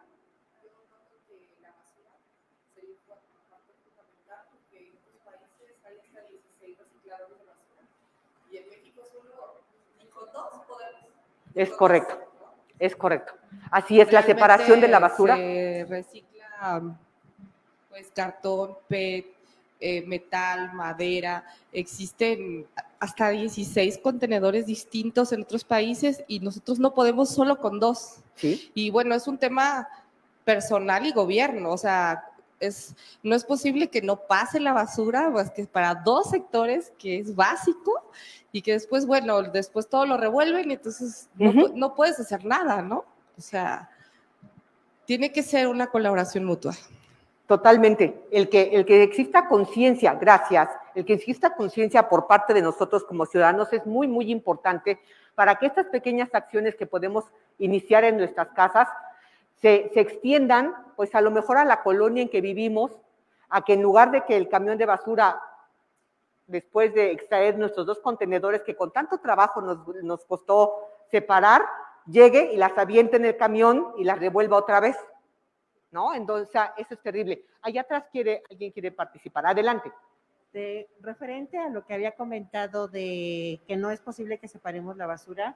Es 11.53 11.71
correcto, 11.71 12.17
es 12.83 12.97
correcto. 12.97 13.33
Así 13.71 14.01
es, 14.01 14.13
la 14.13 14.25
separación 14.25 14.81
de 14.81 14.89
la 14.89 14.99
basura. 14.99 15.37
Se 15.37 15.87
recicla 15.89 16.97
pues 17.89 18.11
cartón, 18.13 18.77
PET, 18.89 19.27
eh, 19.79 20.03
metal, 20.05 20.73
madera. 20.73 21.45
Existen 21.73 22.67
hasta 22.99 23.29
16 23.31 23.99
contenedores 23.99 24.67
distintos 24.67 25.33
en 25.33 25.43
otros 25.43 25.63
países 25.63 26.25
y 26.27 26.41
nosotros 26.41 26.81
no 26.81 26.93
podemos 26.93 27.29
solo 27.29 27.59
con 27.59 27.79
dos. 27.79 28.17
¿Sí? 28.35 28.73
Y 28.75 28.91
bueno, 28.91 29.15
es 29.15 29.29
un 29.29 29.39
tema 29.39 29.89
personal 30.45 31.07
y 31.07 31.13
gobierno, 31.13 31.71
o 31.71 31.79
sea, 31.79 32.25
es, 32.63 32.95
no 33.23 33.35
es 33.35 33.45
posible 33.45 33.89
que 33.89 34.01
no 34.01 34.17
pase 34.17 34.61
la 34.61 34.73
basura, 34.73 35.29
pues 35.33 35.51
que 35.51 35.67
para 35.67 35.95
dos 35.95 36.31
sectores, 36.31 36.93
que 36.99 37.19
es 37.19 37.35
básico, 37.35 38.11
y 38.53 38.63
que 38.63 38.73
después, 38.73 39.07
bueno, 39.07 39.43
después 39.43 39.89
todo 39.89 40.07
lo 40.07 40.17
revuelven 40.17 40.71
y 40.71 40.75
entonces 40.75 41.29
uh 41.39 41.45
-huh. 41.45 41.55
no, 41.55 41.69
no, 41.75 41.95
puedes 41.95 42.21
hacer 42.21 42.45
nada, 42.45 42.83
¿no? 42.83 43.05
O 43.37 43.41
sea, 43.41 43.91
tiene 45.07 45.33
que 45.33 45.43
ser 45.43 45.67
una 45.67 45.89
colaboración 45.89 46.45
mutua. 46.45 46.75
Totalmente. 47.47 48.23
El 48.31 48.49
que, 48.49 48.71
el 48.73 48.85
que 48.85 49.03
exista 49.03 49.49
conciencia, 49.49 50.15
gracias, 50.15 50.69
el 50.95 51.05
que 51.05 51.15
exista 51.15 51.55
conciencia 51.55 52.09
por 52.09 52.27
parte 52.27 52.55
de 52.55 52.63
nosotros 52.63 53.05
como 53.05 53.27
ciudadanos 53.27 53.73
es 53.73 53.85
muy, 53.85 54.07
muy 54.07 54.31
importante 54.31 55.01
para 55.35 55.57
que 55.57 55.67
estas 55.67 55.87
pequeñas 55.87 56.29
acciones 56.33 56.77
que 56.77 56.87
podemos 56.87 57.25
iniciar 57.59 58.05
en 58.05 58.17
nuestras 58.19 58.49
casas 58.49 58.89
se, 59.63 59.91
se 59.95 60.01
extiendan, 60.01 60.75
pues 60.97 61.15
a 61.15 61.23
lo 61.23 61.31
mejor 61.31 61.57
a 61.57 61.65
la 61.65 61.83
colonia 61.83 62.23
en 62.23 62.29
que 62.29 62.43
vivimos, 62.43 62.93
a 63.49 63.65
que 63.65 63.73
en 63.73 63.83
lugar 63.83 64.11
de 64.11 64.25
que 64.25 64.37
el 64.37 64.49
camión 64.49 64.77
de 64.77 64.87
basura 64.87 65.41
después 66.47 66.93
de 66.95 67.11
extraer 67.11 67.59
nuestros 67.59 67.87
dos 67.87 67.99
contenedores 68.01 68.63
que 68.63 68.77
con 68.77 68.93
tanto 68.93 69.19
trabajo 69.19 69.61
nos, 69.61 69.87
nos, 70.03 70.25
costó 70.25 70.89
separar, 71.11 71.63
llegue 72.07 72.53
y 72.53 72.57
las 72.57 72.77
aviente 72.77 73.17
en 73.17 73.25
el 73.25 73.37
camión 73.37 73.93
y 73.97 74.05
las 74.05 74.19
revuelva 74.19 74.57
otra 74.57 74.81
vez. 74.81 74.97
¿No? 75.91 76.15
Entonces, 76.15 76.49
eso 76.79 76.95
es 76.95 77.01
terrible. 77.01 77.45
Allá 77.61 77.83
atrás 77.83 78.05
quiere, 78.11 78.43
alguien 78.51 78.73
quiere 78.73 78.93
participar. 78.93 79.47
Adelante. 79.47 79.93
De, 80.53 80.89
referente 81.01 81.59
a 81.59 81.69
lo 81.69 81.85
que 81.85 81.95
había 81.95 82.13
comentado 82.13 82.89
de 82.89 83.61
que 83.67 83.77
no 83.77 83.91
es 83.91 84.01
posible 84.01 84.39
que 84.39 84.49
separemos 84.49 84.97
la 84.97 85.07
basura, 85.07 85.55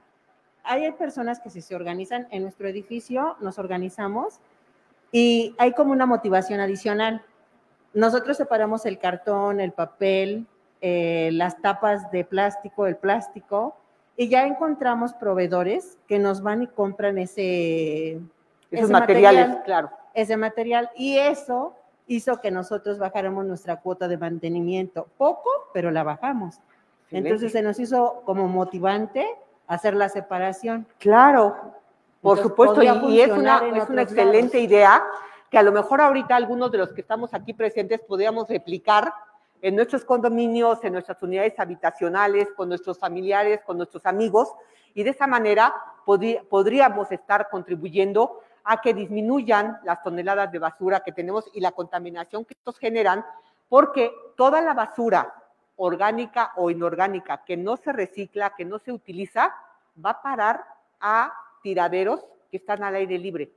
hay 0.67 0.91
personas 0.91 1.39
que 1.39 1.49
si 1.49 1.61
se 1.61 1.75
organizan 1.75 2.27
en 2.31 2.43
nuestro 2.43 2.67
edificio, 2.67 3.37
nos 3.39 3.57
organizamos 3.57 4.39
y 5.11 5.55
hay 5.57 5.73
como 5.73 5.93
una 5.93 6.05
motivación 6.05 6.59
adicional. 6.59 7.23
Nosotros 7.93 8.37
separamos 8.37 8.85
el 8.85 8.99
cartón, 8.99 9.61
el 9.61 9.71
papel, 9.71 10.45
eh, 10.81 11.29
las 11.33 11.61
tapas 11.61 12.11
de 12.11 12.25
plástico, 12.25 12.85
el 12.85 12.97
plástico, 12.97 13.75
y 14.17 14.29
ya 14.29 14.45
encontramos 14.45 15.13
proveedores 15.13 15.97
que 16.07 16.19
nos 16.19 16.41
van 16.41 16.63
y 16.63 16.67
compran 16.67 17.17
ese, 17.17 18.13
esos 18.71 18.85
ese 18.85 18.91
materiales, 18.91 19.47
material, 19.47 19.63
claro. 19.63 19.91
Ese 20.13 20.37
material, 20.37 20.89
y 20.95 21.17
eso 21.17 21.75
hizo 22.07 22.41
que 22.41 22.51
nosotros 22.51 22.99
bajáramos 22.99 23.45
nuestra 23.45 23.77
cuota 23.77 24.07
de 24.07 24.17
mantenimiento. 24.17 25.07
Poco, 25.17 25.49
pero 25.73 25.91
la 25.91 26.03
bajamos. 26.03 26.59
Entonces 27.11 27.51
se 27.51 27.61
nos 27.61 27.79
hizo 27.79 28.21
como 28.25 28.47
motivante 28.47 29.25
hacer 29.67 29.95
la 29.95 30.09
separación. 30.09 30.87
Claro, 30.97 31.75
por 32.21 32.37
Entonces, 32.37 32.43
supuesto, 32.43 32.83
y, 32.83 33.21
es 33.21 33.29
una, 33.29 33.57
es 33.75 33.89
una 33.89 34.01
excelente 34.01 34.57
lados. 34.57 34.69
idea 34.69 35.03
que 35.49 35.57
a 35.57 35.63
lo 35.63 35.71
mejor 35.71 36.01
ahorita 36.01 36.35
algunos 36.35 36.71
de 36.71 36.79
los 36.79 36.93
que 36.93 37.01
estamos 37.01 37.33
aquí 37.33 37.53
presentes 37.53 38.01
podríamos 38.01 38.49
replicar 38.49 39.13
en 39.61 39.75
nuestros 39.75 40.05
condominios, 40.05 40.83
en 40.83 40.93
nuestras 40.93 41.21
unidades 41.23 41.59
habitacionales, 41.59 42.49
con 42.55 42.69
nuestros 42.69 42.99
familiares, 42.99 43.61
con 43.65 43.77
nuestros 43.77 44.05
amigos, 44.05 44.53
y 44.93 45.03
de 45.03 45.11
esa 45.11 45.27
manera 45.27 45.73
podríamos 46.49 47.11
estar 47.11 47.49
contribuyendo 47.49 48.41
a 48.63 48.81
que 48.81 48.93
disminuyan 48.93 49.79
las 49.83 50.03
toneladas 50.03 50.51
de 50.51 50.59
basura 50.59 51.01
que 51.01 51.11
tenemos 51.11 51.49
y 51.53 51.61
la 51.61 51.71
contaminación 51.71 52.45
que 52.45 52.53
estos 52.53 52.77
generan, 52.77 53.25
porque 53.69 54.11
toda 54.35 54.61
la 54.61 54.73
basura 54.73 55.33
orgánica 55.77 56.51
o 56.57 56.69
inorgánica 56.69 57.43
que 57.45 57.55
no 57.55 57.77
se 57.77 57.93
recicla, 57.93 58.55
que 58.55 58.65
no 58.65 58.79
se 58.79 58.91
utiliza, 58.91 59.55
va 60.03 60.11
a 60.11 60.21
parar 60.21 60.65
a 60.99 61.33
tiraderos 61.63 62.25
que 62.51 62.57
están 62.57 62.83
al 62.83 62.95
aire 62.95 63.17
libre. 63.17 63.51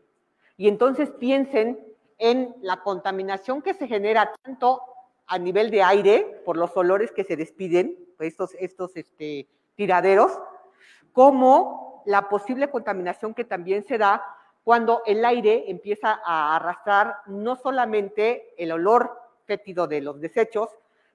Y 0.56 0.68
entonces 0.68 1.10
piensen 1.10 1.80
en 2.18 2.54
la 2.60 2.82
contaminación 2.82 3.62
que 3.62 3.74
se 3.74 3.88
genera 3.88 4.32
tanto 4.42 4.82
a 5.26 5.38
nivel 5.38 5.70
de 5.70 5.82
aire 5.82 6.42
por 6.44 6.56
los 6.56 6.76
olores 6.76 7.12
que 7.12 7.24
se 7.24 7.36
despiden, 7.36 7.96
pues, 8.16 8.32
estos, 8.32 8.54
estos 8.58 8.96
este, 8.96 9.48
tiraderos, 9.74 10.38
como 11.12 12.02
la 12.04 12.28
posible 12.28 12.68
contaminación 12.68 13.34
que 13.34 13.44
también 13.44 13.84
se 13.84 13.96
da 13.96 14.22
cuando 14.64 15.02
el 15.06 15.24
aire 15.24 15.70
empieza 15.70 16.20
a 16.24 16.56
arrastrar 16.56 17.16
no 17.26 17.56
solamente 17.56 18.54
el 18.62 18.72
olor 18.72 19.18
fétido 19.44 19.86
de 19.86 20.00
los 20.00 20.20
desechos, 20.20 20.68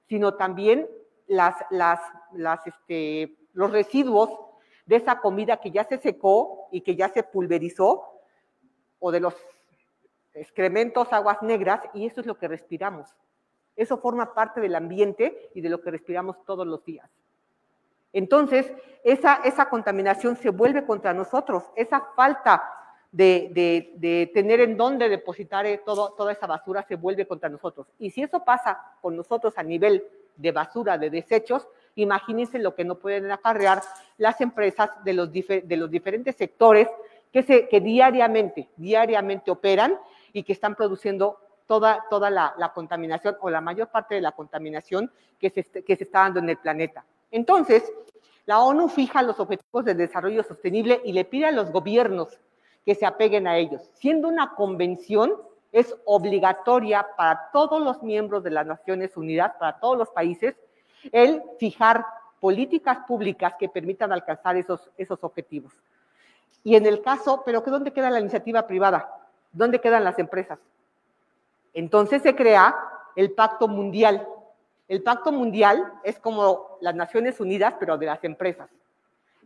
sino 0.08 0.36
también 0.36 0.88
las, 1.28 1.56
este, 2.66 3.36
los 3.54 3.72
residuos 3.72 4.30
de 4.86 4.98
esa 4.98 5.20
comida 5.20 5.58
que 5.58 5.72
ya 5.72 5.84
se 5.84 5.98
secó 5.98 6.68
y 6.72 6.82
que 6.82 6.96
ya 6.96 7.10
se 7.10 7.24
pulverizó, 7.24 8.12
o 9.00 9.12
de 9.12 9.20
los 9.20 9.36
excrementos, 10.34 11.12
aguas 11.12 11.42
negras, 11.42 11.82
y 11.94 12.06
eso 12.06 12.22
es 12.22 12.28
lo 12.28 12.38
que 12.38 12.48
respiramos. 12.48 13.10
Eso 13.76 13.98
forma 13.98 14.34
parte 14.34 14.62
del 14.62 14.76
ambiente 14.76 15.50
y 15.54 15.62
de 15.62 15.70
lo 15.70 15.82
que 15.82 15.92
respiramos 15.92 16.44
todos 16.46 16.66
los 16.66 16.84
días. 16.86 17.10
Entonces, 18.14 18.72
esa, 19.04 19.42
esa 19.44 19.70
contaminación 19.70 20.38
se 20.38 20.50
vuelve 20.50 20.86
contra 20.86 21.14
nosotros, 21.14 21.64
esa 21.76 22.02
falta 22.16 22.64
de, 23.16 23.94
de- 23.98 24.32
tener 24.34 24.60
en 24.60 24.76
dónde 24.76 25.08
depositar 25.08 25.66
eh, 25.66 25.82
todo, 25.86 26.12
toda 26.18 26.34
esa 26.34 26.48
basura 26.48 26.84
se 26.84 26.98
vuelve 26.98 27.26
contra 27.26 27.48
nosotros. 27.48 27.88
Y 27.98 28.10
si 28.10 28.22
eso 28.22 28.44
pasa 28.44 28.78
con 29.02 29.16
nosotros 29.16 29.58
a 29.58 29.64
nivel 29.64 30.04
de 30.36 30.52
basura, 30.52 30.98
de 30.98 31.10
desechos, 31.10 31.66
imagínense 31.96 32.60
lo 32.60 32.76
que 32.76 32.84
no 32.84 32.96
pueden 32.96 33.32
acarrear 33.32 33.82
las 34.18 34.42
empresas 34.42 34.90
de 35.06 35.14
los, 35.14 35.32
de 35.32 35.78
los 35.78 35.90
diferentes 35.90 36.36
sectores 36.36 36.90
que, 37.32 37.42
se, 37.44 37.70
que 37.70 37.80
diariamente, 37.80 38.68
diariamente 38.76 39.50
operan 39.50 39.98
y 40.34 40.44
que 40.44 40.52
están 40.52 40.76
produciendo 40.76 41.40
toda, 41.68 42.04
toda 42.10 42.30
la, 42.30 42.54
la 42.58 42.74
contaminación 42.74 43.38
o 43.40 43.50
la 43.50 43.62
mayor 43.62 43.88
parte 43.88 44.16
de 44.16 44.22
la 44.22 44.34
contaminación 44.34 45.10
que 45.40 45.50
se, 45.50 45.64
que 45.64 45.96
se 45.96 46.04
está 46.04 46.20
dando 46.20 46.40
en 46.40 46.50
el 46.50 46.58
planeta. 46.58 47.06
Entonces, 47.32 47.90
la 48.46 48.60
ONU 48.60 48.90
fija 48.90 49.24
los 49.24 49.40
objetivos 49.40 49.86
de 49.86 49.96
desarrollo 49.96 50.44
sostenible 50.44 51.00
y 51.06 51.14
le 51.14 51.24
pide 51.24 51.46
a 51.46 51.52
los 51.52 51.72
gobiernos 51.72 52.38
que 52.86 52.96
se 52.96 53.06
apeguen 53.06 53.48
a 53.48 53.58
ellos. 53.58 53.90
Siendo 53.94 54.28
una 54.28 54.54
convención, 54.56 55.34
es 55.72 55.94
obligatoria 56.06 57.06
para 57.18 57.50
todos 57.52 57.82
los 57.82 58.02
miembros 58.04 58.44
de 58.44 58.52
las 58.52 58.66
Naciones 58.66 59.18
Unidas, 59.18 59.54
para 59.60 59.80
todos 59.80 59.98
los 59.98 60.10
países, 60.10 60.56
el 61.12 61.44
fijar 61.60 62.06
políticas 62.40 63.00
públicas 63.08 63.56
que 63.60 63.68
permitan 63.68 64.14
alcanzar 64.14 64.56
esos, 64.56 64.90
esos 64.98 65.24
objetivos. 65.24 65.74
Y 66.64 66.76
en 66.76 66.86
el 66.86 67.02
caso, 67.02 67.44
pero 67.46 67.64
que 67.64 67.72
¿dónde 67.72 67.92
queda 67.92 68.10
la 68.10 68.20
iniciativa 68.20 68.66
privada? 68.68 69.10
¿Dónde 69.52 69.82
quedan 69.82 70.04
las 70.04 70.18
empresas? 70.20 70.60
Entonces 71.74 72.22
se 72.22 72.36
crea 72.36 72.76
el 73.16 73.32
Pacto 73.32 73.68
Mundial. 73.68 74.28
El 74.88 75.04
Pacto 75.04 75.32
Mundial 75.32 75.94
es 76.04 76.20
como 76.20 76.78
las 76.82 76.96
Naciones 76.96 77.40
Unidas, 77.40 77.76
pero 77.80 77.98
de 77.98 78.06
las 78.06 78.24
empresas. 78.24 78.70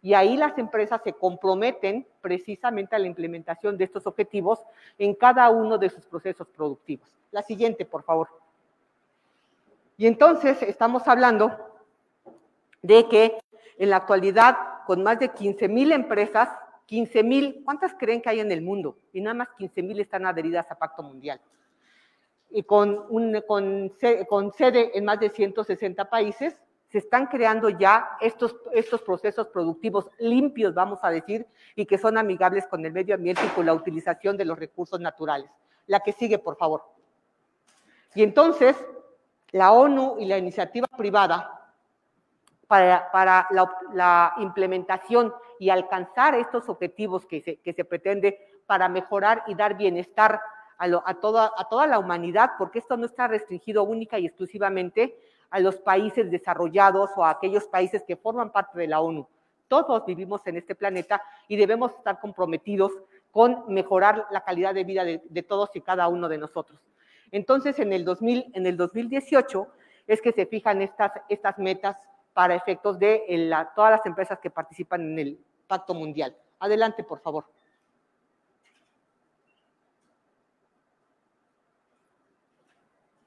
Y 0.01 0.13
ahí 0.13 0.37
las 0.37 0.57
empresas 0.57 1.01
se 1.03 1.13
comprometen 1.13 2.07
precisamente 2.21 2.95
a 2.95 2.99
la 2.99 3.07
implementación 3.07 3.77
de 3.77 3.83
estos 3.83 4.07
objetivos 4.07 4.59
en 4.97 5.13
cada 5.13 5.49
uno 5.49 5.77
de 5.77 5.89
sus 5.89 6.05
procesos 6.05 6.47
productivos. 6.47 7.09
La 7.31 7.41
siguiente, 7.41 7.85
por 7.85 8.03
favor. 8.03 8.29
Y 9.97 10.07
entonces 10.07 10.61
estamos 10.63 11.07
hablando 11.07 11.51
de 12.81 13.07
que 13.09 13.39
en 13.77 13.89
la 13.89 13.97
actualidad, 13.97 14.55
con 14.87 15.03
más 15.03 15.19
de 15.19 15.29
15 15.29 15.67
mil 15.67 15.91
empresas, 15.91 16.49
15 16.85 17.23
mil, 17.23 17.61
¿cuántas 17.65 17.93
creen 17.93 18.21
que 18.21 18.29
hay 18.29 18.39
en 18.39 18.51
el 18.51 18.61
mundo? 18.61 18.97
Y 19.13 19.21
nada 19.21 19.33
más 19.33 19.49
15 19.57 19.83
mil 19.83 19.99
están 19.99 20.25
adheridas 20.25 20.71
a 20.71 20.75
Pacto 20.75 21.03
Mundial. 21.03 21.39
Y 22.49 22.63
con, 22.63 23.05
con 23.47 24.51
sede 24.53 24.97
en 24.97 25.05
más 25.05 25.19
de 25.19 25.29
160 25.29 26.09
países, 26.09 26.57
se 26.91 26.97
están 26.97 27.27
creando 27.27 27.69
ya 27.69 28.17
estos, 28.19 28.55
estos 28.73 29.01
procesos 29.01 29.47
productivos 29.47 30.09
limpios, 30.17 30.73
vamos 30.73 30.99
a 31.03 31.09
decir, 31.09 31.45
y 31.75 31.85
que 31.85 31.97
son 31.97 32.17
amigables 32.17 32.65
con 32.67 32.83
el 32.85 32.91
medio 32.91 33.15
ambiente 33.15 33.41
y 33.45 33.49
con 33.49 33.65
la 33.65 33.73
utilización 33.73 34.37
de 34.37 34.45
los 34.45 34.57
recursos 34.57 34.99
naturales. 34.99 35.49
La 35.87 35.99
que 35.99 36.11
sigue, 36.13 36.39
por 36.39 36.57
favor. 36.57 36.83
Y 38.15 38.23
entonces, 38.23 38.75
la 39.51 39.71
ONU 39.71 40.17
y 40.19 40.25
la 40.25 40.37
iniciativa 40.37 40.87
privada 40.97 41.55
para, 42.67 43.11
para 43.11 43.47
la, 43.51 43.71
la 43.93 44.33
implementación 44.39 45.33
y 45.59 45.69
alcanzar 45.69 46.35
estos 46.35 46.69
objetivos 46.69 47.25
que 47.25 47.41
se, 47.41 47.57
que 47.57 47.73
se 47.73 47.85
pretende 47.85 48.39
para 48.65 48.89
mejorar 48.89 49.43
y 49.47 49.55
dar 49.55 49.75
bienestar 49.77 50.41
a, 50.77 50.87
lo- 50.87 51.03
a 51.05 51.15
toda, 51.15 51.51
a 51.57 51.65
toda 51.67 51.85
la 51.87 51.99
humanidad, 51.99 52.51
porque 52.57 52.79
esto 52.79 52.95
no 52.97 53.05
está 53.05 53.27
restringido 53.27 53.83
única 53.83 54.17
y 54.17 54.25
exclusivamente 54.27 55.19
a 55.49 55.59
los 55.59 55.77
países 55.77 56.29
desarrollados 56.29 57.09
o 57.15 57.23
a 57.23 57.31
aquellos 57.31 57.65
países 57.65 58.03
que 58.03 58.15
forman 58.15 58.51
parte 58.51 58.77
de 58.77 58.87
la 58.87 59.01
ONU. 59.01 59.27
Todos 59.67 60.05
vivimos 60.05 60.45
en 60.47 60.57
este 60.57 60.75
planeta 60.75 61.21
y 61.47 61.55
debemos 61.55 61.91
estar 61.93 62.19
comprometidos 62.19 62.91
con 63.31 63.65
mejorar 63.67 64.25
la 64.31 64.43
calidad 64.43 64.73
de 64.73 64.83
vida 64.83 65.03
de, 65.03 65.43
todos 65.43 65.69
y 65.75 65.81
cada 65.81 66.07
uno 66.07 66.27
de 66.27 66.37
nosotros. 66.37 66.79
Entonces, 67.31 67.77
en 67.79 67.93
el, 67.93 68.03
2000, 68.03 68.51
en 68.53 68.65
el 68.65 68.75
2018 68.75 69.67
es 70.07 70.21
que 70.21 70.31
se 70.31 70.47
fijan 70.47 70.81
estas, 70.81 71.11
estas 71.29 71.59
metas 71.59 71.97
para 72.33 72.55
efectos 72.55 72.97
de 72.97 73.23
la- 73.29 73.71
todas 73.75 73.91
las 73.91 74.05
empresas 74.05 74.39
que 74.39 74.49
participan 74.49 75.01
en 75.01 75.19
el 75.19 75.39
Pacto 75.67 75.93
Mundial. 75.93 76.35
Adelante, 76.59 77.03
por 77.03 77.19
favor. 77.19 77.45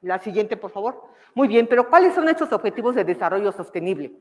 La 0.03 0.19
siguiente, 0.19 0.57
por 0.57 0.71
favor. 0.71 1.03
Muy 1.35 1.49
bien, 1.49 1.67
pero 1.67 1.89
¿cuáles 1.89 2.15
son 2.15 2.29
estos 2.29 2.53
objetivos 2.53 2.95
de 2.95 3.05
desarrollo 3.05 3.53
sostenible? 3.53 4.13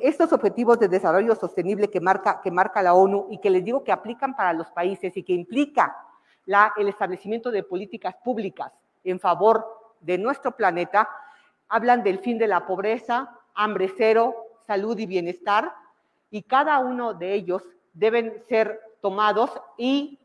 Estos 0.00 0.32
objetivos 0.32 0.78
de 0.78 0.88
desarrollo 0.88 1.34
sostenible 1.34 1.88
que 1.88 2.00
marca, 2.00 2.40
que 2.42 2.50
marca 2.50 2.82
la 2.82 2.94
ONU 2.94 3.28
y 3.30 3.38
que 3.38 3.50
les 3.50 3.64
digo 3.64 3.82
que 3.82 3.92
aplican 3.92 4.36
para 4.36 4.52
los 4.52 4.70
países 4.70 5.16
y 5.16 5.22
que 5.22 5.32
implica 5.32 5.96
el 6.76 6.88
establecimiento 6.88 7.50
de 7.50 7.62
políticas 7.62 8.14
públicas 8.22 8.72
en 9.02 9.18
favor 9.18 9.64
de 10.00 10.18
nuestro 10.18 10.52
planeta, 10.52 11.08
hablan 11.68 12.02
del 12.02 12.18
fin 12.18 12.36
de 12.36 12.46
la 12.46 12.66
pobreza, 12.66 13.38
hambre 13.54 13.90
cero, 13.96 14.34
salud 14.66 14.98
y 14.98 15.06
bienestar, 15.06 15.72
y 16.30 16.42
cada 16.42 16.78
uno 16.80 17.14
de 17.14 17.32
ellos 17.32 17.62
deben 17.92 18.42
ser 18.48 18.80
tomados 19.00 19.50
y 19.78 20.18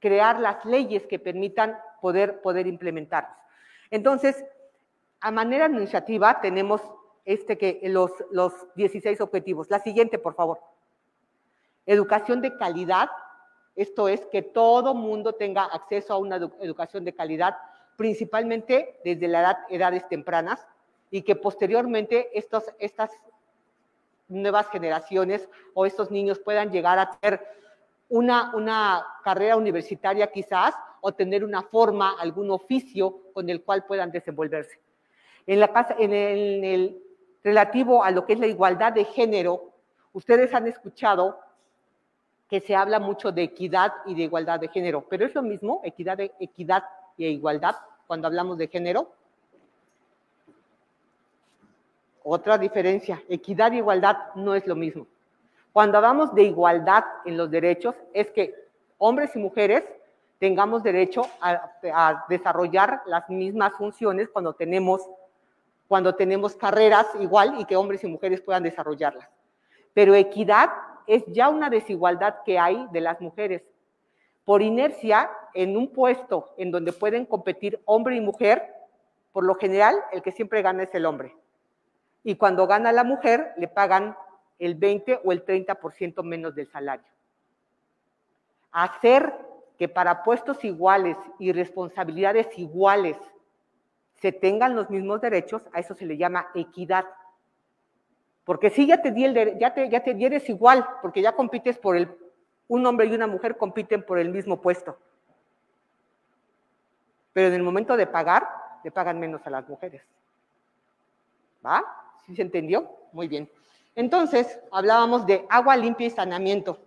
crear 0.00 0.40
las 0.40 0.64
leyes 0.64 1.06
que 1.06 1.18
permitan 1.18 1.78
poder, 2.00 2.40
poder 2.40 2.66
implementarlos. 2.66 3.36
Entonces, 3.90 4.44
a 5.20 5.30
manera 5.30 5.66
administrativa 5.66 6.40
tenemos 6.40 6.80
este 7.24 7.58
que, 7.58 7.80
los, 7.84 8.10
los 8.30 8.52
16 8.74 9.20
objetivos. 9.20 9.68
La 9.70 9.78
siguiente, 9.80 10.18
por 10.18 10.34
favor. 10.34 10.60
Educación 11.86 12.40
de 12.40 12.56
calidad. 12.56 13.10
Esto 13.76 14.08
es 14.08 14.26
que 14.26 14.42
todo 14.42 14.94
mundo 14.94 15.34
tenga 15.34 15.64
acceso 15.64 16.12
a 16.14 16.18
una 16.18 16.38
edu- 16.38 16.54
educación 16.60 17.04
de 17.04 17.14
calidad, 17.14 17.56
principalmente 17.96 18.98
desde 19.04 19.28
la 19.28 19.40
edad, 19.40 19.58
edades 19.68 20.08
tempranas, 20.08 20.66
y 21.10 21.22
que 21.22 21.36
posteriormente 21.36 22.30
estos, 22.38 22.64
estas 22.78 23.10
nuevas 24.28 24.68
generaciones 24.68 25.48
o 25.74 25.86
estos 25.86 26.10
niños 26.10 26.38
puedan 26.38 26.70
llegar 26.70 26.98
a 26.98 27.10
tener 27.18 27.44
una, 28.10 28.54
una 28.54 29.06
carrera 29.24 29.56
universitaria 29.56 30.30
quizás 30.30 30.74
o 31.00 31.12
tener 31.12 31.42
una 31.44 31.62
forma, 31.62 32.16
algún 32.20 32.50
oficio 32.50 33.32
con 33.32 33.48
el 33.48 33.62
cual 33.62 33.84
puedan 33.84 34.10
desenvolverse. 34.10 34.78
En, 35.46 35.60
la 35.60 35.86
en, 35.98 36.12
el, 36.12 36.38
en 36.38 36.64
el 36.64 37.02
relativo 37.42 38.04
a 38.04 38.10
lo 38.10 38.26
que 38.26 38.34
es 38.34 38.38
la 38.38 38.46
igualdad 38.46 38.92
de 38.92 39.04
género, 39.04 39.72
ustedes 40.12 40.52
han 40.52 40.66
escuchado 40.66 41.38
que 42.48 42.60
se 42.60 42.74
habla 42.74 42.98
mucho 42.98 43.30
de 43.30 43.44
equidad 43.44 43.92
y 44.06 44.14
de 44.14 44.24
igualdad 44.24 44.58
de 44.58 44.68
género, 44.68 45.06
pero 45.08 45.24
es 45.24 45.34
lo 45.34 45.42
mismo, 45.42 45.80
equidad, 45.84 46.18
equidad 46.20 46.84
y 47.16 47.26
igualdad, 47.26 47.76
cuando 48.08 48.26
hablamos 48.26 48.58
de 48.58 48.66
género. 48.66 49.12
Otra 52.24 52.58
diferencia, 52.58 53.22
equidad 53.28 53.72
y 53.72 53.76
igualdad 53.76 54.16
no 54.34 54.54
es 54.56 54.66
lo 54.66 54.74
mismo. 54.74 55.06
Cuando 55.72 55.98
hablamos 55.98 56.34
de 56.34 56.44
igualdad 56.44 57.04
en 57.24 57.36
los 57.36 57.50
derechos, 57.50 57.94
es 58.12 58.30
que 58.30 58.54
hombres 58.98 59.34
y 59.36 59.38
mujeres 59.38 59.84
tengamos 60.38 60.82
derecho 60.82 61.22
a, 61.40 61.70
a 61.92 62.24
desarrollar 62.28 63.02
las 63.06 63.28
mismas 63.28 63.72
funciones 63.74 64.28
cuando 64.28 64.54
tenemos, 64.54 65.08
cuando 65.86 66.14
tenemos 66.14 66.54
carreras 66.56 67.06
igual 67.20 67.60
y 67.60 67.64
que 67.64 67.76
hombres 67.76 68.02
y 68.04 68.08
mujeres 68.08 68.40
puedan 68.40 68.62
desarrollarlas. 68.62 69.28
Pero 69.94 70.14
equidad 70.14 70.70
es 71.06 71.24
ya 71.26 71.48
una 71.48 71.70
desigualdad 71.70 72.36
que 72.44 72.58
hay 72.58 72.86
de 72.92 73.00
las 73.00 73.20
mujeres. 73.20 73.62
Por 74.44 74.62
inercia, 74.62 75.30
en 75.54 75.76
un 75.76 75.88
puesto 75.92 76.54
en 76.56 76.70
donde 76.70 76.92
pueden 76.92 77.26
competir 77.26 77.80
hombre 77.84 78.16
y 78.16 78.20
mujer, 78.20 78.74
por 79.32 79.44
lo 79.44 79.54
general, 79.54 79.96
el 80.12 80.22
que 80.22 80.32
siempre 80.32 80.62
gana 80.62 80.84
es 80.84 80.94
el 80.94 81.06
hombre. 81.06 81.34
Y 82.22 82.36
cuando 82.36 82.66
gana 82.66 82.92
la 82.92 83.04
mujer, 83.04 83.52
le 83.56 83.68
pagan 83.68 84.16
el 84.60 84.76
20 84.76 85.20
o 85.24 85.32
el 85.32 85.44
30% 85.44 86.22
menos 86.22 86.54
del 86.54 86.68
salario. 86.68 87.06
Hacer 88.70 89.34
que 89.78 89.88
para 89.88 90.22
puestos 90.22 90.62
iguales 90.64 91.16
y 91.38 91.52
responsabilidades 91.52 92.46
iguales 92.58 93.16
se 94.20 94.30
tengan 94.30 94.76
los 94.76 94.90
mismos 94.90 95.22
derechos, 95.22 95.62
a 95.72 95.80
eso 95.80 95.94
se 95.94 96.04
le 96.04 96.18
llama 96.18 96.48
equidad. 96.54 97.06
Porque 98.44 98.68
si 98.68 98.86
ya 98.86 99.00
te 99.00 99.10
di 99.10 99.24
el 99.24 99.58
ya 99.58 99.72
te, 99.72 99.88
ya 99.88 100.04
te 100.04 100.42
igual, 100.46 100.86
porque 101.00 101.22
ya 101.22 101.32
compites 101.32 101.78
por 101.78 101.96
el, 101.96 102.14
un 102.68 102.84
hombre 102.84 103.06
y 103.06 103.14
una 103.14 103.26
mujer 103.26 103.56
compiten 103.56 104.04
por 104.04 104.18
el 104.18 104.28
mismo 104.28 104.60
puesto. 104.60 104.98
Pero 107.32 107.48
en 107.48 107.54
el 107.54 107.62
momento 107.62 107.96
de 107.96 108.06
pagar, 108.06 108.46
le 108.84 108.90
pagan 108.90 109.18
menos 109.18 109.40
a 109.46 109.50
las 109.50 109.68
mujeres. 109.68 110.02
¿Va? 111.64 111.82
¿Sí 112.26 112.36
se 112.36 112.42
entendió? 112.42 112.90
Muy 113.12 113.28
bien. 113.28 113.48
Entonces, 113.94 114.60
hablábamos 114.70 115.26
de 115.26 115.46
agua 115.48 115.76
limpia 115.76 116.06
y 116.06 116.10
saneamiento. 116.10 116.78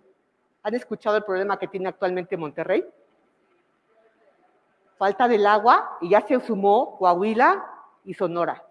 ¿Han 0.62 0.74
escuchado 0.74 1.16
el 1.16 1.24
problema 1.24 1.58
que 1.58 1.68
tiene 1.68 1.88
actualmente 1.88 2.36
Monterrey? 2.36 2.84
Falta 4.96 5.28
del 5.28 5.46
agua 5.46 5.98
y 6.00 6.10
ya 6.10 6.20
se 6.22 6.40
sumó 6.40 6.96
Coahuila 6.98 7.64
y 8.04 8.14
Sonora. 8.14 8.64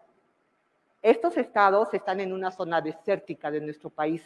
Estos 1.01 1.37
estados 1.37 1.93
están 1.93 2.21
en 2.21 2.31
una 2.31 2.49
zona 2.49 2.81
desértica 2.81 3.51
de 3.51 3.59
nuestro 3.59 3.89
país 3.89 4.23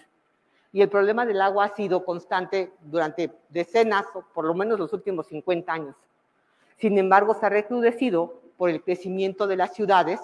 y 0.71 0.81
el 0.81 0.89
problema 0.89 1.25
del 1.25 1.41
agua 1.41 1.65
ha 1.65 1.75
sido 1.75 2.05
constante 2.05 2.71
durante 2.81 3.31
decenas, 3.49 4.05
o 4.13 4.21
por 4.21 4.45
lo 4.45 4.53
menos 4.53 4.77
los 4.77 4.93
últimos 4.93 5.27
50 5.27 5.73
años. 5.73 5.95
Sin 6.77 6.97
embargo, 6.97 7.33
se 7.33 7.45
ha 7.45 7.49
recrudecido 7.49 8.41
por 8.57 8.69
el 8.69 8.83
crecimiento 8.83 9.47
de 9.47 9.55
las 9.55 9.73
ciudades, 9.73 10.19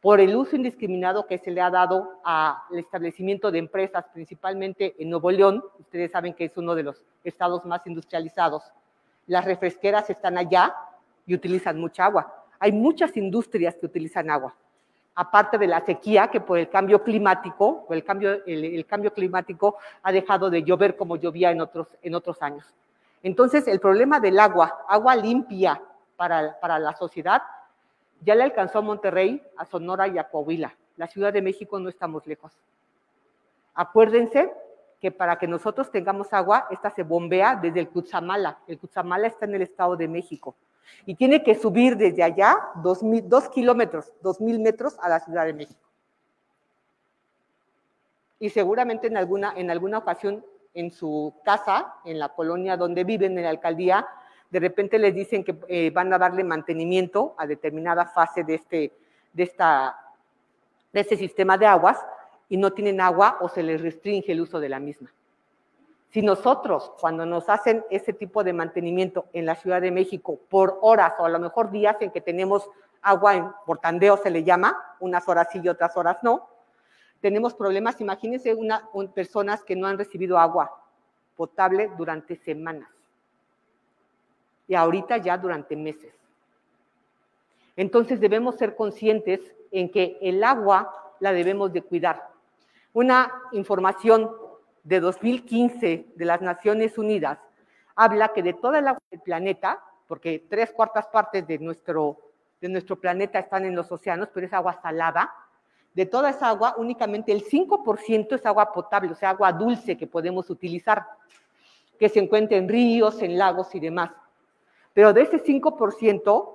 por 0.00 0.20
el 0.20 0.36
uso 0.36 0.56
indiscriminado 0.56 1.26
que 1.26 1.38
se 1.38 1.50
le 1.50 1.60
ha 1.60 1.70
dado 1.70 2.20
al 2.24 2.56
establecimiento 2.78 3.50
de 3.50 3.58
empresas, 3.58 4.04
principalmente 4.12 4.94
en 4.98 5.10
Nuevo 5.10 5.30
León. 5.30 5.64
Ustedes 5.78 6.12
saben 6.12 6.34
que 6.34 6.44
es 6.44 6.56
uno 6.56 6.74
de 6.74 6.84
los 6.84 7.04
estados 7.24 7.64
más 7.64 7.86
industrializados. 7.86 8.62
Las 9.26 9.44
refresqueras 9.44 10.08
están 10.08 10.38
allá 10.38 10.74
y 11.26 11.34
utilizan 11.34 11.80
mucha 11.80 12.04
agua. 12.04 12.44
Hay 12.60 12.72
muchas 12.72 13.16
industrias 13.16 13.76
que 13.76 13.86
utilizan 13.86 14.30
agua 14.30 14.54
aparte 15.20 15.58
de 15.58 15.66
la 15.66 15.84
sequía, 15.84 16.28
que 16.28 16.40
por 16.40 16.60
el 16.60 16.68
cambio 16.68 17.02
climático, 17.02 17.88
el 17.90 18.04
cambio, 18.04 19.12
climático 19.12 19.76
ha 20.04 20.12
dejado 20.12 20.48
de 20.48 20.62
llover 20.62 20.96
como 20.96 21.16
llovía 21.16 21.50
en 21.50 21.60
otros, 21.60 22.40
años. 22.40 22.72
Entonces, 23.24 23.66
el 23.66 23.80
problema 23.80 24.20
del 24.20 24.38
agua, 24.38 24.84
agua 24.86 25.16
limpia 25.16 25.82
para 26.14 26.78
la 26.78 26.94
sociedad, 26.94 27.42
ya 28.20 28.34
le 28.34 28.44
alcanzó 28.44 28.78
a 28.78 28.82
Monterrey, 28.82 29.42
a 29.56 29.64
Sonora 29.64 30.08
y 30.08 30.18
a 30.18 30.28
Coahuila. 30.28 30.74
La 30.96 31.06
Ciudad 31.06 31.32
de 31.32 31.42
México 31.42 31.78
no 31.78 31.88
estamos 31.88 32.26
lejos. 32.26 32.52
Acuérdense 33.74 34.52
que 35.00 35.12
para 35.12 35.38
que 35.38 35.46
nosotros 35.46 35.90
tengamos 35.90 36.32
agua, 36.32 36.66
esta 36.70 36.90
se 36.90 37.04
bombea 37.04 37.54
desde 37.56 37.80
el 37.80 37.88
Cutzamala. 37.88 38.58
El 38.66 38.78
Cutzamala 38.78 39.28
está 39.28 39.46
en 39.46 39.54
el 39.54 39.62
Estado 39.62 39.96
de 39.96 40.08
México 40.08 40.56
y 41.06 41.14
tiene 41.14 41.42
que 41.42 41.54
subir 41.54 41.96
desde 41.96 42.22
allá 42.22 42.56
dos, 42.76 43.00
dos 43.24 43.48
kilómetros, 43.50 44.12
dos 44.20 44.40
mil 44.40 44.58
metros 44.58 44.98
a 45.00 45.08
la 45.08 45.20
Ciudad 45.20 45.44
de 45.44 45.52
México. 45.52 45.80
Y 48.40 48.50
seguramente 48.50 49.06
en 49.06 49.16
alguna, 49.16 49.52
en 49.56 49.70
alguna 49.70 49.98
ocasión 49.98 50.44
en 50.74 50.90
su 50.90 51.34
casa, 51.44 51.94
en 52.04 52.18
la 52.18 52.28
colonia 52.30 52.76
donde 52.76 53.04
viven, 53.04 53.36
en 53.36 53.44
la 53.44 53.50
alcaldía, 53.50 54.06
de 54.50 54.60
repente 54.60 54.98
les 54.98 55.14
dicen 55.14 55.44
que 55.44 55.56
eh, 55.68 55.90
van 55.90 56.12
a 56.12 56.18
darle 56.18 56.42
mantenimiento 56.44 57.34
a 57.36 57.46
determinada 57.46 58.06
fase 58.06 58.44
de 58.44 58.54
este, 58.54 58.92
de, 59.32 59.42
esta, 59.42 59.98
de 60.92 61.00
este 61.00 61.16
sistema 61.16 61.58
de 61.58 61.66
aguas 61.66 61.98
y 62.48 62.56
no 62.56 62.72
tienen 62.72 63.00
agua 63.00 63.38
o 63.40 63.48
se 63.48 63.62
les 63.62 63.80
restringe 63.80 64.32
el 64.32 64.40
uso 64.40 64.58
de 64.58 64.70
la 64.70 64.80
misma. 64.80 65.12
Si 66.10 66.22
nosotros, 66.22 66.92
cuando 66.98 67.26
nos 67.26 67.50
hacen 67.50 67.84
ese 67.90 68.14
tipo 68.14 68.42
de 68.42 68.54
mantenimiento 68.54 69.26
en 69.34 69.44
la 69.44 69.54
Ciudad 69.54 69.82
de 69.82 69.90
México 69.90 70.40
por 70.48 70.78
horas 70.80 71.12
o 71.18 71.26
a 71.26 71.28
lo 71.28 71.38
mejor 71.38 71.70
días 71.70 71.96
en 72.00 72.10
que 72.10 72.22
tenemos 72.22 72.70
agua 73.02 73.36
en 73.36 73.50
portandeo 73.66 74.16
se 74.16 74.30
le 74.30 74.42
llama, 74.42 74.96
unas 75.00 75.28
horas 75.28 75.48
sí 75.52 75.60
y 75.62 75.68
otras 75.68 75.94
horas 75.98 76.16
no, 76.22 76.48
tenemos 77.20 77.52
problemas. 77.52 78.00
Imagínense 78.00 78.54
una, 78.54 78.88
personas 79.14 79.62
que 79.62 79.76
no 79.76 79.86
han 79.86 79.98
recibido 79.98 80.38
agua 80.38 80.82
potable 81.36 81.90
durante 81.98 82.36
semanas 82.36 82.88
y 84.68 84.74
ahorita 84.74 85.16
ya 85.16 85.36
durante 85.36 85.74
meses. 85.74 86.14
Entonces 87.76 88.20
debemos 88.20 88.56
ser 88.56 88.76
conscientes 88.76 89.40
en 89.72 89.90
que 89.90 90.18
el 90.20 90.44
agua 90.44 90.92
la 91.20 91.32
debemos 91.32 91.72
de 91.72 91.82
cuidar. 91.82 92.28
Una 92.92 93.32
información 93.52 94.30
de 94.84 95.00
2015 95.00 96.06
de 96.14 96.24
las 96.24 96.40
Naciones 96.40 96.98
Unidas 96.98 97.38
habla 97.96 98.32
que 98.32 98.42
de 98.42 98.52
toda 98.52 98.78
el 98.78 98.88
agua 98.88 99.02
del 99.10 99.20
planeta, 99.20 99.82
porque 100.06 100.44
tres 100.48 100.70
cuartas 100.72 101.06
partes 101.08 101.46
de 101.46 101.58
nuestro, 101.58 102.18
de 102.60 102.68
nuestro 102.68 102.96
planeta 102.96 103.38
están 103.38 103.64
en 103.64 103.74
los 103.74 103.90
océanos, 103.90 104.28
pero 104.32 104.46
es 104.46 104.52
agua 104.52 104.78
salada, 104.80 105.32
de 105.94 106.06
toda 106.06 106.30
esa 106.30 106.48
agua 106.48 106.74
únicamente 106.76 107.32
el 107.32 107.44
5% 107.44 108.34
es 108.34 108.46
agua 108.46 108.72
potable, 108.72 109.12
o 109.12 109.14
sea, 109.16 109.30
agua 109.30 109.52
dulce 109.52 109.96
que 109.96 110.06
podemos 110.06 110.48
utilizar, 110.48 111.04
que 111.98 112.08
se 112.08 112.20
encuentra 112.20 112.56
en 112.56 112.68
ríos, 112.68 113.20
en 113.20 113.36
lagos 113.36 113.74
y 113.74 113.80
demás. 113.80 114.10
Pero 114.98 115.12
de 115.12 115.22
ese 115.22 115.40
5%, 115.40 116.54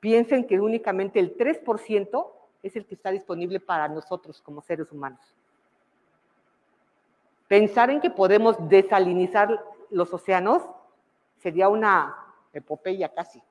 piensen 0.00 0.46
que 0.46 0.60
únicamente 0.60 1.18
el 1.18 1.34
3% 1.34 2.30
es 2.62 2.76
el 2.76 2.84
que 2.84 2.94
está 2.94 3.10
disponible 3.10 3.58
para 3.58 3.88
nosotros 3.88 4.42
como 4.42 4.60
seres 4.60 4.92
humanos. 4.92 5.34
Pensar 7.48 7.88
en 7.88 8.02
que 8.02 8.10
podemos 8.10 8.56
desalinizar 8.68 9.64
los 9.88 10.12
océanos 10.12 10.62
sería 11.38 11.70
una 11.70 12.14
epopeya 12.52 13.08
casi. 13.14 13.42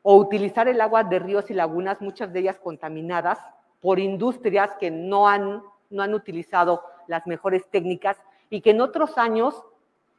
O 0.00 0.16
utilizar 0.16 0.66
el 0.68 0.80
agua 0.80 1.04
de 1.04 1.18
ríos 1.18 1.50
y 1.50 1.52
lagunas, 1.52 2.00
muchas 2.00 2.32
de 2.32 2.40
ellas 2.40 2.58
contaminadas 2.58 3.38
por 3.82 3.98
industrias 3.98 4.70
que 4.80 4.90
no 4.90 5.28
han, 5.28 5.62
no 5.90 6.02
han 6.02 6.14
utilizado 6.14 6.82
las 7.08 7.26
mejores 7.26 7.68
técnicas 7.68 8.16
y 8.48 8.62
que 8.62 8.70
en 8.70 8.80
otros 8.80 9.18
años 9.18 9.62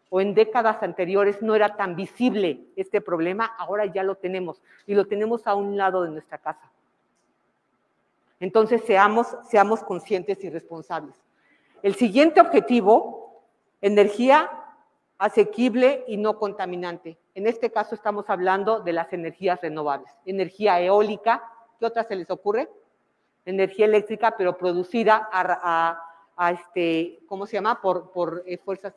o 0.09 0.21
en 0.21 0.33
décadas 0.33 0.81
anteriores 0.83 1.41
no 1.41 1.55
era 1.55 1.75
tan 1.75 1.95
visible 1.95 2.67
este 2.75 3.01
problema, 3.01 3.45
ahora 3.57 3.85
ya 3.85 4.03
lo 4.03 4.15
tenemos 4.15 4.61
y 4.85 4.93
lo 4.93 5.05
tenemos 5.05 5.47
a 5.47 5.55
un 5.55 5.77
lado 5.77 6.03
de 6.03 6.11
nuestra 6.11 6.37
casa. 6.37 6.71
Entonces 8.39 8.81
seamos, 8.85 9.83
conscientes 9.83 10.43
y 10.43 10.49
responsables. 10.49 11.15
El 11.81 11.95
siguiente 11.95 12.41
objetivo, 12.41 13.43
energía 13.81 14.49
asequible 15.17 16.03
y 16.07 16.17
no 16.17 16.37
contaminante. 16.37 17.17
En 17.33 17.47
este 17.47 17.71
caso 17.71 17.95
estamos 17.95 18.29
hablando 18.29 18.81
de 18.81 18.93
las 18.93 19.11
energías 19.13 19.61
renovables. 19.61 20.11
Energía 20.25 20.79
eólica, 20.81 21.43
¿qué 21.79 21.85
otra 21.85 22.03
se 22.03 22.15
les 22.15 22.29
ocurre? 22.29 22.69
Energía 23.45 23.85
eléctrica, 23.85 24.35
pero 24.37 24.57
producida 24.57 25.29
a, 25.31 26.51
este, 26.51 27.19
¿cómo 27.27 27.45
se 27.45 27.53
llama? 27.53 27.81
Por, 27.81 28.11
por 28.11 28.43
eh, 28.45 28.57
fuerzas 28.57 28.93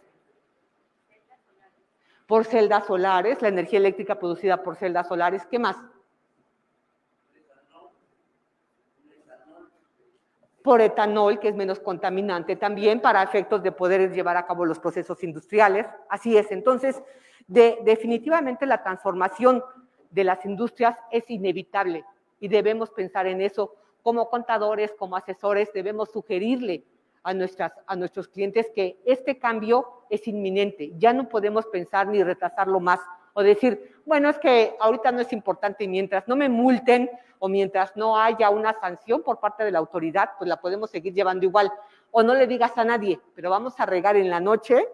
por 2.29 2.45
celdas 2.45 2.87
solares, 2.87 3.41
la 3.41 3.49
energía 3.49 3.79
eléctrica 3.79 4.19
producida 4.19 4.63
por 4.63 4.77
celdas 4.77 5.09
solares. 5.09 5.47
¿Qué 5.47 5.59
más? 5.59 5.77
por 10.63 10.83
etanol, 10.83 11.41
que 11.41 11.49
es 11.49 11.55
menos 11.55 11.81
contaminante 11.81 12.55
también 12.55 13.01
para 13.01 13.23
efectos 13.23 13.63
de 13.63 13.73
poder 13.73 14.13
llevar 14.13 14.37
a 14.37 14.45
cabo 14.45 14.67
los 14.67 14.79
procesos 14.79 15.25
industriales. 15.25 15.87
Así 16.11 16.37
es, 16.37 16.51
entonces, 16.51 17.03
definitivamente 17.47 18.67
la 18.67 18.83
transformación 18.83 19.65
de 20.11 20.25
las 20.25 20.45
industrias 20.45 20.99
es 21.11 21.31
inevitable 21.31 22.05
y 22.39 22.49
debemos 22.49 22.91
pensar 22.91 23.27
en 23.27 23.41
eso 23.41 23.77
como 24.03 24.29
contadores, 24.29 24.93
como 24.93 25.17
asesores, 25.17 25.73
debemos 25.73 26.11
sugerirle 26.11 26.85
a, 27.23 27.35
nuestras, 27.35 27.73
a 27.87 27.97
nuestros 27.97 28.29
clientes 28.29 28.71
que 28.75 28.99
este 29.05 29.39
cambio 29.39 30.05
es 30.11 30.27
inminente, 30.29 30.93
ya 30.97 31.13
no 31.13 31.29
podemos 31.29 31.67
pensar 31.67 32.07
ni 32.09 32.23
retrasarlo 32.23 32.81
más 32.81 33.01
o 33.35 33.43
decir, 33.43 34.01
bueno, 34.05 34.29
es 34.29 34.39
que 34.39 34.75
ahorita 34.81 35.13
no 35.13 35.21
es 35.21 35.33
importante 35.33 35.87
mientras 35.87 36.27
no 36.27 36.35
me 36.35 36.49
multen 36.49 37.09
o 37.39 37.49
mientras 37.49 37.97
no 37.97 38.19
haya 38.19 38.51
una 38.51 38.73
sanción 38.81 39.23
por 39.23 39.39
parte 39.39 39.65
de 39.65 39.71
la 39.71 39.79
autoridad, 39.79 40.31
pues 40.39 40.49
la 40.49 40.61
podemos 40.61 40.91
seguir 40.91 41.15
llevando 41.15 41.47
igual. 41.47 41.73
o 42.11 42.23
no 42.23 42.35
le 42.35 42.47
digas 42.47 42.77
a 42.77 42.85
nadie, 42.85 43.21
pero 43.35 43.51
vamos 43.51 43.79
a 43.79 43.87
regar 43.87 44.17
en 44.17 44.31
la 44.31 44.41
noche 44.41 44.89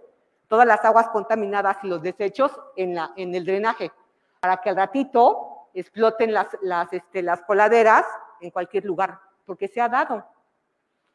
todas 0.49 0.67
las 0.67 0.85
aguas 0.85 1.09
contaminadas 1.09 1.79
y 1.85 1.89
los 1.89 2.03
desechos 2.03 2.53
en, 2.77 2.97
la, 2.97 3.13
en 3.17 3.35
el 3.35 3.47
drenaje, 3.47 3.93
para 4.41 4.59
que 4.59 4.69
al 4.71 4.77
ratito 4.77 5.69
exploten 5.73 6.33
las, 6.33 6.49
las, 6.61 6.93
este, 6.93 7.23
las 7.23 7.41
coladeras 7.43 8.05
en 8.41 8.51
cualquier 8.51 8.85
lugar, 8.85 9.19
porque 9.47 9.69
se 9.69 9.81
ha 9.81 9.89
dado. 9.89 10.25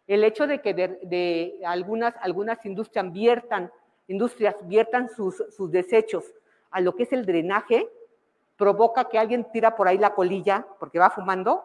El 0.10 0.24
hecho 0.24 0.48
de 0.48 0.60
que 0.60 0.74
de, 0.74 1.60
algunas, 1.64 2.16
algunas 2.22 2.66
industrias 2.66 3.12
viertan, 3.14 3.72
industrias 4.08 4.56
viertan 4.64 5.08
sus, 5.08 5.36
sus 5.56 5.70
desechos 5.70 6.26
a 6.72 6.82
lo 6.82 6.96
que 6.96 7.04
es 7.04 7.14
el 7.14 7.28
drenaje, 7.28 7.88
provoca 8.58 9.06
que 9.06 9.20
alguien 9.20 9.46
tira 9.52 9.76
por 9.76 9.88
ahí 9.88 10.00
la 10.00 10.16
colilla 10.16 10.66
porque 10.80 10.98
va 10.98 11.12
fumando 11.12 11.64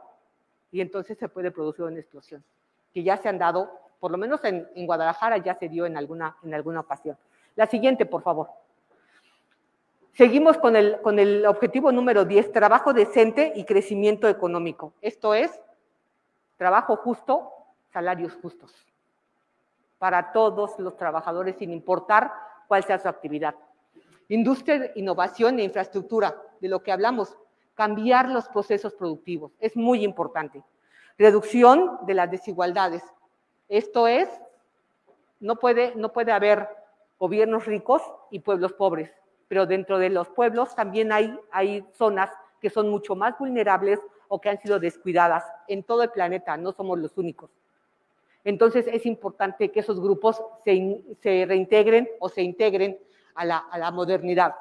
y 0.71 0.83
entonces 0.83 1.17
se 1.17 1.31
puede 1.31 1.51
producir 1.51 1.87
una 1.87 1.99
explosión, 1.99 2.45
que 2.93 3.03
ya 3.03 3.17
se 3.17 3.31
han 3.31 3.39
dado, 3.39 3.71
por 3.99 4.11
lo 4.11 4.19
menos 4.19 4.45
en, 4.45 4.69
en 4.75 4.85
Guadalajara 4.85 5.39
ya 5.39 5.55
se 5.55 5.71
dio 5.71 5.87
en 5.87 5.97
alguna, 5.97 6.37
en 6.43 6.53
alguna 6.53 6.81
ocasión. 6.81 7.17
La 7.57 7.67
siguiente, 7.67 8.05
por 8.05 8.21
favor. 8.21 8.51
Seguimos 10.13 10.59
con 10.59 10.77
el, 10.77 11.01
con 11.01 11.19
el 11.19 11.47
objetivo 11.47 11.93
número 11.93 12.27
10, 12.27 12.53
trabajo 12.53 12.93
decente 12.93 13.55
y 13.57 13.65
crecimiento 13.65 14.29
económico. 14.29 14.93
Esto 15.01 15.33
es 15.33 15.51
trabajo 16.59 16.97
justo, 16.97 17.51
salarios 17.95 18.37
justos 18.43 18.75
para 19.99 20.33
todos 20.33 20.79
los 20.81 20.97
trabajadores 20.97 21.57
sin 21.57 21.71
importar 21.71 22.33
cuál 22.67 22.83
sea 22.83 22.99
su 22.99 23.09
actividad. 23.09 23.55
Industria, 24.29 24.91
innovación 24.97 25.61
e 25.61 25.65
infraestructura, 25.65 26.35
de 26.61 26.69
lo 26.69 26.83
que 26.83 26.93
hablamos, 26.93 27.39
cambiar 27.75 28.29
los 28.29 28.49
procesos 28.49 28.95
productivos, 28.95 29.53
es 29.61 29.77
muy 29.77 30.05
importante. 30.05 30.63
Reducción 31.17 32.01
de 32.07 32.15
las 32.15 32.31
desigualdades. 32.31 33.03
Esto 33.69 34.09
es, 34.09 34.29
no 35.39 35.57
puede, 35.57 35.95
no 35.95 36.13
puede 36.13 36.33
haber 36.33 36.69
gobiernos 37.19 37.65
ricos 37.65 38.03
y 38.31 38.41
pueblos 38.41 38.73
pobres, 38.73 39.11
pero 39.47 39.67
dentro 39.67 39.99
de 39.99 40.11
los 40.11 40.29
pueblos 40.29 40.75
también 40.75 41.13
hay, 41.13 41.39
hay 41.53 41.87
zonas 41.93 42.31
que 42.61 42.71
son 42.71 42.91
mucho 42.91 43.15
más 43.15 43.39
vulnerables 43.39 44.01
o 44.29 44.41
que 44.41 44.49
han 44.51 44.61
sido 44.61 44.81
descuidadas 44.81 45.45
en 45.69 45.85
todo 45.85 46.03
el 46.03 46.11
planeta, 46.11 46.57
no 46.57 46.73
somos 46.73 46.99
los 46.99 47.17
únicos. 47.17 47.51
Entonces 48.45 48.87
es 48.87 49.07
importante 49.07 49.71
que 49.71 49.81
esos 49.81 50.01
grupos 50.01 50.43
se, 50.65 51.01
se 51.23 51.47
reintegren 51.47 52.09
o 52.21 52.29
se 52.29 52.43
integren 52.43 52.99
a 53.35 53.45
la, 53.45 53.59
a 53.59 53.79
la, 53.79 53.91
modernidad. 53.91 54.55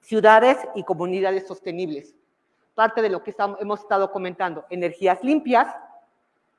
Ciudades 0.00 0.58
y 0.74 0.84
comunidades 0.84 1.46
sostenibles. 1.46 2.14
Parte 2.74 3.00
de 3.00 3.08
lo 3.08 3.22
que 3.22 3.34
hemos 3.58 3.80
estado 3.80 4.12
comentando, 4.12 4.66
energías 4.68 5.24
limpias, 5.24 5.74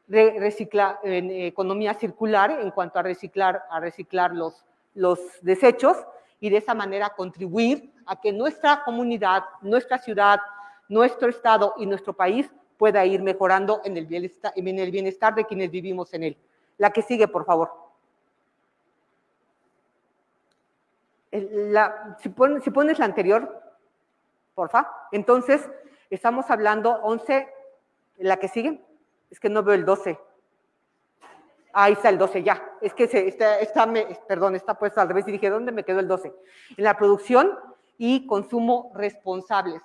en, 0.10 1.32
economía 1.32 1.94
circular 1.94 2.52
en 2.52 2.72
cuanto 2.72 3.00
a 3.00 3.04
reciclar, 3.04 3.64
a 3.70 3.80
reciclar 3.80 4.34
los, 4.34 4.66
los 4.96 5.20
desechos 5.42 5.98
y 6.40 6.50
de 6.50 6.58
esa 6.58 6.74
manera 6.74 7.10
contribuir 7.10 7.92
a 8.06 8.20
que 8.20 8.32
nuestra 8.32 8.84
comunidad, 8.84 9.44
nuestra 9.62 9.98
ciudad, 9.98 10.40
nuestro 10.88 11.30
estado 11.30 11.74
y 11.78 11.86
nuestro 11.86 12.14
país 12.14 12.50
pueda 12.78 13.06
ir 13.06 13.22
mejorando 13.22 13.82
en 13.84 13.98
el, 13.98 14.06
bienestar, 14.06 14.54
en 14.56 14.80
el 14.80 14.92
bienestar 14.92 15.36
de 15.36 15.46
quienes 15.46 15.72
vivimos 15.72 16.14
en 16.14 16.24
él. 16.24 16.38
La 16.78 16.92
que 16.92 17.02
sigue, 17.02 17.28
por 17.28 17.46
favor. 17.46 17.72
La, 21.32 22.18
si, 22.20 22.30
pones, 22.30 22.64
si, 22.64 22.70
pones 22.70 23.00
la 23.00 23.06
anterior, 23.06 23.62
porfa. 24.56 24.90
Entonces, 25.12 25.68
estamos 26.10 26.50
hablando 26.50 26.92
11, 27.04 27.48
la 28.20 28.38
que 28.38 28.48
sigue. 28.48 28.82
Es 29.30 29.40
que 29.40 29.50
no 29.50 29.64
veo 29.64 29.76
el 29.76 29.86
12. 29.86 30.18
Ahí 31.74 31.94
está 31.94 32.10
el 32.10 32.18
12 32.18 32.44
ya. 32.44 32.64
Es 32.82 32.94
que 32.94 33.08
se, 33.08 33.28
está, 33.28 33.86
me, 33.86 34.06
perdón, 34.28 34.56
está 34.56 34.76
puesto 34.76 35.02
al 35.02 35.08
revés 35.08 35.28
y 35.28 35.32
dije, 35.32 35.50
¿dónde 35.50 35.72
me 35.72 35.84
quedó 35.84 36.00
el 36.00 36.08
12? 36.08 36.34
En 36.78 36.84
la 36.84 36.98
producción 36.98 37.58
y 37.98 38.26
consumo 38.26 38.92
responsables. 38.96 39.82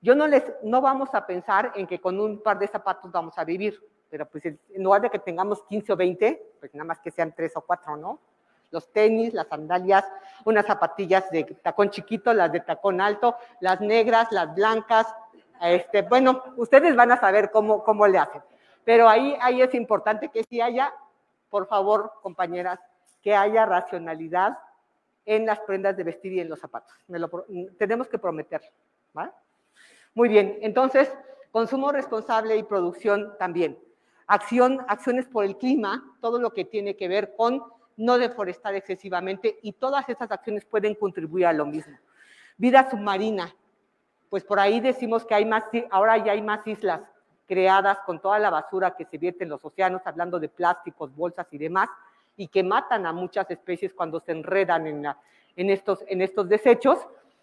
Yo 0.00 0.14
no 0.14 0.26
les, 0.26 0.44
no 0.62 0.80
vamos 0.80 1.14
a 1.14 1.26
pensar 1.26 1.72
en 1.74 1.86
que 1.86 2.00
con 2.00 2.18
un 2.18 2.42
par 2.42 2.58
de 2.58 2.66
zapatos 2.66 3.10
vamos 3.12 3.36
a 3.38 3.44
vivir, 3.44 3.78
pero 4.08 4.26
pues 4.26 4.44
en 4.46 4.58
lugar 4.76 5.02
de 5.02 5.10
que 5.10 5.18
tengamos 5.18 5.62
15 5.64 5.92
o 5.92 5.96
20, 5.96 6.54
pues 6.58 6.74
nada 6.74 6.84
más 6.84 7.00
que 7.00 7.10
sean 7.10 7.34
3 7.34 7.56
o 7.56 7.60
4, 7.62 7.96
¿no? 7.96 8.18
Los 8.70 8.90
tenis, 8.92 9.34
las 9.34 9.48
sandalias, 9.48 10.04
unas 10.44 10.64
zapatillas 10.64 11.30
de 11.30 11.44
tacón 11.62 11.90
chiquito, 11.90 12.32
las 12.32 12.50
de 12.52 12.60
tacón 12.60 13.00
alto, 13.00 13.36
las 13.60 13.80
negras, 13.80 14.30
las 14.30 14.54
blancas, 14.54 15.06
este, 15.60 16.02
bueno, 16.02 16.42
ustedes 16.56 16.96
van 16.96 17.12
a 17.12 17.20
saber 17.20 17.50
cómo, 17.50 17.84
cómo 17.84 18.06
le 18.06 18.18
hacen. 18.18 18.42
Pero 18.84 19.08
ahí, 19.08 19.36
ahí 19.40 19.60
es 19.60 19.74
importante 19.74 20.28
que 20.28 20.44
si 20.44 20.60
haya, 20.60 20.94
por 21.50 21.66
favor, 21.66 22.12
compañeras, 22.22 22.80
que 23.22 23.34
haya 23.34 23.66
racionalidad 23.66 24.58
en 25.26 25.46
las 25.46 25.60
prendas 25.60 25.96
de 25.96 26.04
vestir 26.04 26.32
y 26.32 26.40
en 26.40 26.48
los 26.48 26.58
zapatos. 26.58 26.92
Lo, 27.08 27.28
tenemos 27.78 28.08
que 28.08 28.18
prometerlo, 28.18 28.68
¿vale? 29.12 29.32
Muy 30.14 30.28
bien, 30.28 30.58
entonces, 30.62 31.12
consumo 31.50 31.92
responsable 31.92 32.56
y 32.56 32.62
producción 32.62 33.34
también. 33.38 33.78
Acción, 34.26 34.84
acciones 34.88 35.26
por 35.26 35.44
el 35.44 35.56
clima, 35.56 36.16
todo 36.20 36.40
lo 36.40 36.52
que 36.52 36.64
tiene 36.64 36.96
que 36.96 37.08
ver 37.08 37.34
con 37.36 37.62
no 37.96 38.18
deforestar 38.18 38.74
excesivamente 38.74 39.58
y 39.62 39.72
todas 39.72 40.08
estas 40.08 40.30
acciones 40.30 40.64
pueden 40.64 40.94
contribuir 40.94 41.46
a 41.46 41.52
lo 41.52 41.66
mismo. 41.66 41.96
Vida 42.56 42.88
submarina, 42.90 43.54
pues 44.28 44.44
por 44.44 44.58
ahí 44.60 44.80
decimos 44.80 45.24
que 45.24 45.34
hay 45.34 45.44
más, 45.44 45.64
ahora 45.90 46.16
ya 46.18 46.32
hay 46.32 46.42
más 46.42 46.66
islas 46.66 47.02
creadas 47.46 47.98
con 48.06 48.20
toda 48.20 48.38
la 48.38 48.48
basura 48.48 48.94
que 48.96 49.04
se 49.04 49.18
vierte 49.18 49.42
en 49.42 49.50
los 49.50 49.64
océanos, 49.64 50.02
hablando 50.04 50.38
de 50.38 50.48
plásticos, 50.48 51.14
bolsas 51.14 51.48
y 51.50 51.58
demás, 51.58 51.88
y 52.36 52.46
que 52.46 52.62
matan 52.62 53.06
a 53.06 53.12
muchas 53.12 53.50
especies 53.50 53.92
cuando 53.92 54.20
se 54.20 54.32
enredan 54.32 54.86
en, 54.86 55.70
estos, 55.70 56.04
en 56.06 56.22
estos 56.22 56.48
desechos. 56.48 56.98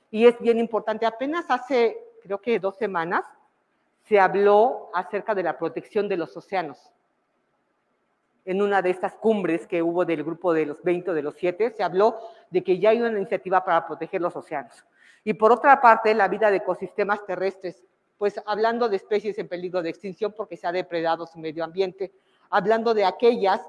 Y 0.09 0.25
es 0.25 0.39
bien 0.39 0.59
importante, 0.59 1.05
apenas 1.05 1.45
hace 1.49 1.97
creo 2.27 2.41
que 2.41 2.59
dos 2.59 2.77
semanas, 2.77 3.25
se 4.03 4.19
habló 4.19 4.89
acerca 4.93 5.33
de 5.33 5.43
la 5.43 5.57
protección 5.57 6.07
de 6.07 6.17
los 6.17 6.35
océanos. 6.37 6.77
En 8.45 8.61
una 8.61 8.81
de 8.81 8.89
estas 8.89 9.15
cumbres 9.15 9.67
que 9.67 9.81
hubo 9.81 10.05
del 10.05 10.23
grupo 10.23 10.53
de 10.53 10.65
los 10.65 10.81
20 10.81 11.11
o 11.11 11.13
de 11.13 11.21
los 11.21 11.35
7, 11.35 11.71
se 11.71 11.83
habló 11.83 12.17
de 12.49 12.63
que 12.63 12.79
ya 12.79 12.91
hay 12.91 13.01
una 13.01 13.17
iniciativa 13.17 13.65
para 13.65 13.85
proteger 13.85 14.21
los 14.21 14.35
océanos. 14.35 14.85
Y 15.25 15.33
por 15.33 15.51
otra 15.51 15.81
parte, 15.81 16.13
la 16.13 16.29
vida 16.29 16.49
de 16.49 16.57
ecosistemas 16.57 17.25
terrestres, 17.25 17.83
pues 18.17 18.41
hablando 18.45 18.87
de 18.87 18.95
especies 18.95 19.37
en 19.39 19.49
peligro 19.49 19.81
de 19.81 19.89
extinción 19.89 20.33
porque 20.35 20.55
se 20.55 20.67
ha 20.67 20.71
depredado 20.71 21.27
su 21.27 21.39
medio 21.39 21.63
ambiente, 21.65 22.13
hablando 22.49 22.93
de 22.93 23.03
aquellas 23.03 23.61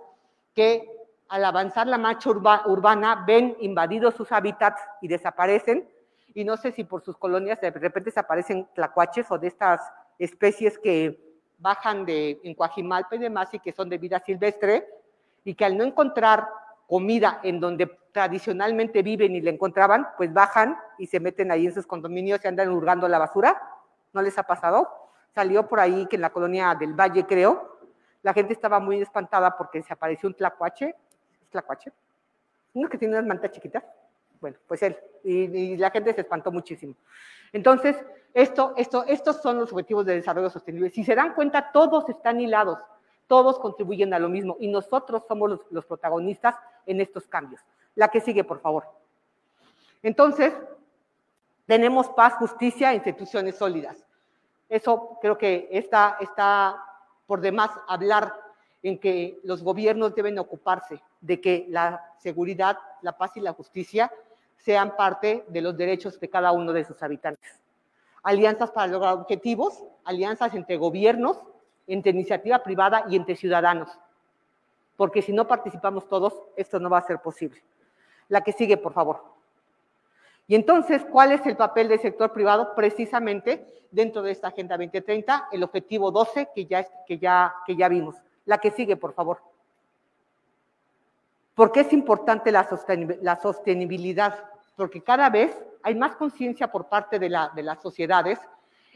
que 0.55 0.89
al 1.29 1.45
avanzar 1.45 1.87
la 1.87 1.99
marcha 1.99 2.31
urba, 2.31 2.63
urbana 2.67 3.25
ven 3.27 3.57
invadidos 3.61 4.15
sus 4.15 4.31
hábitats 4.33 4.81
y 5.03 5.09
desaparecen, 5.09 5.89
y 6.35 6.45
no 6.45 6.57
sé 6.57 6.73
si 6.73 6.85
por 6.85 7.03
sus 7.03 7.17
colonias 7.17 7.61
de 7.61 7.71
repente 7.71 8.11
se 8.11 8.21
aparecen 8.21 8.67
tlacuaches 8.75 9.31
o 9.31 9.39
de 9.39 9.49
estas 9.49 9.81
especies 10.19 10.79
que 10.79 11.19
bajan 11.59 12.05
de, 12.05 12.41
en 12.45 12.55
Coajimalpa 12.55 13.17
y 13.17 13.19
demás 13.19 13.53
y 13.53 13.59
que 13.59 13.73
son 13.73 13.89
de 13.89 13.99
vida 13.99 14.21
silvestre 14.21 14.87
y 15.45 15.55
que 15.55 15.65
al 15.65 15.77
no 15.77 15.85
encontrar 15.85 16.49
comida 16.87 17.41
en 17.43 17.61
donde 17.61 17.87
tradicionalmente 18.13 19.03
viven 19.03 19.35
y 19.37 19.41
le 19.41 19.51
encontraban, 19.51 20.09
pues 20.17 20.33
bajan 20.33 20.79
y 20.99 21.07
se 21.07 21.21
meten 21.21 21.51
ahí 21.51 21.67
en 21.67 21.75
sus 21.75 21.87
condominios 21.87 22.41
y 22.43 22.49
andan 22.49 22.71
hurgando 22.71 23.07
la 23.09 23.19
basura. 23.19 23.61
¿No 24.13 24.23
les 24.23 24.39
ha 24.39 24.43
pasado? 24.43 24.89
Salió 25.35 25.69
por 25.69 25.81
ahí 25.81 26.07
que 26.07 26.17
en 26.17 26.23
la 26.23 26.31
colonia 26.31 26.75
del 26.75 26.95
Valle, 26.95 27.27
creo, 27.27 27.79
la 28.23 28.33
gente 28.33 28.53
estaba 28.53 28.81
muy 28.81 29.01
espantada 29.01 29.57
porque 29.57 29.83
se 29.83 29.93
apareció 29.93 30.29
un 30.29 30.35
tlacuache. 30.35 30.95
¿Es 31.43 31.49
tlacuache? 31.51 31.93
Uno 32.75 32.89
que 32.89 32.99
tiene 32.99 33.15
unas 33.15 33.27
mantas 33.27 33.53
chiquitas. 33.53 33.85
Bueno, 34.41 34.57
pues 34.67 34.83
él. 34.83 34.97
Y, 35.25 35.77
la 35.77 35.91
gente 35.91 36.13
se 36.15 36.23
espantó 36.23 36.51
muchísimo. 36.53 36.95
Entonces, 37.53 37.97
esto, 38.35 38.75
esto, 38.77 39.05
estos 39.07 39.41
son 39.43 39.59
los 39.59 39.73
objetivos 39.73 40.07
de 40.07 40.17
desarrollo 40.17 40.51
sostenible. 40.51 40.91
Si 40.91 41.05
se 41.05 41.15
dan 41.15 41.35
cuenta, 41.35 41.73
todos 41.73 42.09
están 42.09 42.41
hilados, 42.41 42.79
todos 43.27 43.59
contribuyen 43.59 44.13
a 44.15 44.19
lo 44.19 44.29
mismo 44.29 44.57
y 44.61 44.69
nosotros 44.69 45.23
somos 45.27 45.51
los, 45.51 45.61
los 45.71 45.85
protagonistas 45.87 46.57
en 46.87 47.01
estos 47.01 47.27
cambios. 47.27 47.61
La 47.95 48.09
que 48.09 48.21
sigue, 48.21 48.45
por 48.45 48.61
favor. 48.61 48.85
Entonces, 50.03 50.53
tenemos 51.67 52.09
paz, 52.09 52.35
justicia 52.35 52.93
e 52.93 52.97
instituciones 52.97 53.57
sólidas. 53.57 54.05
Eso 54.69 55.19
creo 55.21 55.37
que 55.37 55.69
está, 55.71 56.17
está 56.21 56.83
por 57.27 57.41
demás 57.41 57.71
hablar 57.87 58.35
en 58.83 58.99
que 58.99 59.39
los 59.43 59.63
gobiernos 59.63 60.15
deben 60.15 60.39
ocuparse 60.39 61.03
de 61.21 61.41
que 61.41 61.67
la 61.69 62.15
seguridad, 62.19 62.79
la 63.03 63.17
paz 63.17 63.37
y 63.37 63.41
la 63.41 63.53
justicia 63.53 64.13
sean 64.59 64.97
parte 64.97 65.45
de 65.49 65.63
los 65.63 65.77
derechos 65.77 66.19
de 66.21 66.29
cada 66.29 66.53
uno 66.53 66.73
de 66.73 66.85
sus 66.85 67.03
habitantes. 67.03 67.59
Alianzas 68.23 68.71
para 68.71 68.87
lograr 68.87 69.15
objetivos, 69.15 69.85
alianzas 70.05 70.55
entre 70.55 70.77
gobiernos, 70.77 71.39
entre 71.87 72.13
iniciativa 72.13 72.63
privada 72.63 73.05
y 73.09 73.17
entre 73.17 73.37
ciudadanos. 73.37 73.89
Porque 74.97 75.23
si 75.23 75.33
no 75.33 75.47
participamos 75.47 76.09
todos, 76.09 76.35
esto 76.57 76.81
no 76.81 76.91
va 76.91 76.99
a 76.99 77.07
ser 77.07 77.21
posible. 77.21 77.63
La 78.29 78.43
que 78.43 78.53
sigue, 78.53 78.77
por 78.77 78.93
favor. 78.93 79.23
Y 80.47 80.55
entonces, 80.55 81.05
¿cuál 81.11 81.33
es 81.33 81.45
el 81.47 81.57
papel 81.57 81.89
del 81.89 82.01
sector 82.01 82.33
privado? 82.33 82.75
Precisamente 82.75 83.67
dentro 83.91 84.23
de 84.23 84.33
esta 84.33 84.49
Agenda 84.49 84.77
2030, 84.77 85.49
el 85.53 85.63
objetivo 85.63 86.11
12 86.11 86.49
que 86.55 86.67
ya, 86.67 86.87
que 87.07 87.19
ya, 87.19 87.55
que 87.67 87.77
ya 87.77 87.89
vimos. 87.89 88.17
La 88.45 88.59
que 88.59 88.71
sigue, 88.71 88.97
por 88.97 89.15
favor. 89.15 89.41
¿Por 91.59 91.73
qué 91.73 91.81
es 91.81 91.93
importante 91.93 92.53
la, 92.53 92.69
sostenibil- 92.69 93.19
la 93.21 93.35
sostenibilidad? 93.35 94.45
Porque 94.77 95.03
cada 95.03 95.29
vez 95.29 95.51
hay 95.83 95.97
más 95.97 96.15
conciencia 96.15 96.71
por 96.71 96.89
parte 96.89 97.19
de, 97.19 97.29
la- 97.29 97.49
de 97.53 97.65
las 97.65 97.83
sociedades 97.83 98.39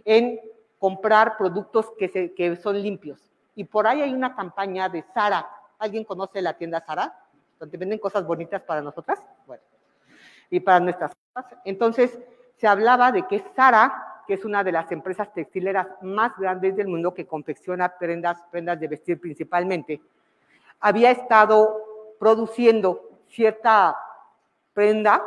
en 0.05 0.39
comprar 0.79 1.37
productos 1.37 1.91
que, 1.99 2.07
se- 2.09 2.33
que 2.35 2.55
son 2.55 2.81
limpios. 2.81 3.21
Y 3.57 3.65
por 3.65 3.89
ahí 3.89 4.01
hay 4.01 4.15
una 4.15 4.37
campaña 4.37 4.89
de 4.89 5.03
Sara. 5.13 5.45
¿Alguien 5.77 6.05
conoce 6.05 6.41
la 6.41 6.53
tienda 6.53 6.81
Sara? 6.87 7.13
Donde 7.59 7.77
venden 7.77 7.99
cosas 7.99 8.25
bonitas 8.25 8.63
para 8.63 8.81
nosotras. 8.81 9.21
Bueno, 9.45 9.65
y 10.49 10.61
para 10.61 10.79
nuestras 10.79 11.11
cosas. 11.35 11.53
Entonces, 11.65 12.17
se 12.59 12.69
hablaba 12.69 13.11
de 13.11 13.27
que 13.27 13.43
Sara, 13.57 14.23
que 14.25 14.35
es 14.35 14.45
una 14.45 14.63
de 14.63 14.71
las 14.71 14.93
empresas 14.93 15.35
textileras 15.35 15.89
más 16.01 16.31
grandes 16.39 16.77
del 16.77 16.87
mundo 16.87 17.13
que 17.13 17.27
confecciona 17.27 17.89
prendas, 17.99 18.41
prendas 18.53 18.79
de 18.79 18.87
vestir 18.87 19.21
principalmente, 19.21 20.01
había 20.79 21.11
estado 21.11 21.82
produciendo 22.23 23.11
cierta 23.31 23.97
prenda, 24.75 25.21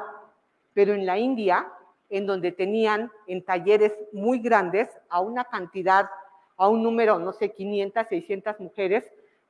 pero 0.73 0.93
en 0.93 1.05
la 1.05 1.17
India, 1.17 1.67
en 2.09 2.25
donde 2.25 2.53
tenían 2.53 3.11
en 3.27 3.43
talleres 3.43 3.91
muy 4.13 4.39
grandes 4.39 4.87
a 5.09 5.19
una 5.19 5.43
cantidad, 5.43 6.09
a 6.55 6.69
un 6.69 6.83
número, 6.83 7.19
no 7.19 7.33
sé, 7.33 7.51
500, 7.51 8.07
600 8.07 8.61
mujeres 8.61 9.03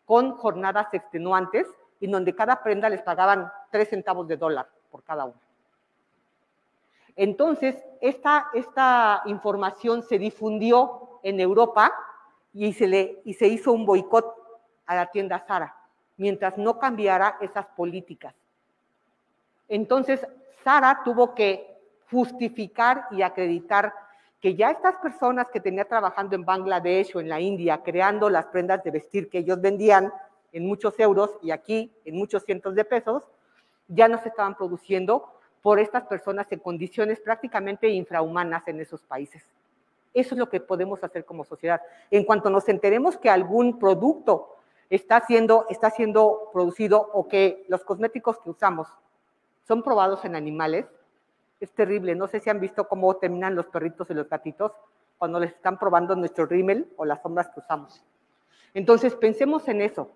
con 0.06 0.32
jornadas 0.38 0.92
extenuantes, 0.92 1.68
y 2.00 2.08
donde 2.08 2.34
cada 2.34 2.64
prenda 2.64 2.90
les 2.90 3.04
pagaban 3.04 3.52
3 3.70 3.90
centavos 3.90 4.28
de 4.28 4.38
dólar 4.38 4.68
por 4.90 5.04
cada 5.04 5.26
una. 5.26 5.40
Entonces, 7.16 7.76
esta, 8.02 8.50
esta 8.56 9.22
información 9.28 10.02
se 10.02 10.18
difundió 10.18 11.20
en 11.22 11.40
Europa 11.40 11.94
y 12.54 12.74
se, 12.74 12.88
le, 12.88 13.22
y 13.24 13.36
se 13.36 13.46
hizo 13.46 13.72
un 13.72 13.86
boicot 13.86 14.34
a 14.88 14.96
la 14.96 15.12
tienda 15.12 15.46
Sara, 15.46 15.75
mientras 16.18 16.58
no 16.58 16.80
cambiara 16.80 17.38
esas 17.42 17.66
políticas. 17.68 18.34
Entonces, 19.68 20.26
Sara 20.64 21.02
tuvo 21.04 21.34
que 21.34 21.76
justificar 22.10 23.08
y 23.12 23.22
acreditar 23.22 23.94
que 24.40 24.56
ya 24.56 24.70
estas 24.70 24.96
personas 24.98 25.48
que 25.52 25.60
tenía 25.60 25.86
trabajando 25.86 26.36
en 26.36 26.46
Bangladesh 26.46 27.16
o 27.16 27.20
en 27.20 27.30
la 27.30 27.40
India, 27.40 27.82
creando 27.84 28.30
las 28.30 28.46
prendas 28.46 28.84
de 28.84 28.92
vestir 28.92 29.30
que 29.30 29.40
ellos 29.40 29.60
vendían 29.60 30.14
en 30.52 30.66
muchos 30.68 31.00
euros 31.00 31.32
y 31.42 31.52
aquí 31.52 31.92
en 32.06 32.16
muchos 32.16 32.44
cientos 32.44 32.76
de 32.76 32.86
pesos, 32.86 33.24
ya 33.88 34.08
no 34.08 34.22
se 34.22 34.30
estaban 34.30 34.56
produciendo 34.56 35.32
por 35.62 35.80
estas 35.80 36.04
personas 36.04 36.52
en 36.52 36.60
condiciones 36.60 37.20
prácticamente 37.20 37.90
infrahumanas 37.90 38.68
en 38.68 38.80
esos 38.80 39.02
países. 39.02 39.44
Eso 40.14 40.36
es 40.36 40.40
lo 40.40 40.48
que 40.48 40.60
podemos 40.60 41.04
hacer 41.04 41.26
como 41.26 41.44
sociedad. 41.44 41.82
En 42.10 42.24
cuanto 42.24 42.50
nos 42.50 42.70
enteremos 42.70 43.18
que 43.18 43.30
algún 43.30 43.80
producto 43.80 44.55
está 44.90 45.22
siendo, 45.22 45.66
está 45.70 45.90
siendo 45.90 46.50
producido 46.54 47.10
o 47.14 47.28
que 47.28 47.66
los 47.70 47.84
cosméticos 47.84 48.40
que 48.40 48.50
usamos 48.50 48.88
son 49.68 49.84
probados 49.84 50.24
en 50.26 50.36
animales, 50.36 50.86
es 51.60 51.72
terrible. 51.72 52.16
No 52.16 52.28
sé 52.28 52.40
si 52.40 52.50
han 52.50 52.60
visto 52.60 52.88
cómo 52.88 53.16
terminan 53.16 53.56
los 53.56 53.68
perritos 53.68 54.10
y 54.10 54.14
los 54.14 54.30
gatitos 54.30 54.72
cuando 55.18 55.40
les 55.40 55.52
están 55.52 55.80
probando 55.80 56.16
nuestro 56.16 56.46
rímel 56.46 56.92
o 56.98 57.06
las 57.06 57.22
sombras 57.22 57.50
que 57.50 57.60
usamos. 57.60 58.04
Entonces, 58.74 59.16
pensemos 59.16 59.68
en 59.68 59.82
eso, 59.82 60.12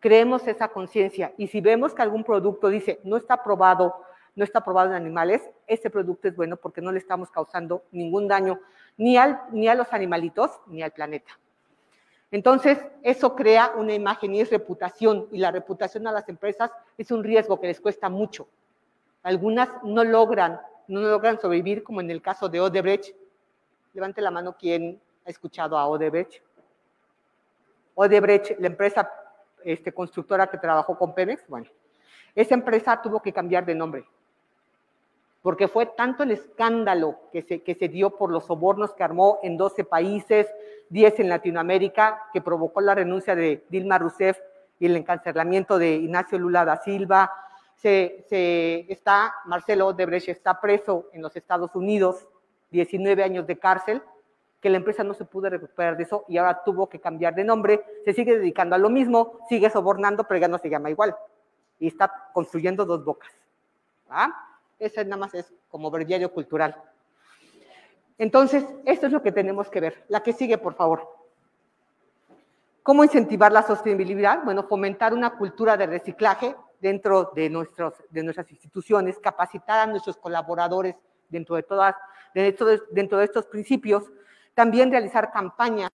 creemos 0.00 0.46
esa 0.46 0.68
conciencia 0.68 1.32
y 1.36 1.48
si 1.48 1.60
vemos 1.60 1.94
que 1.94 2.02
algún 2.02 2.24
producto 2.24 2.68
dice 2.68 3.00
no 3.04 3.16
está 3.16 3.42
probado, 3.42 3.94
no 4.36 4.44
está 4.44 4.62
probado 4.62 4.90
en 4.90 4.96
animales, 4.96 5.42
ese 5.66 5.90
producto 5.90 6.28
es 6.28 6.36
bueno 6.36 6.56
porque 6.56 6.80
no 6.80 6.92
le 6.92 6.98
estamos 6.98 7.30
causando 7.30 7.82
ningún 7.90 8.28
daño 8.28 8.60
ni, 8.96 9.16
al, 9.16 9.42
ni 9.50 9.68
a 9.68 9.74
los 9.74 9.92
animalitos 9.92 10.50
ni 10.66 10.82
al 10.82 10.92
planeta. 10.92 11.32
Entonces, 12.34 12.84
eso 13.04 13.36
crea 13.36 13.74
una 13.76 13.94
imagen 13.94 14.34
y 14.34 14.40
es 14.40 14.50
reputación, 14.50 15.28
y 15.30 15.38
la 15.38 15.52
reputación 15.52 16.04
a 16.08 16.10
las 16.10 16.28
empresas 16.28 16.68
es 16.98 17.12
un 17.12 17.22
riesgo 17.22 17.60
que 17.60 17.68
les 17.68 17.80
cuesta 17.80 18.08
mucho. 18.08 18.48
Algunas 19.22 19.68
no 19.84 20.02
logran, 20.02 20.60
no 20.88 21.00
logran 21.00 21.40
sobrevivir, 21.40 21.84
como 21.84 22.00
en 22.00 22.10
el 22.10 22.20
caso 22.20 22.48
de 22.48 22.60
Odebrecht. 22.60 23.14
Levante 23.92 24.20
la 24.20 24.32
mano 24.32 24.56
quien 24.58 25.00
ha 25.24 25.30
escuchado 25.30 25.78
a 25.78 25.86
Odebrecht. 25.86 26.42
Odebrecht, 27.94 28.58
la 28.58 28.66
empresa 28.66 29.08
este, 29.62 29.92
constructora 29.92 30.48
que 30.48 30.58
trabajó 30.58 30.98
con 30.98 31.14
Pemex, 31.14 31.46
bueno, 31.46 31.68
esa 32.34 32.54
empresa 32.54 33.00
tuvo 33.00 33.22
que 33.22 33.32
cambiar 33.32 33.64
de 33.64 33.76
nombre, 33.76 34.04
porque 35.44 35.68
fue 35.68 35.84
tanto 35.84 36.22
el 36.22 36.30
escándalo 36.30 37.20
que 37.30 37.42
se, 37.42 37.62
que 37.62 37.74
se 37.74 37.88
dio 37.88 38.16
por 38.16 38.30
los 38.30 38.46
sobornos 38.46 38.94
que 38.94 39.04
armó 39.04 39.40
en 39.42 39.58
12 39.58 39.84
países, 39.84 40.46
10 40.88 41.20
en 41.20 41.28
Latinoamérica, 41.28 42.30
que 42.32 42.40
provocó 42.40 42.80
la 42.80 42.94
renuncia 42.94 43.36
de 43.36 43.62
Dilma 43.68 43.98
Rousseff 43.98 44.38
y 44.80 44.86
el 44.86 44.96
encarcelamiento 44.96 45.78
de 45.78 45.96
Ignacio 45.96 46.38
Lula 46.38 46.64
da 46.64 46.78
Silva. 46.78 47.30
Se, 47.76 48.24
está, 48.88 49.34
Marcelo 49.44 49.88
Odebrecht 49.88 50.30
está 50.30 50.58
preso 50.62 51.10
en 51.12 51.20
los 51.20 51.36
Estados 51.36 51.76
Unidos, 51.76 52.26
19 52.70 53.22
años 53.22 53.46
de 53.46 53.58
cárcel, 53.58 54.00
que 54.62 54.70
la 54.70 54.78
empresa 54.78 55.04
no 55.04 55.12
se 55.12 55.26
pudo 55.26 55.50
recuperar 55.50 55.98
de 55.98 56.04
eso 56.04 56.24
y 56.26 56.38
ahora 56.38 56.64
tuvo 56.64 56.88
que 56.88 57.00
cambiar 57.00 57.34
de 57.34 57.44
nombre, 57.44 57.84
se 58.06 58.14
sigue 58.14 58.38
dedicando 58.38 58.76
a 58.76 58.78
lo 58.78 58.88
mismo, 58.88 59.40
sigue 59.50 59.68
sobornando, 59.68 60.24
pero 60.24 60.40
ya 60.40 60.48
no 60.48 60.56
se 60.56 60.70
llama 60.70 60.88
igual. 60.88 61.14
Y 61.78 61.88
está 61.88 62.30
construyendo 62.32 62.86
dos 62.86 63.04
bocas. 63.04 63.30
¿va? 64.10 64.53
Ese 64.84 65.02
nada 65.06 65.16
más 65.16 65.32
es 65.32 65.50
como 65.70 65.90
breviario 65.90 66.30
cultural. 66.30 66.76
Entonces, 68.18 68.66
esto 68.84 69.06
es 69.06 69.12
lo 69.12 69.22
que 69.22 69.32
tenemos 69.32 69.70
que 69.70 69.80
ver. 69.80 70.04
La 70.08 70.22
que 70.22 70.34
sigue, 70.34 70.58
por 70.58 70.74
favor. 70.74 71.08
¿Cómo 72.82 73.02
incentivar 73.02 73.50
la 73.50 73.62
sostenibilidad? 73.62 74.44
Bueno, 74.44 74.64
fomentar 74.64 75.14
una 75.14 75.38
cultura 75.38 75.78
de 75.78 75.86
reciclaje 75.86 76.54
dentro 76.82 77.32
de, 77.34 77.48
nuestros, 77.48 77.94
de 78.10 78.22
nuestras 78.22 78.50
instituciones, 78.50 79.18
capacitar 79.18 79.80
a 79.80 79.90
nuestros 79.90 80.18
colaboradores 80.18 80.94
dentro 81.30 81.56
de, 81.56 81.62
todas, 81.62 81.96
dentro 82.34 82.66
de, 82.66 82.82
dentro 82.90 83.16
de 83.16 83.24
estos 83.24 83.46
principios, 83.46 84.04
también 84.52 84.90
realizar 84.90 85.32
campañas 85.32 85.92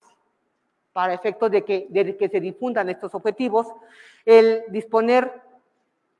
para 0.91 1.13
efectos 1.13 1.49
de 1.49 1.63
que, 1.63 1.87
de 1.89 2.17
que 2.17 2.27
se 2.27 2.41
difundan 2.41 2.89
estos 2.89 3.15
objetivos, 3.15 3.67
el 4.25 4.63
disponer 4.67 5.41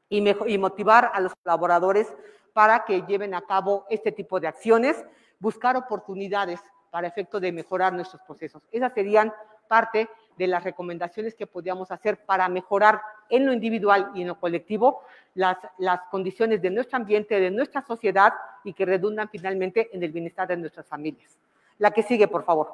y, 0.07 0.21
mejor, 0.21 0.49
y 0.49 0.57
motivar 0.57 1.11
a 1.13 1.19
los 1.19 1.35
colaboradores 1.35 2.07
para 2.53 2.85
que 2.85 3.01
lleven 3.03 3.33
a 3.33 3.41
cabo 3.41 3.85
este 3.89 4.11
tipo 4.11 4.39
de 4.39 4.47
acciones, 4.47 5.03
buscar 5.39 5.75
oportunidades 5.77 6.59
para 6.89 7.07
efecto 7.07 7.39
de 7.39 7.51
mejorar 7.51 7.93
nuestros 7.93 8.21
procesos. 8.23 8.61
Esas 8.71 8.93
serían 8.93 9.33
parte 9.67 10.09
de 10.37 10.47
las 10.47 10.63
recomendaciones 10.63 11.35
que 11.35 11.47
podríamos 11.47 11.91
hacer 11.91 12.25
para 12.25 12.49
mejorar 12.49 13.01
en 13.29 13.45
lo 13.45 13.53
individual 13.53 14.11
y 14.13 14.21
en 14.21 14.27
lo 14.27 14.39
colectivo 14.39 15.03
las, 15.33 15.57
las 15.77 16.01
condiciones 16.09 16.61
de 16.61 16.69
nuestro 16.69 16.97
ambiente, 16.97 17.39
de 17.39 17.51
nuestra 17.51 17.81
sociedad 17.81 18.33
y 18.63 18.73
que 18.73 18.85
redundan 18.85 19.29
finalmente 19.29 19.89
en 19.93 20.03
el 20.03 20.11
bienestar 20.11 20.47
de 20.47 20.57
nuestras 20.57 20.85
familias. 20.85 21.37
La 21.77 21.91
que 21.91 22.03
sigue, 22.03 22.27
por 22.27 22.43
favor. 22.43 22.73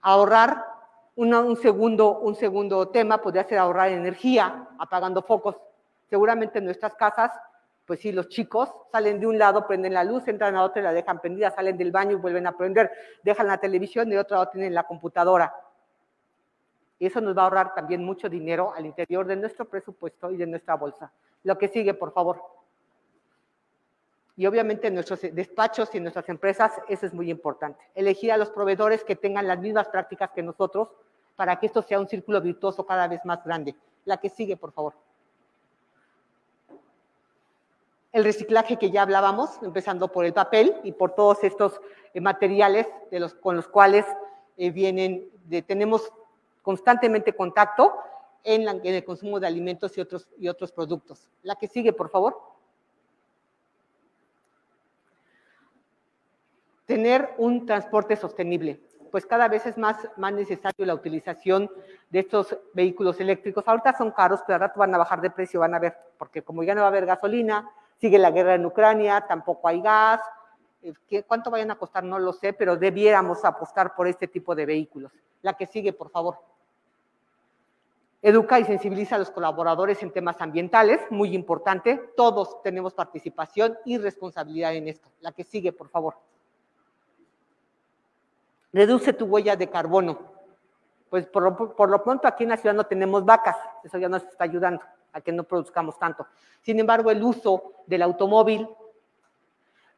Ahorrar, 0.00 0.64
un, 1.16 1.56
segundo, 1.56 2.18
un 2.20 2.34
segundo 2.34 2.88
tema 2.88 3.18
podría 3.18 3.44
ser 3.44 3.58
ahorrar 3.58 3.90
energía, 3.90 4.68
apagando 4.78 5.22
focos. 5.22 5.56
Seguramente 6.08 6.58
en 6.58 6.66
nuestras 6.66 6.94
casas, 6.94 7.32
pues 7.86 8.00
sí, 8.00 8.10
los 8.10 8.28
chicos 8.28 8.68
salen 8.90 9.20
de 9.20 9.28
un 9.28 9.38
lado, 9.38 9.66
prenden 9.66 9.94
la 9.94 10.02
luz, 10.02 10.26
entran 10.26 10.56
a 10.56 10.64
otro 10.64 10.80
y 10.80 10.84
la 10.84 10.92
dejan 10.92 11.20
prendida, 11.20 11.50
salen 11.50 11.78
del 11.78 11.92
baño 11.92 12.12
y 12.12 12.16
vuelven 12.16 12.46
a 12.48 12.56
prender, 12.56 12.90
dejan 13.22 13.46
la 13.46 13.58
televisión 13.58 14.08
y 14.08 14.12
de 14.12 14.18
otro 14.18 14.36
lado 14.36 14.50
tienen 14.50 14.74
la 14.74 14.82
computadora. 14.82 15.54
Y 16.98 17.06
eso 17.06 17.20
nos 17.20 17.36
va 17.36 17.42
a 17.42 17.44
ahorrar 17.44 17.74
también 17.74 18.02
mucho 18.04 18.28
dinero 18.28 18.72
al 18.74 18.86
interior 18.86 19.24
de 19.26 19.36
nuestro 19.36 19.66
presupuesto 19.66 20.32
y 20.32 20.36
de 20.36 20.46
nuestra 20.46 20.74
bolsa. 20.74 21.12
Lo 21.44 21.56
que 21.56 21.68
sigue, 21.68 21.94
por 21.94 22.12
favor. 22.12 22.42
Y 24.36 24.46
obviamente 24.46 24.88
en 24.88 24.94
nuestros 24.94 25.20
despachos 25.20 25.94
y 25.94 25.98
en 25.98 26.04
nuestras 26.04 26.28
empresas 26.28 26.72
eso 26.88 27.06
es 27.06 27.14
muy 27.14 27.30
importante. 27.30 27.80
Elegir 27.94 28.32
a 28.32 28.36
los 28.36 28.50
proveedores 28.50 29.04
que 29.04 29.14
tengan 29.14 29.46
las 29.46 29.60
mismas 29.60 29.88
prácticas 29.88 30.30
que 30.32 30.42
nosotros 30.42 30.88
para 31.36 31.60
que 31.60 31.66
esto 31.66 31.82
sea 31.82 32.00
un 32.00 32.08
círculo 32.08 32.40
virtuoso 32.40 32.84
cada 32.84 33.06
vez 33.06 33.24
más 33.24 33.44
grande. 33.44 33.76
La 34.04 34.16
que 34.16 34.28
sigue, 34.28 34.56
por 34.56 34.72
favor. 34.72 34.94
El 38.16 38.24
reciclaje 38.24 38.78
que 38.78 38.90
ya 38.90 39.02
hablábamos, 39.02 39.62
empezando 39.62 40.08
por 40.08 40.24
el 40.24 40.32
papel 40.32 40.74
y 40.84 40.92
por 40.92 41.14
todos 41.14 41.44
estos 41.44 41.78
eh, 42.14 42.20
materiales 42.22 42.86
con 43.42 43.56
los 43.56 43.68
cuales 43.68 44.06
eh, 44.56 44.70
vienen, 44.70 45.28
tenemos 45.66 46.10
constantemente 46.62 47.34
contacto 47.34 47.94
en 48.42 48.66
el 48.86 49.04
consumo 49.04 49.38
de 49.38 49.46
alimentos 49.46 49.98
y 49.98 50.00
otros, 50.00 50.30
y 50.38 50.48
otros 50.48 50.72
productos. 50.72 51.28
La 51.42 51.56
que 51.56 51.68
sigue, 51.68 51.92
por 51.92 52.08
favor. 52.08 52.40
tener 56.86 57.34
un 57.36 57.66
transporte 57.66 58.16
sostenible, 58.16 58.80
pues 59.10 59.26
cada 59.26 59.48
vez 59.48 59.66
es 59.66 59.76
más, 59.76 60.08
más 60.16 60.32
necesario 60.32 60.86
la 60.86 60.94
utilización 60.94 61.70
de 62.08 62.20
estos 62.20 62.56
vehículos 62.72 63.20
eléctricos. 63.20 63.68
Ahorita 63.68 63.92
son 63.98 64.10
caros, 64.12 64.40
pero 64.46 64.54
al 64.54 64.60
rato 64.60 64.80
van 64.80 64.94
a 64.94 64.98
bajar 64.98 65.20
de 65.20 65.30
precio, 65.30 65.60
van 65.60 65.74
a 65.74 65.80
ver, 65.80 65.98
porque 66.16 66.42
como 66.42 66.62
ya 66.62 66.74
no 66.74 66.80
va 66.80 66.86
a 66.86 66.90
haber 66.90 67.04
gasolina, 67.04 67.68
sigue 67.98 68.18
la 68.18 68.30
guerra 68.30 68.54
en 68.54 68.66
Ucrania, 68.66 69.24
tampoco 69.26 69.68
hay 69.68 69.80
gas, 69.80 70.20
¿cuánto 71.26 71.50
vayan 71.50 71.70
a 71.70 71.78
costar? 71.78 72.04
No 72.04 72.18
lo 72.18 72.32
sé, 72.32 72.52
pero 72.52 72.76
debiéramos 72.76 73.44
apostar 73.44 73.94
por 73.94 74.06
este 74.06 74.28
tipo 74.28 74.54
de 74.54 74.66
vehículos. 74.66 75.12
La 75.42 75.54
que 75.54 75.66
sigue, 75.66 75.92
por 75.92 76.10
favor. 76.10 76.38
Educa 78.22 78.58
y 78.58 78.64
sensibiliza 78.64 79.16
a 79.16 79.18
los 79.18 79.30
colaboradores 79.30 80.02
en 80.02 80.10
temas 80.10 80.40
ambientales, 80.40 81.00
muy 81.10 81.34
importante. 81.34 82.12
Todos 82.16 82.62
tenemos 82.62 82.94
participación 82.94 83.76
y 83.84 83.98
responsabilidad 83.98 84.74
en 84.74 84.88
esto. 84.88 85.08
La 85.20 85.32
que 85.32 85.44
sigue, 85.44 85.72
por 85.72 85.88
favor. 85.88 86.16
Reduce 88.72 89.12
tu 89.12 89.26
huella 89.26 89.56
de 89.56 89.70
carbono. 89.70 90.18
Pues 91.08 91.26
por 91.26 91.42
lo, 91.42 91.76
por 91.76 91.88
lo 91.88 92.02
pronto 92.02 92.26
aquí 92.26 92.42
en 92.42 92.50
la 92.50 92.56
ciudad 92.56 92.74
no 92.74 92.84
tenemos 92.84 93.24
vacas, 93.24 93.56
eso 93.84 93.96
ya 93.96 94.08
nos 94.08 94.24
está 94.24 94.42
ayudando 94.42 94.82
a 95.16 95.22
que 95.22 95.32
no 95.32 95.44
produzcamos 95.44 95.98
tanto. 95.98 96.26
Sin 96.60 96.78
embargo, 96.78 97.10
el 97.10 97.22
uso 97.22 97.72
del 97.86 98.02
automóvil, 98.02 98.68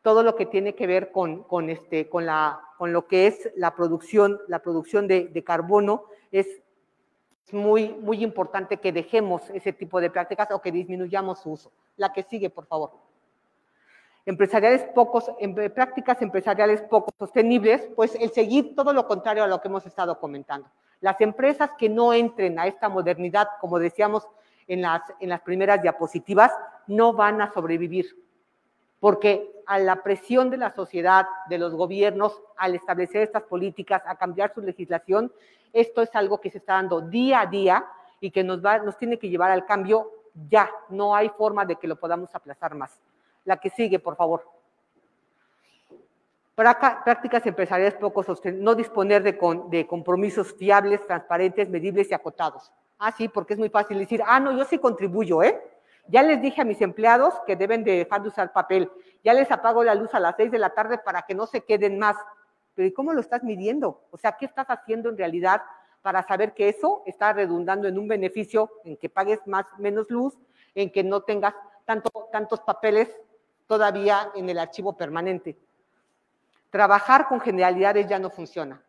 todo 0.03 0.23
lo 0.23 0.37
que 0.37 0.47
tiene 0.47 0.75
que 0.75 0.87
ver 0.87 1.11
con, 1.11 1.43
con, 1.43 1.69
este, 1.69 2.09
con, 2.09 2.25
la, 2.25 2.61
con 2.79 2.93
lo 2.93 3.09
que 3.09 3.27
es 3.27 3.51
la 3.57 3.75
producción, 3.75 4.41
la 4.47 4.61
producción 4.61 5.09
de, 5.09 5.27
de 5.27 5.43
carbono, 5.43 6.05
es 6.31 6.47
muy, 7.53 7.89
muy 7.89 8.23
importante 8.23 8.77
que 8.77 8.93
dejemos 8.93 9.43
ese 9.51 9.73
tipo 9.73 10.01
de 10.01 10.11
prácticas 10.11 10.51
o 10.53 10.61
que 10.61 10.71
disminuyamos 10.71 11.41
su 11.41 11.51
uso. 11.51 11.73
La 11.97 12.13
que 12.13 12.23
sigue, 12.23 12.49
por 12.49 12.67
favor. 12.67 12.93
Empresariales 14.25 14.85
pocos, 14.95 15.33
em, 15.41 15.55
prácticas 15.73 16.21
empresariales 16.23 16.83
poco 16.83 17.11
sostenibles, 17.19 17.89
pues 17.97 18.15
el 18.15 18.31
seguir 18.31 18.77
todo 18.77 18.93
lo 18.93 19.09
contrario 19.09 19.43
a 19.43 19.49
lo 19.49 19.61
que 19.61 19.69
hemos 19.69 19.85
estado 19.87 20.21
comentando. 20.21 20.69
Las 21.01 21.21
empresas 21.21 21.71
que 21.79 21.89
no 21.89 22.13
entren 22.13 22.59
a 22.59 22.67
esta 22.67 22.89
modernidad, 22.89 23.49
como 23.61 23.79
decíamos 23.79 24.29
en 24.69 24.83
las, 24.83 25.03
en 25.19 25.31
las 25.31 25.41
primeras 25.41 25.83
diapositivas, 25.83 26.53
no 26.87 27.13
van 27.13 27.41
a 27.41 27.53
sobrevivir, 27.53 28.17
porque 29.01 29.51
a 29.67 29.79
la 29.79 30.03
presión 30.03 30.49
de 30.51 30.57
la 30.57 30.73
sociedad, 30.73 31.27
de 31.49 31.59
los 31.59 31.75
gobiernos, 31.75 32.41
al 32.57 32.75
establecer 32.75 33.23
estas 33.23 33.43
políticas, 33.43 34.03
a 34.07 34.17
cambiar 34.17 34.55
su 34.55 34.63
legislación, 34.63 35.33
esto 35.73 36.03
es 36.03 36.15
algo 36.15 36.41
que 36.41 36.51
se 36.51 36.59
está 36.59 36.75
dando 36.75 37.01
día 37.01 37.41
a 37.41 37.47
día 37.47 37.87
y 38.21 38.31
que 38.31 38.43
nos, 38.43 38.65
va, 38.65 38.79
nos 38.79 38.97
tiene 38.97 39.19
que 39.19 39.29
llevar 39.29 39.51
al 39.51 39.67
cambio 39.67 40.11
ya. 40.49 40.71
No 40.89 41.15
hay 41.15 41.29
forma 41.29 41.65
de 41.65 41.77
que 41.77 41.87
lo 41.87 41.97
podamos 41.97 42.35
aplazar 42.35 42.75
más. 42.75 42.99
La 43.45 43.59
que 43.59 43.71
sigue, 43.71 43.99
por 43.99 44.17
favor. 44.17 44.45
Prácticas 46.55 47.47
empresariales 47.47 47.95
poco 47.95 48.23
sostenibles, 48.23 48.65
no 48.65 48.75
disponer 48.75 49.23
de, 49.23 49.39
con, 49.39 49.71
de 49.71 49.87
compromisos 49.87 50.55
fiables, 50.55 51.07
transparentes, 51.07 51.69
medibles 51.69 52.11
y 52.11 52.15
acotados. 52.15 52.73
Ah, 52.99 53.13
sí, 53.13 53.29
porque 53.29 53.55
es 53.55 53.59
muy 53.59 53.69
fácil 53.69 53.99
decir, 53.99 54.23
ah, 54.27 54.41
no, 54.41 54.53
yo 54.53 54.65
sí 54.65 54.79
contribuyo, 54.79 55.43
¿eh? 55.43 55.61
Ya 56.09 56.23
les 56.23 56.41
dije 56.41 56.63
a 56.63 56.65
mis 56.65 56.81
empleados 56.81 57.35
que 57.47 57.55
deben 57.55 57.85
de 57.85 57.99
dejar 57.99 58.23
de 58.23 58.29
usar 58.29 58.53
papel. 58.53 58.91
Ya 59.23 59.35
les 59.35 59.51
apago 59.51 59.85
la 59.85 59.95
luz 59.95 60.15
a 60.15 60.21
las 60.21 60.35
seis 60.37 60.51
de 60.51 60.59
la 60.59 60.71
tarde 60.71 60.99
para 60.99 61.23
que 61.23 61.35
no 61.35 61.47
se 61.47 61.61
queden 61.61 61.99
más. 61.99 62.17
Pero 62.75 62.89
¿y 62.89 62.93
cómo 62.93 63.13
lo 63.13 63.21
estás 63.21 63.45
midiendo? 63.45 64.03
O 64.11 64.17
sea, 64.17 64.33
¿qué 64.33 64.47
estás 64.47 64.67
haciendo 64.69 65.11
en 65.11 65.19
realidad 65.19 65.63
para 66.01 66.23
saber 66.27 66.55
que 66.55 66.71
eso 66.71 67.03
está 67.05 67.33
redundando 67.35 67.87
en 67.87 67.99
un 67.99 68.09
beneficio, 68.09 68.71
en 68.85 68.97
que 68.97 69.11
pagues 69.11 69.47
más, 69.47 69.67
menos 69.79 70.09
luz, 70.11 70.39
en 70.75 70.91
que 70.91 71.05
no 71.05 71.21
tengas 71.21 71.55
tanto, 71.85 72.11
tantos 72.33 72.61
papeles 72.61 73.15
todavía 73.67 74.33
en 74.35 74.49
el 74.49 74.59
archivo 74.59 74.97
permanente? 74.97 75.59
Trabajar 76.71 77.29
con 77.29 77.41
generalidades 77.41 78.09
ya 78.09 78.19
no 78.19 78.31
funciona. 78.31 78.83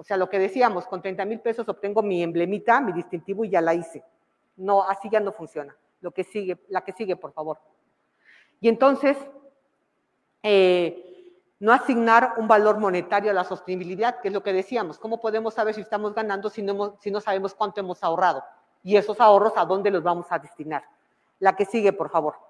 O 0.00 0.02
sea, 0.02 0.16
lo 0.16 0.30
que 0.30 0.38
decíamos, 0.38 0.86
con 0.86 1.02
30 1.02 1.26
mil 1.26 1.40
pesos 1.40 1.68
obtengo 1.68 2.02
mi 2.02 2.22
emblemita, 2.22 2.80
mi 2.80 2.90
distintivo 2.90 3.44
y 3.44 3.50
ya 3.50 3.60
la 3.60 3.74
hice. 3.74 4.02
No, 4.56 4.82
así 4.82 5.10
ya 5.10 5.20
no 5.20 5.30
funciona. 5.30 5.76
Lo 6.00 6.10
que 6.10 6.24
sigue, 6.24 6.56
la 6.70 6.80
que 6.80 6.94
sigue, 6.94 7.16
por 7.16 7.34
favor. 7.34 7.58
Y 8.62 8.70
entonces, 8.70 9.18
eh, 10.42 11.36
no 11.58 11.74
asignar 11.74 12.32
un 12.38 12.48
valor 12.48 12.78
monetario 12.78 13.30
a 13.30 13.34
la 13.34 13.44
sostenibilidad, 13.44 14.22
que 14.22 14.28
es 14.28 14.34
lo 14.34 14.42
que 14.42 14.54
decíamos. 14.54 14.98
¿Cómo 14.98 15.20
podemos 15.20 15.52
saber 15.52 15.74
si 15.74 15.82
estamos 15.82 16.14
ganando 16.14 16.48
si 16.48 16.62
no, 16.62 16.96
si 16.98 17.10
no 17.10 17.20
sabemos 17.20 17.54
cuánto 17.54 17.80
hemos 17.80 18.02
ahorrado? 18.02 18.42
Y 18.82 18.96
esos 18.96 19.20
ahorros, 19.20 19.52
¿a 19.56 19.66
dónde 19.66 19.90
los 19.90 20.02
vamos 20.02 20.28
a 20.30 20.38
destinar? 20.38 20.82
La 21.40 21.54
que 21.54 21.66
sigue, 21.66 21.92
por 21.92 22.08
favor 22.08 22.49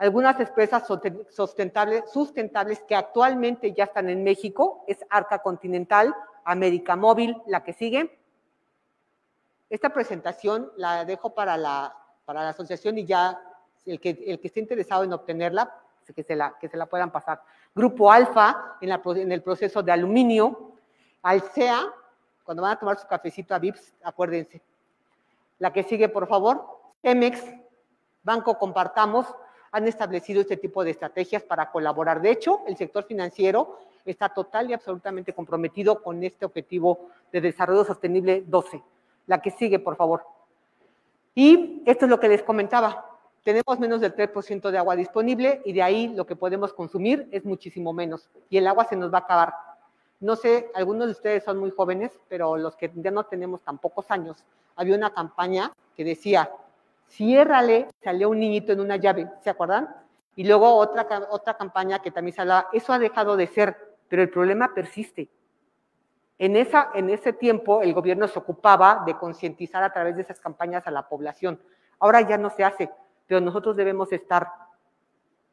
algunas 0.00 0.40
empresas 0.40 0.86
sustentables, 0.86 2.10
sustentables 2.10 2.82
que 2.88 2.96
actualmente 2.96 3.72
ya 3.74 3.84
están 3.84 4.08
en 4.08 4.24
México, 4.24 4.82
es 4.88 5.04
Arca 5.10 5.40
Continental, 5.40 6.14
América 6.42 6.96
Móvil, 6.96 7.36
la 7.46 7.62
que 7.62 7.74
sigue. 7.74 8.18
Esta 9.68 9.90
presentación 9.90 10.72
la 10.76 11.04
dejo 11.04 11.34
para 11.34 11.58
la, 11.58 11.94
para 12.24 12.42
la 12.42 12.48
asociación 12.48 12.96
y 12.96 13.04
ya 13.04 13.42
el 13.84 14.00
que, 14.00 14.24
el 14.26 14.40
que 14.40 14.46
esté 14.46 14.60
interesado 14.60 15.04
en 15.04 15.12
obtenerla, 15.12 15.70
que 16.14 16.22
se 16.22 16.34
la, 16.34 16.56
que 16.58 16.68
se 16.68 16.78
la 16.78 16.86
puedan 16.86 17.12
pasar. 17.12 17.42
Grupo 17.74 18.10
Alfa 18.10 18.78
en, 18.80 18.88
la, 18.88 19.02
en 19.04 19.32
el 19.32 19.42
proceso 19.42 19.82
de 19.82 19.92
aluminio. 19.92 20.72
Alcea, 21.22 21.82
cuando 22.42 22.62
van 22.62 22.72
a 22.72 22.78
tomar 22.78 22.98
su 22.98 23.06
cafecito 23.06 23.54
a 23.54 23.58
VIPS, 23.58 23.94
acuérdense. 24.02 24.62
La 25.58 25.70
que 25.74 25.82
sigue, 25.82 26.08
por 26.08 26.26
favor. 26.26 26.66
Emex, 27.02 27.44
Banco 28.22 28.58
Compartamos, 28.58 29.26
han 29.72 29.86
establecido 29.86 30.40
este 30.40 30.56
tipo 30.56 30.82
de 30.84 30.90
estrategias 30.90 31.42
para 31.42 31.70
colaborar. 31.70 32.20
De 32.20 32.30
hecho, 32.30 32.60
el 32.66 32.76
sector 32.76 33.04
financiero 33.04 33.78
está 34.04 34.28
total 34.28 34.70
y 34.70 34.72
absolutamente 34.72 35.32
comprometido 35.32 36.02
con 36.02 36.22
este 36.24 36.44
objetivo 36.44 37.10
de 37.32 37.40
desarrollo 37.40 37.84
sostenible 37.84 38.44
12. 38.46 38.82
La 39.26 39.40
que 39.40 39.50
sigue, 39.50 39.78
por 39.78 39.96
favor. 39.96 40.24
Y 41.34 41.82
esto 41.86 42.06
es 42.06 42.10
lo 42.10 42.18
que 42.18 42.28
les 42.28 42.42
comentaba. 42.42 43.06
Tenemos 43.42 43.78
menos 43.78 44.00
del 44.00 44.14
3% 44.14 44.70
de 44.70 44.78
agua 44.78 44.96
disponible 44.96 45.62
y 45.64 45.72
de 45.72 45.82
ahí 45.82 46.08
lo 46.08 46.26
que 46.26 46.36
podemos 46.36 46.72
consumir 46.72 47.28
es 47.30 47.44
muchísimo 47.44 47.92
menos. 47.92 48.28
Y 48.50 48.58
el 48.58 48.66
agua 48.66 48.84
se 48.84 48.96
nos 48.96 49.12
va 49.12 49.18
a 49.18 49.22
acabar. 49.22 49.54
No 50.18 50.36
sé, 50.36 50.70
algunos 50.74 51.06
de 51.06 51.12
ustedes 51.12 51.44
son 51.44 51.58
muy 51.58 51.70
jóvenes, 51.70 52.12
pero 52.28 52.56
los 52.58 52.76
que 52.76 52.90
ya 52.96 53.10
no 53.10 53.24
tenemos 53.24 53.62
tan 53.62 53.78
pocos 53.78 54.10
años, 54.10 54.44
había 54.76 54.94
una 54.94 55.14
campaña 55.14 55.72
que 55.96 56.04
decía, 56.04 56.50
ciérrale, 57.10 57.88
salió 58.02 58.30
un 58.30 58.38
niñito 58.38 58.72
en 58.72 58.80
una 58.80 58.96
llave, 58.96 59.28
¿se 59.42 59.50
acuerdan? 59.50 59.94
Y 60.36 60.44
luego 60.44 60.74
otra, 60.74 61.06
otra 61.30 61.56
campaña 61.56 62.00
que 62.00 62.10
también 62.10 62.34
se 62.34 62.40
hablaba, 62.40 62.68
eso 62.72 62.92
ha 62.92 62.98
dejado 62.98 63.36
de 63.36 63.46
ser, 63.46 63.76
pero 64.08 64.22
el 64.22 64.30
problema 64.30 64.72
persiste. 64.74 65.28
En, 66.38 66.56
esa, 66.56 66.90
en 66.94 67.10
ese 67.10 67.32
tiempo 67.32 67.82
el 67.82 67.92
gobierno 67.92 68.26
se 68.26 68.38
ocupaba 68.38 69.02
de 69.04 69.18
concientizar 69.18 69.82
a 69.82 69.92
través 69.92 70.16
de 70.16 70.22
esas 70.22 70.40
campañas 70.40 70.86
a 70.86 70.90
la 70.90 71.06
población. 71.08 71.60
Ahora 71.98 72.22
ya 72.22 72.38
no 72.38 72.48
se 72.48 72.64
hace, 72.64 72.90
pero 73.26 73.40
nosotros 73.40 73.76
debemos 73.76 74.10
estar 74.12 74.48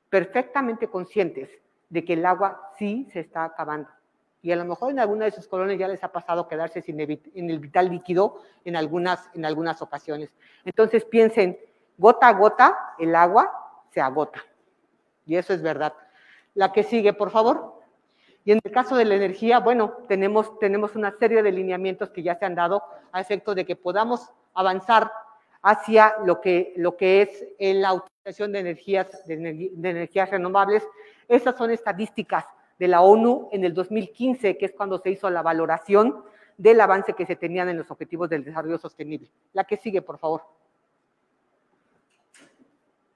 perfectamente 0.09 0.87
conscientes 0.87 1.49
de 1.89 2.05
que 2.05 2.13
el 2.13 2.25
agua 2.25 2.71
sí 2.77 3.09
se 3.11 3.19
está 3.19 3.43
acabando 3.43 3.89
y 4.47 4.51
a 4.53 4.55
lo 4.55 4.63
mejor 4.63 4.91
en 4.91 4.99
alguna 5.01 5.25
de 5.25 5.31
sus 5.31 5.45
colonias 5.45 5.77
ya 5.77 5.89
les 5.89 6.01
ha 6.05 6.07
pasado 6.07 6.47
quedarse 6.47 6.81
sin 6.81 7.01
el, 7.01 7.59
vital 7.59 7.89
líquido 7.89 8.41
en 8.63 8.77
algunas, 8.77 9.29
en 9.33 9.43
algunas 9.43 9.81
ocasiones. 9.81 10.33
Entonces 10.63 11.03
piensen, 11.03 11.59
gota 11.97 12.29
a 12.29 12.31
gota 12.31 12.93
el 12.97 13.13
agua 13.13 13.51
se 13.89 13.99
agota. 13.99 14.41
Y 15.25 15.35
eso 15.35 15.53
es 15.53 15.61
verdad. 15.61 15.91
La 16.53 16.71
que 16.71 16.83
sigue, 16.83 17.11
por 17.11 17.29
favor. 17.29 17.81
Y 18.45 18.53
en 18.53 18.61
el 18.63 18.71
caso 18.71 18.95
de 18.95 19.03
la 19.03 19.15
energía, 19.15 19.59
bueno, 19.59 19.97
tenemos, 20.07 20.57
tenemos 20.59 20.95
una 20.95 21.11
serie 21.11 21.43
de 21.43 21.51
lineamientos 21.51 22.11
que 22.11 22.23
ya 22.23 22.35
se 22.35 22.45
han 22.45 22.55
dado 22.55 22.81
a 23.11 23.19
efecto 23.19 23.53
de 23.53 23.65
que 23.65 23.75
podamos 23.75 24.31
avanzar 24.53 25.11
hacia 25.61 26.15
lo 26.23 26.39
que, 26.39 26.73
lo 26.77 26.95
que 26.95 27.21
es 27.21 27.45
la 27.59 27.95
utilización 27.95 28.53
de 28.53 28.59
energías, 28.59 29.27
de 29.27 29.73
energías 29.83 30.29
renovables. 30.29 30.87
Esas 31.27 31.57
son 31.57 31.69
estadísticas 31.71 32.45
de 32.79 32.87
la 32.87 33.01
ONU 33.01 33.49
en 33.51 33.63
el 33.63 33.73
2015, 33.73 34.57
que 34.57 34.65
es 34.65 34.73
cuando 34.73 34.99
se 34.99 35.09
hizo 35.09 35.29
la 35.29 35.41
valoración 35.41 36.23
del 36.57 36.81
avance 36.81 37.13
que 37.13 37.25
se 37.25 37.35
tenían 37.35 37.69
en 37.69 37.77
los 37.77 37.89
objetivos 37.91 38.29
del 38.29 38.43
desarrollo 38.43 38.77
sostenible. 38.77 39.29
La 39.53 39.63
que 39.63 39.77
sigue, 39.77 40.01
por 40.01 40.17
favor. 40.17 40.43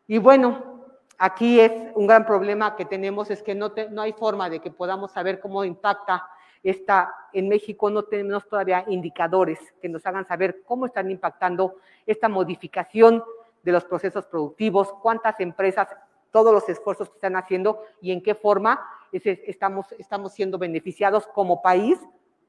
Y 0.08 0.18
bueno, 0.18 0.82
aquí 1.18 1.60
es 1.60 1.72
un 1.96 2.08
gran 2.08 2.26
problema 2.26 2.76
que 2.76 2.86
tenemos, 2.86 3.32
es 3.32 3.42
que 3.42 3.56
no, 3.56 3.72
no 3.92 4.02
hay 4.02 4.14
forma 4.14 4.50
de 4.50 4.60
que 4.60 4.72
podamos 4.72 5.12
saber 5.12 5.40
cómo 5.40 5.64
impacta 5.64 6.28
esta, 6.64 7.14
en 7.34 7.50
México 7.50 7.90
no 7.90 8.04
tenemos 8.04 8.48
todavía 8.48 8.86
indicadores 8.88 9.60
que 9.82 9.90
nos 9.90 10.06
hagan 10.06 10.28
saber 10.28 10.62
cómo 10.66 10.86
están 10.86 11.10
impactando 11.10 11.78
esta 12.06 12.30
modificación 12.30 13.24
de 13.64 13.72
los 13.72 13.86
procesos 13.86 14.26
productivos, 14.26 14.94
cuántas 15.02 15.40
empresas, 15.40 15.88
todos 16.32 16.54
los 16.54 16.68
esfuerzos 16.70 17.10
que 17.10 17.16
están 17.16 17.36
haciendo 17.36 17.84
y 18.02 18.12
en 18.12 18.24
qué 18.24 18.36
forma 18.36 18.82
estamos, 19.12 19.92
estamos 19.94 20.34
siendo 20.34 20.58
beneficiados 20.58 21.28
como 21.28 21.62
país, 21.62 22.00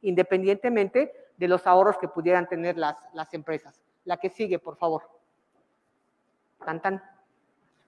independientemente 0.01 1.13
de 1.37 1.49
los 1.49 1.67
ahorros 1.67 1.99
que 1.99 2.09
pudieran 2.09 2.49
tener 2.49 2.79
las, 2.79 2.97
las 3.13 3.33
empresas. 3.35 3.81
La 4.05 4.17
que 4.17 4.31
sigue, 4.31 4.59
por 4.59 4.77
favor. 4.77 5.03
Cantan. 6.65 7.03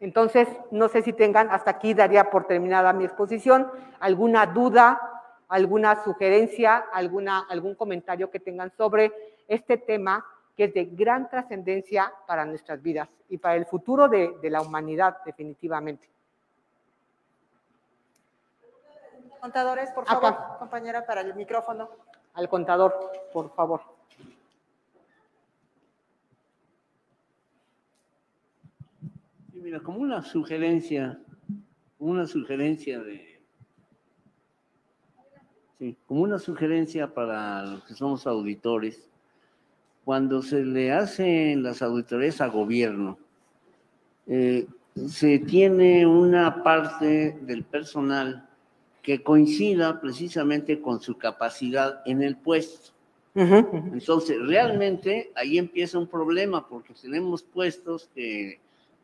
Entonces, 0.01 0.49
no 0.71 0.89
sé 0.89 1.03
si 1.03 1.13
tengan, 1.13 1.51
hasta 1.51 1.71
aquí 1.71 1.95
daría 1.95 2.31
por 2.31 2.47
terminada 2.47 2.93
mi 2.93 3.05
exposición, 3.05 3.71
alguna 4.01 4.47
duda, 4.47 5.23
alguna 5.49 6.03
sugerencia, 6.03 6.77
alguna, 6.93 7.47
algún 7.49 7.75
comentario 7.75 8.31
que 8.31 8.41
tengan 8.41 8.73
sobre 8.77 9.13
este 9.47 9.77
tema 9.77 10.27
que 10.57 10.65
es 10.65 10.75
de 10.75 10.85
gran 10.85 11.29
trascendencia 11.29 12.13
para 12.27 12.45
nuestras 12.45 12.81
vidas 12.81 13.09
y 13.29 13.39
para 13.39 13.57
el 13.57 13.67
futuro 13.67 14.09
de, 14.09 14.39
la 14.43 14.63
humanidad, 14.63 15.19
definitivamente. 15.25 16.09
Contadores, 19.41 19.91
por 19.91 20.05
ah, 20.07 20.21
favor, 20.21 20.59
compañera, 20.59 21.05
para 21.05 21.21
el 21.21 21.35
micrófono. 21.35 21.91
Al 22.35 22.49
contador, 22.49 22.95
por 23.33 23.55
favor. 23.55 23.83
Sí, 29.53 29.61
mira, 29.61 29.81
como 29.81 29.99
una 29.99 30.23
sugerencia, 30.23 31.21
una 31.99 32.27
sugerencia 32.27 33.01
de. 33.01 33.41
Sí, 35.79 35.99
como 36.07 36.23
una 36.23 36.39
sugerencia 36.39 37.13
para 37.13 37.65
los 37.65 37.85
que 37.85 37.95
somos 37.95 38.27
auditores 38.27 39.14
cuando 40.05 40.43
se 40.43 40.65
le 40.65 40.93
hacen 40.93 41.63
las 41.63 41.83
auditorías 41.83 42.41
a 42.41 42.49
gobierno, 42.49 43.19
eh, 44.27 44.67
se 45.09 45.39
tiene 45.39 46.07
una 46.07 46.63
parte 46.63 47.39
del 47.43 47.65
personal 47.65 48.49
que 49.03 49.23
coincida 49.23 50.01
precisamente 50.01 50.81
con 50.81 51.01
su 51.01 51.19
capacidad 51.19 52.03
en 52.07 52.23
el 52.23 52.37
puesto. 52.37 52.93
Entonces, 53.35 54.39
realmente 54.47 55.33
ahí 55.35 55.59
empieza 55.59 55.99
un 55.99 56.07
problema 56.07 56.69
porque 56.69 56.95
tenemos 56.95 57.43
puestos 57.43 58.09
que, 58.15 58.61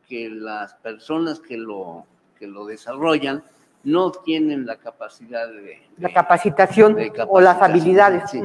que 0.07 0.29
las 0.29 0.73
personas 0.75 1.41
que 1.41 1.57
lo, 1.57 2.05
que 2.39 2.47
lo 2.47 2.65
desarrollan 2.65 3.43
no 3.83 4.11
tienen 4.11 4.65
la 4.65 4.77
capacidad 4.77 5.49
de... 5.49 5.81
La 5.97 6.13
capacitación 6.13 6.95
de 6.95 7.11
o 7.27 7.41
las 7.41 7.61
habilidades. 7.61 8.31
sí. 8.31 8.39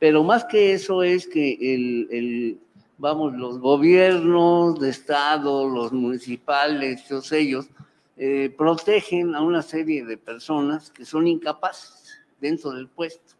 Pero 0.00 0.24
más 0.24 0.44
que 0.46 0.72
eso 0.72 1.04
es 1.04 1.28
que 1.28 1.52
el, 1.60 2.08
el, 2.10 2.58
vamos, 2.98 3.34
los 3.34 3.58
gobiernos 3.60 4.80
de 4.80 4.88
Estado, 4.88 5.68
los 5.68 5.92
municipales, 5.92 7.06
todos 7.06 7.30
ellos, 7.32 7.68
eh, 8.16 8.52
protegen 8.56 9.34
a 9.34 9.42
una 9.42 9.62
serie 9.62 10.04
de 10.04 10.16
personas 10.16 10.90
que 10.90 11.04
son 11.04 11.28
incapaces 11.28 12.18
dentro 12.40 12.72
del 12.72 12.88
puesto. 12.88 13.34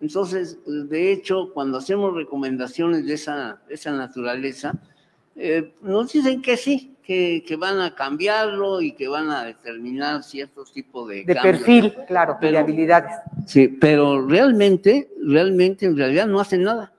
Entonces, 0.00 0.58
de 0.66 1.12
hecho, 1.12 1.52
cuando 1.52 1.78
hacemos 1.78 2.14
recomendaciones 2.14 3.04
de 3.04 3.14
esa, 3.14 3.60
de 3.68 3.74
esa 3.74 3.92
naturaleza, 3.92 4.74
eh, 5.36 5.74
nos 5.82 6.12
dicen 6.12 6.42
que 6.42 6.56
sí, 6.56 6.91
que, 7.02 7.42
que 7.46 7.56
van 7.56 7.80
a 7.80 7.94
cambiarlo 7.94 8.80
y 8.80 8.92
que 8.92 9.08
van 9.08 9.30
a 9.30 9.44
determinar 9.44 10.22
ciertos 10.22 10.72
tipos 10.72 11.08
de, 11.08 11.24
De 11.24 11.34
cambios. 11.34 11.58
perfil, 11.58 11.94
claro, 12.06 12.38
de 12.40 12.56
habilidades. 12.56 13.12
Sí, 13.46 13.68
pero 13.68 14.26
realmente, 14.26 15.10
realmente, 15.24 15.86
en 15.86 15.96
realidad 15.96 16.26
no 16.26 16.40
hacen 16.40 16.62
nada. 16.62 16.92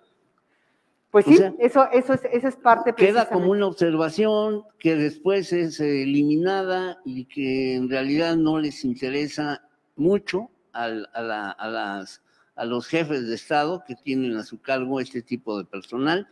Pues 1.10 1.28
O 1.28 1.30
sí, 1.30 1.38
sea, 1.38 1.54
eso, 1.60 1.88
eso, 1.92 2.14
es, 2.14 2.22
eso 2.32 2.48
es 2.48 2.56
parte 2.56 2.94
Queda 2.96 3.30
como 3.30 3.52
una 3.52 3.68
observación 3.68 4.64
que 4.80 4.96
después 4.96 5.54
es 5.54 5.80
eh, 5.80 6.02
eliminada 6.04 7.00
y 7.06 7.26
que 7.26 7.76
en 7.76 7.88
realidad 7.90 8.36
no 8.36 8.58
les 8.60 8.84
interesa 8.84 9.62
mucho 9.96 10.50
al- 10.72 11.08
a, 11.14 11.22
la- 11.22 11.52
a 11.52 11.68
las, 11.70 12.22
a 12.56 12.66
los 12.66 12.88
jefes 12.88 13.28
de 13.28 13.36
Estado 13.36 13.84
que 13.88 13.96
tienen 13.96 14.36
a 14.38 14.44
su 14.44 14.60
cargo 14.60 15.00
este 15.00 15.22
tipo 15.22 15.58
de 15.60 15.66
personal. 15.66 16.28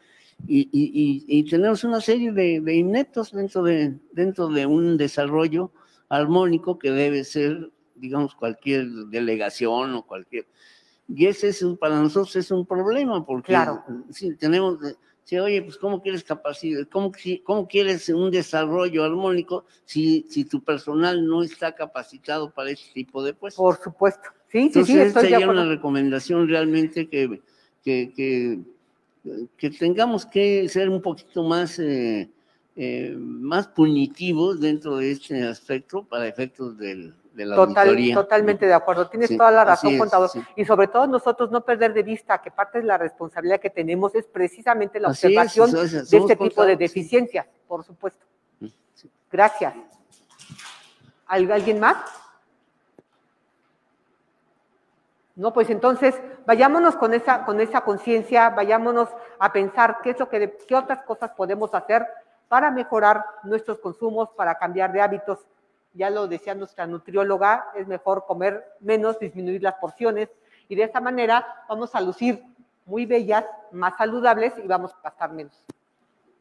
Y, 0.48 0.70
y- 0.72 1.26
y- 1.28 1.44
tenemos 1.50 1.84
una 1.84 2.02
serie 2.02 2.32
de, 2.32 2.60
de 2.62 2.76
ineptos 2.76 3.32
dentro 3.32 3.64
de, 3.64 3.98
dentro 4.12 4.48
de 4.48 4.66
un 4.66 4.98
desarrollo 4.98 5.72
armónico 6.10 6.78
que 6.78 6.92
debe 6.92 7.24
ser, 7.24 7.72
digamos, 7.96 8.36
cualquier 8.36 8.86
delegación 9.10 9.94
o 9.96 10.06
cualquier... 10.06 10.48
Y 11.08 11.26
ese 11.26 11.50
es 11.50 11.64
para 11.80 12.00
nosotros 12.02 12.36
es 12.36 12.52
un 12.52 12.66
problema 12.66 13.26
porque 13.26 13.50
Claro. 13.50 13.84
sí, 14.12 14.36
tenemos, 14.36 14.80
sí, 15.24 15.38
oye, 15.38 15.62
pues 15.62 15.78
¿cómo 15.78 16.02
quieres 16.02 16.24
capacidad? 16.24 16.88
¿Cómo, 16.90 17.12
qui- 17.12 17.42
cómo 17.44 17.68
quieres 17.68 18.08
un 18.10 18.32
desarrollo 18.32 19.04
armónico 19.04 19.66
si, 19.86 20.26
si 20.30 20.46
tu 20.46 20.64
personal 20.64 21.26
no 21.26 21.44
está 21.44 21.74
capacitado 21.76 22.50
para 22.52 22.72
este 22.72 22.94
tipo 22.94 23.24
de 23.24 23.34
puestos? 23.34 23.62
Por 23.62 23.78
supuesto. 23.78 24.30
Sí, 24.50 24.70
sí, 24.72 24.84
sí, 24.86 24.92
Entonces, 25.00 25.14
sería 25.14 25.50
una 25.50 25.66
recomendación 25.66 26.48
realmente 26.48 27.08
que, 27.10 27.42
que, 27.84 28.14
que, 28.16 28.60
que 29.58 29.70
tengamos 29.70 30.26
que 30.26 30.68
ser 30.70 30.90
un 30.90 31.02
poquito 31.02 31.44
más, 31.44 31.78
eh, 31.80 32.30
eh, 32.76 33.14
más 33.18 33.68
punitivos 33.68 34.60
dentro 34.60 34.98
de 34.98 35.12
este 35.12 35.44
aspecto 35.48 36.04
para 36.04 36.28
efectos 36.28 36.78
del, 36.78 37.14
de 37.34 37.46
la 37.46 37.56
Total, 37.56 37.90
auditoría. 37.90 38.16
totalmente 38.16 38.66
de 38.66 38.74
acuerdo. 38.74 39.08
Tienes 39.10 39.30
Sí, 39.30 39.38
toda 39.38 39.52
la 39.52 39.64
razón, 39.64 39.94
es, 39.94 40.00
contador. 40.00 40.30
sí. 40.30 40.42
Y 40.56 40.66
sobre 40.66 40.88
todo 40.88 41.06
nosotros 41.08 41.52
no 41.52 41.64
perder 41.64 41.94
de 41.94 42.04
vista 42.04 42.42
que 42.42 42.50
parte 42.52 42.80
de 42.80 42.86
la 42.86 42.98
responsabilidad 42.98 43.60
que 43.60 43.70
tenemos 43.70 44.16
es 44.16 44.26
precisamente 44.26 45.00
la 45.00 45.10
Así 45.10 45.28
es, 45.28 45.38
observación 45.38 45.72
de 46.10 46.18
este 46.18 46.36
tipo 46.36 46.66
de 46.66 46.74
sí. 46.74 46.80
deficiencias, 46.80 47.46
por 47.68 47.84
supuesto. 47.84 48.26
Gracias. 49.32 49.74
¿Al- 51.28 51.52
¿Alguien 51.52 51.80
más? 51.80 51.98
No, 55.36 55.54
pues 55.54 55.70
entonces 55.70 56.20
vayámonos 56.46 56.96
con 56.98 57.14
esa, 57.14 57.46
con 57.46 57.62
esa 57.62 57.82
conciencia, 57.82 58.50
vayámonos 58.50 59.10
a 59.40 59.54
pensar 59.54 60.00
qué 60.04 60.12
es 60.12 60.20
lo 60.20 60.30
que, 60.30 60.58
qué 60.68 60.76
otras 60.76 61.04
cosas 61.04 61.32
podemos 61.32 61.74
hacer 61.74 62.06
para 62.48 62.70
mejorar 62.70 63.24
nuestros 63.44 63.80
consumos, 63.80 64.30
para 64.36 64.56
cambiar 64.56 64.92
de 64.92 65.02
hábitos. 65.02 65.40
Ya 65.94 66.10
lo 66.10 66.28
decía 66.28 66.54
nuestra 66.54 66.86
nutrióloga, 66.86 67.72
es 67.76 67.88
mejor 67.88 68.26
comer 68.26 68.66
menos, 68.82 69.20
disminuir 69.20 69.64
las 69.64 69.76
porciones 69.76 70.30
y 70.68 70.76
de 70.76 70.84
esta 70.84 71.00
manera 71.00 71.46
vamos 71.68 71.96
a 71.96 72.02
lucir 72.02 72.44
muy 72.86 73.06
bellas, 73.06 73.46
más 73.72 73.96
saludables 73.98 74.54
y 74.58 74.68
vamos 74.68 74.94
a 74.94 75.02
gastar 75.04 75.32
menos. 75.32 75.64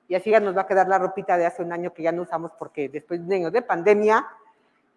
Y 0.09 0.17
así 0.17 0.31
ya 0.31 0.41
nos 0.41 0.57
va 0.57 0.63
a 0.63 0.67
quedar 0.67 0.89
la 0.89 0.99
ropita 0.99 1.37
de 1.37 1.47
hace 1.47 1.63
un 1.63 1.73
año 1.73 1.93
que 1.93 2.03
ya 2.03 2.11
no 2.11 2.23
usamos 2.23 2.51
porque 2.59 2.89
después 2.89 3.21
de 3.21 3.27
un 3.27 3.33
año 3.33 3.51
de 3.53 3.63
pandemia 3.63 4.27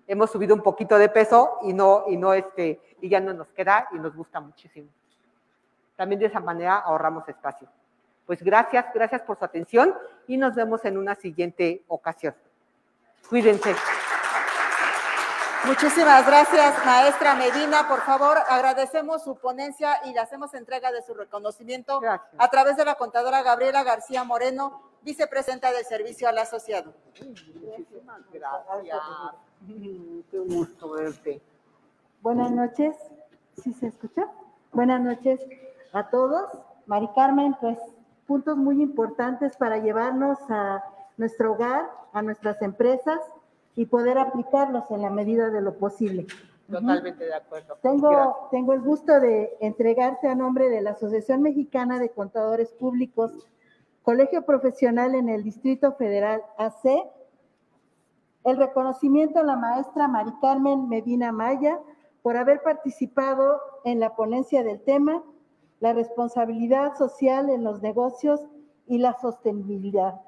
hemos 0.07 0.31
subido 0.31 0.55
un 0.55 0.61
poquito 0.61 0.97
de 0.97 1.09
peso 1.09 1.59
y 1.63 1.73
no, 1.73 2.05
y 2.07 2.17
no 2.17 2.33
este, 2.33 2.79
y 3.01 3.09
ya 3.09 3.19
no 3.19 3.33
nos 3.33 3.47
queda 3.49 3.87
y 3.91 3.99
nos 3.99 4.15
gusta 4.15 4.39
muchísimo. 4.39 4.89
También 5.95 6.19
de 6.19 6.27
esa 6.27 6.39
manera 6.39 6.77
ahorramos 6.77 7.27
espacio. 7.27 7.67
Pues 8.25 8.41
gracias, 8.41 8.85
gracias 8.93 9.21
por 9.21 9.37
su 9.37 9.45
atención 9.45 9.93
y 10.27 10.37
nos 10.37 10.55
vemos 10.55 10.85
en 10.85 10.97
una 10.97 11.15
siguiente 11.15 11.83
ocasión. 11.87 12.35
Cuídense. 13.29 13.75
Muchísimas 15.65 16.25
gracias, 16.27 16.85
maestra 16.85 17.35
Medina. 17.35 17.87
Por 17.87 18.01
favor, 18.01 18.37
agradecemos 18.49 19.23
su 19.23 19.37
ponencia 19.37 20.01
y 20.05 20.13
le 20.13 20.19
hacemos 20.19 20.53
entrega 20.53 20.91
de 20.91 21.01
su 21.01 21.13
reconocimiento 21.13 22.01
a 22.37 22.47
través 22.49 22.75
de 22.75 22.83
la 22.83 22.95
contadora 22.95 23.43
Gabriela 23.43 23.83
García 23.83 24.25
Moreno, 24.25 24.81
vicepresidenta 25.03 25.71
del 25.71 25.85
Servicio 25.85 26.27
al 26.27 26.37
Asociado. 26.37 26.93
Gracias. 28.31 29.01
Qué 30.31 30.39
gusto 30.39 30.91
verte. 30.91 31.41
Buenas 32.21 32.51
noches, 32.51 32.95
¿sí 33.61 33.73
se 33.73 33.87
escucha? 33.87 34.27
Buenas 34.71 35.01
noches 35.01 35.39
a 35.91 36.09
todos. 36.09 36.49
Mari 36.85 37.09
Carmen, 37.15 37.55
pues 37.59 37.77
puntos 38.27 38.57
muy 38.57 38.81
importantes 38.81 39.57
para 39.57 39.77
llevarnos 39.77 40.39
a 40.49 40.83
nuestro 41.17 41.53
hogar, 41.53 41.89
a 42.13 42.21
nuestras 42.21 42.61
empresas 42.61 43.19
y 43.75 43.85
poder 43.85 44.17
aplicarlos 44.17 44.89
en 44.91 45.01
la 45.01 45.09
medida 45.09 45.49
de 45.49 45.61
lo 45.61 45.77
posible. 45.77 46.27
Totalmente 46.69 47.25
de 47.25 47.33
acuerdo. 47.33 47.77
Gracias. 47.81 48.01
Tengo, 48.01 48.47
tengo 48.51 48.73
el 48.73 48.81
gusto 48.81 49.19
de 49.19 49.57
entregarte 49.59 50.27
a 50.27 50.35
nombre 50.35 50.69
de 50.69 50.81
la 50.81 50.91
Asociación 50.91 51.41
Mexicana 51.41 51.99
de 51.99 52.09
Contadores 52.09 52.71
Públicos, 52.71 53.47
Colegio 54.03 54.45
Profesional 54.45 55.15
en 55.15 55.29
el 55.29 55.43
Distrito 55.43 55.93
Federal 55.93 56.43
AC, 56.57 57.03
el 58.43 58.57
reconocimiento 58.57 59.39
a 59.39 59.43
la 59.43 59.55
maestra 59.55 60.07
Mari 60.07 60.33
Carmen 60.41 60.89
Medina 60.89 61.31
Maya 61.31 61.79
por 62.21 62.37
haber 62.37 62.61
participado 62.61 63.59
en 63.85 63.99
la 63.99 64.15
ponencia 64.15 64.63
del 64.63 64.81
tema, 64.81 65.23
la 65.79 65.93
responsabilidad 65.93 66.95
social 66.95 67.49
en 67.49 67.63
los 67.63 67.81
negocios 67.81 68.41
y 68.87 68.97
la 68.97 69.13
sostenibilidad 69.19 70.21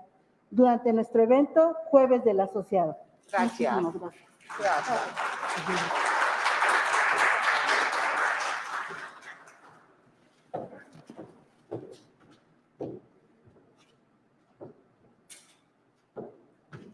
durante 0.49 0.93
nuestro 0.93 1.23
evento 1.23 1.76
Jueves 1.85 2.23
del 2.23 2.39
Asociado. 2.39 2.97
Gracias. 3.30 3.81
Muchísimas 3.81 4.02
gracias. 4.02 4.26
Gracias. 4.57 6.05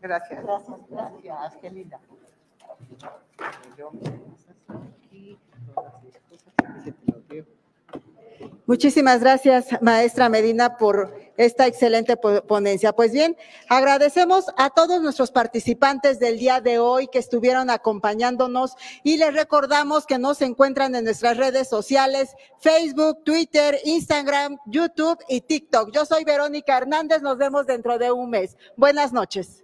Gracias. 0.01 0.43
Gracias. 0.43 0.79
Gracias, 0.89 1.57
qué 1.61 1.69
linda. 1.69 1.99
Muchísimas 8.65 9.19
gracias, 9.19 9.67
maestra 9.81 10.29
Medina, 10.29 10.77
por 10.77 11.13
esta 11.37 11.67
excelente 11.67 12.15
po- 12.17 12.41
ponencia. 12.43 12.93
Pues 12.93 13.11
bien, 13.11 13.35
agradecemos 13.69 14.45
a 14.57 14.69
todos 14.69 15.01
nuestros 15.01 15.29
participantes 15.31 16.19
del 16.19 16.39
día 16.39 16.61
de 16.61 16.79
hoy 16.79 17.07
que 17.07 17.19
estuvieron 17.19 17.69
acompañándonos 17.69 18.75
y 19.03 19.17
les 19.17 19.33
recordamos 19.33 20.05
que 20.05 20.17
nos 20.17 20.41
encuentran 20.41 20.95
en 20.95 21.03
nuestras 21.03 21.37
redes 21.37 21.67
sociales, 21.67 22.35
Facebook, 22.59 23.23
Twitter, 23.23 23.77
Instagram, 23.83 24.57
YouTube 24.65 25.19
y 25.27 25.41
TikTok. 25.41 25.91
Yo 25.91 26.05
soy 26.05 26.23
Verónica 26.23 26.77
Hernández, 26.77 27.21
nos 27.21 27.37
vemos 27.37 27.67
dentro 27.67 27.97
de 27.97 28.11
un 28.11 28.29
mes. 28.29 28.57
Buenas 28.77 29.11
noches. 29.11 29.63